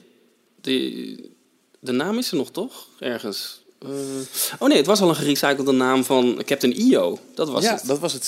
De, 0.62 1.32
de 1.80 1.92
naam 1.92 2.18
is 2.18 2.32
er 2.32 2.38
nog 2.38 2.52
toch? 2.52 2.88
Ergens. 3.00 3.66
Eh, 3.82 3.90
oh 4.60 4.68
nee, 4.68 4.78
het 4.78 4.86
was 4.86 5.02
al 5.02 5.10
een 5.10 5.16
gerecyclede 5.16 5.72
naam 5.72 6.04
van 6.04 6.42
Captain 6.46 6.74
EO. 6.74 7.20
Dat 7.36 7.50
was 7.50 7.64
ja, 7.64 7.74
het. 7.74 7.86
dat 7.86 8.00
was 8.00 8.14
het 8.14 8.26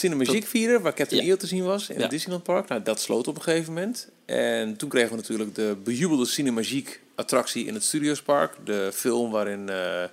waar 0.82 0.94
Captain 0.94 1.22
Ja. 1.24 1.28
EO 1.30 1.36
te 1.38 1.48
zien 1.48 1.64
was 1.64 1.90
in 1.90 1.96
Ja. 1.96 2.02
het 2.02 2.10
Disneyland 2.12 2.44
Park. 2.44 2.68
Nou, 2.68 2.84
dat 2.84 3.00
sloot 3.00 3.28
op 3.28 3.36
een 3.36 3.42
gegeven 3.42 3.74
moment. 3.74 4.08
En 4.26 4.76
toen 4.76 4.90
kregen 4.90 5.10
we 5.10 5.16
natuurlijk 5.16 5.56
de 5.56 5.76
bejubelde 5.84 6.26
Cinemagique 6.26 6.96
attractie 7.16 7.66
in 7.66 7.74
het 7.74 7.84
Studios 7.84 8.22
Park. 8.22 8.54
De 8.64 8.90
film 8.94 9.32
waarin... 9.32 9.70
eh, 9.70 10.04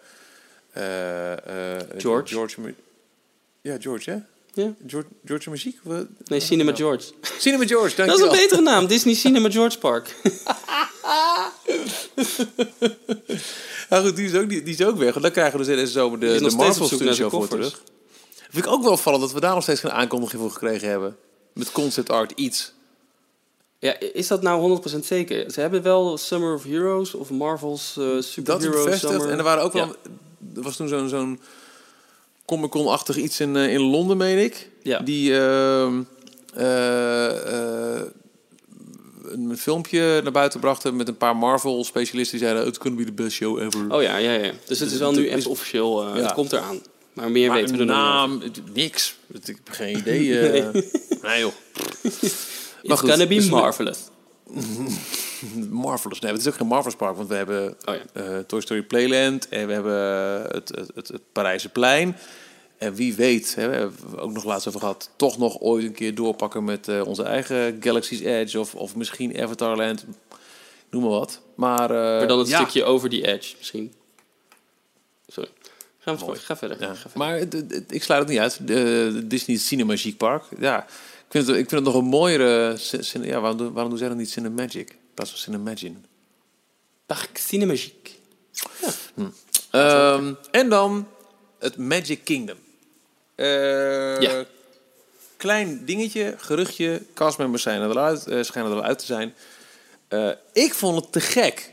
eh, 1.32 1.80
George. 1.96 2.34
George 2.34 2.74
ja, 3.60 3.76
George, 3.80 4.10
hè? 4.10 4.16
Ja? 4.56 4.74
George, 4.86 5.08
George? 5.24 5.72
Wat- 5.82 6.06
Nee, 6.24 6.40
Cinema 6.40 6.74
George. 6.74 7.12
Cinema 7.38 7.66
George, 7.66 7.96
Dat 7.96 8.16
is 8.16 8.20
een 8.24 8.28
betere 8.30 8.60
naam. 8.60 8.86
Disney 8.86 9.14
Cinema 9.14 9.50
George 9.50 9.78
Park. 9.78 10.14
Nou 13.90 14.04
goed, 14.06 14.16
die 14.16 14.26
is 14.26 14.34
ook, 14.34 14.48
die, 14.48 14.62
die 14.62 14.74
is 14.74 14.84
ook 14.84 14.96
weg. 14.96 15.10
Want 15.10 15.22
dan 15.22 15.32
krijgen 15.32 15.58
we 15.58 15.64
dus 15.64 15.74
deze 15.76 15.92
zomer 15.92 16.20
de, 16.20 16.26
is 16.26 16.32
de 16.32 16.38
steeds 16.38 16.54
Marvel 16.54 16.86
Studio 16.86 17.28
voor 17.28 17.48
terug. 17.48 17.82
Vind 18.50 18.64
ik 18.66 18.72
ook 18.72 18.82
wel 18.82 18.92
opvallend 18.92 19.22
dat 19.22 19.32
we 19.32 19.40
daar 19.40 19.54
nog 19.54 19.62
steeds 19.62 19.80
geen 19.80 19.90
aankondiging 19.92 20.42
voor 20.42 20.50
gekregen 20.50 20.88
hebben. 20.88 21.16
met 21.52 21.72
concept 21.72 22.10
art 22.10 22.32
iets. 22.34 22.72
Ja, 23.78 24.00
is 24.00 24.26
dat 24.26 24.42
nou 24.42 24.80
100% 24.94 24.98
zeker? 25.04 25.50
Ze 25.50 25.60
hebben 25.60 25.82
wel 25.82 26.16
Summer 26.18 26.54
of 26.54 26.64
Heroes 26.64 27.14
of 27.14 27.30
Marvel's 27.30 27.94
uh, 27.98 28.04
Dat 28.06 28.16
is 28.24 28.32
Superhero 28.32 28.70
bevestigd. 28.84 29.12
Summer. 29.12 29.30
En 29.30 29.38
er 29.38 29.44
waren 29.44 29.62
ook 29.62 29.72
Ja. 29.72 29.86
wel... 29.86 29.96
Er 30.56 30.62
was 30.62 30.76
toen 30.76 30.88
zo'n 30.88 31.08
zo'n 31.08 31.40
Comic-Con-achtig 32.46 33.16
iets 33.16 33.40
in, 33.40 33.56
eh, 33.56 33.72
in 33.72 33.80
Londen, 33.80 34.16
meen 34.16 34.38
ik. 34.44 34.70
Ja. 34.82 34.98
Die 34.98 35.38
ehm, 35.38 36.02
eh, 36.54 37.96
eh, 37.96 38.02
een 39.24 39.56
filmpje 39.58 40.20
naar 40.22 40.32
buiten 40.32 40.60
brachten 40.60 40.96
met 40.96 41.08
een 41.08 41.16
paar 41.16 41.36
Marvel-specialisten. 41.36 42.38
Die 42.38 42.46
zeiden, 42.48 42.66
it's 42.68 42.78
gonna 42.78 42.96
be 42.96 43.04
the 43.04 43.12
best 43.12 43.32
show 43.36 43.58
ever. 43.60 43.94
Oh 43.94 44.02
ja, 44.02 44.16
ja, 44.16 44.32
ja. 44.32 44.52
Dus 44.66 44.78
het 44.80 44.92
is 44.92 44.98
wel 44.98 45.10
Het 45.10 45.18
nu 45.18 45.28
echt 45.28 45.46
officieel. 45.46 46.06
Ja. 46.16 46.22
Het 46.22 46.32
komt 46.32 46.52
eraan. 46.52 46.80
Maar 47.12 47.30
meer 47.30 47.48
maar 47.48 47.56
weten 47.60 47.74
we 47.74 47.80
er 47.80 47.86
naam, 47.86 48.40
het- 48.40 48.60
niks. 48.74 49.14
Het- 49.32 49.48
Ik 49.48 49.56
heb 49.64 49.74
geen 49.74 49.96
idee. 49.98 50.40
eh. 50.40 50.64
nee 51.22 51.38
joh. 51.40 51.46
over. 51.46 51.58
Maar 52.02 52.20
It's 52.82 53.00
goed, 53.00 53.10
gonna 53.10 53.26
be 53.26 53.34
dus- 53.34 53.48
marvelous. 53.48 53.98
Marvelous. 55.70 56.20
Nee, 56.20 56.32
het 56.32 56.40
is 56.40 56.46
ook 56.48 56.54
geen 56.54 56.66
Marvelous 56.66 56.96
Park, 56.96 57.16
want 57.16 57.28
we 57.28 57.34
hebben 57.34 57.76
Oh 57.84 57.94
ja. 57.94 58.02
eh, 58.22 58.38
Toy 58.38 58.60
Story 58.60 58.82
Playland 58.82 59.48
en 59.48 59.66
we 59.66 59.72
hebben 59.72 59.94
het, 60.56 60.68
het, 60.68 60.90
het, 60.94 61.08
het 61.08 61.22
Parijse 61.32 61.68
plein. 61.68 62.16
En 62.78 62.94
wie 62.94 63.14
weet, 63.14 63.54
hè, 63.54 63.68
we 63.68 63.74
hebben 63.76 64.18
ook 64.18 64.32
nog 64.32 64.44
laatst 64.44 64.68
over 64.68 64.80
gehad, 64.80 65.10
toch 65.16 65.38
nog 65.38 65.60
ooit 65.60 65.84
een 65.84 65.92
keer 65.92 66.14
doorpakken 66.14 66.64
met 66.64 66.88
eh, 66.88 67.06
onze 67.06 67.22
eigen 67.22 67.76
Galaxy's 67.80 68.20
Edge 68.20 68.60
of, 68.60 68.74
of 68.74 68.96
misschien 68.96 69.40
Avatarland. 69.40 70.04
Noem 70.90 71.02
maar 71.02 71.10
wat. 71.10 71.40
Maar, 71.54 71.90
eh, 71.90 71.96
Maar 71.96 72.26
dan 72.28 72.38
het 72.38 72.48
ja. 72.48 72.56
stukje 72.60 72.84
over 72.84 73.08
die 73.08 73.26
edge 73.26 73.54
misschien. 73.58 73.92
Sorry. 75.28 75.48
Ga, 75.98 76.16
verder. 76.56 76.80
Ja, 76.80 76.86
Ga 76.86 76.94
verder. 76.94 77.18
maar 77.18 77.38
ik 77.88 78.02
sluit 78.02 78.20
het 78.20 78.28
niet 78.30 78.38
uit. 78.38 78.66
De, 78.66 79.22
Disney 79.24 79.56
Cinema 79.56 79.96
Chic 79.96 80.16
Park. 80.16 80.44
Ja, 80.58 80.82
ik 80.82 81.26
vind 81.28 81.46
het, 81.46 81.56
ik 81.56 81.68
vind 81.68 81.84
het 81.84 81.94
nog 81.94 82.02
een 82.02 82.08
mooiere... 82.08 82.76
Ja, 83.22 83.40
waarom, 83.40 83.58
doen- 83.58 83.72
waarom 83.72 83.90
doen 83.90 83.98
zij 83.98 84.08
dan 84.08 84.16
niet 84.16 84.30
Cinemagic? 84.30 84.96
In 85.16 85.22
plaats 85.24 85.30
van 85.30 85.52
Cinemagine. 85.54 85.96
Parc 87.06 87.38
Cinemagique. 87.38 88.10
Ehm, 89.70 90.32
en 90.50 90.68
dan 90.68 91.08
het 91.58 91.76
Magic 91.76 92.24
Kingdom. 92.24 92.56
Eh, 93.34 94.20
Ja. 94.20 94.44
Klein 95.36 95.84
dingetje, 95.84 96.34
geruchtje. 96.38 97.02
Castmembers 97.14 97.62
zijn 97.62 97.80
er 97.80 97.88
wel 97.88 98.04
uit, 98.04 98.26
eh, 98.26 98.42
schijnen 98.42 98.70
er 98.70 98.76
wel 98.78 98.86
uit 98.86 98.98
te 98.98 99.04
zijn. 99.04 99.34
Eh, 100.08 100.30
ik 100.52 100.74
vond 100.74 101.00
het 101.00 101.12
te 101.12 101.20
gek. 101.20 101.72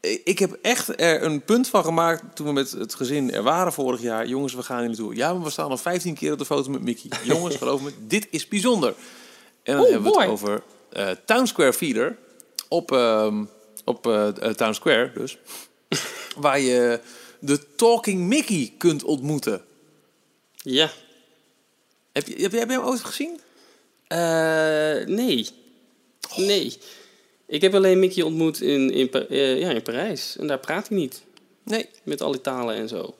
Ik- 0.00 0.38
heb 0.38 0.58
echt 0.62 1.00
er 1.00 1.22
een 1.22 1.42
punt 1.42 1.68
van 1.68 1.84
gemaakt 1.84 2.36
toen 2.36 2.46
we 2.46 2.52
met 2.52 2.70
het 2.70 2.94
gezin 2.94 3.32
er 3.32 3.42
waren 3.42 3.72
vorig 3.72 4.00
jaar. 4.00 4.26
Jongens, 4.26 4.54
we 4.54 4.62
gaan 4.62 4.78
hier 4.78 4.86
naartoe. 4.88 5.14
Ja, 5.14 5.32
maar 5.34 5.42
we 5.42 5.50
staan 5.50 5.70
al 5.70 5.76
15 5.76 6.14
keer 6.14 6.32
op 6.32 6.38
de 6.38 6.44
foto 6.44 6.70
met 6.70 6.82
Mickey. 6.82 7.10
Jongens, 7.32 7.56
geloof 7.56 7.80
me, 7.80 7.90
dit 8.00 8.26
is 8.30 8.48
bijzonder. 8.48 8.94
En 9.62 9.72
dan 9.72 9.80
Oeh, 9.82 9.90
hebben 9.92 10.12
we 10.12 10.20
het 10.20 10.28
over 10.30 10.62
Town 11.24 11.44
Square 11.46 11.72
Feeder. 11.72 12.16
Op, 12.74 12.92
ehm, 12.92 13.44
op 13.84 14.06
eh, 14.06 14.28
eh, 14.28 14.54
Town 14.54 14.72
Square 14.72 15.12
dus. 15.14 15.38
waar 16.36 16.60
je 16.60 17.00
de 17.38 17.74
Talking 17.74 18.20
Mickey 18.20 18.74
kunt 18.78 19.04
ontmoeten. 19.04 19.64
Ja. 20.52 20.90
Heb 22.12 22.26
je, 22.26 22.42
heb 22.42 22.52
jij 22.52 22.60
hem 22.60 22.80
ooit 22.80 23.00
gezien? 23.00 23.40
Eh, 24.06 25.06
nee. 25.06 25.48
Nee. 26.36 26.76
Ik 27.46 27.60
heb 27.60 27.74
alleen 27.74 27.98
Mickey 27.98 28.22
ontmoet 28.22 28.60
in, 28.60 28.90
in, 28.90 29.08
ja, 29.58 29.70
in 29.70 29.82
Parijs. 29.82 30.36
En 30.36 30.46
daar 30.46 30.58
praat 30.58 30.88
hij 30.88 30.96
niet. 30.96 31.22
Nee. 31.62 31.88
Met 32.02 32.20
al 32.20 32.32
die 32.32 32.40
talen 32.40 32.74
en 32.74 32.88
zo. 32.88 33.16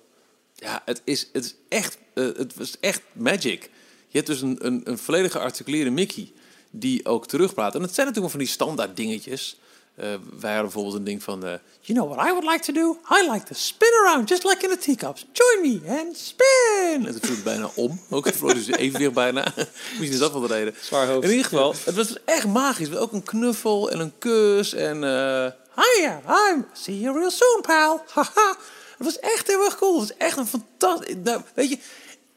Ja, 0.54 0.82
het 0.84 1.02
is, 1.04 1.28
het 1.32 1.44
is 1.44 1.54
echt, 1.68 1.98
het 2.14 2.54
was 2.54 2.76
echt 2.80 3.02
magic. 3.12 3.70
Je 4.08 4.16
hebt 4.16 4.26
dus 4.26 4.40
een, 4.40 4.66
een, 4.66 4.80
een 4.84 4.98
volledig 4.98 5.32
gearticuleerde 5.32 5.90
Mickey 5.90 6.32
die 6.76 7.06
ook 7.06 7.26
terugpraat. 7.26 7.74
En 7.74 7.82
het 7.82 7.94
zijn 7.94 8.06
natuurlijk 8.06 8.18
wel 8.18 8.28
van 8.28 8.38
die 8.38 8.48
standaard 8.48 8.96
dingetjes. 8.96 9.56
Eh, 9.96 10.06
wij 10.40 10.52
hadden 10.52 10.62
bijvoorbeeld 10.62 10.94
een 10.94 11.04
ding 11.04 11.22
van... 11.22 11.44
eh, 11.44 11.52
you 11.80 11.98
know 11.98 12.14
what 12.14 12.26
I 12.26 12.30
would 12.30 12.44
like 12.50 12.60
to 12.64 12.72
do? 12.72 12.98
I 13.10 13.30
like 13.30 13.44
to 13.44 13.54
spin 13.54 13.88
around, 14.04 14.28
just 14.28 14.44
like 14.44 14.64
in 14.64 14.70
the 14.70 14.78
teacups. 14.78 15.26
Join 15.32 15.60
me 15.60 15.98
and 16.00 16.16
spin! 16.16 17.06
En 17.06 17.12
toen 17.12 17.20
viel 17.20 17.34
het 17.34 17.44
bijna 17.44 17.70
om. 17.74 18.00
Ook 18.10 18.24
het 18.24 18.36
verloor 18.36 18.54
dus 18.54 18.66
evenwicht 18.66 19.12
bijna. 19.12 19.44
Misschien 19.90 20.12
is 20.12 20.18
dat 20.18 20.32
wel 20.32 20.40
de 20.40 20.46
reden. 20.46 20.74
Zwaar 20.82 21.06
hoofd. 21.06 21.24
In 21.24 21.30
ieder 21.30 21.44
geval, 21.46 21.74
het 21.84 21.94
was 21.94 22.16
echt 22.24 22.46
magisch. 22.46 22.96
Ook 22.96 23.12
een 23.12 23.22
knuffel 23.22 23.90
en 23.90 24.00
een 24.00 24.12
kus 24.18 24.72
en... 24.74 25.04
eh 25.04 25.46
Hiya, 25.76 26.20
I'm... 26.26 26.66
See 26.72 27.00
you 27.00 27.18
real 27.18 27.30
soon, 27.30 27.60
pal. 27.60 28.02
Haha. 28.14 28.56
Het 28.98 29.06
was 29.06 29.18
echt 29.18 29.46
heel 29.46 29.64
erg 29.64 29.76
cool. 29.78 30.00
Het 30.00 30.08
was 30.08 30.16
echt 30.16 30.36
een 30.36 30.46
fantastisch... 30.46 31.14
Nou, 31.22 31.40
weet 31.54 31.68
je, 31.68 31.78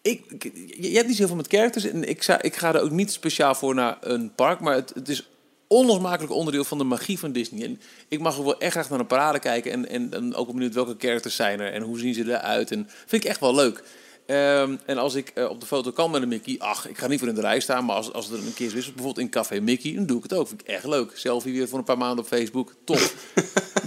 ik, 0.02 0.24
ik- 0.32 0.76
je 0.80 0.96
hebt 0.96 1.08
niet 1.08 1.18
zoveel 1.18 1.36
met 1.36 1.48
characters. 1.48 1.86
En 1.86 2.04
ik, 2.10 2.24
zou, 2.24 2.40
ik 2.42 2.56
ga 2.56 2.74
er 2.76 2.82
ook 2.82 2.92
niet 2.92 3.12
speciaal 3.12 3.56
voor 3.56 3.76
naar 3.76 3.98
een 4.02 4.34
park. 4.36 4.60
Maar 4.60 4.74
het, 4.76 4.92
het 4.94 5.10
is 5.10 5.30
onlosmakelijk 5.68 6.34
onderdeel 6.34 6.64
van 6.64 6.78
de 6.78 6.84
magie 6.84 7.20
van 7.20 7.32
Disney. 7.32 7.64
En 7.66 7.82
ik 8.08 8.20
mag 8.20 8.38
ook 8.38 8.46
wel 8.46 8.60
echt 8.60 8.72
graag 8.72 8.90
naar 8.90 9.00
een 9.00 9.08
parade 9.08 9.40
kijken. 9.40 9.72
En, 9.72 9.90
en, 9.90 10.14
en 10.14 10.36
ook 10.36 10.48
benieuwd 10.54 10.74
welke 10.74 10.96
characters 10.98 11.36
zijn 11.36 11.60
er. 11.60 11.74
En 11.74 11.82
hoe 11.82 12.00
zien 12.00 12.14
ze 12.14 12.24
eruit. 12.24 12.72
En 12.72 12.90
vind 13.06 13.24
ik 13.24 13.30
echt 13.30 13.40
wel 13.40 13.56
leuk. 13.56 13.84
Ehm, 14.26 14.76
en 14.86 14.98
als 14.98 15.16
ik 15.16 15.30
eh, 15.30 15.50
op 15.50 15.60
de 15.60 15.66
foto 15.66 15.92
kan 15.92 16.12
met 16.12 16.22
een 16.22 16.28
Mickey, 16.28 16.56
ach, 16.60 16.88
ik 16.90 16.98
ga 16.98 17.08
niet 17.08 17.20
voor 17.20 17.28
in 17.28 17.36
de 17.36 17.42
rij 17.42 17.60
staan, 17.60 17.86
maar 17.86 17.96
als, 17.96 18.14
als 18.14 18.30
er 18.30 18.38
een 18.38 18.54
keer 18.54 18.66
is, 18.66 18.74
bijvoorbeeld 18.74 19.18
in 19.20 19.30
Café 19.30 19.60
Mickey, 19.60 19.94
dan 19.96 20.06
doe 20.06 20.18
ik 20.18 20.24
het 20.24 20.34
ook. 20.34 20.48
Vind 20.48 20.62
ik 20.62 20.68
echt 20.68 20.86
leuk. 20.86 21.12
Selfie 21.14 21.54
weer 21.54 21.68
voor 21.68 21.78
een 21.78 21.84
paar 21.84 21.98
maanden 21.98 22.20
op 22.24 22.28
Facebook, 22.30 22.74
top. 22.84 23.14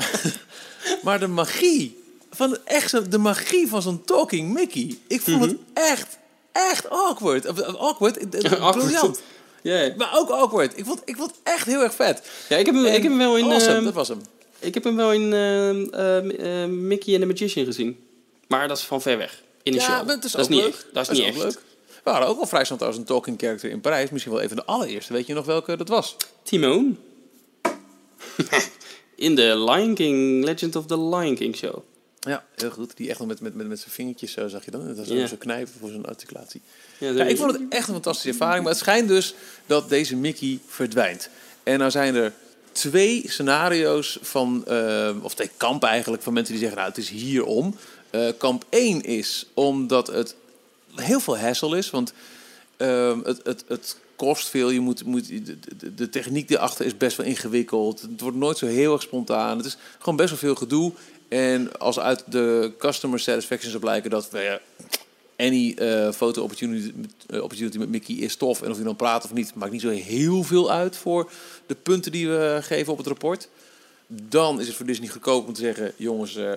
maar 1.04 1.18
de 1.18 1.26
magie 1.26 1.99
van 2.48 2.56
echt 2.64 2.90
zo, 2.90 3.08
de 3.08 3.18
magie 3.18 3.68
van 3.68 3.82
zo'n 3.82 4.04
talking 4.04 4.52
Mickey, 4.52 4.98
ik 5.06 5.20
vond 5.20 5.40
het 5.44 5.56
echt, 5.72 6.18
echt 6.52 6.90
awkward. 6.90 7.46
Awkward, 7.78 8.34
eh, 8.34 8.52
Awkward. 8.52 8.76
briljant. 8.78 9.20
Ja, 9.62 9.80
ja. 9.80 9.94
Maar 9.96 10.10
ook 10.18 10.30
awkward. 10.30 10.78
Ik 10.78 10.84
vond, 10.84 11.02
ik 11.04 11.16
vond 11.16 11.30
het 11.30 11.40
echt 11.42 11.66
heel 11.66 11.82
erg 11.82 11.94
vet. 11.94 12.22
Ja, 12.48 12.56
ik 12.56 12.66
heb 12.66 12.74
hem, 12.74 12.84
ik 12.84 12.92
heb 12.92 13.02
hem 13.02 13.18
wel 13.18 13.36
in... 13.36 13.44
Awesome, 13.44 13.74
ehm, 13.74 13.84
dat 13.84 13.94
was 13.94 14.08
hem. 14.08 14.20
Ik 14.58 14.74
heb 14.74 14.84
hem 14.84 14.96
wel 14.96 15.12
in 15.12 15.32
ehm, 15.32 16.30
ehm, 16.30 16.86
Mickey 16.86 17.12
and 17.14 17.22
the 17.22 17.28
Magician 17.28 17.64
gezien. 17.64 17.98
Maar 18.48 18.68
dat 18.68 18.78
is 18.78 18.84
van 18.84 19.02
ver 19.02 19.18
weg. 19.18 19.42
In 19.62 19.72
de 19.72 19.78
Ja, 19.78 19.84
show. 19.84 20.06
maar 20.06 20.14
het 20.14 20.24
is 20.24 20.32
dat 20.32 20.40
ook 20.40 20.48
is 20.50 20.54
niet 20.56 20.64
leuk. 20.64 20.74
echt. 20.74 20.86
Dat 20.92 21.10
is 21.10 21.18
niet 21.18 21.26
ook 21.28 21.34
echt. 21.34 21.42
leuk. 21.44 21.60
We 22.04 22.10
hadden 22.10 22.28
ook 22.28 22.38
al 22.40 22.46
vrij 22.46 22.64
snel 22.64 22.76
trouwens 22.78 23.02
een 23.02 23.14
talking 23.14 23.38
character 23.40 23.70
in 23.70 23.80
Parijs. 23.80 24.10
Misschien 24.10 24.32
wel 24.32 24.40
even 24.42 24.56
de 24.56 24.64
allereerste. 24.64 25.12
Weet 25.12 25.26
je 25.26 25.34
nog 25.34 25.44
welke 25.46 25.76
dat 25.76 25.88
was? 25.88 26.16
Timon. 26.42 26.98
in 29.16 29.34
de 29.34 29.64
Lion 29.70 29.94
King, 29.94 30.44
Legend 30.44 30.76
of 30.76 30.86
the 30.86 30.98
Lion 31.00 31.34
King 31.34 31.56
show. 31.56 31.82
Ja, 32.20 32.44
heel 32.56 32.70
goed. 32.70 32.96
Die 32.96 33.08
echt 33.10 33.18
nog 33.18 33.28
met, 33.28 33.40
met, 33.40 33.54
met, 33.54 33.68
met 33.68 33.78
zijn 33.78 33.90
vingertjes 33.90 34.32
zo 34.32 34.48
zag 34.48 34.64
je 34.64 34.70
dan. 34.70 34.86
Dat 34.86 34.96
was 34.96 35.08
Ja. 35.08 35.26
zo 35.26 35.36
knijpen 35.38 35.72
voor 35.80 35.88
zijn 35.90 36.04
articulatie. 36.06 36.60
Ja, 36.98 37.10
Ja, 37.10 37.24
ik 37.24 37.36
vond 37.36 37.52
het 37.52 37.62
echt 37.68 37.86
een 37.88 37.94
fantastische 37.94 38.28
ervaring. 38.28 38.62
Maar 38.62 38.72
het 38.72 38.80
schijnt 38.80 39.08
dus 39.08 39.34
dat 39.66 39.88
deze 39.88 40.16
Mickey 40.16 40.58
verdwijnt. 40.66 41.28
En 41.62 41.78
nou 41.78 41.90
zijn 41.90 42.14
er 42.14 42.32
twee 42.72 43.24
scenario's 43.30 44.18
van, 44.22 44.66
eh, 44.66 45.10
of 45.22 45.34
twee 45.34 45.50
kampen 45.56 45.88
eigenlijk, 45.88 46.22
van 46.22 46.32
mensen 46.32 46.52
die 46.52 46.62
zeggen, 46.62 46.78
nou 46.80 46.90
het 46.92 47.00
is 47.02 47.08
hierom. 47.10 47.76
Eh 48.10 48.28
kamp 48.38 48.64
1 48.70 49.02
is 49.02 49.46
omdat 49.54 50.06
het 50.06 50.34
heel 50.94 51.20
veel 51.20 51.38
hassle 51.38 51.78
is. 51.78 51.90
Want 51.90 52.12
ehm, 52.76 53.18
het, 53.24 53.40
het, 53.44 53.64
het 53.68 53.96
kost 54.16 54.48
veel. 54.48 54.70
Je 54.70 54.80
moet, 54.80 55.04
moet, 55.04 55.28
de, 55.28 55.58
de, 55.76 55.94
de 55.94 56.08
techniek 56.08 56.50
erachter 56.50 56.86
is 56.86 56.96
best 56.96 57.16
wel 57.16 57.26
ingewikkeld. 57.26 58.00
Het 58.00 58.20
wordt 58.20 58.36
nooit 58.36 58.58
zo 58.58 58.66
heel 58.66 58.92
erg 58.92 59.02
spontaan. 59.02 59.56
Het 59.56 59.66
is 59.66 59.76
gewoon 59.98 60.16
best 60.16 60.28
wel 60.30 60.38
veel 60.38 60.54
gedoe. 60.54 60.92
En 61.30 61.78
als 61.78 61.98
uit 61.98 62.24
de 62.26 62.72
customer 62.78 63.20
satisfaction 63.20 63.70
zou 63.70 63.82
blijken 63.82 64.10
dat 64.10 64.28
ja, 64.32 64.60
any 65.36 65.74
eh 65.76 66.12
foto 66.12 66.42
opportunity, 66.42 66.92
eh, 67.26 67.42
opportunity 67.42 67.78
met 67.78 67.88
Mickey 67.88 68.14
is 68.14 68.36
tof. 68.36 68.62
En 68.62 68.70
of 68.70 68.76
hij 68.76 68.84
dan 68.84 68.96
praat 68.96 69.24
of 69.24 69.32
niet, 69.32 69.54
maakt 69.54 69.72
niet 69.72 69.80
zo 69.80 69.88
heel 69.88 70.42
veel 70.42 70.70
uit 70.70 70.96
voor 70.96 71.30
de 71.66 71.74
punten 71.74 72.12
die 72.12 72.28
we 72.28 72.58
geven 72.62 72.92
op 72.92 72.98
het 72.98 73.06
rapport. 73.06 73.48
Dan 74.06 74.60
is 74.60 74.66
het 74.66 74.76
voor 74.76 74.86
Disney 74.86 75.08
goedkoop 75.08 75.46
om 75.46 75.52
te 75.52 75.60
zeggen, 75.60 75.92
jongens, 75.96 76.36
eh, 76.36 76.52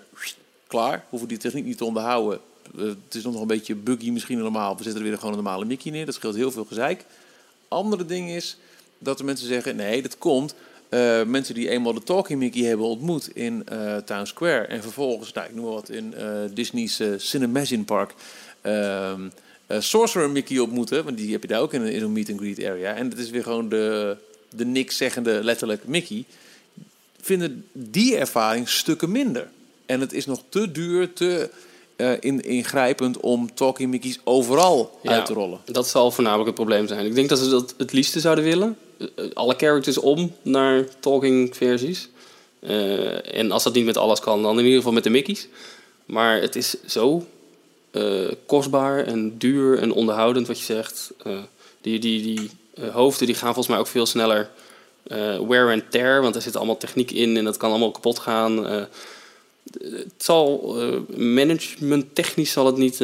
klaar. 0.67 1.05
Hoeven 1.09 1.27
die 1.27 1.37
techniek 1.37 1.65
niet 1.65 1.77
te 1.77 1.85
onderhouden. 1.85 2.39
Het 2.77 3.15
is 3.15 3.23
nog 3.23 3.41
een 3.41 3.47
beetje 3.47 3.75
buggy 3.75 4.09
misschien 4.09 4.37
normaal. 4.37 4.77
We 4.77 4.83
zetten 4.83 5.01
er 5.01 5.07
weer 5.07 5.17
gewoon 5.17 5.37
een 5.37 5.43
normale 5.43 5.65
Mickey 5.65 5.91
neer. 5.91 6.05
Dat 6.05 6.15
scheelt 6.15 6.35
heel 6.35 6.51
veel 6.51 6.65
gezeik. 6.65 7.05
Andere 7.67 8.05
ding 8.05 8.29
is 8.29 8.57
dat 8.97 9.17
de 9.17 9.23
mensen 9.23 9.47
zeggen, 9.47 9.75
nee, 9.75 10.01
dat 10.01 10.17
komt... 10.17 10.55
eh, 10.93 11.23
mensen 11.25 11.53
die 11.53 11.69
eenmaal 11.69 11.93
de 11.93 12.03
Talking 12.03 12.39
Mickey 12.39 12.61
hebben 12.63 12.85
ontmoet 12.85 13.29
in 13.35 13.63
eh, 13.67 13.97
Town 13.97 14.25
Square. 14.25 14.65
En 14.65 14.81
vervolgens, 14.81 15.33
nou, 15.33 15.47
ik 15.47 15.55
noem 15.55 15.63
maar 15.65 15.73
wat, 15.73 15.89
in 15.89 16.13
eh, 16.13 16.25
Disney's 16.53 17.01
Cinemagine 17.17 17.83
Park. 17.83 18.13
ehm, 18.61 19.21
eh, 19.67 19.79
Sorcerer 19.79 20.29
Mickey 20.29 20.59
ontmoeten. 20.59 21.03
Want 21.03 21.17
die 21.17 21.31
heb 21.31 21.41
je 21.41 21.47
daar 21.47 21.61
ook 21.61 21.73
in, 21.73 21.81
een- 21.81 21.91
in 21.93 21.99
zo'n 21.99 22.11
meet 22.11 22.29
and 22.29 22.39
greet 22.39 22.63
area. 22.63 22.93
En 22.95 23.09
dat 23.09 23.19
is 23.19 23.29
weer 23.29 23.43
gewoon 23.43 23.69
de, 23.69 24.17
de 24.55 24.65
niks 24.65 24.97
zeggende 24.97 25.43
letterlijk 25.43 25.87
Mickey. 25.87 26.23
Vinden 27.21 27.65
die 27.71 28.17
ervaring 28.17 28.69
stukken 28.69 29.11
minder. 29.11 29.47
En 29.85 29.99
het 29.99 30.13
is 30.13 30.25
nog 30.25 30.43
te 30.49 30.71
duur, 30.71 31.13
te 31.13 31.49
in, 32.19 32.41
ingrijpend 32.41 33.17
om 33.19 33.53
Talking 33.53 33.89
Mickey's 33.89 34.19
overal 34.23 34.99
Ja, 35.03 35.11
uit 35.11 35.25
te 35.25 35.33
rollen. 35.33 35.59
Dat 35.65 35.87
zal 35.87 36.11
voornamelijk 36.11 36.47
het 36.47 36.55
probleem 36.55 36.87
zijn. 36.87 37.05
Ik 37.05 37.15
denk 37.15 37.29
dat 37.29 37.39
ze 37.39 37.49
dat 37.49 37.73
het 37.77 37.91
liefste 37.93 38.19
zouden 38.19 38.43
willen. 38.43 38.77
Eh, 38.97 39.25
Alle 39.33 39.53
characters 39.57 39.97
om 39.97 40.35
naar 40.41 40.85
talking 40.99 41.55
versies. 41.55 42.09
Eh, 42.59 43.35
en 43.35 43.51
als 43.51 43.63
dat 43.63 43.73
niet 43.73 43.85
met 43.85 43.97
alles 43.97 44.19
kan, 44.19 44.41
dan 44.41 44.57
in 44.57 44.63
ieder 44.63 44.77
geval 44.77 44.93
met 44.93 45.03
de 45.03 45.09
Mickey's. 45.09 45.47
Maar 46.05 46.41
het 46.41 46.55
is 46.55 46.75
zo 46.85 47.27
eh, 47.91 48.31
kostbaar 48.45 49.05
en 49.05 49.37
duur 49.37 49.79
en 49.79 49.91
onderhoudend 49.91 50.47
wat 50.47 50.57
je 50.57 50.65
zegt. 50.65 51.11
Die, 51.81 51.99
die, 51.99 52.21
die 52.21 52.49
hoofden 52.91 53.27
die 53.27 53.35
gaan 53.35 53.53
volgens 53.53 53.67
mij 53.67 53.77
ook 53.77 53.87
veel 53.87 54.05
sneller 54.05 54.49
wear 55.47 55.71
and 55.71 55.91
tear, 55.91 56.21
want 56.21 56.35
er 56.35 56.41
zit 56.41 56.55
allemaal 56.55 56.77
techniek 56.77 57.11
in 57.11 57.37
en 57.37 57.43
dat 57.43 57.57
kan 57.57 57.69
allemaal 57.69 57.91
kapot 57.91 58.19
gaan. 58.19 58.65
Het 59.79 60.13
zal 60.17 60.75
management 61.15 62.15
technisch 62.15 62.51
zal 62.51 62.65
het 62.65 62.77
niet, 62.77 63.03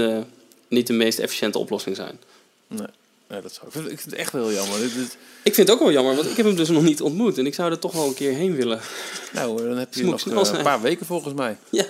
niet 0.67 0.87
de 0.87 0.93
meest 0.93 1.19
efficiënte 1.19 1.57
oplossing 1.57 1.95
zijn. 1.95 2.19
Nee, 2.67 2.87
nee 3.29 3.41
dat 3.41 3.53
zou 3.53 3.65
ik. 3.67 3.71
vind- 3.73 3.85
Ik 3.91 3.99
vind 3.99 4.11
het 4.11 4.19
echt 4.19 4.31
heel 4.31 4.51
jammer. 4.51 4.79
Dit, 4.79 4.93
dit- 4.93 5.17
Ik 5.43 5.53
vind 5.53 5.67
het 5.67 5.69
ook 5.71 5.79
wel 5.83 5.91
jammer, 5.91 6.15
want 6.15 6.29
ik 6.29 6.37
heb 6.37 6.45
hem 6.45 6.55
dus 6.55 6.69
nog 6.69 6.83
niet 6.83 7.01
ontmoet 7.01 7.37
en 7.37 7.45
ik 7.45 7.53
zou 7.53 7.71
er 7.71 7.79
toch 7.79 7.93
wel 7.93 8.07
een 8.07 8.13
keer 8.13 8.33
heen 8.33 8.55
willen. 8.55 8.79
nou, 9.33 9.63
dan 9.67 9.77
heb 9.77 9.93
je 9.93 10.03
nog 10.03 10.19
snel 10.19 10.45
eh, 10.45 10.51
een 10.57 10.63
paar 10.63 10.81
weken 10.81 11.05
volgens 11.05 11.33
mij. 11.33 11.57
Ja, 11.69 11.85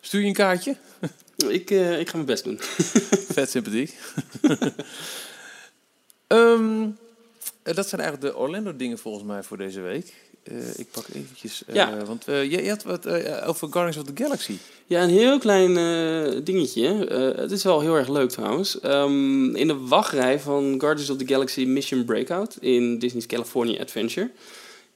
Stuur 0.00 0.20
je 0.20 0.26
een 0.26 0.32
kaartje? 0.32 0.76
ik, 1.48 1.70
eh, 1.70 1.98
ik 2.00 2.08
ga 2.08 2.14
mijn 2.14 2.26
best 2.26 2.44
doen. 2.44 2.58
Vet 3.34 3.50
sympathiek. 3.50 3.94
Ehm, 6.26 6.82
eh, 7.62 7.74
dat 7.74 7.88
zijn 7.88 8.00
eigenlijk 8.00 8.32
de 8.32 8.38
Orlando 8.40 8.76
dingen 8.76 8.98
volgens 8.98 9.24
mij 9.24 9.42
voor 9.42 9.56
deze 9.56 9.80
week. 9.80 10.14
Eh, 10.50 10.78
ik 10.78 10.86
pak 10.90 11.04
eventjes... 11.12 11.62
eh, 11.66 11.74
Ja. 11.74 12.04
Want 12.04 12.28
eh, 12.28 12.42
je, 12.50 12.62
je 12.62 12.68
had 12.68 12.82
wat 12.82 13.06
over 13.44 13.68
Guardians 13.72 13.96
of 13.96 14.14
the 14.14 14.22
Galaxy. 14.22 14.56
Ja, 14.86 15.02
een 15.02 15.08
heel 15.10 15.38
klein 15.38 15.74
dingetje. 16.44 16.86
Het 17.36 17.50
is 17.50 17.62
wel 17.62 17.80
heel 17.80 17.94
erg 17.94 18.08
leuk 18.08 18.30
trouwens. 18.30 18.80
Ehm, 18.80 19.56
in 19.56 19.66
de 19.66 19.76
wachtrij 19.76 20.40
van 20.40 20.74
Guardians 20.80 21.10
of 21.10 21.16
the 21.16 21.26
Galaxy 21.26 21.64
Mission 21.64 22.04
Breakout 22.04 22.56
in 22.60 22.98
Disney's 22.98 23.26
California 23.26 23.80
Adventure 23.80 24.30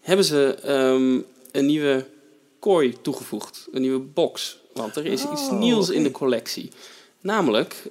hebben 0.01 0.24
ze 0.24 0.55
ehm, 0.55 1.18
een 1.53 1.66
nieuwe 1.66 2.07
kooi 2.59 2.96
toegevoegd. 3.03 3.68
Een 3.72 3.80
nieuwe 3.80 3.98
box. 4.01 4.59
Want 4.74 4.96
er 4.96 5.07
is 5.07 5.22
iets 5.22 5.48
Oh, 5.48 5.59
nieuws 5.59 5.88
in 5.90 6.03
de 6.03 6.11
collectie. 6.11 6.70
Namelijk, 7.20 7.82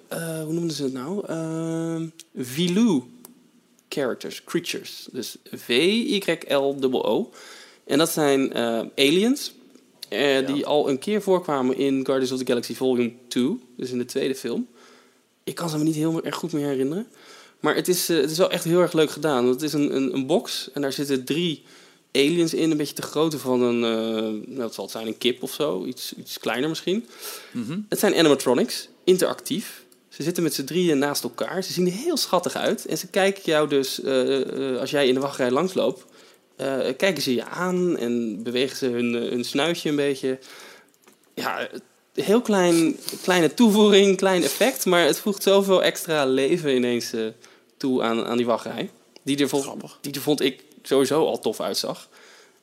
hoe 0.44 0.54
noemden 0.54 0.76
ze 0.76 0.84
het 0.84 0.94
nou? 0.94 1.26
Ehm 1.28 2.06
Vilou 2.36 3.04
characters, 3.90 4.44
creatures. 4.44 5.08
Dus 5.12 5.36
V-Y-L-O-O. 5.52 7.30
En 7.86 7.98
dat 7.98 8.10
zijn 8.10 8.54
eh, 8.54 8.82
aliens. 8.96 9.54
eh, 10.10 10.48
Die 10.48 10.66
al 10.66 10.90
een 10.90 11.00
keer 11.00 11.22
voorkwamen 11.22 11.78
in 11.78 12.06
Guardians 12.06 12.32
of 12.32 12.40
the 12.40 12.46
Galaxy 12.46 12.74
Volume 12.76 13.12
2. 13.28 13.60
Dus 13.78 13.92
in 13.92 13.98
de 13.98 14.06
tweede 14.06 14.36
film. 14.36 14.68
Ik 15.44 15.56
kan 15.56 15.70
ze 15.70 15.78
me 15.78 15.84
niet 15.84 15.96
heel 15.96 16.24
erg 16.24 16.36
goed 16.36 16.52
meer 16.54 16.68
herinneren. 16.68 17.08
Maar 17.60 17.76
het 17.76 17.88
is, 17.88 18.10
eh, 18.10 18.18
het 18.18 18.32
is 18.32 18.38
wel 18.38 18.52
echt 18.52 18.64
heel 18.64 18.80
erg 18.82 18.94
leuk 18.94 19.12
gedaan. 19.12 19.44
Want 19.44 19.56
het 19.62 19.64
is 19.64 19.74
een, 19.74 19.96
een, 19.96 20.14
een 20.14 20.26
box. 20.28 20.70
En 20.74 20.82
daar 20.82 20.94
zitten 20.94 21.24
drie 21.26 21.64
aliens 22.12 22.54
in. 22.54 22.72
Een 22.72 22.78
beetje 22.78 22.96
de 22.96 23.02
grootte 23.02 23.40
van 23.40 23.62
een... 23.62 23.84
eh, 23.84 24.48
nou, 24.48 24.58
wat 24.62 24.74
zal 24.74 24.84
het 24.84 24.94
zijn? 24.94 25.08
Een 25.08 25.18
kip 25.18 25.44
of 25.44 25.54
zo. 25.54 25.86
Iets, 25.86 26.14
iets 26.18 26.40
kleiner 26.40 26.70
misschien. 26.70 27.06
Mhm. 27.52 27.80
Het 27.90 28.00
zijn 28.00 28.16
animatronics, 28.16 28.88
interactief. 29.04 29.84
Ze 30.20 30.26
zitten 30.26 30.44
met 30.44 30.54
z'n 30.54 30.64
drieën 30.64 30.98
naast 30.98 31.24
elkaar. 31.24 31.64
Ze 31.64 31.74
zien 31.74 31.86
er 31.86 31.92
heel 31.92 32.18
schattig 32.18 32.56
uit. 32.56 32.86
En 32.86 32.98
ze 32.98 33.08
kijken 33.08 33.42
jou 33.46 33.68
dus, 33.68 34.02
eh, 34.02 34.72
eh, 34.72 34.80
als 34.80 34.92
jij 34.92 35.08
in 35.08 35.14
de 35.14 35.20
wachtrij 35.20 35.52
langsloopt, 35.52 36.06
eh, 36.56 36.78
kijken 36.98 37.22
ze 37.22 37.34
je 37.34 37.46
aan 37.46 37.98
en 37.98 38.44
bewegen 38.44 38.78
ze 38.78 38.86
hun, 38.86 39.14
hun 39.14 39.44
snuitje 39.44 39.90
een 39.90 39.96
beetje. 39.96 40.40
Ja, 41.34 41.70
heel 42.14 42.42
klein, 42.42 42.98
kleine 43.22 43.54
toevoeging, 43.54 44.18
klein 44.18 44.44
effect, 44.44 44.86
maar 44.86 45.06
het 45.06 45.20
voegt 45.20 45.44
zoveel 45.44 45.84
extra 45.84 46.26
leven 46.26 46.76
ineens 46.76 47.14
toe 47.78 48.04
aan, 48.04 48.26
aan 48.26 48.38
die 48.38 48.46
wachtrij. 48.46 48.90
Die 49.24 49.38
er, 49.38 49.48
Grappig. 49.48 49.98
die 50.02 50.14
er 50.14 50.22
vond 50.22 50.42
ik 50.42 50.64
sowieso 50.82 51.26
al 51.26 51.40
tof 51.40 51.60
uitzag. 51.60 52.08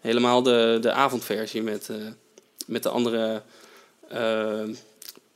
Helemaal 0.00 0.42
de, 0.42 0.78
de 0.80 0.92
avondversie 0.92 1.62
met, 1.62 1.90
met 2.66 2.82
de 2.82 2.88
andere 2.88 3.42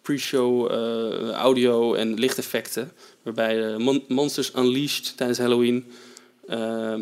pre-show 0.03 0.71
eh, 0.73 1.31
audio 1.31 1.95
en 1.95 2.15
lichteffecten. 2.15 2.93
Waarbij 3.23 3.73
eh, 3.73 3.77
Mon- 3.77 4.05
Monsters 4.09 4.53
Unleashed 4.57 5.17
tijdens 5.17 5.39
Halloween 5.39 5.93
eh, 6.49 6.95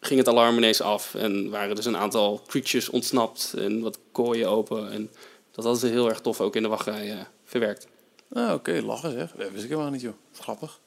ging 0.00 0.18
het 0.18 0.28
alarm 0.28 0.56
ineens 0.56 0.80
af. 0.80 1.14
En 1.14 1.50
waren 1.50 1.76
dus 1.76 1.84
een 1.84 1.96
aantal 1.96 2.42
creatures 2.46 2.88
ontsnapt 2.88 3.54
en 3.56 3.80
wat 3.80 3.98
kooien 4.12 4.48
open. 4.48 4.92
En 4.92 5.10
dat 5.52 5.64
hadden 5.64 5.82
ze 5.82 5.86
heel 5.86 6.08
erg 6.08 6.20
tof 6.20 6.40
ook 6.40 6.56
in 6.56 6.62
de 6.62 6.68
wachtrij 6.68 7.10
eh, 7.10 7.18
verwerkt. 7.44 7.86
Ah, 8.32 8.52
oké, 8.52 8.80
lachen 8.84 9.12
zeg. 9.12 9.32
Dat 9.36 9.50
wist 9.50 9.64
ik 9.64 9.70
helemaal 9.70 9.90
niet, 9.90 10.00
joh. 10.00 10.14
Grappig. 10.40 10.80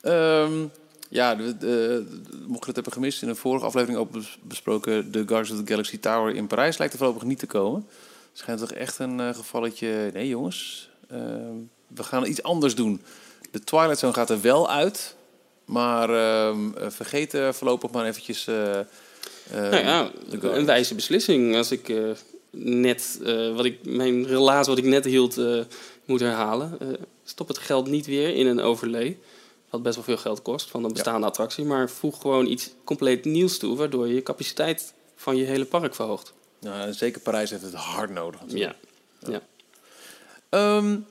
Ehm, 0.00 0.66
ja, 1.08 1.34
de, 1.34 2.06
mocht 2.46 2.60
je 2.60 2.66
het 2.66 2.74
hebben 2.74 2.92
gemist, 2.92 3.22
in 3.22 3.28
een 3.28 3.36
vorige 3.36 3.64
aflevering 3.64 3.98
ook 3.98 4.10
bes- 4.10 4.38
besproken... 4.42 5.12
de 5.12 5.18
Guardians 5.18 5.50
of 5.50 5.58
the 5.58 5.72
Galaxy 5.72 5.98
Tower 5.98 6.34
in 6.34 6.46
Parijs 6.46 6.78
lijkt 6.78 6.92
er 6.92 6.98
voorlopig 6.98 7.24
niet 7.24 7.38
te 7.38 7.46
komen. 7.46 7.86
Schijnt 8.32 8.60
toch 8.60 8.72
echt 8.72 8.98
een 8.98 9.20
eh, 9.20 9.34
gevalletje... 9.34 10.10
Nee, 10.12 10.28
jongens, 10.28 10.90
ehm, 11.10 11.54
we 11.86 12.02
gaan 12.02 12.26
iets 12.26 12.42
anders 12.42 12.74
doen. 12.74 13.02
De 13.50 13.64
Twilight 13.64 13.98
Zone 13.98 14.12
gaat 14.12 14.30
er 14.30 14.40
wel 14.40 14.70
uit... 14.70 15.16
maar 15.64 16.10
ehm, 16.10 16.74
eh, 16.74 16.90
vergeet 16.90 17.34
eh, 17.34 17.52
voorlopig 17.52 17.90
maar 17.90 18.06
eventjes... 18.06 18.44
nou 18.44 19.76
ja, 19.76 20.10
een 20.40 20.66
wijze 20.66 20.94
beslissing. 20.94 21.56
Als 21.56 21.70
ik 21.70 21.92
net, 22.50 23.20
wat 23.54 23.64
ik, 23.64 23.78
mijn 23.84 24.26
relaas 24.26 24.66
wat 24.66 24.78
ik 24.78 24.84
net 24.84 25.04
hield, 25.04 25.36
moet 26.04 26.20
herhalen. 26.20 26.78
stop 27.24 27.48
het 27.48 27.58
geld 27.58 27.86
niet 27.86 28.06
weer 28.06 28.34
in 28.34 28.46
een 28.46 28.60
overlay. 28.60 29.18
Wat 29.70 29.82
best 29.82 29.94
wel 29.94 30.04
veel 30.04 30.16
geld 30.16 30.42
kost 30.42 30.70
van 30.70 30.84
een 30.84 30.92
bestaande 30.92 31.26
attractie. 31.26 31.64
Maar 31.64 31.90
voeg 31.90 32.20
gewoon 32.20 32.46
iets 32.46 32.70
compleet 32.84 33.24
nieuws 33.24 33.58
toe, 33.58 33.76
waardoor 33.76 34.06
je 34.06 34.14
je 34.14 34.22
capaciteit 34.22 34.94
van 35.16 35.36
je 35.36 35.44
hele 35.44 35.64
park 35.64 35.94
verhoogt. 35.94 36.32
Nou, 36.60 36.92
zeker 36.92 37.20
Parijs 37.20 37.50
heeft 37.50 37.62
het 37.62 37.74
hard 37.74 38.10
nodig. 38.10 38.40
natuurlijk. 38.40 38.76
Ja. 39.20 39.30
ja. 39.30 39.40
Een 40.50 41.06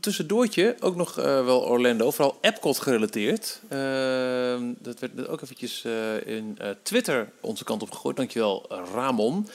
tussendoortje, 0.00 0.76
ook 0.80 0.96
nog 0.96 1.18
eh, 1.18 1.44
wel 1.44 1.60
Orlando, 1.60 2.10
vooral 2.10 2.38
Epcot 2.40 2.78
gerelateerd. 2.78 3.60
Ehm, 3.68 4.62
dat 4.78 4.98
werd 4.98 5.28
ook 5.28 5.42
eventjes 5.42 5.84
eh, 5.84 6.26
in 6.26 6.56
eh, 6.58 6.70
Twitter 6.82 7.30
onze 7.40 7.64
kant 7.64 7.82
op 7.82 7.90
gegooid. 7.90 8.16
Dankjewel, 8.16 8.66
Ramon. 8.94 9.48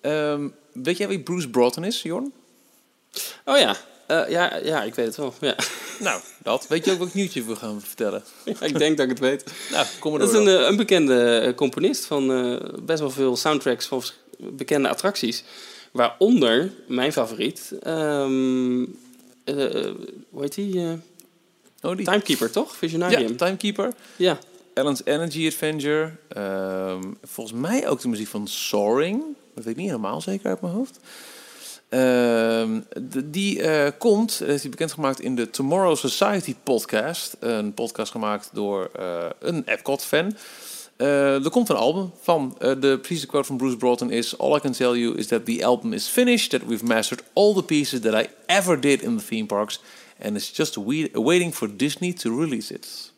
Ehm, 0.00 0.48
weet 0.72 0.96
jij 0.96 1.08
wie 1.08 1.20
Bruce 1.20 1.48
Broughton 1.48 1.84
is, 1.84 2.02
Jorn? 2.02 2.32
Oh 3.44 3.58
ja. 3.58 3.76
Ja, 4.28 4.56
ja, 4.56 4.82
ik 4.82 4.94
weet 4.94 5.06
het 5.06 5.16
wel. 5.16 5.34
Ja. 5.40 5.56
Nou, 5.98 6.20
dat. 6.42 6.66
Weet 6.68 6.84
je 6.84 6.92
ook 6.92 6.98
welk 6.98 7.14
nieuwtje 7.14 7.44
we 7.44 7.56
gaan 7.56 7.80
vertellen? 7.80 8.22
ik 8.44 8.78
denk 8.78 8.96
dat 8.96 9.06
ik 9.06 9.12
het 9.12 9.18
weet. 9.18 9.44
Nou, 9.70 9.86
kom 9.98 10.10
maar 10.10 10.20
Dat 10.20 10.32
door. 10.32 10.42
is 10.42 10.52
een, 10.52 10.66
een 10.68 10.76
bekende 10.76 11.52
componist 11.56 12.06
van 12.06 12.26
best 12.82 13.00
wel 13.00 13.10
veel 13.10 13.36
soundtracks 13.36 13.86
van 13.86 14.02
bekende 14.38 14.88
attracties. 14.88 15.44
Waaronder 15.92 16.72
mijn 16.88 17.12
favoriet. 17.12 17.72
ehm, 17.82 18.82
eh, 19.44 19.90
hoe 20.30 20.40
heet 20.42 20.54
die? 20.54 20.80
eh, 20.80 20.92
oh, 21.90 21.96
die. 21.96 22.04
Timekeeper, 22.06 22.50
toch? 22.50 22.70
Ja, 22.70 22.76
Visionarium. 22.78 23.36
Timekeeper. 23.36 23.92
Ja. 24.16 24.38
Ellen's 24.74 25.00
Energy 25.04 25.46
Adventure. 25.46 26.10
Ehm, 26.28 27.02
volgens 27.24 27.60
mij 27.60 27.88
ook 27.88 28.00
de 28.00 28.08
muziek 28.08 28.28
van 28.28 28.46
Soaring. 28.48 29.22
Dat 29.54 29.64
weet 29.64 29.72
ik 29.74 29.76
niet 29.80 29.86
helemaal 29.90 30.20
zeker 30.20 30.46
uit 30.48 30.60
mijn 30.60 30.72
hoofd. 30.74 30.98
Ehm, 31.88 32.80
de- 33.10 33.30
die 33.30 33.62
eh, 33.62 33.90
komt, 33.98 34.42
is 34.42 34.60
die 34.60 34.70
bekendgemaakt 34.70 35.20
in 35.20 35.34
de 35.34 35.50
Tomorrow 35.50 35.96
Society 35.96 36.54
podcast. 36.62 37.36
Een 37.40 37.74
podcast 37.74 38.10
gemaakt 38.12 38.50
door 38.52 38.90
een 39.38 39.62
Epcot-fan. 39.66 40.36
Eh, 40.98 41.44
er 41.44 41.50
komt 41.50 41.68
een 41.68 41.76
album 41.76 42.10
van. 42.20 42.54
eh, 42.58 42.80
de 42.80 42.98
precieze 42.98 43.26
quote 43.26 43.46
van 43.46 43.56
Bruce 43.56 43.76
Broughton 43.76 44.10
is... 44.10 44.38
All 44.38 44.56
I 44.56 44.60
can 44.60 44.72
tell 44.72 44.92
you 44.96 45.16
is 45.16 45.26
that 45.26 45.44
the 45.44 45.64
album 45.64 45.92
is 45.92 46.06
finished. 46.06 46.50
That 46.50 46.60
we've 46.66 46.84
mastered 46.84 47.22
all 47.32 47.54
the 47.54 47.62
pieces 47.62 48.00
that 48.00 48.22
I 48.24 48.28
ever 48.46 48.80
did 48.80 49.02
in 49.02 49.16
the 49.18 49.24
theme 49.24 49.46
parks. 49.46 49.80
And 50.22 50.36
it's 50.36 50.50
just 50.56 50.76
waiting 51.12 51.54
for 51.54 51.76
Disney 51.76 52.12
to 52.12 52.38
release 52.40 52.74
it. 52.74 53.12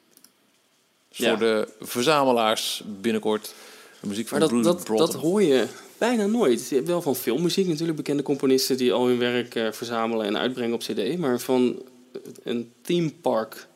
Dus 1.08 1.18
Ja. 1.18 1.28
voor 1.30 1.38
de 1.38 1.68
verzamelaars 1.80 2.82
binnenkort 3.00 3.54
de 4.00 4.06
muziek 4.08 4.28
van 4.28 4.38
Maar 4.38 4.48
dat, 4.48 4.58
Bruce 4.58 4.74
dat, 4.76 4.84
Broughton. 4.84 5.12
dat 5.12 5.22
hoor 5.22 5.42
je 5.42 5.66
bijna 5.98 6.26
nooit. 6.26 6.68
Je 6.68 6.74
hebt 6.74 6.86
wel 6.88 7.02
van 7.02 7.16
filmmuziek 7.16 7.66
natuurlijk 7.66 7.96
bekende 7.96 8.22
componisten 8.22 8.76
die 8.76 8.92
al 8.92 9.06
hun 9.06 9.18
werk 9.18 9.54
eh, 9.54 9.72
verzamelen 9.72 10.26
en 10.26 10.38
uitbrengen 10.38 10.74
op 10.74 10.80
CD. 10.80 11.18
Maar 11.18 11.38
van 11.40 11.82
een 12.42 12.72
theme 12.82 13.10
park 13.10 13.66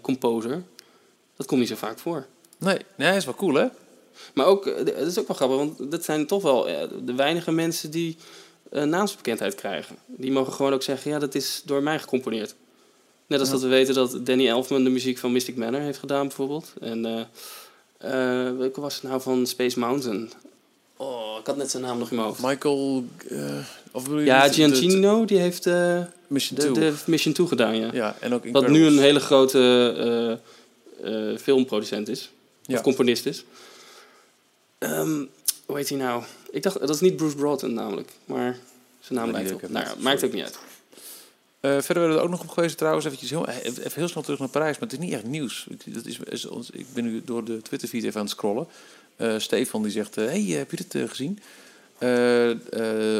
composer, 0.00 0.62
dat 1.36 1.46
komt 1.46 1.60
niet 1.60 1.68
zo 1.68 1.74
vaak 1.76 1.98
voor. 1.98 2.26
Nee, 2.62 2.78
nee, 2.94 3.16
is 3.16 3.24
wel 3.24 3.34
cool 3.34 3.54
hè? 3.54 3.66
Maar 4.34 4.46
ook, 4.46 4.66
eh, 4.66 4.84
dat 4.84 5.06
is 5.06 5.18
ook 5.18 5.26
wel 5.26 5.36
grappig, 5.36 5.56
want 5.56 5.90
dat 5.90 6.04
zijn 6.04 6.26
toch 6.26 6.42
wel 6.42 6.68
eh, 6.68 6.88
de 7.04 7.14
weinige 7.14 7.52
mensen 7.52 7.90
die 7.90 8.16
eh, 8.70 8.82
naamsbekendheid 8.82 9.54
krijgen. 9.54 9.96
Die 10.06 10.32
mogen 10.32 10.52
gewoon 10.52 10.72
ook 10.72 10.82
zeggen, 10.82 11.10
ja, 11.10 11.18
dat 11.18 11.34
is 11.34 11.62
door 11.64 11.82
mij 11.82 11.98
gecomponeerd. 11.98 12.54
Net 13.26 13.38
als 13.40 13.48
Ja. 13.48 13.54
dat 13.54 13.62
we 13.62 13.68
weten 13.68 13.94
dat 13.94 14.26
Danny 14.26 14.48
Elfman 14.48 14.84
de 14.84 14.90
muziek 14.90 15.18
van 15.18 15.32
Mystic 15.32 15.56
Manor 15.56 15.80
heeft 15.80 15.98
gedaan, 15.98 16.26
bijvoorbeeld. 16.26 16.72
En 16.80 17.28
eh, 17.98 18.50
welke 18.58 18.80
was 18.80 18.94
het 18.94 19.02
nou 19.02 19.20
van 19.20 19.46
Space 19.46 19.78
Mountain? 19.78 20.30
Oh, 20.96 21.36
ik 21.40 21.46
had 21.46 21.56
net 21.56 21.70
zijn 21.70 21.82
naam 21.82 21.98
nog 21.98 22.10
in 22.10 22.16
mijn 22.16 22.28
hoofd. 22.28 22.42
Michael... 22.42 23.04
of 23.92 24.02
bedoel 24.02 24.18
je 24.18 24.24
Ja, 24.24 24.48
Giancino, 24.48 25.24
die 25.24 25.38
heeft 25.38 25.68
Mission 26.26 26.58
de, 26.58 26.70
2. 26.72 26.90
de 26.90 26.94
Mission 27.06 27.34
2 27.34 27.46
gedaan, 27.46 27.76
ja. 27.76 27.90
Ja, 27.92 28.16
en 28.20 28.34
ook 28.34 28.44
Wat 28.52 28.68
nu 28.68 28.86
een 28.86 28.98
hele 28.98 29.20
grote 29.20 30.38
filmproducent 31.38 32.08
is. 32.08 32.30
Ja. 32.62 32.76
Of 32.76 32.82
componist 32.82 33.26
is. 33.26 33.44
Ehm, 34.78 35.24
hoe 35.66 35.76
heet 35.76 35.88
hij 35.88 35.98
nou? 35.98 36.22
Ik 36.50 36.62
dacht, 36.62 36.80
dat 36.80 36.90
is 36.90 37.00
niet 37.00 37.16
Bruce 37.16 37.36
Broughton 37.36 37.74
namelijk. 37.74 38.10
Maar 38.24 38.58
zijn 39.00 39.18
naam 39.18 39.30
lijkt 39.30 39.52
op. 39.52 39.68
Nou 39.68 40.00
maakt 40.00 40.24
ook 40.24 40.32
niet 40.32 40.44
uit. 40.44 40.58
Eh, 41.60 41.70
verder 41.70 41.94
werden 41.94 42.10
we 42.10 42.16
er 42.16 42.22
ook 42.22 42.30
nog 42.30 42.40
op 42.40 42.48
geweest 42.48 42.78
trouwens. 42.78 43.04
Eventjes 43.06 43.30
heel, 43.30 43.48
even 43.48 43.92
heel 43.94 44.08
snel 44.08 44.22
terug 44.22 44.38
naar 44.38 44.48
Parijs. 44.48 44.78
Maar 44.78 44.88
het 44.88 44.98
is 44.98 45.04
niet 45.04 45.14
echt 45.14 45.24
nieuws. 45.24 45.66
Ik, 45.70 45.94
dat 45.94 46.06
is, 46.06 46.18
is 46.18 46.46
ons, 46.46 46.70
ik 46.70 46.86
ben 46.94 47.04
nu 47.04 47.22
door 47.24 47.44
de 47.44 47.62
Twitter-feed 47.62 48.04
even 48.04 48.16
aan 48.16 48.26
het 48.26 48.34
scrollen. 48.34 48.66
Eh, 49.16 49.38
Stefan 49.38 49.82
die 49.82 49.92
zegt... 49.92 50.16
eh, 50.16 50.24
hey, 50.24 50.40
heb 50.40 50.70
je 50.70 50.76
dit 50.76 50.94
eh, 50.94 51.08
gezien? 51.08 51.38
Eh, 51.98 52.50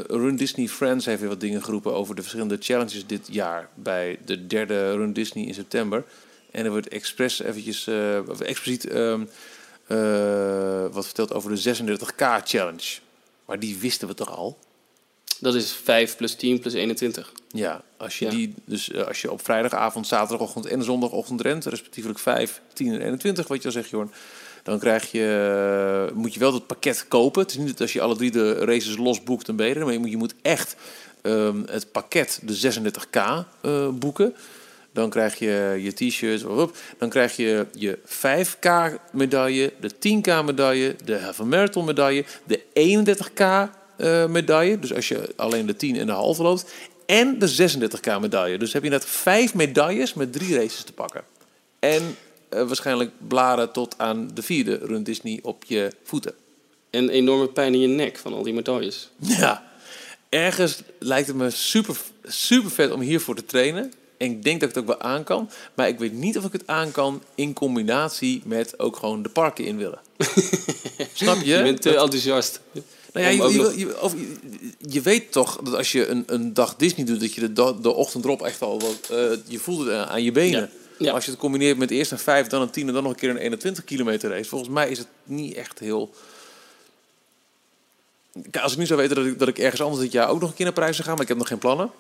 Run 0.01 0.37
Disney 0.37 0.69
Friends 0.69 1.07
heeft 1.07 1.21
weer 1.21 1.29
wat 1.29 1.41
dingen 1.41 1.63
geroepen... 1.63 1.95
over 1.95 2.15
de 2.15 2.21
verschillende 2.21 2.57
challenges 2.61 3.07
dit 3.07 3.29
jaar... 3.31 3.69
bij 3.75 4.19
de 4.25 4.47
derde 4.47 4.93
Run 4.97 5.13
Disney 5.13 5.45
in 5.45 5.55
september. 5.55 6.05
En 6.53 6.65
er 6.65 6.71
wordt 6.71 6.89
expres 6.89 7.43
eventjes... 7.43 7.87
eh, 7.87 8.19
of 8.29 8.41
expliciet 8.41 8.87
ehm, 8.89 9.23
eh, 9.87 10.87
wat 10.91 11.05
verteld 11.05 11.33
over 11.33 11.55
de 11.55 11.75
36K 11.77 12.43
challenge. 12.45 12.99
Maar 13.45 13.59
die 13.59 13.79
wisten 13.79 14.09
we 14.09 14.15
toch 14.15 14.37
al? 14.37 14.59
Dat 15.41 15.55
is 15.55 15.73
5 15.73 16.17
plus 16.17 16.35
10 16.35 16.61
plus 16.61 16.73
21. 16.73 17.33
Ja, 17.49 17.83
als 17.97 18.19
je, 18.19 18.25
Ja. 18.25 18.31
die, 18.31 18.55
dus, 18.65 18.91
eh, 18.91 19.07
als 19.07 19.21
je 19.21 19.31
op 19.33 19.45
vrijdagavond, 19.45 20.07
zaterdagochtend 20.07 20.67
en 20.67 20.83
zondagochtend 20.83 21.41
rent, 21.41 21.65
respectievelijk 21.65 22.19
5, 22.21 22.61
10 22.73 22.93
en 22.93 23.01
21, 23.01 23.49
wat 23.49 23.59
je 23.61 23.67
al 23.67 23.73
zegt, 23.73 23.91
Jorn, 23.91 24.13
dan 24.63 24.79
krijg 24.79 25.11
je, 25.11 26.11
moet 26.15 26.35
je 26.35 26.41
wel 26.41 26.53
dat 26.53 26.67
pakket 26.67 27.05
kopen. 27.09 27.43
Het 27.43 27.51
is 27.51 27.57
niet 27.57 27.69
dat 27.69 27.81
als 27.81 27.93
je 27.93 28.01
alle 28.01 28.17
drie 28.17 28.31
de 28.31 28.53
races 28.55 28.97
los 28.97 29.23
boekt, 29.23 29.47
dan 29.47 29.57
ben 29.57 29.67
je 29.69 29.75
er. 29.75 29.85
Maar 29.85 29.93
je 29.93 29.99
moet, 29.99 30.11
je 30.11 30.17
moet 30.17 30.35
echt 30.43 30.77
ehm, 31.23 31.63
het 31.67 31.93
pakket, 31.93 32.41
de 32.43 32.55
36K, 32.55 33.17
eh, 33.61 33.89
boeken. 33.89 34.35
Dan 34.93 35.11
krijg 35.11 35.39
je 35.39 35.79
je 35.81 35.93
t-shirts, 35.93 36.43
wat 36.43 36.59
op. 36.59 36.77
Dan 36.99 37.09
krijg 37.09 37.37
je 37.37 37.67
je 37.73 37.99
5K 38.05 38.99
medaille, 39.13 39.73
de 39.81 39.91
10K 39.95 40.45
medaille, 40.45 40.97
de 41.05 41.19
halve 41.19 41.45
marathon 41.45 41.85
medaille, 41.85 42.25
de 42.45 42.61
31K 42.75 43.71
eh, 43.97 44.27
medaille. 44.27 44.79
Dus 44.79 44.95
als 44.95 45.09
je 45.09 45.33
alleen 45.37 45.67
de 45.67 45.77
10 45.77 45.97
en 45.97 46.07
de 46.07 46.13
halve 46.13 46.43
loopt. 46.43 46.73
En 47.07 47.39
de 47.39 47.73
36K 47.73 48.21
medaille. 48.21 48.59
Dus 48.59 48.73
heb 48.73 48.83
je 48.83 48.91
net 48.91 49.05
vijf 49.05 49.55
medailles 49.55 50.15
met 50.15 50.33
drie 50.33 50.55
races 50.55 50.83
te 50.83 50.93
pakken. 50.93 51.25
En 51.79 52.17
eh, 52.49 52.67
waarschijnlijk 52.67 53.11
blaren 53.29 53.73
tot 53.73 53.95
aan 53.99 54.31
de 54.35 54.43
vierde 54.43 54.79
Run 54.83 55.03
Disney 55.03 55.39
op 55.43 55.65
je 55.65 55.93
voeten. 56.03 56.35
En 56.91 57.09
enorme 57.09 57.49
pijn 57.49 57.75
in 57.75 57.81
je 57.81 57.87
nek 57.87 58.19
van 58.19 58.33
al 58.33 58.43
die 58.43 58.55
medailles. 58.55 59.11
Ja, 59.17 59.71
ergens 60.29 60.83
lijkt 60.99 61.27
het 61.27 61.37
me 61.37 61.51
super, 61.51 61.97
super 62.25 62.71
vet 62.71 62.93
om 62.93 63.01
hiervoor 63.01 63.35
te 63.35 63.45
trainen. 63.45 63.93
En 64.23 64.31
ik 64.31 64.43
denk 64.43 64.61
dat 64.61 64.69
ik 64.69 64.75
het 64.75 64.85
ook 64.85 64.91
wel 64.99 65.01
aan 65.11 65.25
kan. 65.25 65.51
Maar 65.75 65.89
ik 65.89 65.99
weet 65.99 66.13
niet 66.13 66.39
of 66.39 66.45
ik 66.45 66.53
het 66.53 66.67
aan 66.67 66.91
kan 66.91 67.23
in 67.35 67.53
combinatie 67.53 68.43
met 68.45 68.79
ook 68.79 68.97
gewoon 68.97 69.23
de 69.23 69.29
parken 69.29 69.65
in 69.65 69.77
willen. 69.77 69.99
Snap 71.15 71.37
je? 71.43 71.47
Je 71.57 71.63
bent 71.63 71.83
te 71.83 71.97
enthousiast. 71.97 72.61
Nou 73.13 73.27
ja, 73.27 73.29
je, 73.33 73.43
ook 73.43 73.51
je, 73.51 73.57
nog- 73.59 73.75
je- 73.77 74.01
of 74.01 74.13
je, 74.13 74.37
je 74.79 75.01
weet 75.01 75.33
toch 75.33 75.61
dat 75.63 75.75
als 75.75 75.93
je 75.93 76.07
een, 76.07 76.23
een 76.27 76.55
dag 76.55 76.77
Disney 76.77 77.07
doet, 77.07 77.21
dat 77.21 77.35
je 77.35 77.53
de, 77.53 77.75
de 77.81 77.93
ochtend 77.95 78.25
erop 78.25 78.43
echt 78.43 78.63
al 78.63 78.81
wat, 78.81 79.09
eh, 79.19 79.31
je 79.47 79.59
voelt 79.59 79.87
het 79.87 79.95
aan- 79.95 80.23
je 80.23 80.33
benen. 80.33 80.61
Ja. 80.61 80.69
Ja. 81.07 81.13
Als 81.13 81.25
je 81.25 81.31
het 81.31 81.41
combineert 81.41 81.79
met 81.79 81.91
eerst 81.91 82.11
een 82.13 82.19
5, 82.19 82.47
dan 82.47 82.63
een 82.63 82.71
10 82.71 82.89
en 82.89 82.95
dan 82.95 83.03
nog 83.03 83.13
een 83.13 83.19
keer 83.19 83.31
een 83.31 83.37
21 83.37 83.85
kilometer 83.85 84.31
race. 84.31 84.49
Volgens 84.49 84.71
mij 84.71 84.91
is 84.91 84.99
het 84.99 85.07
niet 85.25 85.55
echt 85.55 85.79
heel. 85.79 86.11
Als 88.61 88.73
ik 88.73 88.79
nu 88.79 88.87
zou 88.87 89.01
weten 89.01 89.17
dat 89.17 89.27
ik, 89.27 89.39
dat 89.39 89.49
ik 89.49 89.59
ergens 89.59 89.81
anders 89.81 90.03
dit 90.03 90.13
jaar 90.13 90.29
ook 90.29 90.41
nog 90.41 90.49
een 90.51 90.55
keer 90.57 90.65
naar 90.65 90.75
Parijs 90.75 90.95
zou 90.97 91.07
gaan, 91.07 91.15
maar 91.15 91.23
ik 91.23 91.29
heb 91.29 91.39
nog 91.39 91.49
geen 91.49 91.59
plannen. 91.59 91.91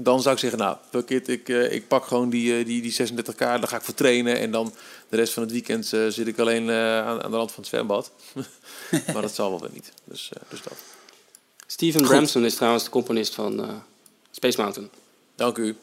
Dan 0.00 0.22
zou 0.22 0.34
ik 0.34 0.40
zeggen, 0.40 0.58
nou, 0.58 0.76
fuck 0.90 1.10
it, 1.10 1.28
ik, 1.28 1.48
eh, 1.48 1.72
ik 1.72 1.88
pak 1.88 2.04
gewoon 2.04 2.30
die, 2.30 2.58
eh, 2.58 2.66
die, 2.66 2.82
die 2.82 2.92
36k, 2.92 3.36
daar 3.36 3.68
ga 3.68 3.76
ik 3.76 3.82
voor 3.82 3.94
trainen. 3.94 4.38
En 4.38 4.50
dan 4.50 4.74
de 5.08 5.16
rest 5.16 5.32
van 5.32 5.42
het 5.42 5.52
weekend 5.52 5.92
eh, 5.92 6.06
zit 6.06 6.26
ik 6.26 6.38
alleen 6.38 6.70
aan, 6.70 7.22
aan 7.22 7.30
de 7.30 7.36
rand 7.36 7.52
van 7.52 7.62
het 7.62 7.66
zwembad. 7.66 8.10
maar 9.12 9.22
dat 9.22 9.34
zal 9.34 9.50
wel 9.50 9.60
weer 9.60 9.70
niet. 9.72 9.92
Dus, 10.04 10.30
dus 10.48 10.62
dat. 10.62 10.76
Steven 11.66 12.00
Goed. 12.00 12.08
Bramson 12.08 12.44
is 12.44 12.54
trouwens 12.54 12.84
de 12.84 12.90
componist 12.90 13.34
van 13.34 13.82
Space 14.30 14.60
Mountain. 14.60 14.90
Dank 15.34 15.56
u. 15.56 15.76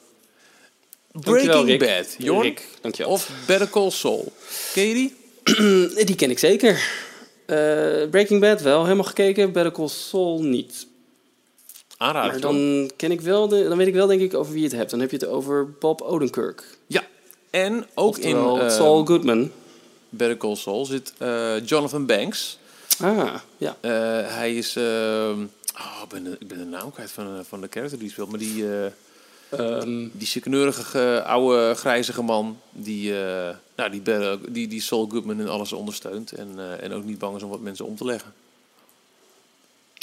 Breaking. 1.12 1.80
Bad, 1.80 2.16
Jorn. 2.18 2.42
Rick, 2.42 2.68
dankjewel. 2.82 3.12
Of 3.12 3.32
Better 3.46 3.70
Call 3.70 3.90
Saul. 3.90 4.34
Ken 4.74 4.88
je 4.88 4.94
die? 4.94 5.16
Die 6.06 6.16
ken 6.16 6.30
ik 6.30 6.40
zeker. 6.40 7.04
Breaking 8.10 8.42
Bad 8.42 8.62
wel, 8.62 8.84
helemaal 8.84 9.04
gekeken. 9.04 9.52
Better 9.52 9.72
Call 9.72 9.88
Saul 9.88 10.44
niet. 10.44 10.88
Aanrader. 11.98 12.32
Maar 12.32 12.42
dan, 12.42 12.92
ken 12.96 13.12
ik 13.12 13.22
wel 13.22 13.48
de, 13.48 13.68
dan 13.68 13.78
weet 13.78 13.88
ik 13.88 13.94
wel 13.94 14.08
denk 14.08 14.22
ik 14.22 14.34
over 14.34 14.52
wie 14.52 14.62
je 14.62 14.68
het 14.68 14.78
hebt. 14.78 14.92
Dan 14.92 15.00
heb 15.00 15.12
je 15.12 15.18
het 15.18 15.28
over 15.28 15.72
Bob 15.72 16.02
Odenkirk. 16.02 16.78
Ja. 16.88 17.04
En 17.50 17.86
ook 17.94 18.18
in 18.18 18.36
eh, 18.36 18.70
Saul 18.70 19.06
Goodman. 19.06 19.52
Better 20.10 20.38
Call 20.38 20.56
Saul 20.56 20.86
zit 20.86 21.14
eh, 21.18 21.66
Jonathan 21.66 22.06
Banks. 22.06 22.58
Ah, 23.00 23.36
ja. 23.58 23.78
Eh, 23.82 23.92
hij 24.36 24.56
is... 24.56 24.76
ehm, 24.76 25.40
oh, 25.76 26.02
ik, 26.04 26.10
ben 26.10 26.24
de, 26.24 26.36
ik 26.40 26.48
ben 26.48 26.58
de 26.58 26.66
naam 26.66 26.92
kwijt 26.92 27.12
van, 27.12 27.26
eh, 27.26 27.44
van 27.44 27.62
de 27.62 27.68
character 27.70 28.00
die 28.00 28.10
speelt. 28.10 28.30
Maar 28.30 28.40
die, 28.40 28.66
Ehm, 29.50 30.08
die 30.12 30.28
chickeneurige, 30.28 31.00
eh, 31.00 31.26
oude, 31.26 31.74
grijzige 31.76 32.22
man... 32.22 32.60
die, 32.72 33.12
nou, 33.76 33.92
die, 33.92 34.02
die, 34.52 34.68
die 34.68 34.82
Saul 34.82 35.08
Goodman 35.12 35.40
in 35.40 35.48
alles 35.48 35.74
ondersteunt. 35.74 36.32
En, 36.32 36.80
en 36.82 36.94
ook 36.94 37.04
niet 37.04 37.20
bang 37.20 37.36
is 37.36 37.44
om 37.44 37.50
wat 37.50 37.60
mensen 37.60 37.86
om 37.86 37.96
te 37.96 38.06
leggen. 38.06 38.34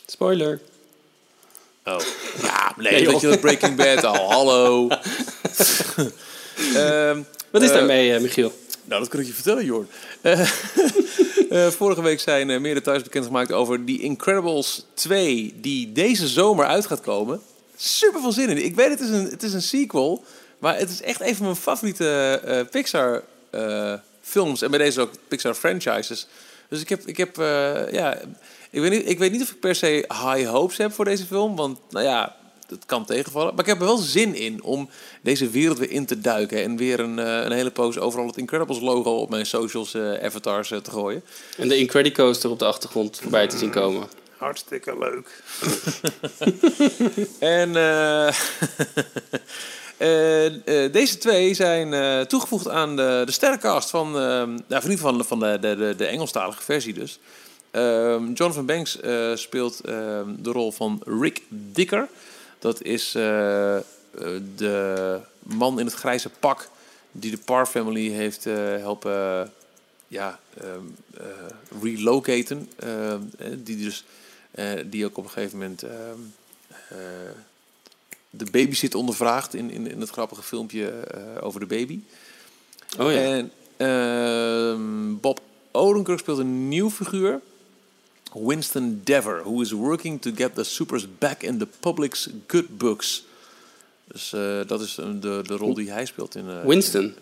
spoiler. 0.07 0.61
Oh. 1.85 2.01
Ja, 2.43 2.75
nee, 2.77 2.93
Nee, 2.93 3.01
weet 3.07 3.11
joh. 3.13 3.21
je 3.21 3.29
dat 3.29 3.41
Breaking 3.41 3.77
Bad 3.77 4.05
al. 4.05 4.31
Hallo. 4.33 4.89
Ehm, 6.75 7.23
Wat 7.51 7.63
is 7.63 7.69
eh, 7.69 7.75
daarmee, 7.75 8.15
eh, 8.15 8.21
Michiel? 8.21 8.53
Nou, 8.85 9.01
dat 9.01 9.11
kan 9.11 9.21
ik 9.21 9.27
je 9.27 9.33
vertellen, 9.33 9.65
Jorn. 9.65 9.89
Eh, 10.21 10.47
vorige 11.79 12.03
week 12.03 12.21
zijn 12.21 12.51
eh, 12.51 12.61
meer 12.61 12.75
details 12.75 13.03
bekendgemaakt 13.03 13.53
over 13.53 13.85
die 13.85 14.01
Incredibles 14.01 14.85
2... 14.95 15.55
die 15.61 15.93
deze 15.93 16.29
zomer 16.29 16.67
uit 16.67 16.87
gaat 16.87 17.01
komen. 17.01 17.41
Super 17.77 18.21
veel 18.21 18.33
zin 18.33 18.49
in. 18.49 18.65
Ik 18.65 18.75
weet, 18.75 18.89
het 18.89 19.01
is 19.01 19.09
een, 19.09 19.25
het 19.25 19.43
is 19.43 19.53
een 19.53 19.63
sequel... 19.63 20.25
maar 20.59 20.79
het 20.79 20.91
is 20.91 21.03
echt 21.03 21.21
een 21.21 21.37
van 21.37 21.45
mijn 21.45 21.57
favoriete 21.57 22.41
eh, 22.45 22.61
Pixar 22.71 23.23
eh, 23.51 23.95
films... 24.23 24.63
en 24.63 24.71
bij 24.71 24.79
deze 24.79 25.01
ook 25.01 25.11
Pixar 25.29 25.55
franchises. 25.55 26.27
Dus 26.69 26.81
ik 26.81 26.89
heb... 26.89 27.07
Ik 27.07 27.17
heb 27.17 27.39
eh, 27.39 27.93
ja, 27.93 28.19
ik 28.73 28.81
weet, 28.81 28.91
niet, 28.91 29.09
ik 29.09 29.19
weet 29.19 29.33
niet 29.33 29.43
of 29.43 29.51
ik 29.51 29.61
per 29.61 29.75
se 29.75 30.05
high 30.09 30.51
hopes 30.51 30.77
heb 30.77 30.93
voor 30.93 31.05
deze 31.05 31.27
film... 31.27 31.57
want, 31.57 31.79
nou 31.91 32.05
ja... 32.05 32.37
Het 32.69 32.87
kan 32.87 33.05
tegenvallen. 33.05 33.55
Maar 33.55 33.65
ik 33.65 33.71
heb 33.71 33.81
er 33.81 33.87
wel 33.87 33.97
zin 33.97 34.35
in 34.35 34.63
om 34.63 34.89
deze 35.23 35.51
wereld 35.51 35.79
weer 35.79 35.91
in 35.91 36.07
te 36.07 36.21
duiken. 36.21 36.63
En 36.63 36.77
weer 36.77 37.01
een, 37.01 37.19
eh, 37.19 37.45
een 37.45 37.53
hele 37.53 37.71
poos 37.71 37.99
overal 37.99 38.27
het 38.27 38.37
Incredibles 38.37 38.81
logo 38.81 39.11
op 39.17 39.31
mijn 39.31 39.47
socials 39.47 39.95
eh, 39.95 40.25
avatars 40.25 40.71
eh, 40.71 40.79
te 40.79 40.91
gooien. 40.91 41.25
En 41.57 41.69
de 41.69 41.77
Incredicoaster 41.77 42.51
op 42.51 42.59
de 42.59 42.65
achtergrond 42.65 43.19
voorbij 43.23 43.47
te 43.47 43.59
zien 43.59 43.71
komen. 43.71 44.09
Hartstikke 44.43 44.99
leuk. 44.99 45.43
en 47.39 47.77
eh, 47.77 48.29
eh, 50.03 50.85
eh, 50.85 50.93
deze 50.93 51.19
twee 51.19 51.55
zijn 51.55 51.95
eh, 51.95 52.21
toegevoegd 52.21 52.69
aan 52.69 52.97
de, 52.97 53.23
de 53.27 53.33
sterrencast 53.33 53.91
van, 53.91 54.13
nou, 54.13 54.53
in 54.69 54.75
ieder 54.75 54.91
geval 54.91 55.25
van 55.25 55.41
de, 55.41 55.59
de, 55.61 55.77
de, 55.77 55.95
de 55.97 56.07
Engelstalige 56.07 56.63
versie 56.63 56.95
dus. 56.95 57.19
Ehm, 57.73 58.33
Jonathan 58.33 58.67
Banks 58.67 59.01
eh, 59.01 59.35
speelt 59.35 59.81
ehm, 59.81 60.35
de 60.39 60.51
rol 60.51 60.73
van 60.73 61.03
Rick 61.05 61.43
Dicker. 61.49 62.09
Dat 62.63 62.83
is 62.83 63.15
eh, 63.15 63.77
eh, 63.77 63.83
de 64.57 65.21
man 65.43 65.79
in 65.79 65.85
het 65.85 65.95
grijze 65.95 66.29
pak 66.29 66.69
die 67.13 67.31
de 67.31 67.39
Parr 67.39 67.67
family 67.67 68.09
heeft 68.09 68.45
helpen 68.45 69.53
ja, 70.09 70.41
ehm, 70.59 70.69
eh, 71.17 71.83
relocaten. 71.83 72.71
Die, 73.57 73.77
dus, 73.77 74.05
die 74.87 75.05
ook 75.05 75.17
op 75.17 75.25
een 75.25 75.31
gegeven 75.31 75.59
moment 75.59 75.85
de 78.31 78.51
babysit 78.51 78.95
ondervraagt 78.95 79.55
in, 79.55 79.71
in, 79.71 79.91
in 79.91 80.01
het 80.01 80.11
grappige 80.11 80.43
filmpje 80.43 80.93
over 81.41 81.61
de 81.61 81.67
baby. 81.67 82.01
Oh 82.99 83.13
ja. 83.13 83.45
En 83.77 85.21
Bob 85.21 85.41
Odenkirk 85.71 86.19
speelt 86.19 86.39
een 86.39 86.69
nieuw 86.69 86.91
figuur. 86.91 87.41
Winston 88.35 89.01
Dever, 89.05 89.41
who 89.45 89.61
is 89.61 89.73
working 89.73 90.21
to 90.21 90.31
get 90.35 90.55
the 90.55 90.65
supers 90.65 91.07
back 91.19 91.43
in 91.43 91.59
the 91.59 91.67
public's 91.81 92.29
good 92.47 92.79
books. 92.79 93.25
Dus 94.13 94.33
eh, 94.33 94.61
dat 94.67 94.81
is 94.81 94.99
eh, 94.99 95.07
de, 95.21 95.41
de 95.47 95.57
rol 95.57 95.75
die 95.75 95.91
hij 95.91 96.07
speelt 96.07 96.35
in. 96.35 96.49
eh, 96.49 96.65
Winston. 96.65 97.15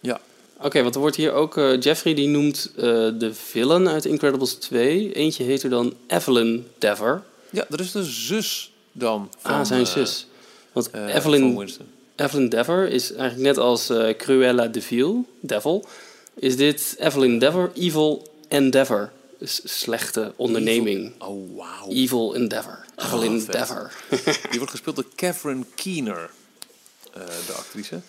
Ja. 0.00 0.20
Oké, 0.60 0.82
want 0.82 0.94
er 0.94 1.00
wordt 1.00 1.16
hier 1.16 1.32
ook... 1.32 1.54
Jeffrey 1.80 2.14
die 2.14 2.28
noemt 2.28 2.72
de 2.76 3.30
villain 3.32 3.88
uit 3.88 4.04
Incredibles 4.04 4.54
2. 4.54 5.12
Eentje 5.12 5.44
heet 5.44 5.62
er 5.62 5.70
dan 5.70 5.94
Evelyn 6.06 6.66
Dever. 6.78 7.22
ja, 7.50 7.66
dat 7.68 7.80
is 7.80 7.92
de 7.92 8.04
zus 8.04 8.72
dan. 8.92 9.30
Van, 9.38 9.52
ah, 9.52 9.64
zijn 9.64 9.86
zus. 9.86 10.26
Want 10.72 10.90
Evelyn. 10.92 11.68
Evelyn 12.16 12.48
Dever 12.48 12.88
is 12.88 13.12
eigenlijk 13.12 13.40
net 13.40 13.58
als 13.58 13.92
Cruella 14.16 14.66
de 14.66 14.82
Vil, 14.82 15.24
Devil. 15.40 15.84
Is 16.34 16.56
dit 16.56 16.96
Evelyn 16.98 17.38
Dever, 17.38 17.70
Evil 17.74 18.28
Endeavor. 18.48 19.12
Slechte 19.40 20.32
onderneming. 20.36 21.12
Oh, 21.22 21.56
wauw. 21.56 21.88
Evil 21.88 22.34
Endeavor. 22.34 22.84
Evelyn 22.96 23.40
vet. 23.40 23.52
Dever. 23.52 23.92
Die 24.50 24.58
wordt 24.58 24.70
gespeeld 24.70 24.96
door 24.96 25.06
Catherine 25.16 25.64
Keener, 25.74 26.30
eh, 27.12 27.22
de 27.46 27.52
actrice. 27.52 28.00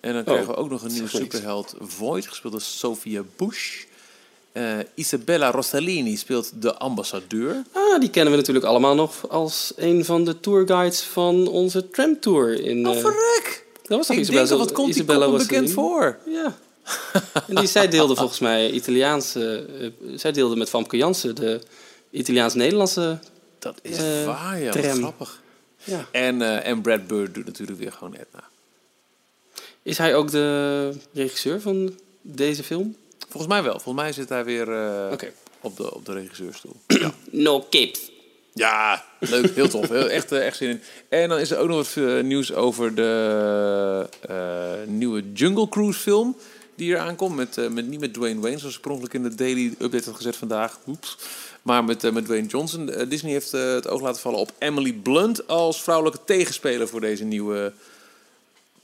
En 0.00 0.12
dan 0.12 0.24
krijgen 0.24 0.46
we 0.46 0.54
ook 0.54 0.70
nog 0.70 0.82
een 0.82 0.92
nieuwe 0.92 1.08
Oh, 1.12 1.20
superheld, 1.20 1.74
Void, 1.80 2.26
gespeeld 2.26 2.52
door 2.52 2.62
Sophia 2.62 3.22
Bush. 3.36 3.84
Eh, 4.52 4.78
Isabella 4.94 5.50
Rossellini 5.50 6.16
speelt 6.16 6.62
de 6.62 6.74
ambassadeur. 6.74 7.62
Ah, 7.72 8.00
die 8.00 8.10
kennen 8.10 8.32
we 8.32 8.38
natuurlijk 8.38 8.66
allemaal 8.66 8.94
nog 8.94 9.28
als 9.28 9.72
een 9.76 10.04
van 10.04 10.24
de 10.24 10.40
tourguides 10.40 11.00
van 11.00 11.46
onze 11.46 11.90
tramtour 11.90 12.60
in... 12.60 12.88
Oh, 12.88 12.96
eh, 12.96 13.00
verrek! 13.00 13.64
dat 13.82 13.98
was 13.98 14.06
toch 14.06 14.16
Ik 14.16 14.22
Isabella, 14.22 14.46
denk 14.46 14.58
dat 14.58 14.68
wat 14.68 14.76
komt 14.76 14.92
die 14.92 15.02
Isabella 15.02 15.26
koppel 15.26 15.46
bekend 15.46 15.70
voor. 15.70 16.18
Ja. 16.26 16.56
En 17.48 17.54
die, 17.54 17.66
zij 17.66 17.88
deelde 17.88 18.16
volgens 18.16 18.38
mij 18.38 18.70
Italiaanse... 18.70 19.66
eh, 19.80 20.12
zij 20.18 20.32
deelde 20.32 20.56
met 20.56 20.68
Famke 20.68 20.96
Jansen 20.96 21.34
de 21.34 21.60
Italiaans-Nederlandse... 22.10 23.18
Dat 23.58 23.78
is 23.82 23.96
Eh, 23.96 24.24
waar, 24.24 24.60
ja. 24.60 24.72
Grappig. 24.72 25.42
Ja. 25.84 26.06
En, 26.12 26.42
eh, 26.42 26.66
en 26.66 26.80
Brad 26.80 27.06
Bird 27.06 27.34
doet 27.34 27.46
natuurlijk 27.46 27.78
weer 27.78 27.92
gewoon 27.92 28.12
Edna. 28.12 28.44
Is 29.82 29.98
hij 29.98 30.14
ook 30.14 30.30
de 30.30 30.90
regisseur 31.12 31.60
van 31.60 31.98
deze 32.22 32.62
film? 32.64 32.96
Volgens 33.28 33.52
mij 33.52 33.62
wel. 33.62 33.72
Volgens 33.80 34.04
mij 34.04 34.12
zit 34.12 34.28
hij 34.28 34.44
weer 34.44 34.62
Oké. 35.12 35.32
op, 35.60 35.76
de, 35.76 35.94
op 35.94 36.06
de 36.06 36.12
regisseurstoel. 36.12 36.76
No 37.30 37.66
capes. 37.70 38.10
Ja, 38.54 39.04
leuk. 39.20 39.54
Heel 39.54 39.68
tof. 39.68 39.88
Heel, 39.88 40.08
echt, 40.10 40.32
echt 40.32 40.56
zin 40.56 40.68
in. 40.68 40.82
En 41.08 41.28
dan 41.28 41.38
is 41.38 41.50
er 41.50 41.58
ook 41.58 41.68
nog 41.68 41.94
wat 41.94 42.22
nieuws 42.22 42.52
over 42.52 42.94
de 42.94 44.06
nieuwe 44.86 45.32
Jungle 45.32 45.68
Cruise 45.68 45.98
film. 46.00 46.36
Die 46.76 46.86
hier 46.86 46.98
aankomt. 46.98 47.36
Met, 47.36 47.58
eh, 47.58 47.68
met, 47.68 47.86
niet 47.86 48.00
met 48.00 48.14
Dwayne 48.14 48.40
Wayne, 48.40 48.58
zoals 48.58 48.74
oorspronkelijk 48.74 49.14
in 49.14 49.22
de 49.22 49.34
Daily 49.34 49.74
Update 49.78 50.04
had 50.04 50.16
gezet 50.16 50.36
vandaag. 50.36 50.78
Oeps. 50.86 51.16
Maar 51.62 51.84
met, 51.84 52.04
eh, 52.04 52.12
met 52.12 52.24
Dwayne 52.24 52.46
Johnson. 52.46 52.90
Eh, 52.90 53.08
Disney 53.08 53.32
heeft 53.32 53.52
het 53.52 53.88
oog 53.88 54.00
laten 54.00 54.20
vallen 54.20 54.38
op 54.38 54.52
Emily 54.58 54.92
Blunt 54.92 55.46
als 55.48 55.82
vrouwelijke 55.82 56.20
tegenspeler 56.24 56.88
voor 56.88 57.00
deze 57.00 57.24
nieuwe 57.24 57.72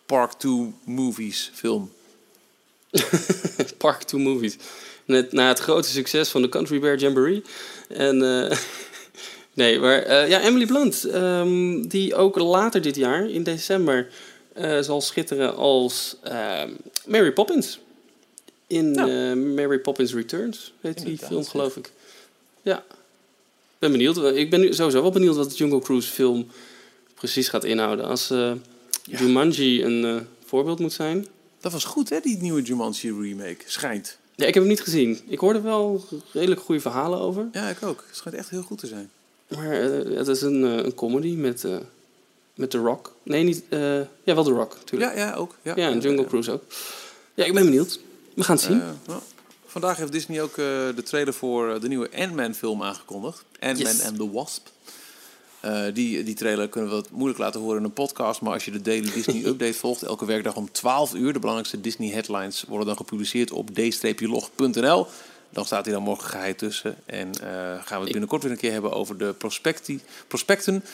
Park 0.06 0.32
2 0.32 0.74
Movies 0.84 1.50
film. 1.54 1.92
Park 3.78 4.02
2 4.02 4.20
Movies. 4.22 4.56
Net 5.04 5.32
na 5.32 5.48
het 5.48 5.58
grote 5.58 5.88
succes 5.88 6.28
van 6.28 6.42
de 6.42 6.48
Country 6.48 6.80
Bear 6.80 6.96
Jamboree. 6.96 7.42
En, 7.88 8.18
nee, 9.54 9.78
maar 9.78 10.28
ja, 10.28 10.40
Emily 10.40 10.66
Blunt, 10.66 11.04
ehm, 11.04 11.82
die 11.82 12.14
ook 12.14 12.38
later 12.38 12.82
dit 12.82 12.96
jaar, 12.96 13.30
in 13.30 13.42
december, 13.42 14.08
zal 14.80 15.00
schitteren 15.00 15.56
als 15.56 16.16
ehm, 16.22 16.70
Mary 17.06 17.32
Poppins. 17.32 17.80
In 18.66 18.96
eh, 18.96 19.32
Mary 19.34 19.78
Poppins 19.78 20.14
Returns 20.14 20.72
heet 20.80 21.04
die 21.04 21.18
film, 21.18 21.44
geloof 21.44 21.76
ik. 21.76 21.92
Ja, 22.62 22.84
ben 23.78 23.90
benieuwd. 23.90 24.16
Ik 24.16 24.50
ben 24.50 24.60
nu 24.60 24.74
sowieso 24.74 25.02
wel 25.02 25.10
benieuwd 25.10 25.36
wat 25.36 25.50
de 25.50 25.56
Jungle 25.56 25.80
Cruise 25.80 26.10
film 26.10 26.46
precies 27.14 27.48
gaat 27.48 27.64
inhouden. 27.64 28.04
Als 28.04 28.30
eh 28.30 28.52
Jumanji 29.04 29.84
een 29.84 30.04
eh, 30.04 30.22
voorbeeld 30.44 30.78
moet 30.78 30.92
zijn. 30.92 31.26
Dat 31.60 31.72
was 31.72 31.84
goed, 31.84 32.08
hè, 32.08 32.20
die 32.20 32.36
nieuwe 32.36 32.62
Jumanji 32.62 33.12
remake. 33.20 33.58
Schijnt. 33.66 34.18
Ja, 34.34 34.46
ik 34.46 34.54
heb 34.54 34.62
hem 34.62 34.72
niet 34.72 34.82
gezien. 34.82 35.20
Ik 35.28 35.38
hoorde 35.38 35.60
wel 35.60 36.04
redelijk 36.32 36.60
goede 36.60 36.80
verhalen 36.80 37.18
over. 37.18 37.48
Ja, 37.52 37.68
ik 37.68 37.82
ook. 37.82 38.04
Het 38.06 38.16
schijnt 38.16 38.38
echt 38.38 38.50
heel 38.50 38.62
goed 38.62 38.78
te 38.78 38.86
zijn. 38.86 39.10
Maar 39.48 39.72
eh, 39.72 40.16
het 40.16 40.28
is 40.28 40.40
een, 40.40 40.64
eh, 40.64 40.84
een 40.84 40.94
comedy 40.94 41.34
met, 41.34 41.64
eh, 41.64 41.76
met 42.60 42.70
The 42.70 42.78
Rock. 42.78 43.14
Nee, 43.22 43.42
niet... 43.42 43.62
eh, 43.68 43.94
ja, 43.98 44.34
wel 44.34 44.44
The 44.44 44.50
Rock, 44.52 44.74
natuurlijk. 44.74 45.14
Ja, 45.14 45.26
ja, 45.26 45.34
ook. 45.34 45.56
Ja, 45.62 45.72
Ja, 45.76 45.88
en 45.90 45.98
Jungle 46.00 46.22
ja. 46.22 46.28
Cruise 46.28 46.52
ook. 46.52 46.62
Ja, 47.34 47.44
ik 47.44 47.54
ben 47.54 47.64
benieuwd. 47.64 48.00
We 48.34 48.44
gaan 48.44 48.56
het 48.56 48.64
zien. 48.64 48.80
Eh, 48.80 48.88
nou, 49.06 49.20
vandaag 49.66 49.96
heeft 49.96 50.12
Disney 50.12 50.42
ook 50.42 50.50
eh, 50.50 50.56
de 50.96 51.02
trailer 51.04 51.34
voor 51.34 51.80
de 51.80 51.88
nieuwe 51.88 52.08
Ant-Man 52.16 52.54
film 52.54 52.82
aangekondigd. 52.82 53.44
Ant-Man 53.60 53.92
Yes. 53.92 54.02
and 54.04 54.16
the 54.16 54.30
Wasp. 54.30 54.66
Die, 55.92 56.22
die 56.24 56.34
trailer 56.34 56.68
kunnen 56.68 56.90
we 56.90 56.96
wat 56.96 57.10
moeilijk 57.10 57.38
laten 57.38 57.60
horen 57.60 57.78
in 57.78 57.84
een 57.84 57.92
podcast. 57.92 58.40
Maar 58.40 58.52
als 58.52 58.64
je 58.64 58.70
de 58.70 58.80
Daily 58.80 59.10
Disney 59.12 59.44
Update 59.50 59.74
volgt, 59.74 60.02
elke 60.02 60.24
werkdag 60.24 60.56
om 60.56 60.72
12 60.72 61.14
uur. 61.14 61.32
De 61.32 61.38
belangrijkste 61.38 61.80
Disney 61.80 62.10
headlines 62.10 62.64
worden 62.68 62.86
dan 62.86 62.96
gepubliceerd 62.96 63.50
op 63.50 63.70
d-log.nl. 63.74 65.06
Dan 65.52 65.64
staat 65.64 65.84
hij 65.84 65.94
dan 65.94 66.02
morgen 66.02 66.30
geheid 66.30 66.58
tussen. 66.58 66.96
En 67.06 67.36
gaan 67.84 67.84
we 67.86 67.94
het 67.94 68.10
binnenkort 68.10 68.42
weer 68.42 68.52
een 68.52 68.58
keer 68.58 68.72
hebben 68.72 68.92
over 68.92 69.18
de 69.18 69.34
prospecti, 69.38 70.00
prospecten 70.28 70.84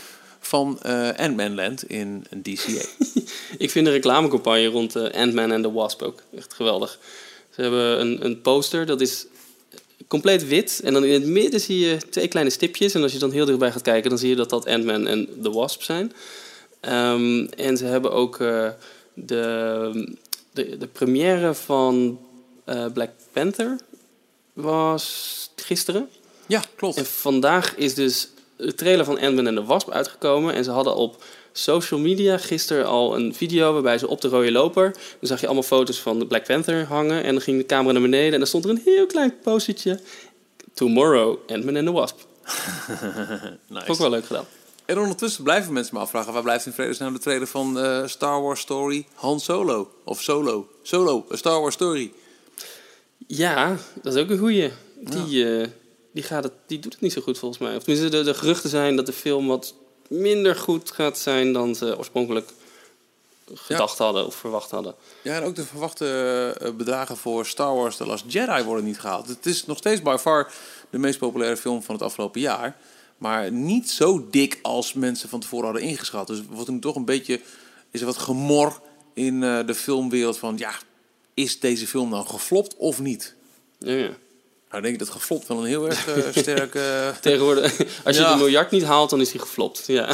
van 0.47 0.79
eh 0.83 1.11
Ant-Man 1.17 1.55
Land 1.55 1.89
in 1.89 2.25
DCA. 2.43 2.85
Ik 3.59 3.71
vind 3.71 3.87
de 3.87 3.93
reclamecampagne 3.93 4.67
rond 4.67 4.97
eh, 4.97 5.23
Ant-Man 5.23 5.53
and 5.53 5.63
the 5.63 5.73
Wasp 5.73 6.03
ook 6.03 6.23
echt 6.37 6.55
geweldig. 6.55 6.99
Ze 7.51 7.63
hebben 7.63 8.01
een, 8.01 8.25
een 8.25 8.41
poster, 8.41 8.87
dat 8.87 9.01
is 9.01 9.27
compleet 10.09 10.47
wit. 10.47 10.81
En 10.85 10.93
dan 10.93 11.05
in 11.05 11.13
het 11.13 11.27
midden 11.27 11.61
zie 11.61 11.79
je 11.79 11.99
twee 12.11 12.29
kleine 12.29 12.51
stipjes. 12.51 12.95
En 12.95 13.03
als 13.03 13.13
je 13.13 13.19
dan 13.19 13.31
heel 13.31 13.45
dichtbij 13.45 13.73
gaat 13.73 13.83
kijken, 13.83 14.11
dan 14.11 14.19
zie 14.19 14.29
je 14.29 14.37
dat 14.37 14.51
dat 14.51 14.67
Ant-Man 14.67 15.07
en 15.07 15.29
the 15.43 15.51
Wasp 15.51 15.83
zijn. 15.83 16.13
Ehm, 16.81 17.45
en 17.45 17.77
ze 17.77 17.85
hebben 17.85 18.13
ook 18.13 18.41
eh, 18.41 18.69
de, 19.15 20.17
de, 20.53 20.79
de 20.79 20.87
première 20.87 21.55
van 21.55 22.21
eh, 22.65 22.87
Black 22.93 23.11
Panther 23.33 23.79
was 24.53 25.51
gisteren. 25.57 26.09
ja, 26.47 26.63
klopt. 26.77 26.97
En 26.97 27.07
vandaag 27.07 27.77
is 27.77 27.95
dus 27.95 28.29
de 28.57 28.75
trailer 28.75 29.05
van 29.05 29.21
Ant-Man 29.21 29.47
en 29.47 29.55
de 29.55 29.65
Wasp 29.65 29.91
uitgekomen. 29.91 30.55
En 30.55 30.65
ze 30.65 30.71
hadden 30.71 30.97
op 30.97 31.25
social 31.53 32.01
media 32.01 32.39
gisteren 32.39 32.87
al 32.87 33.17
een 33.17 33.35
video 33.35 33.73
waarbij 33.73 33.99
ze 33.99 34.09
op 34.09 34.21
de 34.21 34.29
rode 34.29 34.53
loper... 34.53 34.93
dan 34.93 35.29
zag 35.29 35.41
je 35.41 35.47
allemaal 35.47 35.65
foto's 35.65 36.01
van 36.01 36.19
de 36.19 36.27
Black 36.27 36.47
Panther 36.47 36.87
hangen. 36.87 37.23
En 37.23 37.33
dan 37.33 37.43
ging 37.43 37.59
de 37.59 37.67
camera 37.67 37.93
naar 37.93 38.03
beneden 38.03 38.33
en 38.33 38.39
dan 38.39 38.49
stond 38.49 38.65
er 38.65 38.71
een 38.71 38.83
heel 38.85 39.07
klein 39.07 39.35
postertje. 39.43 40.01
Tomorrow, 40.75 41.39
Ant-Man 41.47 41.77
and 41.77 41.87
the 41.87 41.93
Wasp. 41.93 42.19
Nice. 43.69 43.91
Ook 43.91 43.99
wel 43.99 44.11
leuk 44.11 44.27
gedaan. 44.27 44.47
En 44.85 44.99
ondertussen 44.99 45.43
blijven 45.43 45.73
mensen 45.73 45.95
me 45.95 46.01
afvragen... 46.01 46.33
waar 46.33 46.43
blijft 46.43 46.67
in 46.67 46.73
vredesnaam 46.73 47.13
de 47.13 47.19
trailer 47.19 47.47
van 47.47 47.79
eh, 47.79 48.07
Star 48.07 48.43
Wars 48.43 48.61
Story 48.61 49.07
Han 49.15 49.41
Solo? 49.41 49.91
Of 50.05 50.23
Solo? 50.23 50.69
Solo, 50.83 51.27
A 51.33 51.37
Star 51.37 51.61
Wars 51.61 51.75
Story. 51.75 52.13
Ja, 53.27 53.77
dat 54.03 54.15
is 54.15 54.23
ook 54.23 54.31
een 54.31 54.39
goeie. 54.39 54.71
Die, 55.01 55.59
eh, 55.61 55.69
die, 56.17 56.25
gaat 56.25 56.45
het, 56.45 56.53
die 56.67 56.79
doet 56.79 56.93
het 56.93 57.03
niet 57.03 57.13
zo 57.13 57.21
goed 57.21 57.39
volgens 57.39 57.61
mij. 57.61 57.77
Of 57.77 57.83
tenminste, 57.83 58.17
de, 58.17 58.25
de 58.25 58.35
geruchten 58.35 58.71
zijn 58.71 58.97
dat 58.97 59.07
de 59.07 59.13
film 59.13 59.47
wat 59.47 59.75
minder 60.09 60.57
goed 60.57 60.91
gaat 60.91 61.19
zijn... 61.19 61.53
dan 61.53 61.75
ze 61.75 61.99
oorspronkelijk 61.99 62.51
gedacht 63.55 63.99
hadden 63.99 64.27
of 64.27 64.35
verwacht 64.35 64.71
hadden. 64.71 64.95
Ja, 65.23 65.37
en 65.37 65.43
ook 65.43 65.55
de 65.55 65.65
verwachte 65.65 66.07
eh, 66.61 66.71
bedragen 66.73 67.17
voor 67.17 67.47
Star 67.47 67.75
Wars 67.75 67.97
The 67.97 68.07
Last 68.07 68.25
Jedi 68.27 68.63
worden 68.63 68.85
niet 68.85 69.01
gehaald. 69.01 69.29
Het 69.29 69.47
is 69.47 69.67
nog 69.67 69.79
steeds 69.79 70.03
by 70.03 70.17
far 70.21 70.53
de 70.91 70.99
meest 70.99 71.19
populaire 71.19 71.57
film 71.57 71.83
van 71.83 71.95
het 71.95 72.05
afgelopen 72.05 72.41
jaar. 72.41 72.77
Maar 73.19 73.53
niet 73.53 73.91
zo 73.91 74.27
dik 74.31 74.59
als 74.63 74.93
mensen 74.93 75.29
van 75.29 75.41
tevoren 75.41 75.65
hadden 75.65 75.83
ingeschat. 75.83 76.27
Dus 76.27 76.43
wordt 76.51 76.67
er 76.67 76.73
nu 76.73 76.81
toch 76.81 76.97
een 76.97 77.05
beetje... 77.05 77.41
Is 77.91 78.01
er 78.01 78.07
wat 78.07 78.19
gemor 78.19 78.81
in 79.15 79.43
eh, 79.43 79.67
de 79.67 79.75
filmwereld 79.75 80.39
van... 80.39 80.57
Ja, 80.59 80.75
is 81.35 81.61
deze 81.61 81.87
film 81.87 82.09
nou 82.09 82.27
geflopt 82.27 82.77
of 82.77 83.01
niet? 83.01 83.35
Ja, 83.79 83.93
ja. 83.93 84.11
Nou, 84.77 84.89
denk 84.89 85.01
ik 85.01 85.07
dat 85.07 85.17
geflopt 85.17 85.47
wel 85.49 85.59
een 85.59 85.65
heel 85.67 85.87
erg 85.89 86.09
eh, 86.09 86.23
sterk... 86.43 86.75
eh, 86.75 87.09
Tegenwoordig, 87.21 87.79
als 88.05 88.17
je 88.17 88.23
Ja. 88.23 88.33
de 88.33 88.37
miljard 88.39 88.71
niet 88.71 88.83
haalt, 88.83 89.11
dan 89.11 89.21
is 89.21 89.31
hij 89.31 89.41
geflopt. 89.41 89.85
Ja. 89.87 90.07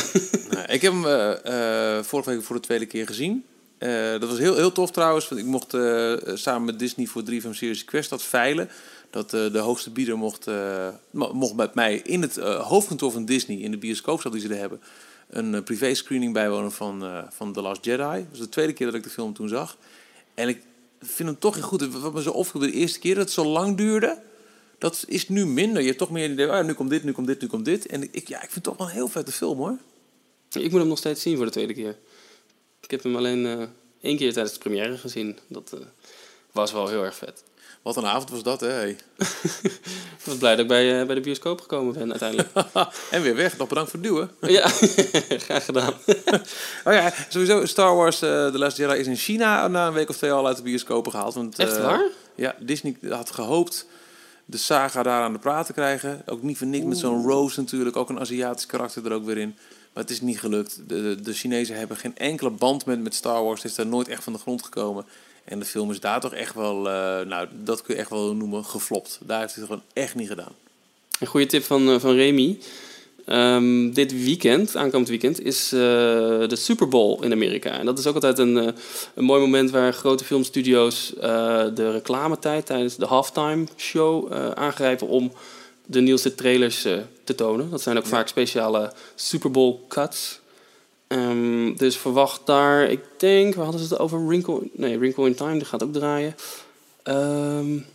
Nou, 0.50 0.66
ik 0.68 0.82
heb 0.82 0.92
hem 0.92 1.06
eh, 1.06 2.02
vorige 2.02 2.30
week 2.30 2.42
voor 2.42 2.56
de 2.56 2.62
tweede 2.62 2.86
keer 2.86 3.06
gezien. 3.06 3.44
Dat 4.18 4.28
was 4.28 4.38
heel, 4.38 4.54
heel 4.56 4.72
tof 4.72 4.90
trouwens. 4.90 5.28
Want 5.28 5.40
ik 5.40 5.46
mocht 5.46 5.70
samen 6.40 6.64
met 6.64 6.78
Disney 6.78 7.06
voor 7.06 7.22
3 7.22 7.42
van 7.42 7.54
Series 7.54 7.84
Quest 7.84 8.10
dat 8.10 8.22
veilen. 8.22 8.68
Dat 9.10 9.30
de 9.30 9.58
hoogste 9.58 9.90
bieder 9.90 10.18
mocht, 10.18 10.46
mo- 11.10 11.32
mocht 11.32 11.54
met 11.54 11.74
mij 11.74 11.96
in 12.04 12.22
het 12.22 12.36
hoofdkantoor 12.36 13.12
van 13.12 13.24
Disney, 13.24 13.56
in 13.56 13.70
de 13.70 13.78
bioscoopzaal 13.78 14.32
die 14.32 14.40
ze 14.40 14.48
er 14.48 14.58
hebben, 14.58 14.80
een 15.30 15.62
privé 15.62 15.94
screening 15.94 16.32
bijwonen 16.32 16.72
van, 16.72 17.04
van 17.30 17.52
The 17.52 17.60
Last 17.62 17.84
Jedi. 17.84 17.98
Dat 18.18 18.24
was 18.30 18.38
de 18.38 18.48
tweede 18.48 18.72
keer 18.72 18.86
dat 18.86 18.94
ik 18.94 19.02
de 19.02 19.10
film 19.10 19.34
toen 19.34 19.48
zag. 19.48 19.76
En 20.34 20.48
ik 20.48 20.62
vind 21.00 21.28
hem 21.28 21.38
toch 21.38 21.54
heel 21.54 21.62
goed. 21.64 21.88
Wat 22.00 22.12
me 22.14 22.22
zo 22.22 22.30
opviel 22.30 22.60
de 22.60 22.72
eerste 22.72 22.98
keer 22.98 23.14
dat 23.14 23.24
het 23.24 23.32
zo 23.32 23.44
lang 23.44 23.76
duurde. 23.76 24.18
Dat 24.83 25.05
is 25.07 25.28
nu 25.28 25.47
minder. 25.47 25.80
Je 25.80 25.87
hebt 25.87 25.99
toch 25.99 26.11
meer 26.11 26.30
idee, 26.30 26.47
ah, 26.47 26.64
nu 26.64 26.72
komt 26.72 26.91
dit, 26.91 27.05
nu 27.05 27.12
komt 27.12 27.26
dit, 27.26 27.41
nu 27.41 27.47
komt 27.47 27.64
dit. 27.64 27.87
En 27.87 28.03
ik, 28.03 28.28
ja, 28.28 28.37
ik 28.37 28.51
vind 28.51 28.55
het 28.55 28.64
toch 28.64 28.76
wel 28.76 28.87
een 28.87 28.93
heel 28.93 29.09
vette 29.09 29.33
film 29.33 29.59
hoor. 29.59 29.76
Ik 30.53 30.70
moet 30.70 30.80
hem 30.80 30.89
nog 30.89 30.99
steeds 30.99 31.22
zien 31.22 31.37
voor 31.37 31.45
de 31.45 31.51
tweede 31.51 31.74
keer. 31.74 31.99
Ik 32.80 32.91
heb 32.91 33.03
hem 33.03 33.16
alleen 33.16 33.47
eh, 33.47 33.66
één 34.01 34.16
keer 34.16 34.33
tijdens 34.33 34.55
de 34.55 34.61
première 34.61 34.99
gezien. 34.99 35.39
Dat 35.49 35.72
eh, 35.72 35.80
was 36.53 36.72
wel 36.72 36.89
heel 36.89 37.05
erg 37.05 37.14
vet. 37.14 37.43
Wat 37.83 37.97
een 37.97 38.07
avond 38.07 38.30
was 38.30 38.43
dat, 38.43 38.61
hè? 38.61 38.87
Ik 38.87 39.05
was 40.24 40.37
blij 40.37 40.51
dat 40.51 40.61
ik 40.61 40.68
bij, 40.68 41.01
eh, 41.01 41.07
bij 41.07 41.14
de 41.14 41.20
bioscoop 41.20 41.61
gekomen 41.61 41.93
ben 41.95 42.11
uiteindelijk. 42.11 42.49
en 43.11 43.22
weer 43.22 43.37
weg. 43.37 43.59
Nog 43.59 43.68
bedankt 43.68 43.91
voor 43.91 44.01
het 44.01 44.09
duwen. 44.09 44.30
ja, 44.59 44.68
graag 45.39 45.64
gedaan. 45.64 45.95
Oh 46.85 46.93
ja, 46.93 47.12
sowieso 47.28 47.66
Star 47.66 47.97
Wars 47.97 48.22
eh 48.22 48.47
The 48.47 48.59
Last 48.59 48.76
Jedi 48.76 48.99
is 48.99 49.07
in 49.07 49.16
China 49.16 49.68
na 49.68 49.87
een 49.87 49.93
week 49.93 50.09
of 50.09 50.16
twee 50.16 50.33
al 50.33 50.47
uit 50.47 50.57
de 50.57 50.62
bioscopen 50.62 51.12
gehaald. 51.12 51.35
Want, 51.35 51.59
Echt 51.59 51.78
waar? 51.78 52.09
Ja, 52.35 52.55
Disney 52.61 52.97
had 53.09 53.30
gehoopt 53.30 53.87
de 54.53 54.59
saga 54.59 55.03
daar 55.03 55.22
aan 55.22 55.32
de 55.32 55.38
praat 55.38 55.66
te 55.66 55.72
krijgen. 55.72 56.22
Ook 56.26 56.42
niet 56.42 56.59
voor 56.59 56.66
niks 56.66 56.84
met 56.84 56.98
zo'n 56.98 57.26
Rose 57.26 57.61
natuurlijk. 57.61 57.96
Ook 57.96 58.09
een 58.09 58.20
Aziatisch 58.20 58.66
karakter 58.66 59.07
er 59.07 59.12
ook 59.12 59.24
weer 59.24 59.38
in. 59.38 59.55
Maar 59.92 60.03
het 60.03 60.12
is 60.12 60.20
niet 60.20 60.40
gelukt. 60.40 60.80
De, 60.86 61.03
de, 61.03 61.20
de 61.20 61.32
Chinezen 61.32 61.76
hebben 61.76 61.96
geen 61.96 62.16
enkele 62.16 62.50
band 62.50 62.86
met, 62.86 63.03
met 63.03 63.14
Star 63.14 63.44
Wars. 63.44 63.62
Het 63.62 63.70
is 63.70 63.76
daar 63.76 63.86
nooit 63.86 64.09
echt 64.09 64.24
van 64.24 64.32
de 64.32 64.38
grond 64.38 64.62
gekomen. 64.62 65.05
En 65.44 65.59
de 65.59 65.64
film 65.64 65.90
is 65.90 66.00
daar 66.00 66.20
toch 66.20 66.34
echt 66.34 66.55
wel, 66.55 66.88
eh, 66.88 67.26
nou, 67.26 67.48
dat 67.53 67.82
kun 67.82 67.94
je 67.94 68.00
echt 68.00 68.11
wel 68.11 68.34
noemen, 68.34 68.64
geflopt. 68.64 69.18
Daar 69.22 69.40
heeft 69.40 69.55
hij 69.55 69.62
het 69.62 69.72
gewoon 69.72 69.88
echt 69.92 70.14
niet 70.14 70.28
gedaan. 70.28 70.53
Een 71.20 71.26
goede 71.26 71.46
tip 71.46 71.62
van, 71.62 71.88
eh, 71.90 72.00
van 72.00 72.14
Remy. 72.14 72.59
Ehm, 73.24 73.90
dit 73.90 74.24
weekend, 74.24 74.76
aankomend 74.76 75.08
weekend, 75.08 75.44
is 75.44 75.72
uh, 75.72 75.80
de 76.48 76.56
Super 76.56 76.88
Bowl 76.88 77.22
in 77.22 77.32
Amerika. 77.32 77.78
En 77.78 77.86
dat 77.86 77.98
is 77.98 78.06
ook 78.06 78.14
altijd 78.14 78.38
een, 78.38 78.56
uh, 78.56 78.68
een 79.14 79.24
mooi 79.24 79.40
moment 79.40 79.70
waar 79.70 79.92
grote 79.92 80.24
filmstudio's 80.24 81.12
uh, 81.16 81.22
de 81.74 81.90
reclametijd 81.90 82.66
tijdens 82.66 82.96
de 82.96 83.06
halftime 83.06 83.64
show 83.76 84.32
aangrijpen 84.54 85.08
om 85.08 85.32
de 85.86 86.00
nieuwste 86.00 86.34
trailers 86.34 86.82
te 87.24 87.34
tonen. 87.34 87.70
Dat 87.70 87.82
zijn 87.82 87.96
ook 87.98 88.06
vaak 88.06 88.28
speciale 88.28 88.92
Super 89.14 89.50
Bowl 89.50 89.78
cuts. 89.88 90.40
Um, 91.08 91.76
dus 91.76 91.96
verwacht 91.96 92.40
daar, 92.44 92.90
ik 92.90 93.00
denk, 93.16 93.54
we 93.54 93.60
hadden 93.60 93.80
ze 93.80 93.88
het 93.88 93.98
over 93.98 94.26
Wrinkle, 94.26 94.60
nee, 94.72 94.98
Wrinkle 94.98 95.26
in 95.26 95.34
Time, 95.34 95.52
die 95.52 95.64
gaat 95.64 95.82
ook 95.82 95.92
draaien. 95.92 96.34
Um, 97.04 97.86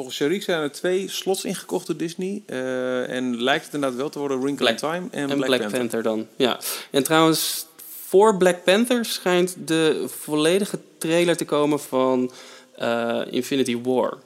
Volgens 0.00 0.20
Sharik 0.20 0.42
zijn 0.42 0.62
er 0.62 0.72
twee 0.72 1.08
slots 1.08 1.44
ingekocht 1.44 1.86
door 1.86 1.96
Disney. 1.96 2.42
Uh, 2.46 3.10
en 3.10 3.42
lijkt 3.42 3.64
het 3.64 3.74
inderdaad 3.74 3.98
wel 3.98 4.08
te 4.08 4.18
worden 4.18 4.40
Wrinkle 4.40 4.68
in 4.68 4.76
Time 4.76 5.08
en, 5.10 5.30
en 5.30 5.36
Black, 5.36 5.46
Black 5.46 5.60
Panther. 5.60 5.78
Panther. 5.78 6.02
dan. 6.02 6.26
Ja. 6.36 6.60
En 6.90 7.02
trouwens, 7.02 7.66
voor 8.06 8.36
Black 8.36 8.64
Panther 8.64 9.04
schijnt 9.04 9.56
de 9.64 10.04
volledige 10.06 10.78
trailer 10.98 11.36
te 11.36 11.44
komen 11.44 11.80
van 11.80 12.30
uh, 12.78 13.20
Infinity 13.30 13.80
War. 13.82 14.18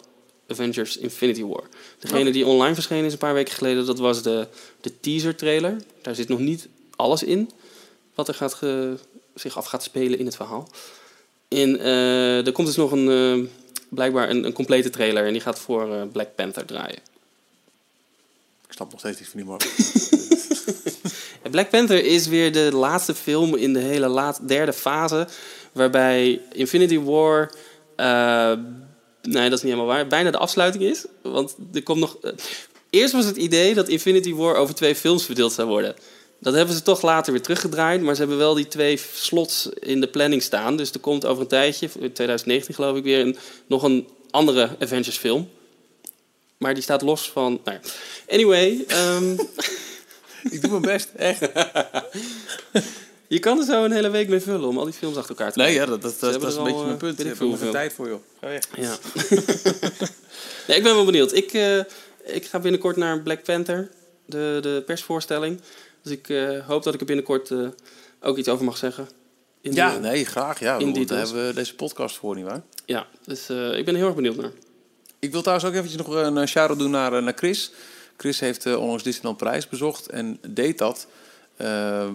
Avengers 0.49 0.97
Infinity 0.97 1.45
War. 1.45 1.65
Degene 1.99 2.27
oh. 2.27 2.33
die 2.33 2.47
online 2.47 2.75
verschenen 2.75 3.05
is 3.05 3.13
een 3.13 3.19
paar 3.19 3.35
weken 3.35 3.55
geleden, 3.55 3.87
dat 3.87 3.99
was 3.99 4.23
de, 4.23 4.47
de 4.81 5.01
teaser 5.01 5.37
trailer. 5.37 5.77
Daar 6.03 6.15
zit 6.15 6.29
nog 6.29 6.39
niet 6.39 6.69
alles 6.97 7.23
in 7.23 7.51
wat 8.15 8.29
er 8.29 8.35
gaat 8.35 8.55
ge, 8.55 8.97
zich 9.35 9.57
af 9.57 9.67
gaat 9.67 9.83
spelen 9.83 10.19
in 10.19 10.27
het 10.27 10.37
verhaal. 10.37 10.69
En 11.49 11.77
uh, 11.77 12.47
er 12.47 12.53
komt 12.53 12.67
dus 12.67 12.77
nog 12.77 12.93
een, 12.93 13.51
blijkbaar 13.95 14.31
een, 14.31 14.45
een, 14.45 14.53
complete 14.53 14.91
trailer 14.91 15.27
en 15.27 15.33
die 15.33 15.41
gaat 15.41 15.59
voor 15.59 15.89
uh, 15.89 16.03
Black 16.13 16.35
Panther 16.35 16.65
draaien. 16.65 16.99
Ik 18.67 18.73
snap 18.73 18.91
nog 18.91 19.01
steeds 19.01 19.21
iets 19.21 19.29
van 19.29 19.41
die. 19.41 19.59
Black 21.51 21.71
Panther 21.71 22.05
is 22.05 22.27
weer 22.27 22.53
de 22.53 22.71
laatste 22.73 23.15
film 23.15 23.55
in 23.55 23.73
de 23.73 23.79
hele 23.79 24.09
laat, 24.09 24.49
derde 24.49 24.73
fase, 24.73 25.29
waarbij 25.73 26.41
Infinity 26.53 26.99
War, 26.99 27.53
nee 29.23 29.49
dat 29.49 29.59
is 29.59 29.63
niet 29.63 29.73
helemaal 29.73 29.87
waar, 29.87 30.07
bijna 30.07 30.31
de 30.31 30.39
afsluiting 30.39 30.85
is. 30.85 31.05
Want 31.23 31.57
er 31.73 31.83
komt 31.83 32.01
nog... 32.01 32.19
Eerst 32.91 33.13
was 33.13 33.25
het 33.25 33.37
idee 33.37 33.75
dat 33.75 33.89
Infinity 33.89 34.35
War 34.35 34.55
over 34.55 34.75
twee 34.75 34.95
films 34.95 35.25
verdeeld 35.25 35.53
zou 35.53 35.69
worden. 35.69 35.95
Dat 36.39 36.55
hebben 36.55 36.75
ze 36.75 36.83
toch 36.83 37.03
later 37.03 37.33
weer 37.33 37.43
teruggedraaid. 37.43 38.01
Maar 38.01 38.15
ze 38.15 38.21
hebben 38.21 38.39
wel 38.39 38.55
die 38.55 38.69
twee 38.69 39.01
slots 39.13 39.69
in 39.79 40.01
de 40.01 40.09
planning 40.09 40.43
staan. 40.43 40.77
Dus 40.77 40.93
er 40.93 41.01
komt 41.01 41.27
over 41.27 41.43
een 41.43 41.49
tijdje, 41.49 41.89
2019 41.89 42.75
geloof 42.75 42.97
ik 42.97 43.03
weer, 43.03 43.21
een, 43.21 43.37
nog 43.67 43.83
een 43.83 44.09
andere 44.31 44.77
Avengers 44.79 45.17
film. 45.17 45.49
Maar 46.59 46.75
die 46.75 46.83
staat 46.83 47.03
los 47.03 47.31
van... 47.31 47.61
Nou 47.65 47.79
ja. 47.83 47.91
Anyway. 48.35 48.85
Um, 49.17 49.39
ik 50.55 50.61
doe 50.61 50.71
mijn 50.71 50.83
best, 50.83 51.09
echt. 51.17 51.41
je 53.35 53.39
kan 53.39 53.59
er 53.59 53.65
zo 53.65 53.85
een 53.85 53.93
hele 53.93 54.11
week 54.11 54.29
mee 54.29 54.41
vullen 54.41 54.69
om 54.69 54.79
al 54.79 54.85
die 54.85 54.95
films 54.95 55.17
achter 55.17 55.37
elkaar 55.37 55.53
te 55.53 55.59
Nee, 55.59 55.75
ja, 55.75 55.87
dat, 55.87 56.03
dat, 56.03 56.21
dat, 56.21 56.41
dat 56.41 56.51
is 56.51 56.57
een 56.57 56.65
beetje 56.65 56.85
mijn 56.85 56.97
punt. 56.97 57.21
Ik 57.21 57.27
heb 57.27 57.61
er 57.61 57.71
tijd 57.71 57.93
voor, 57.93 58.09
joh. 58.09 58.21
Ga 58.41 58.49
weg. 58.49 58.65
Ja. 58.77 58.97
nee, 60.67 60.77
ik 60.77 60.83
ben 60.83 60.95
wel 60.95 61.05
benieuwd. 61.05 61.35
Ik, 61.35 61.53
uh, 61.53 61.79
ik 62.25 62.47
ga 62.47 62.59
binnenkort 62.59 62.97
naar 62.97 63.21
Black 63.21 63.43
Panther, 63.43 63.91
de, 64.27 64.59
de 64.63 64.83
persvoorstelling. 64.87 65.61
Dus 66.05 66.13
ik 66.13 66.29
uh, 66.29 66.67
hoop 66.67 66.83
dat 66.83 66.95
ik 66.95 67.01
er 67.01 67.07
binnenkort 67.07 67.51
uh, 67.51 67.69
ook 68.21 68.37
iets 68.37 68.49
over 68.49 68.65
mag 68.65 68.77
zeggen. 68.77 69.09
In 69.61 69.73
ja, 69.73 69.99
nee, 69.99 70.25
graag. 70.25 70.59
Ja, 70.61 70.79
in 70.79 71.07
daar 71.07 71.19
hebben 71.19 71.47
we 71.47 71.55
deze 71.55 71.75
podcast 71.75 72.17
voor, 72.17 72.35
nietwaar? 72.35 72.63
Ja, 72.87 73.07
dus 73.27 73.51
uh, 73.51 73.79
ik 73.79 73.85
ben 73.85 73.95
heel 73.95 74.07
erg 74.07 74.15
benieuwd 74.15 74.37
naar. 74.37 74.51
Ik 75.19 75.33
wil 75.33 75.41
trouwens 75.41 75.69
ook 75.69 75.75
eventjes 75.75 76.07
nog 76.07 76.15
een 76.15 76.49
shout-out 76.49 76.79
doen 76.79 76.91
naar, 76.91 77.23
naar 77.23 77.33
Chris. 77.37 77.73
Chris 78.17 78.41
heeft 78.41 78.67
onlangs 78.67 79.03
Disneyland 79.03 79.37
Parijs 79.37 79.69
bezocht 79.69 80.09
en 80.09 80.39
deed 80.49 80.79
dat 80.79 81.07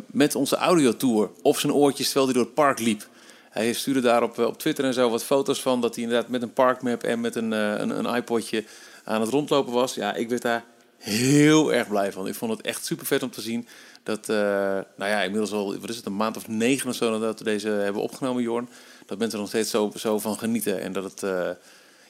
met 0.06 0.36
onze 0.36 0.56
audiotour 0.56 1.30
op 1.42 1.58
zijn 1.58 1.74
oortjes 1.74 2.06
terwijl 2.06 2.26
hij 2.26 2.34
door 2.34 2.46
het 2.46 2.54
park 2.54 2.80
liep. 2.80 3.08
Hij 3.50 3.74
stuurde 3.74 4.02
daar 4.02 4.24
op, 4.24 4.38
op 4.38 4.60
Twitter 4.60 4.86
en 4.86 4.94
zo 4.94 5.10
wat 5.10 5.24
foto's 5.24 5.62
van 5.62 5.82
dat 5.82 5.96
hij 5.96 6.04
inderdaad 6.04 6.30
met 6.30 6.42
een 6.42 6.54
parkmap 6.54 7.04
en 7.04 7.22
met 7.22 7.36
een, 7.36 7.52
een, 7.52 8.06
een 8.06 8.16
iPodje 8.16 8.64
aan 9.04 9.22
het 9.22 9.30
rondlopen 9.30 9.74
was. 9.74 9.94
Ja, 9.94 10.14
ik 10.14 10.30
werd 10.30 10.42
daar 10.42 10.66
heel 11.00 11.74
erg 11.74 11.88
blij 11.88 12.12
van. 12.12 12.28
Ik 12.28 12.36
vond 12.36 12.52
het 12.52 12.62
echt 12.62 12.86
super 12.86 13.06
vet 13.06 13.24
om 13.24 13.32
te 13.32 13.42
zien 13.42 13.68
dat, 14.04 14.30
uh, 14.30 14.36
nou 14.36 14.86
ja, 14.96 15.22
inmiddels 15.22 15.52
al, 15.52 15.80
wat 15.80 15.90
is 15.90 15.96
het, 15.96 16.06
een 16.06 16.16
maand 16.16 16.38
of 16.38 16.48
negen 16.48 16.90
of 16.90 16.96
zo 16.96 17.20
dat 17.20 17.40
we 17.40 17.46
deze 17.46 17.70
hebben 17.70 18.02
opgenomen, 18.02 18.44
Jorn. 18.44 18.70
Dat 19.06 19.18
mensen 19.18 19.38
er 19.38 19.44
nog 19.44 19.54
steeds 19.54 19.70
zo, 19.70 19.92
zo 19.96 20.20
van 20.20 20.38
genieten 20.38 20.82
en 20.82 20.94
dat 20.94 21.04
het, 21.04 21.24
uh, 21.24 21.50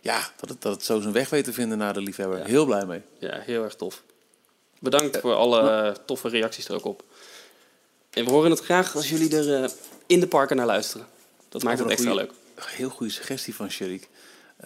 ja, 0.02 0.30
dat 0.40 0.50
het, 0.50 0.62
dat 0.62 0.74
het 0.74 0.84
zo 0.84 1.00
zijn 1.00 1.14
weg 1.14 1.30
weet 1.30 1.44
te 1.44 1.54
vinden 1.54 1.78
naar 1.78 1.94
de 1.94 2.02
liefhebber. 2.02 2.38
Ja. 2.38 2.46
Heel 2.46 2.66
blij 2.66 2.86
mee. 2.86 3.02
Ja, 3.20 3.40
heel 3.40 3.64
erg 3.64 3.76
tof. 3.76 4.04
Bedankt 4.80 5.18
voor 5.18 5.34
alle 5.34 5.88
uh, 5.88 5.96
toffe 6.06 6.30
reacties 6.30 6.68
er 6.68 6.76
ook 6.76 6.86
op. 6.86 7.04
En 8.10 8.26
we 8.26 8.32
horen 8.32 8.52
het 8.52 8.60
graag 8.60 8.96
als 8.96 9.10
jullie 9.10 9.38
er 9.38 9.72
in 10.06 10.20
de 10.20 10.28
parken 10.28 10.56
naar 10.56 10.66
luisteren. 10.66 11.08
Dat 11.50 11.64
maakt 11.64 11.80
het 11.80 11.90
extra 11.90 12.10
goeie, 12.10 12.26
leuk. 12.26 12.66
Heel 12.66 12.90
goede 12.90 13.14
suggestie 13.14 13.56
van 13.56 13.72
Sherik. 13.72 14.08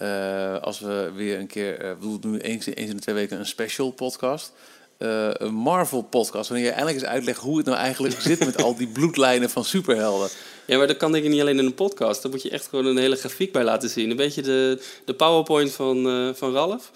Uh, 0.02 0.60
als 0.60 0.80
we 0.80 1.10
weer 1.14 1.38
een 1.38 1.46
keer, 1.46 1.96
we 2.00 2.18
doen 2.18 2.30
nu 2.30 2.38
eens, 2.38 2.66
eens 2.66 2.90
in 2.90 2.96
de 2.96 3.02
twee 3.02 3.14
weken 3.14 3.38
een 3.38 3.46
special 3.46 3.90
podcast. 3.90 4.52
Uh, 4.98 5.30
een 5.32 5.54
Marvel 5.54 6.02
podcast, 6.02 6.48
wanneer 6.48 6.66
je 6.66 6.72
eindelijk 6.72 7.02
eens 7.02 7.12
uitlegt 7.12 7.38
hoe 7.38 7.56
het 7.56 7.66
nou 7.66 7.78
eigenlijk 7.78 8.20
zit 8.20 8.38
met 8.38 8.62
al 8.62 8.76
die 8.76 8.86
bloedlijnen 8.86 9.50
van 9.50 9.64
superhelden. 9.64 10.28
Ja, 10.66 10.78
maar 10.78 10.86
dat 10.86 10.96
kan 10.96 11.12
denk 11.12 11.24
ik 11.24 11.30
niet 11.30 11.40
alleen 11.40 11.58
in 11.58 11.64
een 11.64 11.74
podcast. 11.74 12.22
Dan 12.22 12.30
moet 12.30 12.42
je 12.42 12.50
echt 12.50 12.66
gewoon 12.68 12.86
een 12.86 12.96
hele 12.96 13.16
grafiek 13.16 13.52
bij 13.52 13.64
laten 13.64 13.88
zien. 13.88 14.10
Een 14.10 14.16
beetje 14.16 14.42
de, 14.42 14.82
de 15.04 15.14
PowerPoint 15.14 15.72
van, 15.72 16.06
uh, 16.06 16.34
van 16.34 16.52
Ralf. 16.52 16.90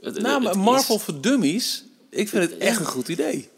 Het, 0.00 0.20
nou, 0.20 0.42
maar 0.42 0.58
Marvel 0.58 0.96
is... 0.96 1.02
voor 1.02 1.20
Dummies, 1.20 1.84
ik 2.10 2.28
vind 2.28 2.50
het 2.50 2.58
echt 2.58 2.80
een 2.80 2.86
goed 2.86 3.08
idee. 3.08 3.48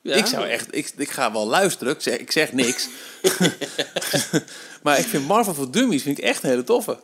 Ja? 0.00 0.14
Ik 0.14 0.26
zou 0.26 0.46
echt, 0.46 0.76
ik, 0.76 0.92
ik 0.96 1.10
ga 1.10 1.32
wel 1.32 1.46
luisteren, 1.46 1.92
ik 1.92 2.00
zeg, 2.00 2.18
ik 2.18 2.30
zeg 2.30 2.52
niks. 2.52 2.88
maar 4.82 4.98
ik 4.98 5.06
vind 5.06 5.26
Marvel 5.26 5.54
voor 5.54 5.70
Dummies 5.70 6.02
vind 6.02 6.18
ik 6.18 6.24
echt 6.24 6.42
een 6.42 6.48
hele 6.48 6.64
toffe. 6.64 6.98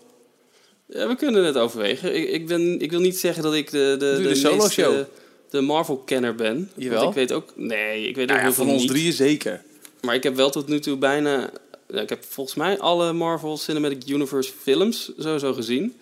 Ja, 0.89 1.09
we 1.09 1.17
kunnen 1.17 1.45
het 1.45 1.57
overwegen. 1.57 2.17
Ik, 2.17 2.29
ik, 2.29 2.47
ben, 2.47 2.81
ik 2.81 2.91
wil 2.91 3.01
niet 3.01 3.19
zeggen 3.19 3.43
dat 3.43 3.55
ik 3.55 3.71
de, 3.71 3.97
de, 3.99 4.19
de, 4.23 4.29
de 4.29 4.35
solo 4.35 4.69
show. 4.69 4.93
De, 4.93 5.07
de 5.51 5.61
Marvel-kenner 5.61 6.35
ben. 6.35 6.71
Jawel. 6.75 6.99
Want 6.99 7.09
ik 7.09 7.15
weet 7.15 7.33
ook... 7.33 7.53
Nee, 7.57 8.09
ik 8.09 8.17
weet 8.17 8.27
nou 8.27 8.39
ook 8.39 8.47
ja, 8.47 8.53
van 8.53 8.69
ons 8.69 8.81
niet. 8.81 8.91
drieën 8.91 9.13
zeker. 9.13 9.63
Maar 10.01 10.15
ik 10.15 10.23
heb 10.23 10.37
wel 10.37 10.51
tot 10.51 10.69
nu 10.69 10.81
toe 10.81 10.97
bijna... 10.97 11.51
Ja, 11.89 12.01
ik 12.01 12.09
heb 12.09 12.25
volgens 12.25 12.57
mij 12.57 12.79
alle 12.79 13.13
Marvel 13.13 13.57
Cinematic 13.57 14.09
Universe 14.09 14.53
films 14.61 15.13
sowieso 15.19 15.53
gezien. 15.53 15.97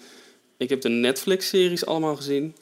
Ik 0.57 0.69
heb 0.69 0.81
de 0.81 0.89
Netflix-series 0.89 1.87
allemaal 1.87 2.17
gezien. 2.17 2.55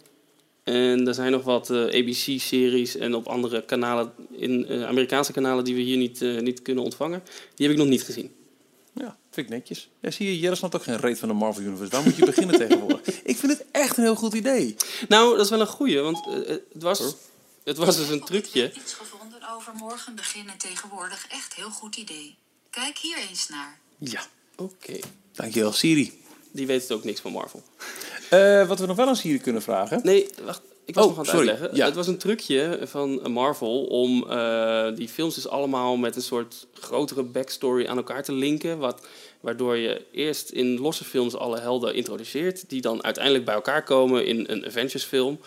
En 0.63 1.07
er 1.07 1.15
zijn 1.15 1.33
nog 1.33 1.43
wat 1.43 1.71
uh, 1.71 1.83
ABC-series 1.85 2.97
en 2.97 3.15
op 3.15 3.27
andere 3.27 3.65
kanalen, 3.65 4.13
in 4.37 4.67
uh, 4.69 4.85
Amerikaanse 4.85 5.33
kanalen 5.33 5.65
die 5.65 5.75
we 5.75 5.81
hier 5.81 5.97
niet, 5.97 6.23
uh, 6.23 6.41
niet 6.41 6.63
kunnen 6.63 6.85
ontvangen. 6.85 7.23
Die 7.55 7.67
heb 7.67 7.77
ik 7.77 7.83
nog 7.83 7.91
niet 7.91 8.03
gezien. 8.03 8.31
Vind 9.35 9.47
ik 9.47 9.53
netjes. 9.53 9.89
Ja, 10.01 10.11
zie 10.11 10.27
je, 10.27 10.39
Jelle 10.39 10.55
snapt 10.55 10.75
ook 10.75 10.83
geen 10.83 10.97
reet 10.97 11.19
van 11.19 11.29
de 11.29 11.35
Marvel 11.35 11.63
Universe. 11.63 11.93
Waar 11.93 12.03
moet 12.03 12.17
je 12.17 12.25
beginnen 12.25 12.59
tegenwoordig? 12.69 13.23
Ik 13.23 13.37
vind 13.37 13.53
het 13.53 13.65
echt 13.71 13.97
een 13.97 14.03
heel 14.03 14.15
goed 14.15 14.35
idee. 14.35 14.77
Nou, 15.09 15.37
dat 15.37 15.45
is 15.45 15.51
wel 15.51 15.61
een 15.61 15.67
goeie, 15.67 16.01
want 16.01 16.27
uh, 16.27 16.49
het, 16.49 16.83
was, 16.83 17.15
het 17.65 17.77
was 17.77 17.97
dus 17.97 18.09
een 18.09 18.25
trucje. 18.25 18.73
Iets 18.75 18.93
gevonden 18.93 19.55
over 19.57 19.73
morgen 19.75 20.15
beginnen 20.15 20.57
tegenwoordig 20.57 21.27
echt 21.31 21.55
heel 21.55 21.71
goed 21.71 21.97
idee. 21.97 22.37
Kijk 22.71 22.99
hier 22.99 23.17
eens 23.29 23.49
naar. 23.49 23.79
Ja, 23.99 24.27
oké. 24.57 24.73
Okay. 24.73 25.03
Dankjewel, 25.33 25.73
Siri. 25.73 26.23
Die 26.51 26.67
weet 26.67 26.93
ook 26.93 27.05
niks 27.05 27.21
van 27.21 27.33
Marvel. 27.33 27.63
Uh, 28.31 28.69
wat 28.69 28.79
we 28.79 28.87
nog 28.87 28.97
wel 28.97 29.09
aan 29.09 29.17
Siri 29.17 29.39
kunnen 29.39 29.63
vragen. 29.63 30.01
Nee, 30.03 30.29
wacht. 30.45 30.63
Ik 30.85 30.95
was 30.95 31.05
oh, 31.05 31.11
nog 31.11 31.19
aan 31.19 31.25
het 31.25 31.35
sorry. 31.35 31.49
uitleggen. 31.49 31.77
Ja. 31.77 31.85
Het 31.85 31.95
was 31.95 32.07
een 32.07 32.19
trucje 32.19 32.79
van 32.83 33.33
Marvel 33.33 33.85
om 33.85 34.25
uh, 34.29 34.87
die 34.95 35.09
films 35.09 35.35
dus 35.35 35.49
allemaal 35.49 35.97
met 35.97 36.17
een 36.17 36.23
soort 36.23 36.67
grotere 36.75 37.23
backstory 37.23 37.87
aan 37.87 37.97
elkaar 37.97 38.23
te 38.23 38.33
linken. 38.33 38.79
Wat, 38.79 39.07
waardoor 39.41 39.77
je 39.77 40.03
eerst 40.13 40.51
in 40.51 40.79
losse 40.79 41.05
films 41.05 41.35
alle 41.35 41.61
helden 41.61 41.95
introduceert, 41.95 42.69
die 42.69 42.81
dan 42.81 43.05
uiteindelijk 43.05 43.45
bij 43.45 43.55
elkaar 43.55 43.83
komen 43.83 44.27
in 44.27 44.45
een 44.49 44.67
Avengers 44.67 45.05
film. 45.05 45.41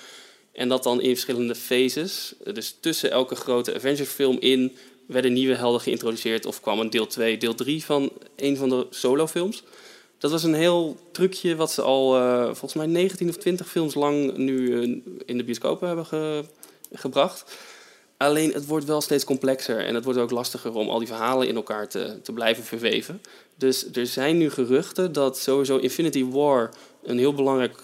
En 0.51 0.69
dat 0.69 0.83
dan 0.83 1.01
in 1.01 1.09
verschillende 1.09 1.55
phases. 1.55 2.33
Dus 2.53 2.77
tussen 2.79 3.11
elke 3.11 3.35
grote 3.35 3.75
Avengers 3.75 4.09
film 4.09 4.37
in 4.39 4.75
werden 5.05 5.33
nieuwe 5.33 5.55
helden 5.55 5.81
geïntroduceerd 5.81 6.45
of 6.45 6.61
kwam 6.61 6.79
een 6.79 6.89
deel 6.89 7.07
2, 7.07 7.37
deel 7.37 7.55
3 7.55 7.85
van 7.85 8.11
een 8.35 8.57
van 8.57 8.69
de 8.69 8.87
solofilms. 8.89 9.63
Dat 10.17 10.31
was 10.31 10.43
een 10.43 10.53
heel 10.53 10.97
trucje 11.11 11.55
wat 11.55 11.71
ze 11.71 11.81
al 11.81 12.17
uh, 12.17 12.43
volgens 12.43 12.73
mij 12.73 12.85
19 12.85 13.29
of 13.29 13.35
20 13.35 13.67
films 13.67 13.93
lang 13.93 14.37
nu 14.37 14.59
uh, 14.59 15.01
in 15.25 15.37
de 15.37 15.43
bioscopen 15.43 15.87
hebben 15.87 16.05
ge 16.05 16.43
gebracht. 16.91 17.55
Alleen 18.17 18.53
het 18.53 18.65
wordt 18.65 18.85
wel 18.85 19.01
steeds 19.01 19.23
complexer 19.23 19.85
en 19.85 19.95
het 19.95 20.03
wordt 20.03 20.19
ook 20.19 20.31
lastiger 20.31 20.73
om 20.73 20.89
al 20.89 20.99
die 20.99 21.07
verhalen 21.07 21.47
in 21.47 21.55
elkaar 21.55 21.87
te, 21.87 22.19
te 22.21 22.33
blijven 22.33 22.63
verweven. 22.63 23.21
Dus 23.55 23.87
er 23.93 24.07
zijn 24.07 24.37
nu 24.37 24.49
geruchten 24.49 25.11
dat 25.11 25.37
sowieso 25.37 25.77
Infinity 25.77 26.25
War 26.25 26.69
een 27.03 27.17
heel 27.17 27.33
belangrijk 27.33 27.79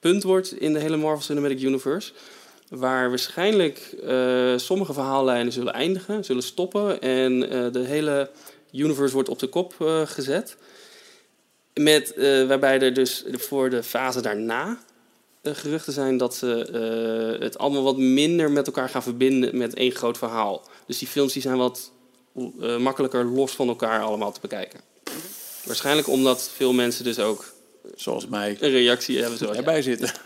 punt 0.00 0.22
wordt 0.22 0.52
in 0.52 0.72
de 0.72 0.78
hele 0.78 0.96
Marvel 0.96 1.22
Cinematic 1.22 1.60
Universe. 1.60 2.12
Waar 2.68 3.08
waarschijnlijk 3.08 3.94
uh, 4.04 4.56
sommige 4.56 4.92
verhaallijnen 4.92 5.52
zullen 5.52 5.72
eindigen, 5.72 6.24
zullen 6.24 6.42
stoppen 6.42 7.00
en 7.00 7.40
de 7.72 7.84
hele 7.86 8.30
universe 8.72 9.14
wordt 9.14 9.28
op 9.28 9.38
de 9.38 9.46
kop 9.46 9.74
gezet. 10.04 10.56
Met, 11.74 12.12
uh, 12.16 12.46
waarbij 12.46 12.80
er 12.80 12.94
dus 12.94 13.24
voor 13.32 13.70
de 13.70 13.82
fase 13.82 14.20
daarna 14.20 14.78
eh, 15.42 15.54
geruchten 15.54 15.92
zijn 15.92 16.16
dat 16.16 16.34
ze 16.34 16.64
eh, 16.64 17.42
het 17.44 17.58
allemaal 17.58 17.82
wat 17.82 17.96
minder 17.96 18.50
met 18.50 18.66
elkaar 18.66 18.88
gaan 18.88 19.02
verbinden 19.02 19.56
met 19.56 19.74
één 19.74 19.92
groot 19.92 20.18
verhaal. 20.18 20.62
Dus 20.86 20.98
die 20.98 21.08
films 21.08 21.32
die 21.32 21.42
zijn 21.42 21.56
wat 21.56 21.92
eh, 22.60 22.76
makkelijker 22.76 23.24
los 23.24 23.52
van 23.52 23.68
elkaar 23.68 24.02
allemaal 24.02 24.32
te 24.32 24.40
bekijken. 24.40 24.80
Waarschijnlijk 25.64 26.08
omdat 26.08 26.50
veel 26.54 26.72
mensen 26.72 27.04
dus 27.04 27.18
ook 27.18 27.52
Zoals 27.94 28.26
mij. 28.26 28.56
een 28.60 28.70
reactie 28.70 29.20
hebben 29.20 29.38
zoals 29.38 29.56
erbij 29.56 29.82
zitten. 29.82 30.10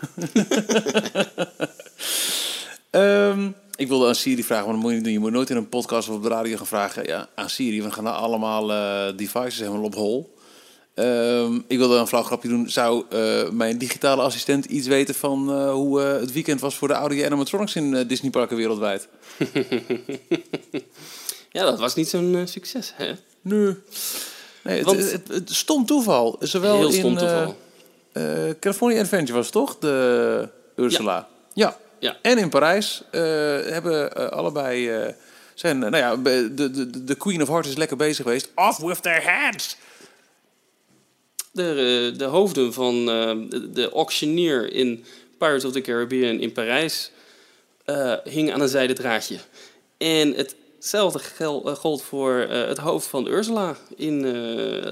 Ehm, 2.89 3.51
ik 3.75 3.87
wilde 3.87 4.07
aan 4.07 4.15
Siri 4.15 4.43
vragen, 4.43 4.65
maar 4.65 4.73
dat 4.73 4.81
moet 4.81 4.91
je 4.91 4.95
niet 4.95 5.05
doen. 5.05 5.13
Je 5.13 5.19
moet 5.19 5.31
nooit 5.31 5.49
in 5.49 5.55
een 5.55 5.69
podcast 5.69 6.09
of 6.09 6.15
op 6.15 6.23
de 6.23 6.29
radio 6.29 6.57
gaan 6.57 6.67
vragen 6.67 7.05
ja, 7.05 7.29
aan 7.35 7.49
Siri. 7.49 7.83
We 7.83 7.91
gaan 7.91 8.15
allemaal 8.15 8.71
eh, 8.71 9.17
devices 9.17 9.59
helemaal 9.59 9.83
op 9.83 9.95
hol. 9.95 10.36
Ehm, 10.97 11.59
ik 11.67 11.77
wilde 11.77 11.97
een 11.97 12.07
flauw 12.07 12.23
grapje 12.23 12.49
doen. 12.49 12.69
Zou 12.69 13.05
eh, 13.09 13.49
mijn 13.49 13.77
digitale 13.77 14.21
assistent 14.21 14.65
iets 14.65 14.87
weten 14.87 15.15
van 15.15 15.49
eh, 15.51 15.71
hoe 15.71 16.01
eh, 16.01 16.19
het 16.19 16.31
weekend 16.31 16.59
was 16.59 16.75
voor 16.75 16.87
de 16.87 16.95
oude 16.95 17.25
animatronics 17.25 17.75
in 17.75 18.07
Disneyparken 18.07 18.57
wereldwijd? 18.57 19.07
Ja, 21.51 21.63
dat 21.63 21.79
was 21.79 21.95
niet 21.95 22.09
zo'n 22.09 22.41
succes, 22.45 22.93
hè? 22.95 23.13
Nee. 23.41 23.75
Nee, 24.63 24.77
het, 24.77 24.85
Want- 24.85 25.11
het, 25.11 25.27
het, 25.27 25.51
stom 25.51 25.85
toeval. 25.85 26.35
Zowel 26.39 26.77
Heel 26.77 26.91
stom 26.91 27.11
in, 27.11 27.17
toeval. 27.17 27.55
California 28.59 29.01
Adventure 29.01 29.33
was 29.33 29.45
het 29.45 29.53
toch? 29.53 29.77
De 29.79 30.49
Ursula. 30.75 31.27
Ja. 31.53 31.77
Ja. 31.99 32.17
En 32.21 32.37
in 32.37 32.49
Parijs 32.49 33.03
hebben 33.11 34.31
allebei... 34.31 34.91
zijn, 35.53 35.79
nou 35.79 35.97
ja, 35.97 36.15
de, 36.15 36.53
de, 36.53 37.03
de 37.03 37.15
Queen 37.15 37.41
of 37.41 37.47
Hearts 37.47 37.69
is 37.69 37.75
lekker 37.75 37.97
bezig 37.97 38.25
geweest. 38.25 38.49
Off 38.55 38.77
with 38.77 39.01
their 39.01 39.23
hands! 39.31 39.77
De, 41.57 42.09
eh, 42.13 42.17
de 42.19 42.25
hoofden 42.25 42.73
van 42.73 43.09
eh, 43.09 43.31
de, 43.49 43.71
de 43.71 43.89
auctioneer 43.91 44.73
in 44.73 45.03
Pirates 45.37 45.65
of 45.65 45.71
the 45.71 45.81
Caribbean 45.81 46.39
in 46.39 46.51
Parijs 46.51 47.11
eh 47.85 48.13
hing 48.23 48.53
aan 48.53 48.61
een 48.61 48.67
zijden 48.69 48.95
draadje. 48.95 49.37
En 49.97 50.33
hetzelfde 50.77 51.19
gel, 51.19 51.61
gold 51.75 52.01
voor 52.01 52.33
het 52.49 52.77
hoofd 52.77 53.07
van 53.07 53.27
Ursula 53.27 53.77
in 53.95 54.21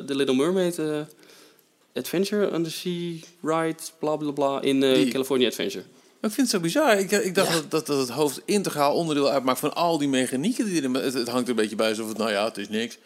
The 0.06 0.16
Little 0.16 0.36
Mermaid 0.36 0.80
Adventure 1.94 2.52
Undersea 2.54 3.14
Ride, 3.42 3.76
bla 4.00 4.16
bla 4.16 4.32
bla, 4.32 4.62
in 4.62 4.80
Die- 4.80 5.12
California 5.12 5.48
Adventure. 5.48 5.84
Ik 6.22 6.32
vind 6.32 6.38
het 6.38 6.50
zo 6.50 6.60
bizar. 6.60 7.00
Ik, 7.00 7.12
ik 7.12 7.36
dacht 7.36 7.48
Ja. 7.48 7.54
dat, 7.54 7.72
dat, 7.72 7.86
dat 7.86 8.00
het 8.00 8.10
hoofd 8.10 8.42
integraal 8.46 8.94
onderdeel 8.96 9.30
uitmaakt 9.30 9.60
van 9.60 9.74
al 9.76 9.98
die 9.98 10.08
mechanieken. 10.08 10.66
Die 10.66 10.76
erin, 10.76 10.94
het, 10.94 11.14
het 11.14 11.28
hangt 11.28 11.44
er 11.44 11.50
een 11.50 11.56
beetje 11.62 11.76
bij 11.76 11.90
alsof 11.90 12.08
het, 12.08 12.18
nou 12.18 12.32
ja, 12.32 12.46
het 12.46 12.58
is 12.58 12.70
niks. 12.70 12.98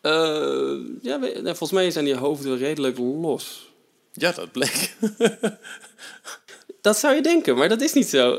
Eh, 0.00 0.72
ja, 1.02 1.16
nou, 1.16 1.42
volgens 1.44 1.70
mij 1.72 1.90
zijn 1.90 2.04
die 2.04 2.14
hoofden 2.16 2.58
redelijk 2.58 2.98
los. 2.98 3.72
Ja, 4.12 4.32
dat 4.32 4.52
bleek. 4.52 4.96
Dat 6.80 6.98
zou 6.98 7.14
je 7.14 7.22
denken, 7.22 7.56
maar 7.56 7.68
dat 7.68 7.80
is 7.80 7.92
niet 7.92 8.06
zo. 8.08 8.36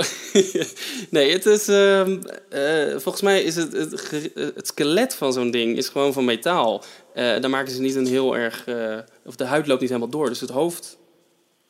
nee, 1.10 1.32
het 1.32 1.46
is, 1.46 1.68
ehm, 1.68 2.20
eh, 2.50 2.90
volgens 2.98 3.22
mij 3.22 3.42
is 3.44 3.56
het, 3.56 3.74
het, 3.74 4.00
ge- 4.02 4.52
het 4.56 4.68
skelet 4.68 5.16
van 5.16 5.34
zo'n 5.34 5.52
ding 5.52 5.78
is 5.78 5.90
gewoon 5.90 6.14
van 6.14 6.26
metaal. 6.26 6.84
Eh 7.14 7.40
daar 7.42 7.50
maken 7.50 7.74
ze 7.74 7.82
niet 7.82 7.96
een 7.96 8.08
heel 8.08 8.38
erg... 8.38 8.66
eh, 8.68 8.98
of 9.26 9.36
de 9.36 9.44
huid 9.44 9.68
loopt 9.68 9.80
niet 9.82 9.90
helemaal 9.90 10.12
door. 10.12 10.30
Dus 10.30 10.40
het 10.40 10.50
hoofd 10.50 10.98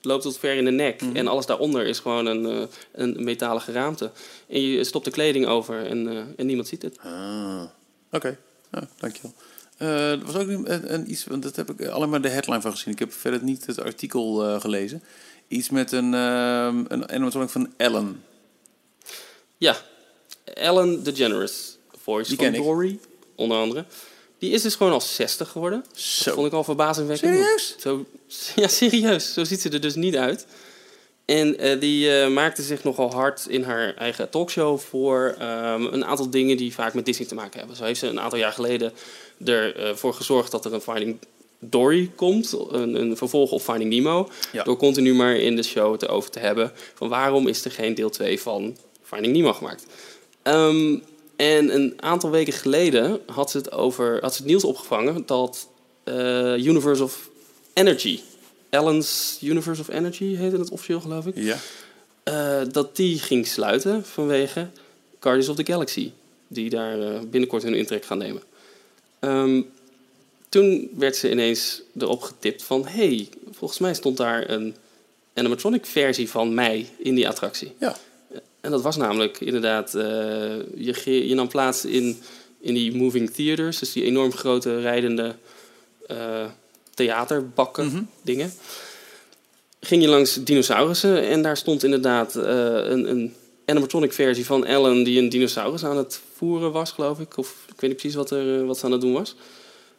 loopt 0.02 0.24
tot 0.24 0.38
ver 0.38 0.56
in 0.56 0.66
de 0.66 0.72
nek. 0.72 1.02
En 1.14 1.28
alles 1.28 1.46
daaronder 1.46 1.86
is 1.88 2.00
gewoon 2.00 2.26
een, 2.26 2.46
eh, 2.46 2.68
een 2.92 3.24
metalen 3.24 3.62
geraamte. 3.62 4.12
En 4.48 4.62
je 4.62 4.84
stopt 4.84 5.06
de 5.06 5.12
kleding 5.12 5.46
over 5.48 5.86
en, 5.86 6.08
eh, 6.08 6.18
en 6.38 6.46
niemand 6.46 6.68
ziet 6.68 6.82
het. 6.82 6.98
Ah, 7.00 7.64
oké. 8.12 8.38
Nou, 8.72 8.86
dankjewel. 9.00 9.34
Eh 9.82 10.12
er 10.12 10.26
was 10.26 10.36
ook 10.36 10.48
een, 10.48 10.94
een, 10.94 11.12
iets, 11.12 11.26
want 11.26 11.44
dat 11.44 11.56
heb 11.56 11.70
ik 11.70 11.88
alleen 11.88 12.10
maar 12.10 12.22
de 12.22 12.30
headline 12.30 12.62
van 12.62 12.72
gezien. 12.72 12.94
Ik 12.94 13.00
heb 13.00 13.14
verder 13.14 13.44
niet 13.44 13.66
het 13.66 13.82
artikel 13.82 14.46
eh, 14.46 14.62
gelezen. 14.62 15.04
Iets 15.48 15.70
met 15.70 15.92
een, 15.92 16.14
ehm 16.14 16.86
een 16.88 17.10
animatronic 17.10 17.50
van 17.50 17.74
Ellen. 17.78 18.24
Ja, 19.58 19.78
Ellen 20.44 21.04
DeGeneres, 21.04 21.78
voice 22.04 22.36
Die 22.36 22.52
van. 22.52 22.64
Dory, 22.64 23.00
onder 23.36 23.58
andere. 23.58 23.86
Die 24.38 24.52
is 24.52 24.62
dus 24.62 24.76
gewoon 24.76 24.94
al 24.94 25.02
60 25.02 25.50
geworden. 25.50 25.86
Zo. 25.94 26.24
Dat 26.26 26.34
vond 26.34 26.48
ik 26.48 26.54
al 26.54 26.64
verbazingwekkend. 26.64 27.34
Serieus? 27.34 27.76
Zo, 27.80 28.06
ja, 28.56 28.68
serieus. 28.68 29.34
Zo 29.34 29.44
ziet 29.44 29.62
ze 29.62 29.70
er 29.70 29.82
dus 29.82 29.96
niet 29.96 30.16
uit. 30.16 30.46
En 31.26 31.58
eh, 31.58 31.80
die 31.80 32.20
eh, 32.20 32.30
maakte 32.30 32.62
zich 32.62 32.84
nogal 32.84 33.12
hard 33.12 33.46
in 33.48 33.64
haar 33.64 33.96
eigen 33.96 34.30
talkshow 34.30 34.80
voor 34.80 35.36
ehm, 35.40 35.84
een 35.84 36.06
aantal 36.06 36.30
dingen 36.30 36.58
die 36.58 36.74
vaak 36.74 36.94
met 36.94 37.06
Disney 37.06 37.28
te 37.28 37.36
maken 37.36 37.60
hebben. 37.60 37.78
Zo 37.78 37.84
heeft 37.84 38.00
ze 38.00 38.08
een 38.08 38.20
aantal 38.20 38.40
jaar 38.40 38.52
geleden 38.52 38.94
ervoor 39.46 40.14
gezorgd 40.14 40.52
dat 40.52 40.66
er 40.66 40.74
een 40.74 40.82
Finding 40.82 41.18
Dory 41.60 42.12
komt, 42.16 42.58
een, 42.70 43.02
een 43.02 43.18
vervolg 43.18 43.52
op 43.52 43.62
Finding 43.62 43.90
Nemo. 43.90 44.30
Ja. 44.52 44.64
Door 44.64 44.78
continu 44.78 45.14
maar 45.14 45.36
in 45.36 45.56
de 45.56 45.64
show 45.64 45.92
het 45.92 46.08
over 46.08 46.32
te 46.32 46.40
hebben 46.40 46.72
van 46.94 47.10
waarom 47.10 47.48
is 47.48 47.66
er 47.66 47.72
geen 47.72 47.96
deel 47.96 48.10
2 48.10 48.42
van 48.42 48.78
Finding 49.04 49.36
Nemo 49.36 49.54
gemaakt. 49.54 49.86
Ehm, 50.42 50.98
en 51.36 51.76
een 51.76 51.94
aantal 52.00 52.30
weken 52.30 52.54
geleden 52.54 53.20
had 53.26 53.52
ze 53.52 53.58
het, 53.58 53.72
over, 53.72 54.22
had 54.22 54.34
ze 54.34 54.42
het 54.42 54.48
nieuws 54.48 54.64
opgevangen 54.64 55.26
dat 55.26 55.68
eh, 56.04 56.66
Universe 56.66 57.04
of 57.04 57.30
Energy, 57.74 58.20
Ellen's 58.72 59.38
Universe 59.42 59.82
of 59.82 59.90
Energy 59.90 60.36
heette 60.36 60.58
het 60.58 60.70
officieel 60.72 61.00
geloof 61.00 61.26
ik, 61.26 61.34
Ja. 61.38 61.58
eh, 62.24 62.62
dat 62.72 62.96
die 62.96 63.20
ging 63.20 63.48
sluiten 63.48 64.06
vanwege 64.06 64.68
Guardians 65.20 65.50
of 65.50 65.56
the 65.56 65.66
Galaxy, 65.72 66.12
die 66.48 66.70
daar 66.70 67.00
eh, 67.02 67.20
binnenkort 67.30 67.64
hun 67.64 67.74
intrek 67.74 68.06
gaan 68.06 68.18
nemen. 68.18 68.42
Ehm, 69.20 69.62
toen 70.50 70.90
werd 70.98 71.16
ze 71.16 71.32
ineens 71.32 71.82
erop 72.00 72.22
getipt 72.22 72.64
van, 72.64 72.88
hey, 72.88 73.28
volgens 73.52 73.80
mij 73.80 73.94
stond 73.94 74.18
daar 74.18 74.50
een 74.50 74.76
animatronic 75.34 75.86
versie 75.86 76.30
van 76.30 76.54
mij 76.54 76.90
in 76.98 77.16
die 77.16 77.28
attractie. 77.28 77.72
Ja. 77.80 77.98
En 78.62 78.72
dat 78.72 78.82
was 78.82 78.98
namelijk 78.98 79.40
inderdaad, 79.40 79.96
eh, 79.96 80.04
je, 80.76 81.28
je 81.28 81.36
nam 81.36 81.48
plaats 81.48 81.86
in, 81.86 82.18
in 82.60 82.74
die 82.74 82.96
moving 82.96 83.30
theaters, 83.32 83.80
dus 83.80 83.92
die 83.92 84.04
enorm 84.04 84.32
grote 84.32 84.80
rijdende 84.82 85.36
theaterbakken, 87.06 87.86
Mhm. 87.86 88.04
dingen. 88.22 88.54
Ging 89.80 90.02
je 90.02 90.08
langs 90.10 90.44
dinosaurussen 90.44 91.22
en 91.24 91.42
daar 91.42 91.58
stond 91.58 91.84
inderdaad 91.84 92.36
eh, 92.36 92.46
een, 92.74 93.10
een 93.10 93.34
animatronic 93.66 94.14
versie 94.14 94.46
van 94.46 94.66
Ellen 94.66 95.04
die 95.04 95.20
een 95.20 95.30
dinosaurus 95.30 95.84
aan 95.86 95.98
het 95.98 96.20
voeren 96.36 96.72
was, 96.72 96.92
geloof 96.92 97.20
ik. 97.20 97.38
Of 97.38 97.66
ik 97.68 97.82
weet 97.82 97.90
niet 97.90 98.00
precies 98.00 98.16
wat, 98.16 98.32
er, 98.32 98.60
eh, 98.60 98.66
wat 98.66 98.78
ze 98.78 98.86
aan 98.86 98.92
het 98.92 99.02
doen 99.02 99.14
was. 99.14 99.36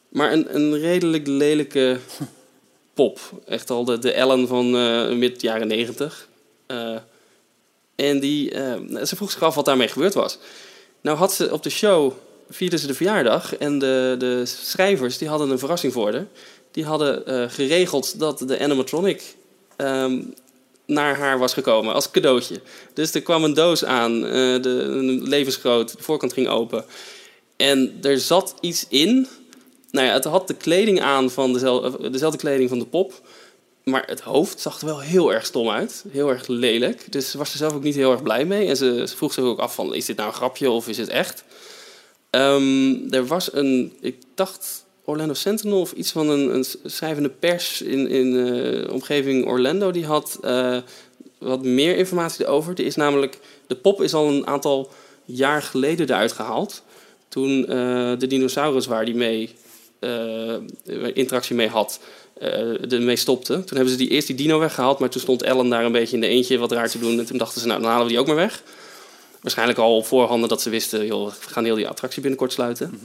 Maar 0.09 0.33
een, 0.33 0.55
een 0.55 0.79
redelijk 0.79 1.27
lelijke 1.27 1.99
pop. 2.95 3.19
Echt 3.47 3.71
al 3.71 3.85
de, 3.85 3.99
de 3.99 4.13
Ellen 4.13 4.49
van 4.49 4.71
mid 5.19 5.41
jaren 5.41 5.67
negentig. 5.69 6.29
Eh, 6.67 6.97
en 7.95 8.21
die, 8.21 8.51
ze 9.05 9.17
vroeg 9.17 9.31
zich 9.31 9.43
af 9.43 9.55
wat 9.55 9.65
daarmee 9.65 9.89
gebeurd 9.89 10.15
was. 10.15 10.39
Nou 11.01 11.17
had 11.19 11.33
ze 11.33 11.53
op 11.53 11.63
de 11.63 11.71
show, 11.71 12.13
vierden 12.51 12.79
ze 12.79 12.87
de 12.87 12.95
verjaardag. 12.95 13.57
En 13.57 13.79
de, 13.79 14.15
de 14.19 14.47
schrijvers 14.47 15.19
die 15.19 15.29
hadden 15.29 15.51
een 15.51 15.59
verrassing 15.59 15.93
voor 15.93 16.13
haar. 16.13 16.27
Die 16.73 16.85
hadden 16.85 17.27
eh, 17.27 17.45
geregeld 17.49 18.19
dat 18.19 18.39
de 18.39 18.61
animatronic 18.61 19.35
ehm, 19.77 20.23
naar 20.87 21.17
haar 21.17 21.39
was 21.39 21.53
gekomen 21.53 21.95
als 21.95 22.11
cadeautje. 22.11 22.61
Dus 22.95 23.15
er 23.15 23.23
kwam 23.23 23.45
een 23.45 23.55
doos 23.55 23.85
aan, 23.85 24.27
eh, 24.27 24.63
de, 24.63 24.85
een 24.89 25.23
levensgroot, 25.23 25.97
de 25.97 26.03
voorkant 26.03 26.33
ging 26.33 26.49
open. 26.49 26.85
En 27.57 27.99
er 28.03 28.19
zat 28.19 28.55
iets 28.61 28.87
in. 28.89 29.27
Nou 29.91 30.07
ja, 30.07 30.13
het 30.13 30.25
had 30.25 30.49
de 30.49 30.55
kleding 30.55 31.01
aan 31.01 31.31
van 31.31 31.53
dezelfde, 31.53 32.11
dezelfde 32.11 32.39
kleding 32.39 32.69
van 32.69 32.79
de 32.79 32.87
pop. 32.87 33.21
Maar 33.85 34.03
het 34.07 34.21
hoofd 34.21 34.61
zag 34.61 34.81
er 34.81 34.87
wel 34.87 35.01
heel 35.01 35.33
erg 35.33 35.47
stom 35.47 35.71
uit. 35.71 36.05
Heel 36.09 36.29
erg 36.29 36.47
lelijk. 36.47 37.13
Dus 37.13 37.31
ze 37.31 37.39
was 37.39 37.53
er 37.53 37.59
zelf 37.59 37.73
ook 37.73 37.83
niet 37.83 37.95
heel 37.95 38.13
erg 38.13 38.23
blij 38.23 38.45
mee. 38.45 38.69
En 38.69 38.77
ze, 38.77 39.05
ze 39.07 39.17
vroeg 39.17 39.33
zich 39.33 39.45
ook 39.45 39.59
af 39.59 39.75
van, 39.75 39.95
is 39.95 40.07
dit 40.07 40.17
nou 40.17 40.29
een 40.29 40.35
grapje 40.35 40.71
of 40.71 40.89
is 40.89 40.99
het 40.99 41.09
echt? 41.09 41.45
Ehm, 42.31 43.13
er 43.13 43.27
was 43.27 43.53
een, 43.53 43.93
ik 44.01 44.17
dacht 44.35 44.82
Orlando 45.05 45.35
Sentinel 45.35 45.81
of 45.81 45.93
iets 45.93 46.13
van 46.13 46.29
een, 46.29 46.55
een 46.55 46.65
schrijvende 46.85 47.29
pers 47.29 47.83
in, 47.83 48.09
in 48.09 48.47
eh, 48.47 48.93
omgeving 48.93 49.47
Orlando. 49.47 49.91
Die 49.91 50.07
had 50.07 50.39
eh, 50.43 50.77
wat 51.39 51.63
meer 51.63 51.97
informatie 51.97 52.45
erover. 52.45 52.73
Er 52.79 52.85
is 52.85 52.97
namelijk, 52.97 53.39
de 53.67 53.77
pop 53.77 54.03
is 54.03 54.15
al 54.15 54.29
een 54.29 54.47
aantal 54.47 54.91
jaar 55.25 55.63
geleden 55.63 56.09
eruit 56.09 56.33
gehaald. 56.33 56.83
Toen 57.29 57.67
eh, 57.67 58.13
de 58.19 58.27
dinosaurus 58.27 58.87
waar 58.87 59.05
die 59.05 59.15
mee 59.15 59.55
interactie 61.15 61.57
mee 61.57 61.69
had, 61.69 62.01
ermee 62.89 63.17
stopte. 63.17 63.53
Toen 63.53 63.77
hebben 63.77 63.89
ze 63.89 63.97
die, 63.97 64.09
eerst 64.09 64.27
die 64.27 64.37
dino 64.37 64.59
weggehaald, 64.59 64.99
maar 64.99 65.11
toen 65.11 65.21
stond 65.21 65.43
Ellen 65.43 65.69
daar 65.69 65.85
een 65.85 65.93
beetje 65.93 66.15
in 66.15 66.21
de 66.21 66.27
eentje 66.27 66.59
wat 66.59 66.73
raar 66.73 66.91
te 66.91 66.99
doen. 66.99 67.19
En 67.19 67.27
toen 67.27 67.39
dachten 67.39 67.61
ze, 67.61 67.67
nou 67.67 67.81
dan 67.81 67.91
halen 67.91 68.05
we 68.05 68.13
die 68.13 68.21
ook 68.21 68.27
maar 68.27 68.37
weg. 68.37 68.63
Waarschijnlijk 69.41 69.79
al 69.79 69.97
op 69.97 70.07
voorhanden 70.07 70.49
dat 70.49 70.63
ze 70.63 70.71
wisten, 70.71 71.07
joh, 71.07 71.27
we 71.27 71.49
gaan 71.51 71.65
heel 71.65 71.75
die 71.75 71.89
attractie 71.89 72.21
binnenkort 72.21 72.53
sluiten. 72.53 73.01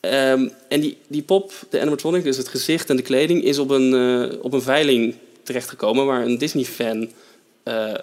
Ehm, 0.00 0.48
en 0.68 0.80
die, 0.80 0.96
die 1.06 1.22
pop, 1.22 1.52
de 1.70 1.80
animatronic, 1.80 2.24
dus 2.24 2.36
het 2.36 2.48
gezicht 2.48 2.90
en 2.90 2.96
de 2.96 3.02
kleding, 3.02 3.44
is 3.44 3.58
op 3.58 3.70
een, 3.70 3.94
eh, 3.94 4.38
op 4.42 4.52
een 4.52 4.62
veiling 4.62 5.14
terechtgekomen 5.42 6.06
waar 6.06 6.24
een 6.24 6.38
Disney-fan 6.38 7.10
eh 7.62 7.94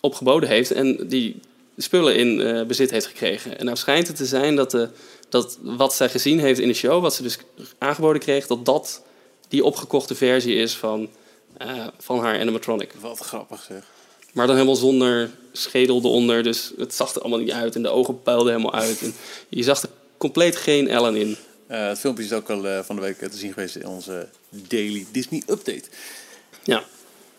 op 0.00 0.14
geboden 0.14 0.48
heeft 0.48 0.70
en 0.70 1.08
die 1.08 1.40
spullen 1.76 2.16
in 2.16 2.40
eh, 2.40 2.66
bezit 2.66 2.90
heeft 2.90 3.06
gekregen. 3.06 3.58
En 3.58 3.64
nou 3.64 3.76
schijnt 3.76 4.06
het 4.06 4.16
te 4.16 4.26
zijn 4.26 4.56
dat, 4.56 4.70
de, 4.70 4.88
dat 5.28 5.58
wat 5.62 5.94
zij 5.94 6.08
gezien 6.08 6.40
heeft 6.40 6.60
in 6.60 6.68
de 6.68 6.74
show, 6.74 7.02
wat 7.02 7.14
ze 7.14 7.22
dus 7.22 7.38
aangeboden 7.78 8.22
kreeg, 8.22 8.46
dat 8.46 8.64
dat 8.64 9.02
die 9.48 9.64
opgekochte 9.64 10.14
versie 10.14 10.54
is 10.54 10.76
van 10.76 11.08
van 11.98 12.18
haar 12.18 12.40
animatronic. 12.40 12.94
Wat 13.00 13.18
grappig 13.18 13.62
zeg. 13.68 13.84
Maar 14.32 14.46
dan 14.46 14.56
helemaal 14.56 14.76
zonder 14.76 15.30
schedel 15.52 15.98
eronder. 15.98 16.42
Dus 16.42 16.72
het 16.78 16.94
zag 16.94 17.14
er 17.14 17.20
allemaal 17.20 17.38
niet 17.38 17.50
uit. 17.50 17.74
En 17.74 17.82
de 17.82 17.88
ogen 17.88 18.22
puilden 18.22 18.52
helemaal 18.52 18.74
uit. 18.74 19.02
En 19.02 19.14
je 19.48 19.62
zag 19.62 19.82
er 19.82 19.88
compleet 20.18 20.56
geen 20.56 20.88
Ellen 20.88 21.16
in. 21.16 21.36
Eh, 21.66 21.88
het 21.88 21.98
filmpje 21.98 22.24
is 22.24 22.32
ook 22.32 22.50
al 22.50 22.66
eh, 22.68 22.78
van 22.82 22.96
de 22.96 23.02
week 23.02 23.18
te 23.18 23.36
zien 23.36 23.52
geweest 23.52 23.76
in 23.76 23.86
onze 23.86 24.28
Daily 24.50 25.06
Disney 25.12 25.42
Update. 25.46 25.82
Ja. 26.62 26.82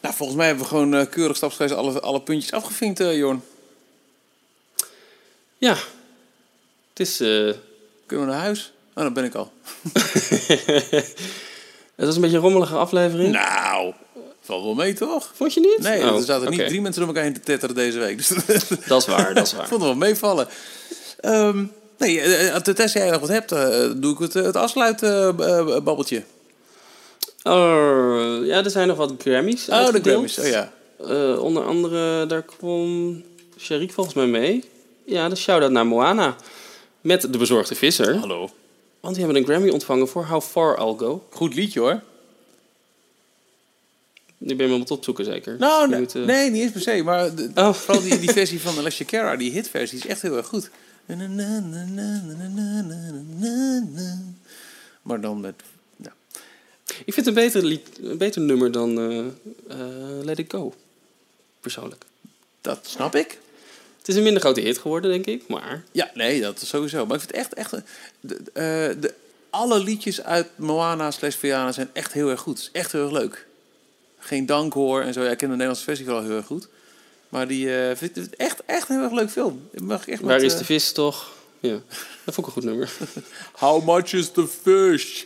Nou, 0.02 0.16
volgens 0.16 0.38
mij 0.38 0.48
hebben 0.48 0.64
we 0.64 0.70
gewoon 0.70 0.94
eh, 0.96 1.10
keurig 1.10 1.36
stapsgewijs 1.38 1.72
alle, 1.74 2.00
alle 2.00 2.22
puntjes 2.22 2.52
afgevinkt, 2.52 3.00
eh, 3.00 3.18
Jorn. 3.18 3.44
Ja. 5.58 5.76
Het 6.90 7.00
is... 7.08 7.20
eh, 7.20 7.54
Kunnen 8.06 8.26
we 8.28 8.32
naar 8.32 8.42
huis? 8.42 8.72
Oh, 8.96 9.04
dan 9.04 9.14
ben 9.14 9.24
ik 9.24 9.36
al. 9.36 9.52
het 11.96 12.06
was 12.06 12.16
een 12.16 12.22
beetje 12.22 12.36
een 12.38 12.44
rommelige 12.44 12.76
aflevering. 12.76 13.32
Nou, 13.34 13.94
valt 14.42 14.64
wel 14.64 14.74
mee 14.74 14.94
toch? 14.94 15.32
Vond 15.36 15.54
je 15.54 15.60
niet? 15.60 15.78
Nee, 15.80 16.02
Oh, 16.10 16.16
er 16.18 16.24
zaten 16.24 16.50
niet 16.50 16.68
drie 16.68 16.82
mensen 16.82 17.00
door 17.00 17.10
elkaar 17.10 17.24
heen 17.24 17.34
te 17.34 17.40
tetteren 17.40 17.76
deze 17.76 18.00
week. 18.00 18.18
Dus 18.18 18.28
Dat 18.88 19.02
is 19.02 19.08
waar, 19.08 19.34
dat 19.34 19.46
is 19.48 19.54
waar. 19.54 19.68
vond 19.68 19.82
het 19.82 19.90
wel 19.90 20.00
meevallen. 20.00 20.48
Ehm 21.20 21.66
nee, 22.00 22.20
eh, 22.22 22.56
eh, 22.56 22.62
tenzij 22.62 23.02
jij 23.02 23.12
nog 23.12 23.20
wat 23.20 23.30
hebt, 23.30 23.52
eh, 23.52 23.90
doe 23.96 24.14
ik 24.14 24.20
het, 24.20 24.34
het 24.34 24.56
afsluitbabbeltje. 24.56 26.24
Oh, 27.44 28.46
ja, 28.46 28.64
er 28.64 28.70
zijn 28.70 28.88
nog 28.88 28.98
wat 28.98 29.14
Grammys 29.18 29.70
oh, 29.70 29.92
de. 29.92 30.00
Grammys. 30.02 30.40
Oh 30.40 30.48
ja. 30.48 30.72
Eh, 31.08 31.44
onder 31.44 31.64
andere, 31.64 32.26
daar 32.26 32.44
kwam 32.44 33.24
Sharik 33.58 33.92
volgens 33.92 34.16
mij 34.16 34.28
mee. 34.28 34.64
Ja, 35.06 35.30
de 35.30 35.36
shout-out 35.36 35.72
naar 35.72 35.86
Moana. 35.86 36.36
Met 37.02 37.22
de 37.22 37.38
bezorgde 37.38 37.76
visser. 37.76 38.16
Hallo. 38.16 38.50
Want 39.00 39.16
die 39.16 39.24
hebben 39.24 39.42
een 39.42 39.48
Grammy 39.48 39.70
ontvangen 39.70 40.08
voor 40.08 40.26
How 40.26 40.42
Far 40.42 40.80
I'll 40.80 40.96
Go. 40.98 41.24
Goed 41.30 41.56
liedje 41.56 41.80
hoor. 41.80 42.02
Nu 44.38 44.56
ben 44.56 44.66
je 44.66 44.72
me 44.72 44.74
op 44.78 44.82
het 44.82 44.92
opzoeken 44.92 45.26
zeker. 45.26 45.56
Nou, 45.60 45.90
nee, 45.90 46.00
moet, 46.00 46.14
nee, 46.14 46.50
niet 46.50 46.62
eens 46.62 46.72
per 46.72 46.82
se. 46.82 47.04
Maar 47.04 47.36
de- 47.36 47.52
Oh. 47.56 47.74
vooral 47.74 48.04
die, 48.04 48.20
die 48.20 48.32
versie 48.32 48.62
van 48.70 48.78
Alessia 48.78 49.06
Cara, 49.06 49.36
die 49.36 49.52
hitversie, 49.52 49.98
is 49.98 50.06
echt 50.06 50.22
heel 50.22 50.38
erg 50.38 50.48
goed. 50.48 50.70
Maar 55.02 55.22
dan 55.22 55.40
met... 55.40 55.62
Ja. 55.96 56.14
Ik 57.06 57.14
vind 57.14 57.16
het 57.16 57.28
een 57.28 57.34
beter, 57.34 57.64
lied, 57.64 57.88
een 58.02 58.18
beter 58.18 58.42
nummer 58.42 58.72
dan 58.72 59.00
eh, 59.68 59.78
Let 60.22 60.40
It 60.40 60.52
Go. 60.52 60.74
Persoonlijk. 61.60 62.06
Dat 62.62 62.80
snap 62.88 63.16
ik. 63.16 63.40
Het 63.98 64.08
is 64.08 64.16
een 64.16 64.24
minder 64.24 64.42
grote 64.42 64.62
hit 64.62 64.78
geworden, 64.78 65.12
denk 65.12 65.26
ik. 65.26 65.48
Maar 65.48 65.84
Ja, 65.92 66.12
nee, 66.14 66.42
dat 66.42 66.62
is 66.62 66.68
sowieso. 66.68 67.06
Maar 67.06 67.16
ik 67.16 67.22
vind 67.22 67.34
echt, 67.34 67.54
echt... 67.54 67.76
De, 68.20 68.36
eh, 68.36 69.02
de, 69.02 69.14
alle 69.50 69.80
liedjes 69.84 70.24
uit 70.24 70.48
Moana 70.56 71.12
slash 71.12 71.36
Viana 71.36 71.72
zijn 71.72 71.90
echt 71.94 72.14
heel 72.14 72.30
erg 72.30 72.40
goed. 72.40 72.58
Het 72.58 72.68
is 72.68 72.80
echt 72.82 72.92
heel 72.92 73.04
erg 73.04 73.12
leuk. 73.12 73.48
Geen 74.20 74.46
dank 74.46 74.74
hoor 74.74 75.02
en 75.02 75.14
zo. 75.14 75.24
Ja, 75.24 75.32
ik 75.32 75.38
ken 75.38 75.48
de 75.48 75.54
Nederlandse 75.54 75.84
versie 75.84 76.06
wel 76.06 76.22
heel 76.22 76.36
erg 76.36 76.46
goed. 76.46 76.68
Maar 77.30 77.48
die 77.48 77.76
eh 77.76 77.96
vind 77.96 78.18
ik 78.18 78.34
echt, 78.34 78.62
echt 78.66 78.90
een 78.90 78.96
heel 78.96 79.04
erg 79.04 79.14
leuk 79.14 79.30
film. 79.30 79.70
Mag 79.74 80.08
echt 80.08 80.22
waar 80.22 80.36
met, 80.36 80.44
is 80.44 80.54
eh, 80.54 80.60
de 80.60 80.66
vis 80.66 80.92
toch? 80.92 81.32
Ja, 81.60 81.80
dat 82.24 82.34
vond 82.34 82.38
ik 82.38 82.46
een 82.46 82.52
goed 82.52 82.64
nummer. 82.64 82.92
How 83.66 83.86
much 83.86 84.14
is 84.14 84.32
the 84.32 84.48
fish? 84.48 85.24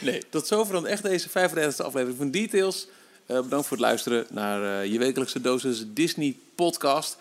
nee, 0.06 0.22
tot 0.30 0.46
zover 0.46 0.72
dan 0.72 0.86
echt 0.86 1.02
deze 1.02 1.28
35e 1.28 1.76
aflevering 1.76 2.16
van 2.16 2.30
Details. 2.30 2.86
Eh, 3.26 3.40
bedankt 3.40 3.66
voor 3.66 3.76
het 3.76 3.86
luisteren 3.86 4.26
naar 4.30 4.80
eh, 4.80 4.92
je 4.92 4.98
wekelijkse 4.98 5.40
dosis 5.40 5.84
Disney 5.86 6.36
podcast. 6.54 7.16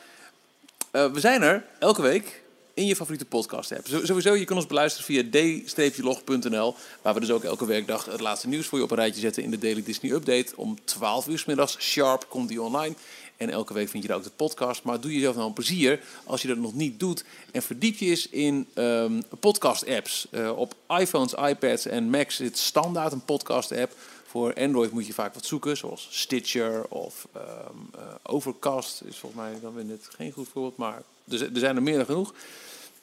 Eh, 0.91 1.11
we 1.11 1.19
zijn 1.19 1.41
er 1.41 1.65
elke 1.79 2.01
week 2.01 2.41
in 2.77 2.85
je 2.85 2.95
favoriete 2.95 3.25
podcast. 3.25 3.73
Zo- 3.85 4.05
Sowieso, 4.05 4.33
je 4.35 4.45
kan 4.45 4.55
ons 4.55 4.65
beluisteren 4.67 5.05
via 5.05 5.51
d-log.nl, 5.73 6.75
waar 7.01 7.13
we 7.13 7.19
dus 7.19 7.31
ook 7.31 7.43
elke 7.43 7.65
werkdag 7.65 8.05
het 8.05 8.19
laatste 8.19 8.47
nieuws 8.47 8.65
voor 8.65 8.77
je 8.77 8.83
op 8.83 8.91
een 8.91 8.97
rijtje 8.97 9.21
zetten 9.21 9.43
in 9.43 9.51
de 9.51 9.57
Daily 9.57 9.83
Disney 9.83 10.11
Update. 10.11 10.53
Om 10.55 10.77
12 10.83 11.27
uur 11.27 11.39
's 11.39 11.45
middags 11.45 11.75
sharp 11.79 12.25
komt 12.29 12.47
die 12.49 12.61
online. 12.61 12.95
En 13.37 13.49
elke 13.49 13.73
week 13.73 13.89
vind 13.89 14.03
je 14.03 14.09
daar 14.09 14.17
ook 14.17 14.23
de 14.23 14.29
podcast. 14.35 14.83
Maar 14.83 14.99
doe 14.99 15.13
jezelf 15.13 15.35
nou 15.35 15.47
een 15.47 15.53
plezier 15.53 15.99
als 16.23 16.41
je 16.41 16.47
dat 16.47 16.57
nog 16.57 16.73
niet 16.73 16.99
doet. 16.99 17.23
En 17.51 17.61
verdiep 17.61 17.97
je 17.97 18.05
eens 18.05 18.29
in 18.29 18.67
ehm, 18.73 19.21
podcast-apps. 19.39 20.27
Eh, 20.31 20.57
op 20.57 20.73
iPhones, 20.99 21.33
iPads 21.33 21.85
en 21.85 22.09
Macs 22.09 22.35
zit 22.35 22.57
standaard 22.57 23.11
een 23.11 23.25
podcast-app. 23.25 23.93
Voor 24.25 24.53
Android 24.53 24.91
moet 24.91 25.07
je 25.07 25.13
vaak 25.13 25.33
wat 25.33 25.45
zoeken, 25.45 25.77
zoals 25.77 26.07
Stitcher 26.11 26.85
of 26.87 27.27
ehm, 27.33 27.45
eh, 27.95 28.01
Overcast. 28.23 29.01
Is 29.05 29.17
volgens 29.17 29.41
mij 29.41 29.59
dan 29.61 29.73
weer 29.73 29.85
net 29.85 30.07
geen 30.15 30.31
goed 30.31 30.47
voorbeeld, 30.53 30.77
maar 30.77 31.01
er, 31.29 31.41
er 31.41 31.59
zijn 31.59 31.75
er 31.75 31.83
meer 31.83 31.97
dan 31.97 32.05
genoeg. 32.05 32.33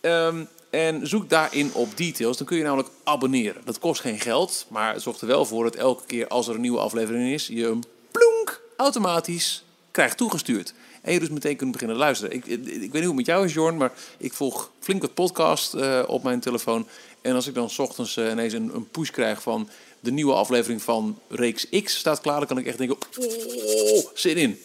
Ehm, 0.04 0.44
en 0.70 1.06
zoek 1.06 1.28
daarin 1.28 1.70
op 1.74 1.96
details. 1.96 2.36
Dan 2.36 2.46
kun 2.46 2.56
je 2.56 2.62
namelijk 2.62 2.88
abonneren. 3.04 3.62
Dat 3.64 3.78
kost 3.78 4.00
geen 4.00 4.20
geld, 4.20 4.66
maar 4.68 4.92
het 4.92 5.02
zorgt 5.02 5.20
er 5.20 5.26
wel 5.26 5.44
voor 5.44 5.64
dat 5.64 5.74
elke 5.74 6.06
keer 6.06 6.28
als 6.28 6.48
er 6.48 6.54
een 6.54 6.60
nieuwe 6.60 6.78
aflevering 6.78 7.32
is, 7.32 7.46
je 7.46 7.62
hem 7.62 7.80
plonk 8.10 8.60
automatisch 8.76 9.64
krijgt 9.90 10.16
toegestuurd. 10.16 10.74
En 11.02 11.12
je 11.12 11.18
dus 11.18 11.28
meteen 11.28 11.56
kunt 11.56 11.72
beginnen 11.72 11.96
luisteren. 11.96 12.34
Ik, 12.34 12.46
ik, 12.46 12.64
weet 12.64 12.80
niet 12.80 12.92
hoe 12.92 13.00
het 13.00 13.14
met 13.14 13.26
jou 13.26 13.44
is, 13.44 13.54
Jorn, 13.54 13.76
maar 13.76 13.92
ik 14.18 14.32
volg 14.32 14.70
flink 14.80 15.02
wat 15.02 15.14
podcast 15.14 15.74
eh, 15.74 16.02
op 16.06 16.22
mijn 16.22 16.40
telefoon. 16.40 16.86
En 17.20 17.34
als 17.34 17.46
ik 17.46 17.54
dan 17.54 17.70
's 17.70 17.78
ochtends 17.78 18.16
eh, 18.16 18.30
ineens 18.30 18.52
een, 18.52 18.70
een 18.74 18.88
push 18.88 19.10
krijg 19.10 19.42
van 19.42 19.68
de 20.00 20.12
nieuwe 20.12 20.34
aflevering 20.34 20.82
van 20.82 21.18
Reeks 21.28 21.68
X 21.82 21.98
staat 21.98 22.20
klaar, 22.20 22.38
dan 22.38 22.46
kan 22.46 22.58
ik 22.58 22.66
echt 22.66 22.78
denken, 22.78 22.96
oh, 23.18 24.06
zin 24.14 24.36
in. 24.36 24.60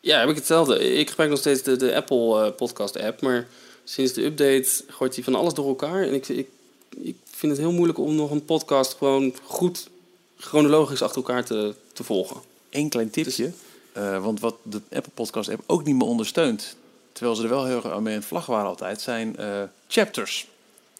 Ja, 0.00 0.18
heb 0.18 0.28
ik 0.28 0.36
hetzelfde. 0.36 0.78
Ik 0.78 1.08
gebruik 1.08 1.30
nog 1.30 1.38
steeds 1.38 1.62
de, 1.62 1.76
de 1.76 1.94
Apple 1.94 2.44
eh, 2.44 2.54
podcast 2.56 2.98
app, 2.98 3.20
maar 3.20 3.48
sinds 3.84 4.12
de 4.12 4.24
update 4.24 4.68
gooit 4.88 5.14
hij 5.14 5.24
van 5.24 5.34
alles 5.34 5.54
door 5.54 5.68
elkaar. 5.68 6.02
En 6.02 6.14
ik, 6.14 6.28
ik, 6.28 6.48
ik 6.96 7.16
vind 7.30 7.52
het 7.52 7.60
heel 7.60 7.72
moeilijk 7.72 7.98
om 7.98 8.14
nog 8.14 8.30
een 8.30 8.44
podcast 8.44 8.94
gewoon 8.96 9.34
goed 9.44 9.88
chronologisch 10.36 11.02
achter 11.02 11.16
elkaar 11.16 11.44
te, 11.44 11.74
te 11.92 12.04
volgen. 12.04 12.36
Eén 12.70 12.88
klein 12.88 13.10
tipje. 13.10 13.52
eh, 13.92 14.22
want 14.22 14.40
wat 14.40 14.56
de 14.62 14.80
Apple 14.92 15.12
Podcast 15.14 15.48
app 15.48 15.62
ook 15.66 15.84
niet 15.84 15.96
meer 15.96 16.06
ondersteunt, 16.06 16.76
terwijl 17.12 17.36
ze 17.36 17.42
er 17.42 17.48
wel 17.48 17.64
heel 17.64 17.76
erg 17.76 17.90
aan 17.90 18.02
mee 18.02 18.14
het 18.14 18.24
vlag 18.24 18.46
waren 18.46 18.66
altijd, 18.68 19.00
zijn 19.00 19.36
eh, 19.36 19.62
chapters. 19.88 20.46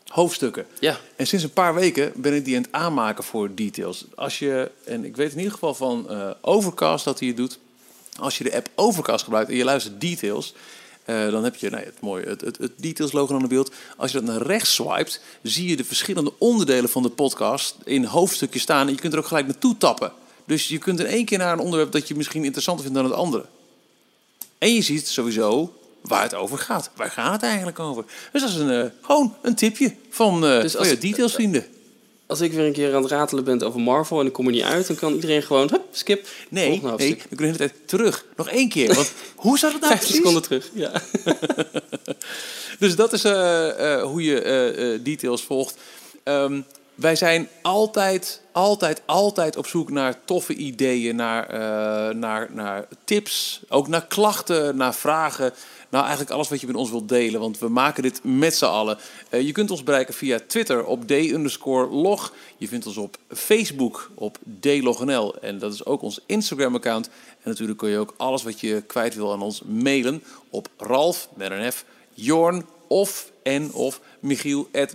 Hoofdstukken. 0.06 0.66
Ja. 0.80 0.98
En 1.16 1.26
sinds 1.26 1.44
een 1.44 1.52
paar 1.52 1.74
weken 1.74 2.12
ben 2.16 2.34
ik 2.34 2.44
die 2.44 2.56
aan 2.56 2.62
het 2.62 2.72
aanmaken 2.72 3.24
voor 3.24 3.54
details. 3.54 4.04
Als 4.14 4.38
je, 4.38 4.70
en 4.84 5.04
ik 5.04 5.16
weet 5.16 5.30
in 5.32 5.36
ieder 5.36 5.52
geval 5.52 5.74
van 5.74 6.10
eh, 6.10 6.30
Overcast 6.40 7.04
dat 7.04 7.18
hij 7.18 7.28
het 7.28 7.36
doet. 7.36 7.58
Als 8.18 8.38
je 8.38 8.44
de 8.44 8.54
app 8.54 8.68
Overcast 8.74 9.24
gebruikt 9.24 9.50
en 9.50 9.56
je 9.56 9.64
luistert 9.64 10.00
details, 10.00 10.54
eh, 11.04 11.30
dan 11.30 11.44
heb 11.44 11.56
je 11.56 11.68
het 11.68 12.00
mooie 12.00 12.26
het, 12.28 12.40
het, 12.40 12.58
het 12.58 12.72
details 12.76 13.12
logo 13.12 13.34
aan 13.34 13.40
het 13.40 13.48
beeld. 13.48 13.72
Als 13.96 14.12
je 14.12 14.20
dat 14.20 14.26
naar 14.26 14.42
rechts 14.46 14.74
swipet, 14.74 15.20
zie 15.42 15.68
je 15.68 15.76
de 15.76 15.84
verschillende 15.84 16.32
onderdelen 16.38 16.90
van 16.90 17.02
de 17.02 17.08
podcast 17.10 17.76
in 17.84 18.04
hoofdstukjes 18.04 18.62
staan. 18.62 18.86
En 18.86 18.92
je 18.94 19.00
kunt 19.00 19.12
er 19.12 19.18
ook 19.18 19.26
gelijk 19.26 19.46
naartoe 19.46 19.76
tappen. 19.76 20.12
Dus 20.46 20.68
je 20.68 20.78
kunt 20.78 21.00
in 21.00 21.06
één 21.06 21.24
keer 21.24 21.38
naar 21.38 21.52
een 21.52 21.58
onderwerp 21.58 21.92
dat 21.92 22.08
je 22.08 22.14
misschien 22.14 22.44
interessanter 22.44 22.84
vindt 22.84 23.00
dan 23.00 23.08
het 23.10 23.18
andere. 23.18 23.44
En 24.58 24.74
je 24.74 24.82
ziet 24.82 25.08
sowieso 25.08 25.74
waar 26.02 26.22
het 26.22 26.34
over 26.34 26.58
gaat. 26.58 26.90
Waar 26.96 27.10
gaat 27.10 27.32
het 27.32 27.42
eigenlijk 27.42 27.78
over? 27.78 28.04
Dus 28.32 28.40
dat 28.40 28.50
is 28.50 28.56
een, 28.56 28.70
eh, 28.70 28.90
gewoon 29.02 29.34
een 29.42 29.54
tipje 29.54 29.94
van, 30.10 30.34
eh 30.46 30.60
Dus 30.60 30.70
van 30.72 30.80
als- 30.80 30.88
je 30.90 30.98
details 30.98 31.32
vrienden. 31.34 31.66
Als 32.32 32.40
ik 32.40 32.52
weer 32.52 32.66
een 32.66 32.72
keer 32.72 32.94
aan 32.94 33.02
het 33.02 33.10
ratelen 33.10 33.44
ben 33.44 33.62
over 33.62 33.80
Marvel 33.80 34.20
en 34.20 34.26
ik 34.26 34.32
kom 34.32 34.46
er 34.46 34.52
niet 34.52 34.62
uit, 34.62 34.86
dan 34.86 34.96
kan 34.96 35.14
iedereen 35.14 35.42
gewoon, 35.42 35.68
hup, 35.70 35.82
skip. 35.90 36.26
Nee, 36.48 36.80
hoofdstuk. 36.80 37.22
we 37.28 37.36
kunnen 37.36 37.56
de 37.56 37.62
hele 37.62 37.72
tijd 37.72 37.88
terug. 37.88 38.24
Nog 38.36 38.48
één 38.48 38.68
keer. 38.68 38.94
Want 38.94 39.12
hoe 39.36 39.58
zat 39.58 39.72
het 39.72 39.80
nou 39.80 39.92
50 39.92 39.98
precies? 39.98 40.16
seconden 40.16 40.42
terug. 40.42 40.70
Ja. 40.74 40.92
Dus 42.78 42.96
dat 42.96 43.12
is 43.12 43.24
eh, 43.24 43.94
eh, 43.94 44.02
hoe 44.02 44.22
je 44.22 44.40
eh, 44.40 45.04
details 45.04 45.42
volgt. 45.42 45.76
Ehm, 46.22 46.60
wij 46.94 47.16
zijn 47.16 47.48
altijd, 47.62 48.40
altijd, 48.52 49.02
altijd 49.06 49.56
op 49.56 49.66
zoek 49.66 49.90
naar 49.90 50.24
toffe 50.24 50.54
ideeën, 50.54 51.16
naar, 51.16 51.46
eh, 51.46 52.14
naar, 52.14 52.48
naar 52.52 52.86
tips, 53.04 53.60
ook 53.68 53.88
naar 53.88 54.06
klachten, 54.06 54.76
naar 54.76 54.94
vragen. 54.94 55.52
Nou, 55.88 56.04
eigenlijk 56.04 56.34
alles 56.34 56.48
wat 56.48 56.60
je 56.60 56.66
met 56.66 56.76
ons 56.76 56.90
wilt 56.90 57.08
delen, 57.08 57.40
want 57.40 57.58
we 57.58 57.68
maken 57.68 58.02
dit 58.02 58.20
met 58.24 58.56
z'n 58.56 58.64
allen. 58.64 58.98
Eh, 59.28 59.40
je 59.40 59.52
kunt 59.52 59.70
ons 59.70 59.82
bereiken 59.82 60.14
via 60.14 60.40
Twitter 60.46 60.84
op 60.84 61.06
d-log. 61.06 62.32
Je 62.56 62.68
vindt 62.68 62.86
ons 62.86 62.96
op 62.96 63.16
Facebook 63.28 64.10
op 64.14 64.38
dlognl 64.60 65.34
en 65.40 65.58
dat 65.58 65.72
is 65.72 65.84
ook 65.84 66.02
ons 66.02 66.20
Instagram-account. 66.26 67.06
En 67.06 67.50
natuurlijk 67.50 67.78
kun 67.78 67.90
je 67.90 67.98
ook 67.98 68.14
alles 68.16 68.42
wat 68.42 68.60
je 68.60 68.82
kwijt 68.86 69.14
wil 69.14 69.32
aan 69.32 69.42
ons 69.42 69.62
mailen 69.62 70.22
op 70.50 70.68
Ralf 70.76 71.28
met 71.34 71.50
een 71.50 71.72
F, 71.72 71.84
Jorn 72.12 72.66
of 72.86 73.30
en 73.42 73.72
of 73.72 74.00
Michiel 74.20 74.68
at 74.72 74.94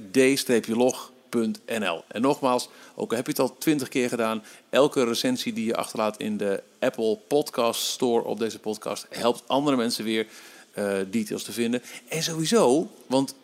En 2.07 2.21
nogmaals, 2.21 2.69
ook 2.95 3.11
al 3.11 3.17
heb 3.17 3.25
je 3.25 3.31
het 3.31 3.41
al 3.41 3.57
twintig 3.57 3.87
keer 3.87 4.09
gedaan, 4.09 4.43
elke 4.69 5.03
recensie 5.03 5.53
die 5.53 5.65
je 5.65 5.75
achterlaat 5.75 6.17
in 6.19 6.37
de 6.37 6.63
Apple 6.79 7.17
Podcast 7.27 7.81
Store 7.81 8.23
op 8.23 8.39
deze 8.39 8.59
podcast 8.59 9.05
helpt 9.09 9.43
andere 9.47 9.77
mensen 9.77 10.03
weer 10.03 10.27
eh, 10.71 10.97
details 11.09 11.43
te 11.43 11.51
vinden. 11.51 11.81
En 12.07 12.23
sowieso, 12.23 12.89
want 13.07 13.35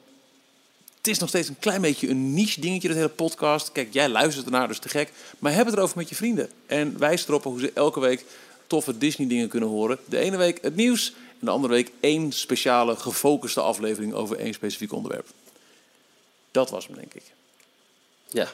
het 0.97 1.07
is 1.07 1.19
nog 1.19 1.29
steeds 1.29 1.49
een 1.49 1.59
klein 1.59 1.81
beetje 1.81 2.09
een 2.09 2.33
niche 2.33 2.61
dingetje, 2.61 2.87
dat 2.87 2.97
hele 2.97 3.09
podcast. 3.09 3.71
Kijk, 3.71 3.93
jij 3.93 4.09
luistert 4.09 4.45
ernaar, 4.45 4.67
dus 4.67 4.79
te 4.79 4.89
gek. 4.89 5.11
Maar 5.39 5.53
heb 5.53 5.65
het 5.65 5.75
erover 5.75 5.97
met 5.97 6.09
je 6.09 6.15
vrienden. 6.15 6.49
En 6.65 6.99
wijs 6.99 7.27
erop 7.27 7.43
hoe 7.43 7.59
ze 7.59 7.71
elke 7.73 7.99
week 7.99 8.25
toffe 8.67 8.97
Disney 8.97 9.27
dingen 9.27 9.47
kunnen 9.47 9.69
horen. 9.69 9.97
De 10.05 10.17
ene 10.17 10.37
week 10.37 10.59
het 10.61 10.75
nieuws 10.75 11.13
en 11.39 11.45
de 11.45 11.51
andere 11.51 11.73
week 11.73 11.91
één 11.99 12.31
speciale 12.31 12.95
gefocuste 12.95 13.61
aflevering 13.61 14.13
over 14.13 14.37
één 14.37 14.53
specifiek 14.53 14.93
onderwerp. 14.93 15.27
Dat 16.51 16.69
was 16.69 16.87
hem, 16.87 16.95
denk 16.95 17.13
ik. 17.13 17.23
Ja. 18.33 18.51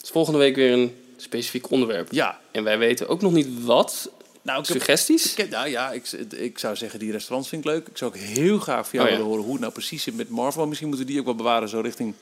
Dus 0.00 0.10
volgende 0.10 0.38
week 0.38 0.54
weer 0.54 0.72
een 0.72 0.96
specifiek 1.16 1.70
onderwerp. 1.70 2.12
Ja. 2.12 2.40
En 2.50 2.64
wij 2.64 2.78
weten 2.78 3.08
ook 3.08 3.20
nog 3.20 3.32
niet 3.32 3.64
wat. 3.64 4.10
Nou, 4.42 4.60
ik 4.60 4.66
heb- 4.66 4.76
Suggesties? 4.76 5.30
Ik 5.30 5.36
heb- 5.36 5.50
nou 5.50 5.68
ja, 5.68 5.90
ik, 5.92 6.10
ik 6.36 6.58
zou 6.58 6.76
zeggen, 6.76 6.98
die 6.98 7.12
restaurants 7.12 7.48
vind 7.48 7.64
ik 7.64 7.70
leuk. 7.70 7.86
Ik 7.88 7.96
zou 7.96 8.10
ook 8.10 8.16
heel 8.16 8.58
graag 8.58 8.88
van 8.88 8.98
jou 8.98 9.04
Oh 9.04 9.08
ja. 9.10 9.10
willen 9.10 9.26
horen 9.26 9.42
hoe 9.42 9.52
het 9.52 9.60
nou 9.60 9.72
precies 9.72 10.02
zit 10.02 10.16
met 10.16 10.28
Marvel. 10.28 10.66
Misschien 10.66 10.88
moeten 10.88 11.06
we 11.06 11.12
die 11.12 11.20
ook 11.20 11.26
wel 11.28 11.36
bewaren 11.36 11.68
zo 11.68 11.80
richting 11.80 12.14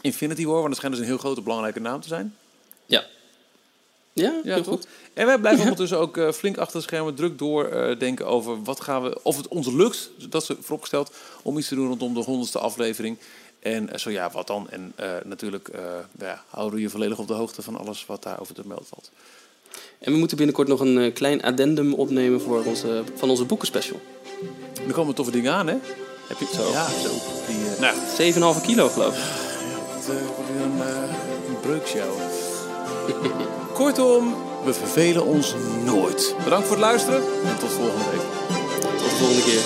Infinity 0.00 0.44
War. 0.44 0.54
Want 0.54 0.66
dat 0.68 0.76
schijnt 0.76 0.94
dus 0.94 1.04
een 1.04 1.10
heel 1.10 1.18
grote 1.20 1.40
belangrijke 1.40 1.80
naam 1.80 2.00
te 2.00 2.08
zijn. 2.08 2.36
Ja. 2.86 3.04
Ja, 4.12 4.40
Ja, 4.44 4.62
goed. 4.62 4.86
En 5.14 5.26
wij 5.26 5.38
blijven 5.38 5.62
ondertussen 5.62 5.98
ook 5.98 6.16
eh, 6.16 6.32
flink 6.32 6.56
achter 6.56 6.76
de 6.76 6.82
schermen 6.86 7.14
druk 7.14 7.38
doordenken 7.38 8.26
over 8.26 8.62
wat 8.62 8.80
gaan 8.80 9.02
we, 9.02 9.18
of 9.22 9.36
het 9.36 9.48
ons 9.48 9.66
lukt, 9.66 10.10
dat 10.28 10.42
is 10.42 10.48
vooropgesteld, 10.60 11.12
om 11.42 11.58
iets 11.58 11.68
te 11.68 11.74
doen 11.74 11.86
rondom 11.88 12.14
de 12.14 12.20
honderdste 12.20 12.58
aflevering. 12.58 13.18
En 13.62 13.90
eh, 13.90 13.98
zo 13.98 14.10
ja, 14.10 14.30
wat 14.30 14.46
dan? 14.46 14.70
En 14.70 14.92
eh, 14.96 15.10
natuurlijk 15.24 15.68
eh, 15.68 15.82
ja, 16.18 16.44
houden 16.48 16.74
we 16.76 16.82
je 16.82 16.90
volledig 16.90 17.18
op 17.18 17.26
de 17.26 17.34
hoogte 17.34 17.62
van 17.62 17.76
alles 17.76 18.06
wat 18.06 18.22
daarover 18.22 18.54
te 18.54 18.62
melden 18.64 18.86
valt. 18.86 19.10
En 19.98 20.12
we 20.12 20.18
moeten 20.18 20.36
binnenkort 20.36 20.68
nog 20.68 20.80
een 20.80 21.12
klein 21.12 21.42
addendum 21.42 21.94
opnemen 21.94 22.40
voor 22.40 22.64
onze, 22.64 23.02
van 23.14 23.30
onze 23.30 23.44
boekenspecial. 23.44 24.00
Er 24.86 24.92
komen 24.92 25.14
toffe 25.14 25.32
dingen 25.32 25.52
aan, 25.52 25.66
hè? 25.66 25.76
Heb 26.26 26.38
je 26.38 26.46
Zo. 26.54 26.70
Ja, 26.70 26.86
zo. 26.88 27.08
Die, 27.46 27.56
eh, 27.74 27.80
nou, 27.80 28.56
7,5 28.56 28.60
kilo 28.60 28.88
geloof 28.88 29.16
ik. 29.16 29.22
het 29.88 30.08
eh, 30.08 30.26
wordt 30.36 30.50
weer 30.52 30.62
een, 30.62 30.80
eh 30.80 31.48
een 31.48 31.60
breukshow. 31.60 32.12
Kortom, 33.78 34.34
we 34.64 34.74
vervelen 34.74 35.24
ons 35.24 35.54
nooit. 35.84 36.34
Bedankt 36.44 36.66
voor 36.66 36.76
het 36.76 36.84
luisteren 36.84 37.22
en 37.44 37.58
tot 37.58 37.70
volgende 37.70 38.04
week. 38.10 38.20
Tot 38.80 39.10
de 39.10 39.16
volgende 39.16 39.42
keer. 39.42 39.60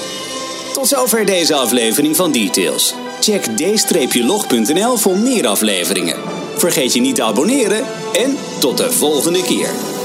Tot 0.73 0.87
zover 0.87 1.27
deze 1.27 1.55
aflevering 1.55 2.17
van 2.17 2.33
Details. 2.33 2.95
Check 3.21 3.45
d-log.nl 3.45 4.97
voor 4.97 5.19
meer 5.19 5.47
afleveringen. 5.47 6.17
Vergeet 6.57 6.93
je 6.93 7.01
niet 7.01 7.15
te 7.15 7.23
abonneren 7.23 7.85
en 8.13 8.37
tot 8.59 8.77
de 8.77 8.93
volgende 8.93 9.43
keer. 9.43 9.96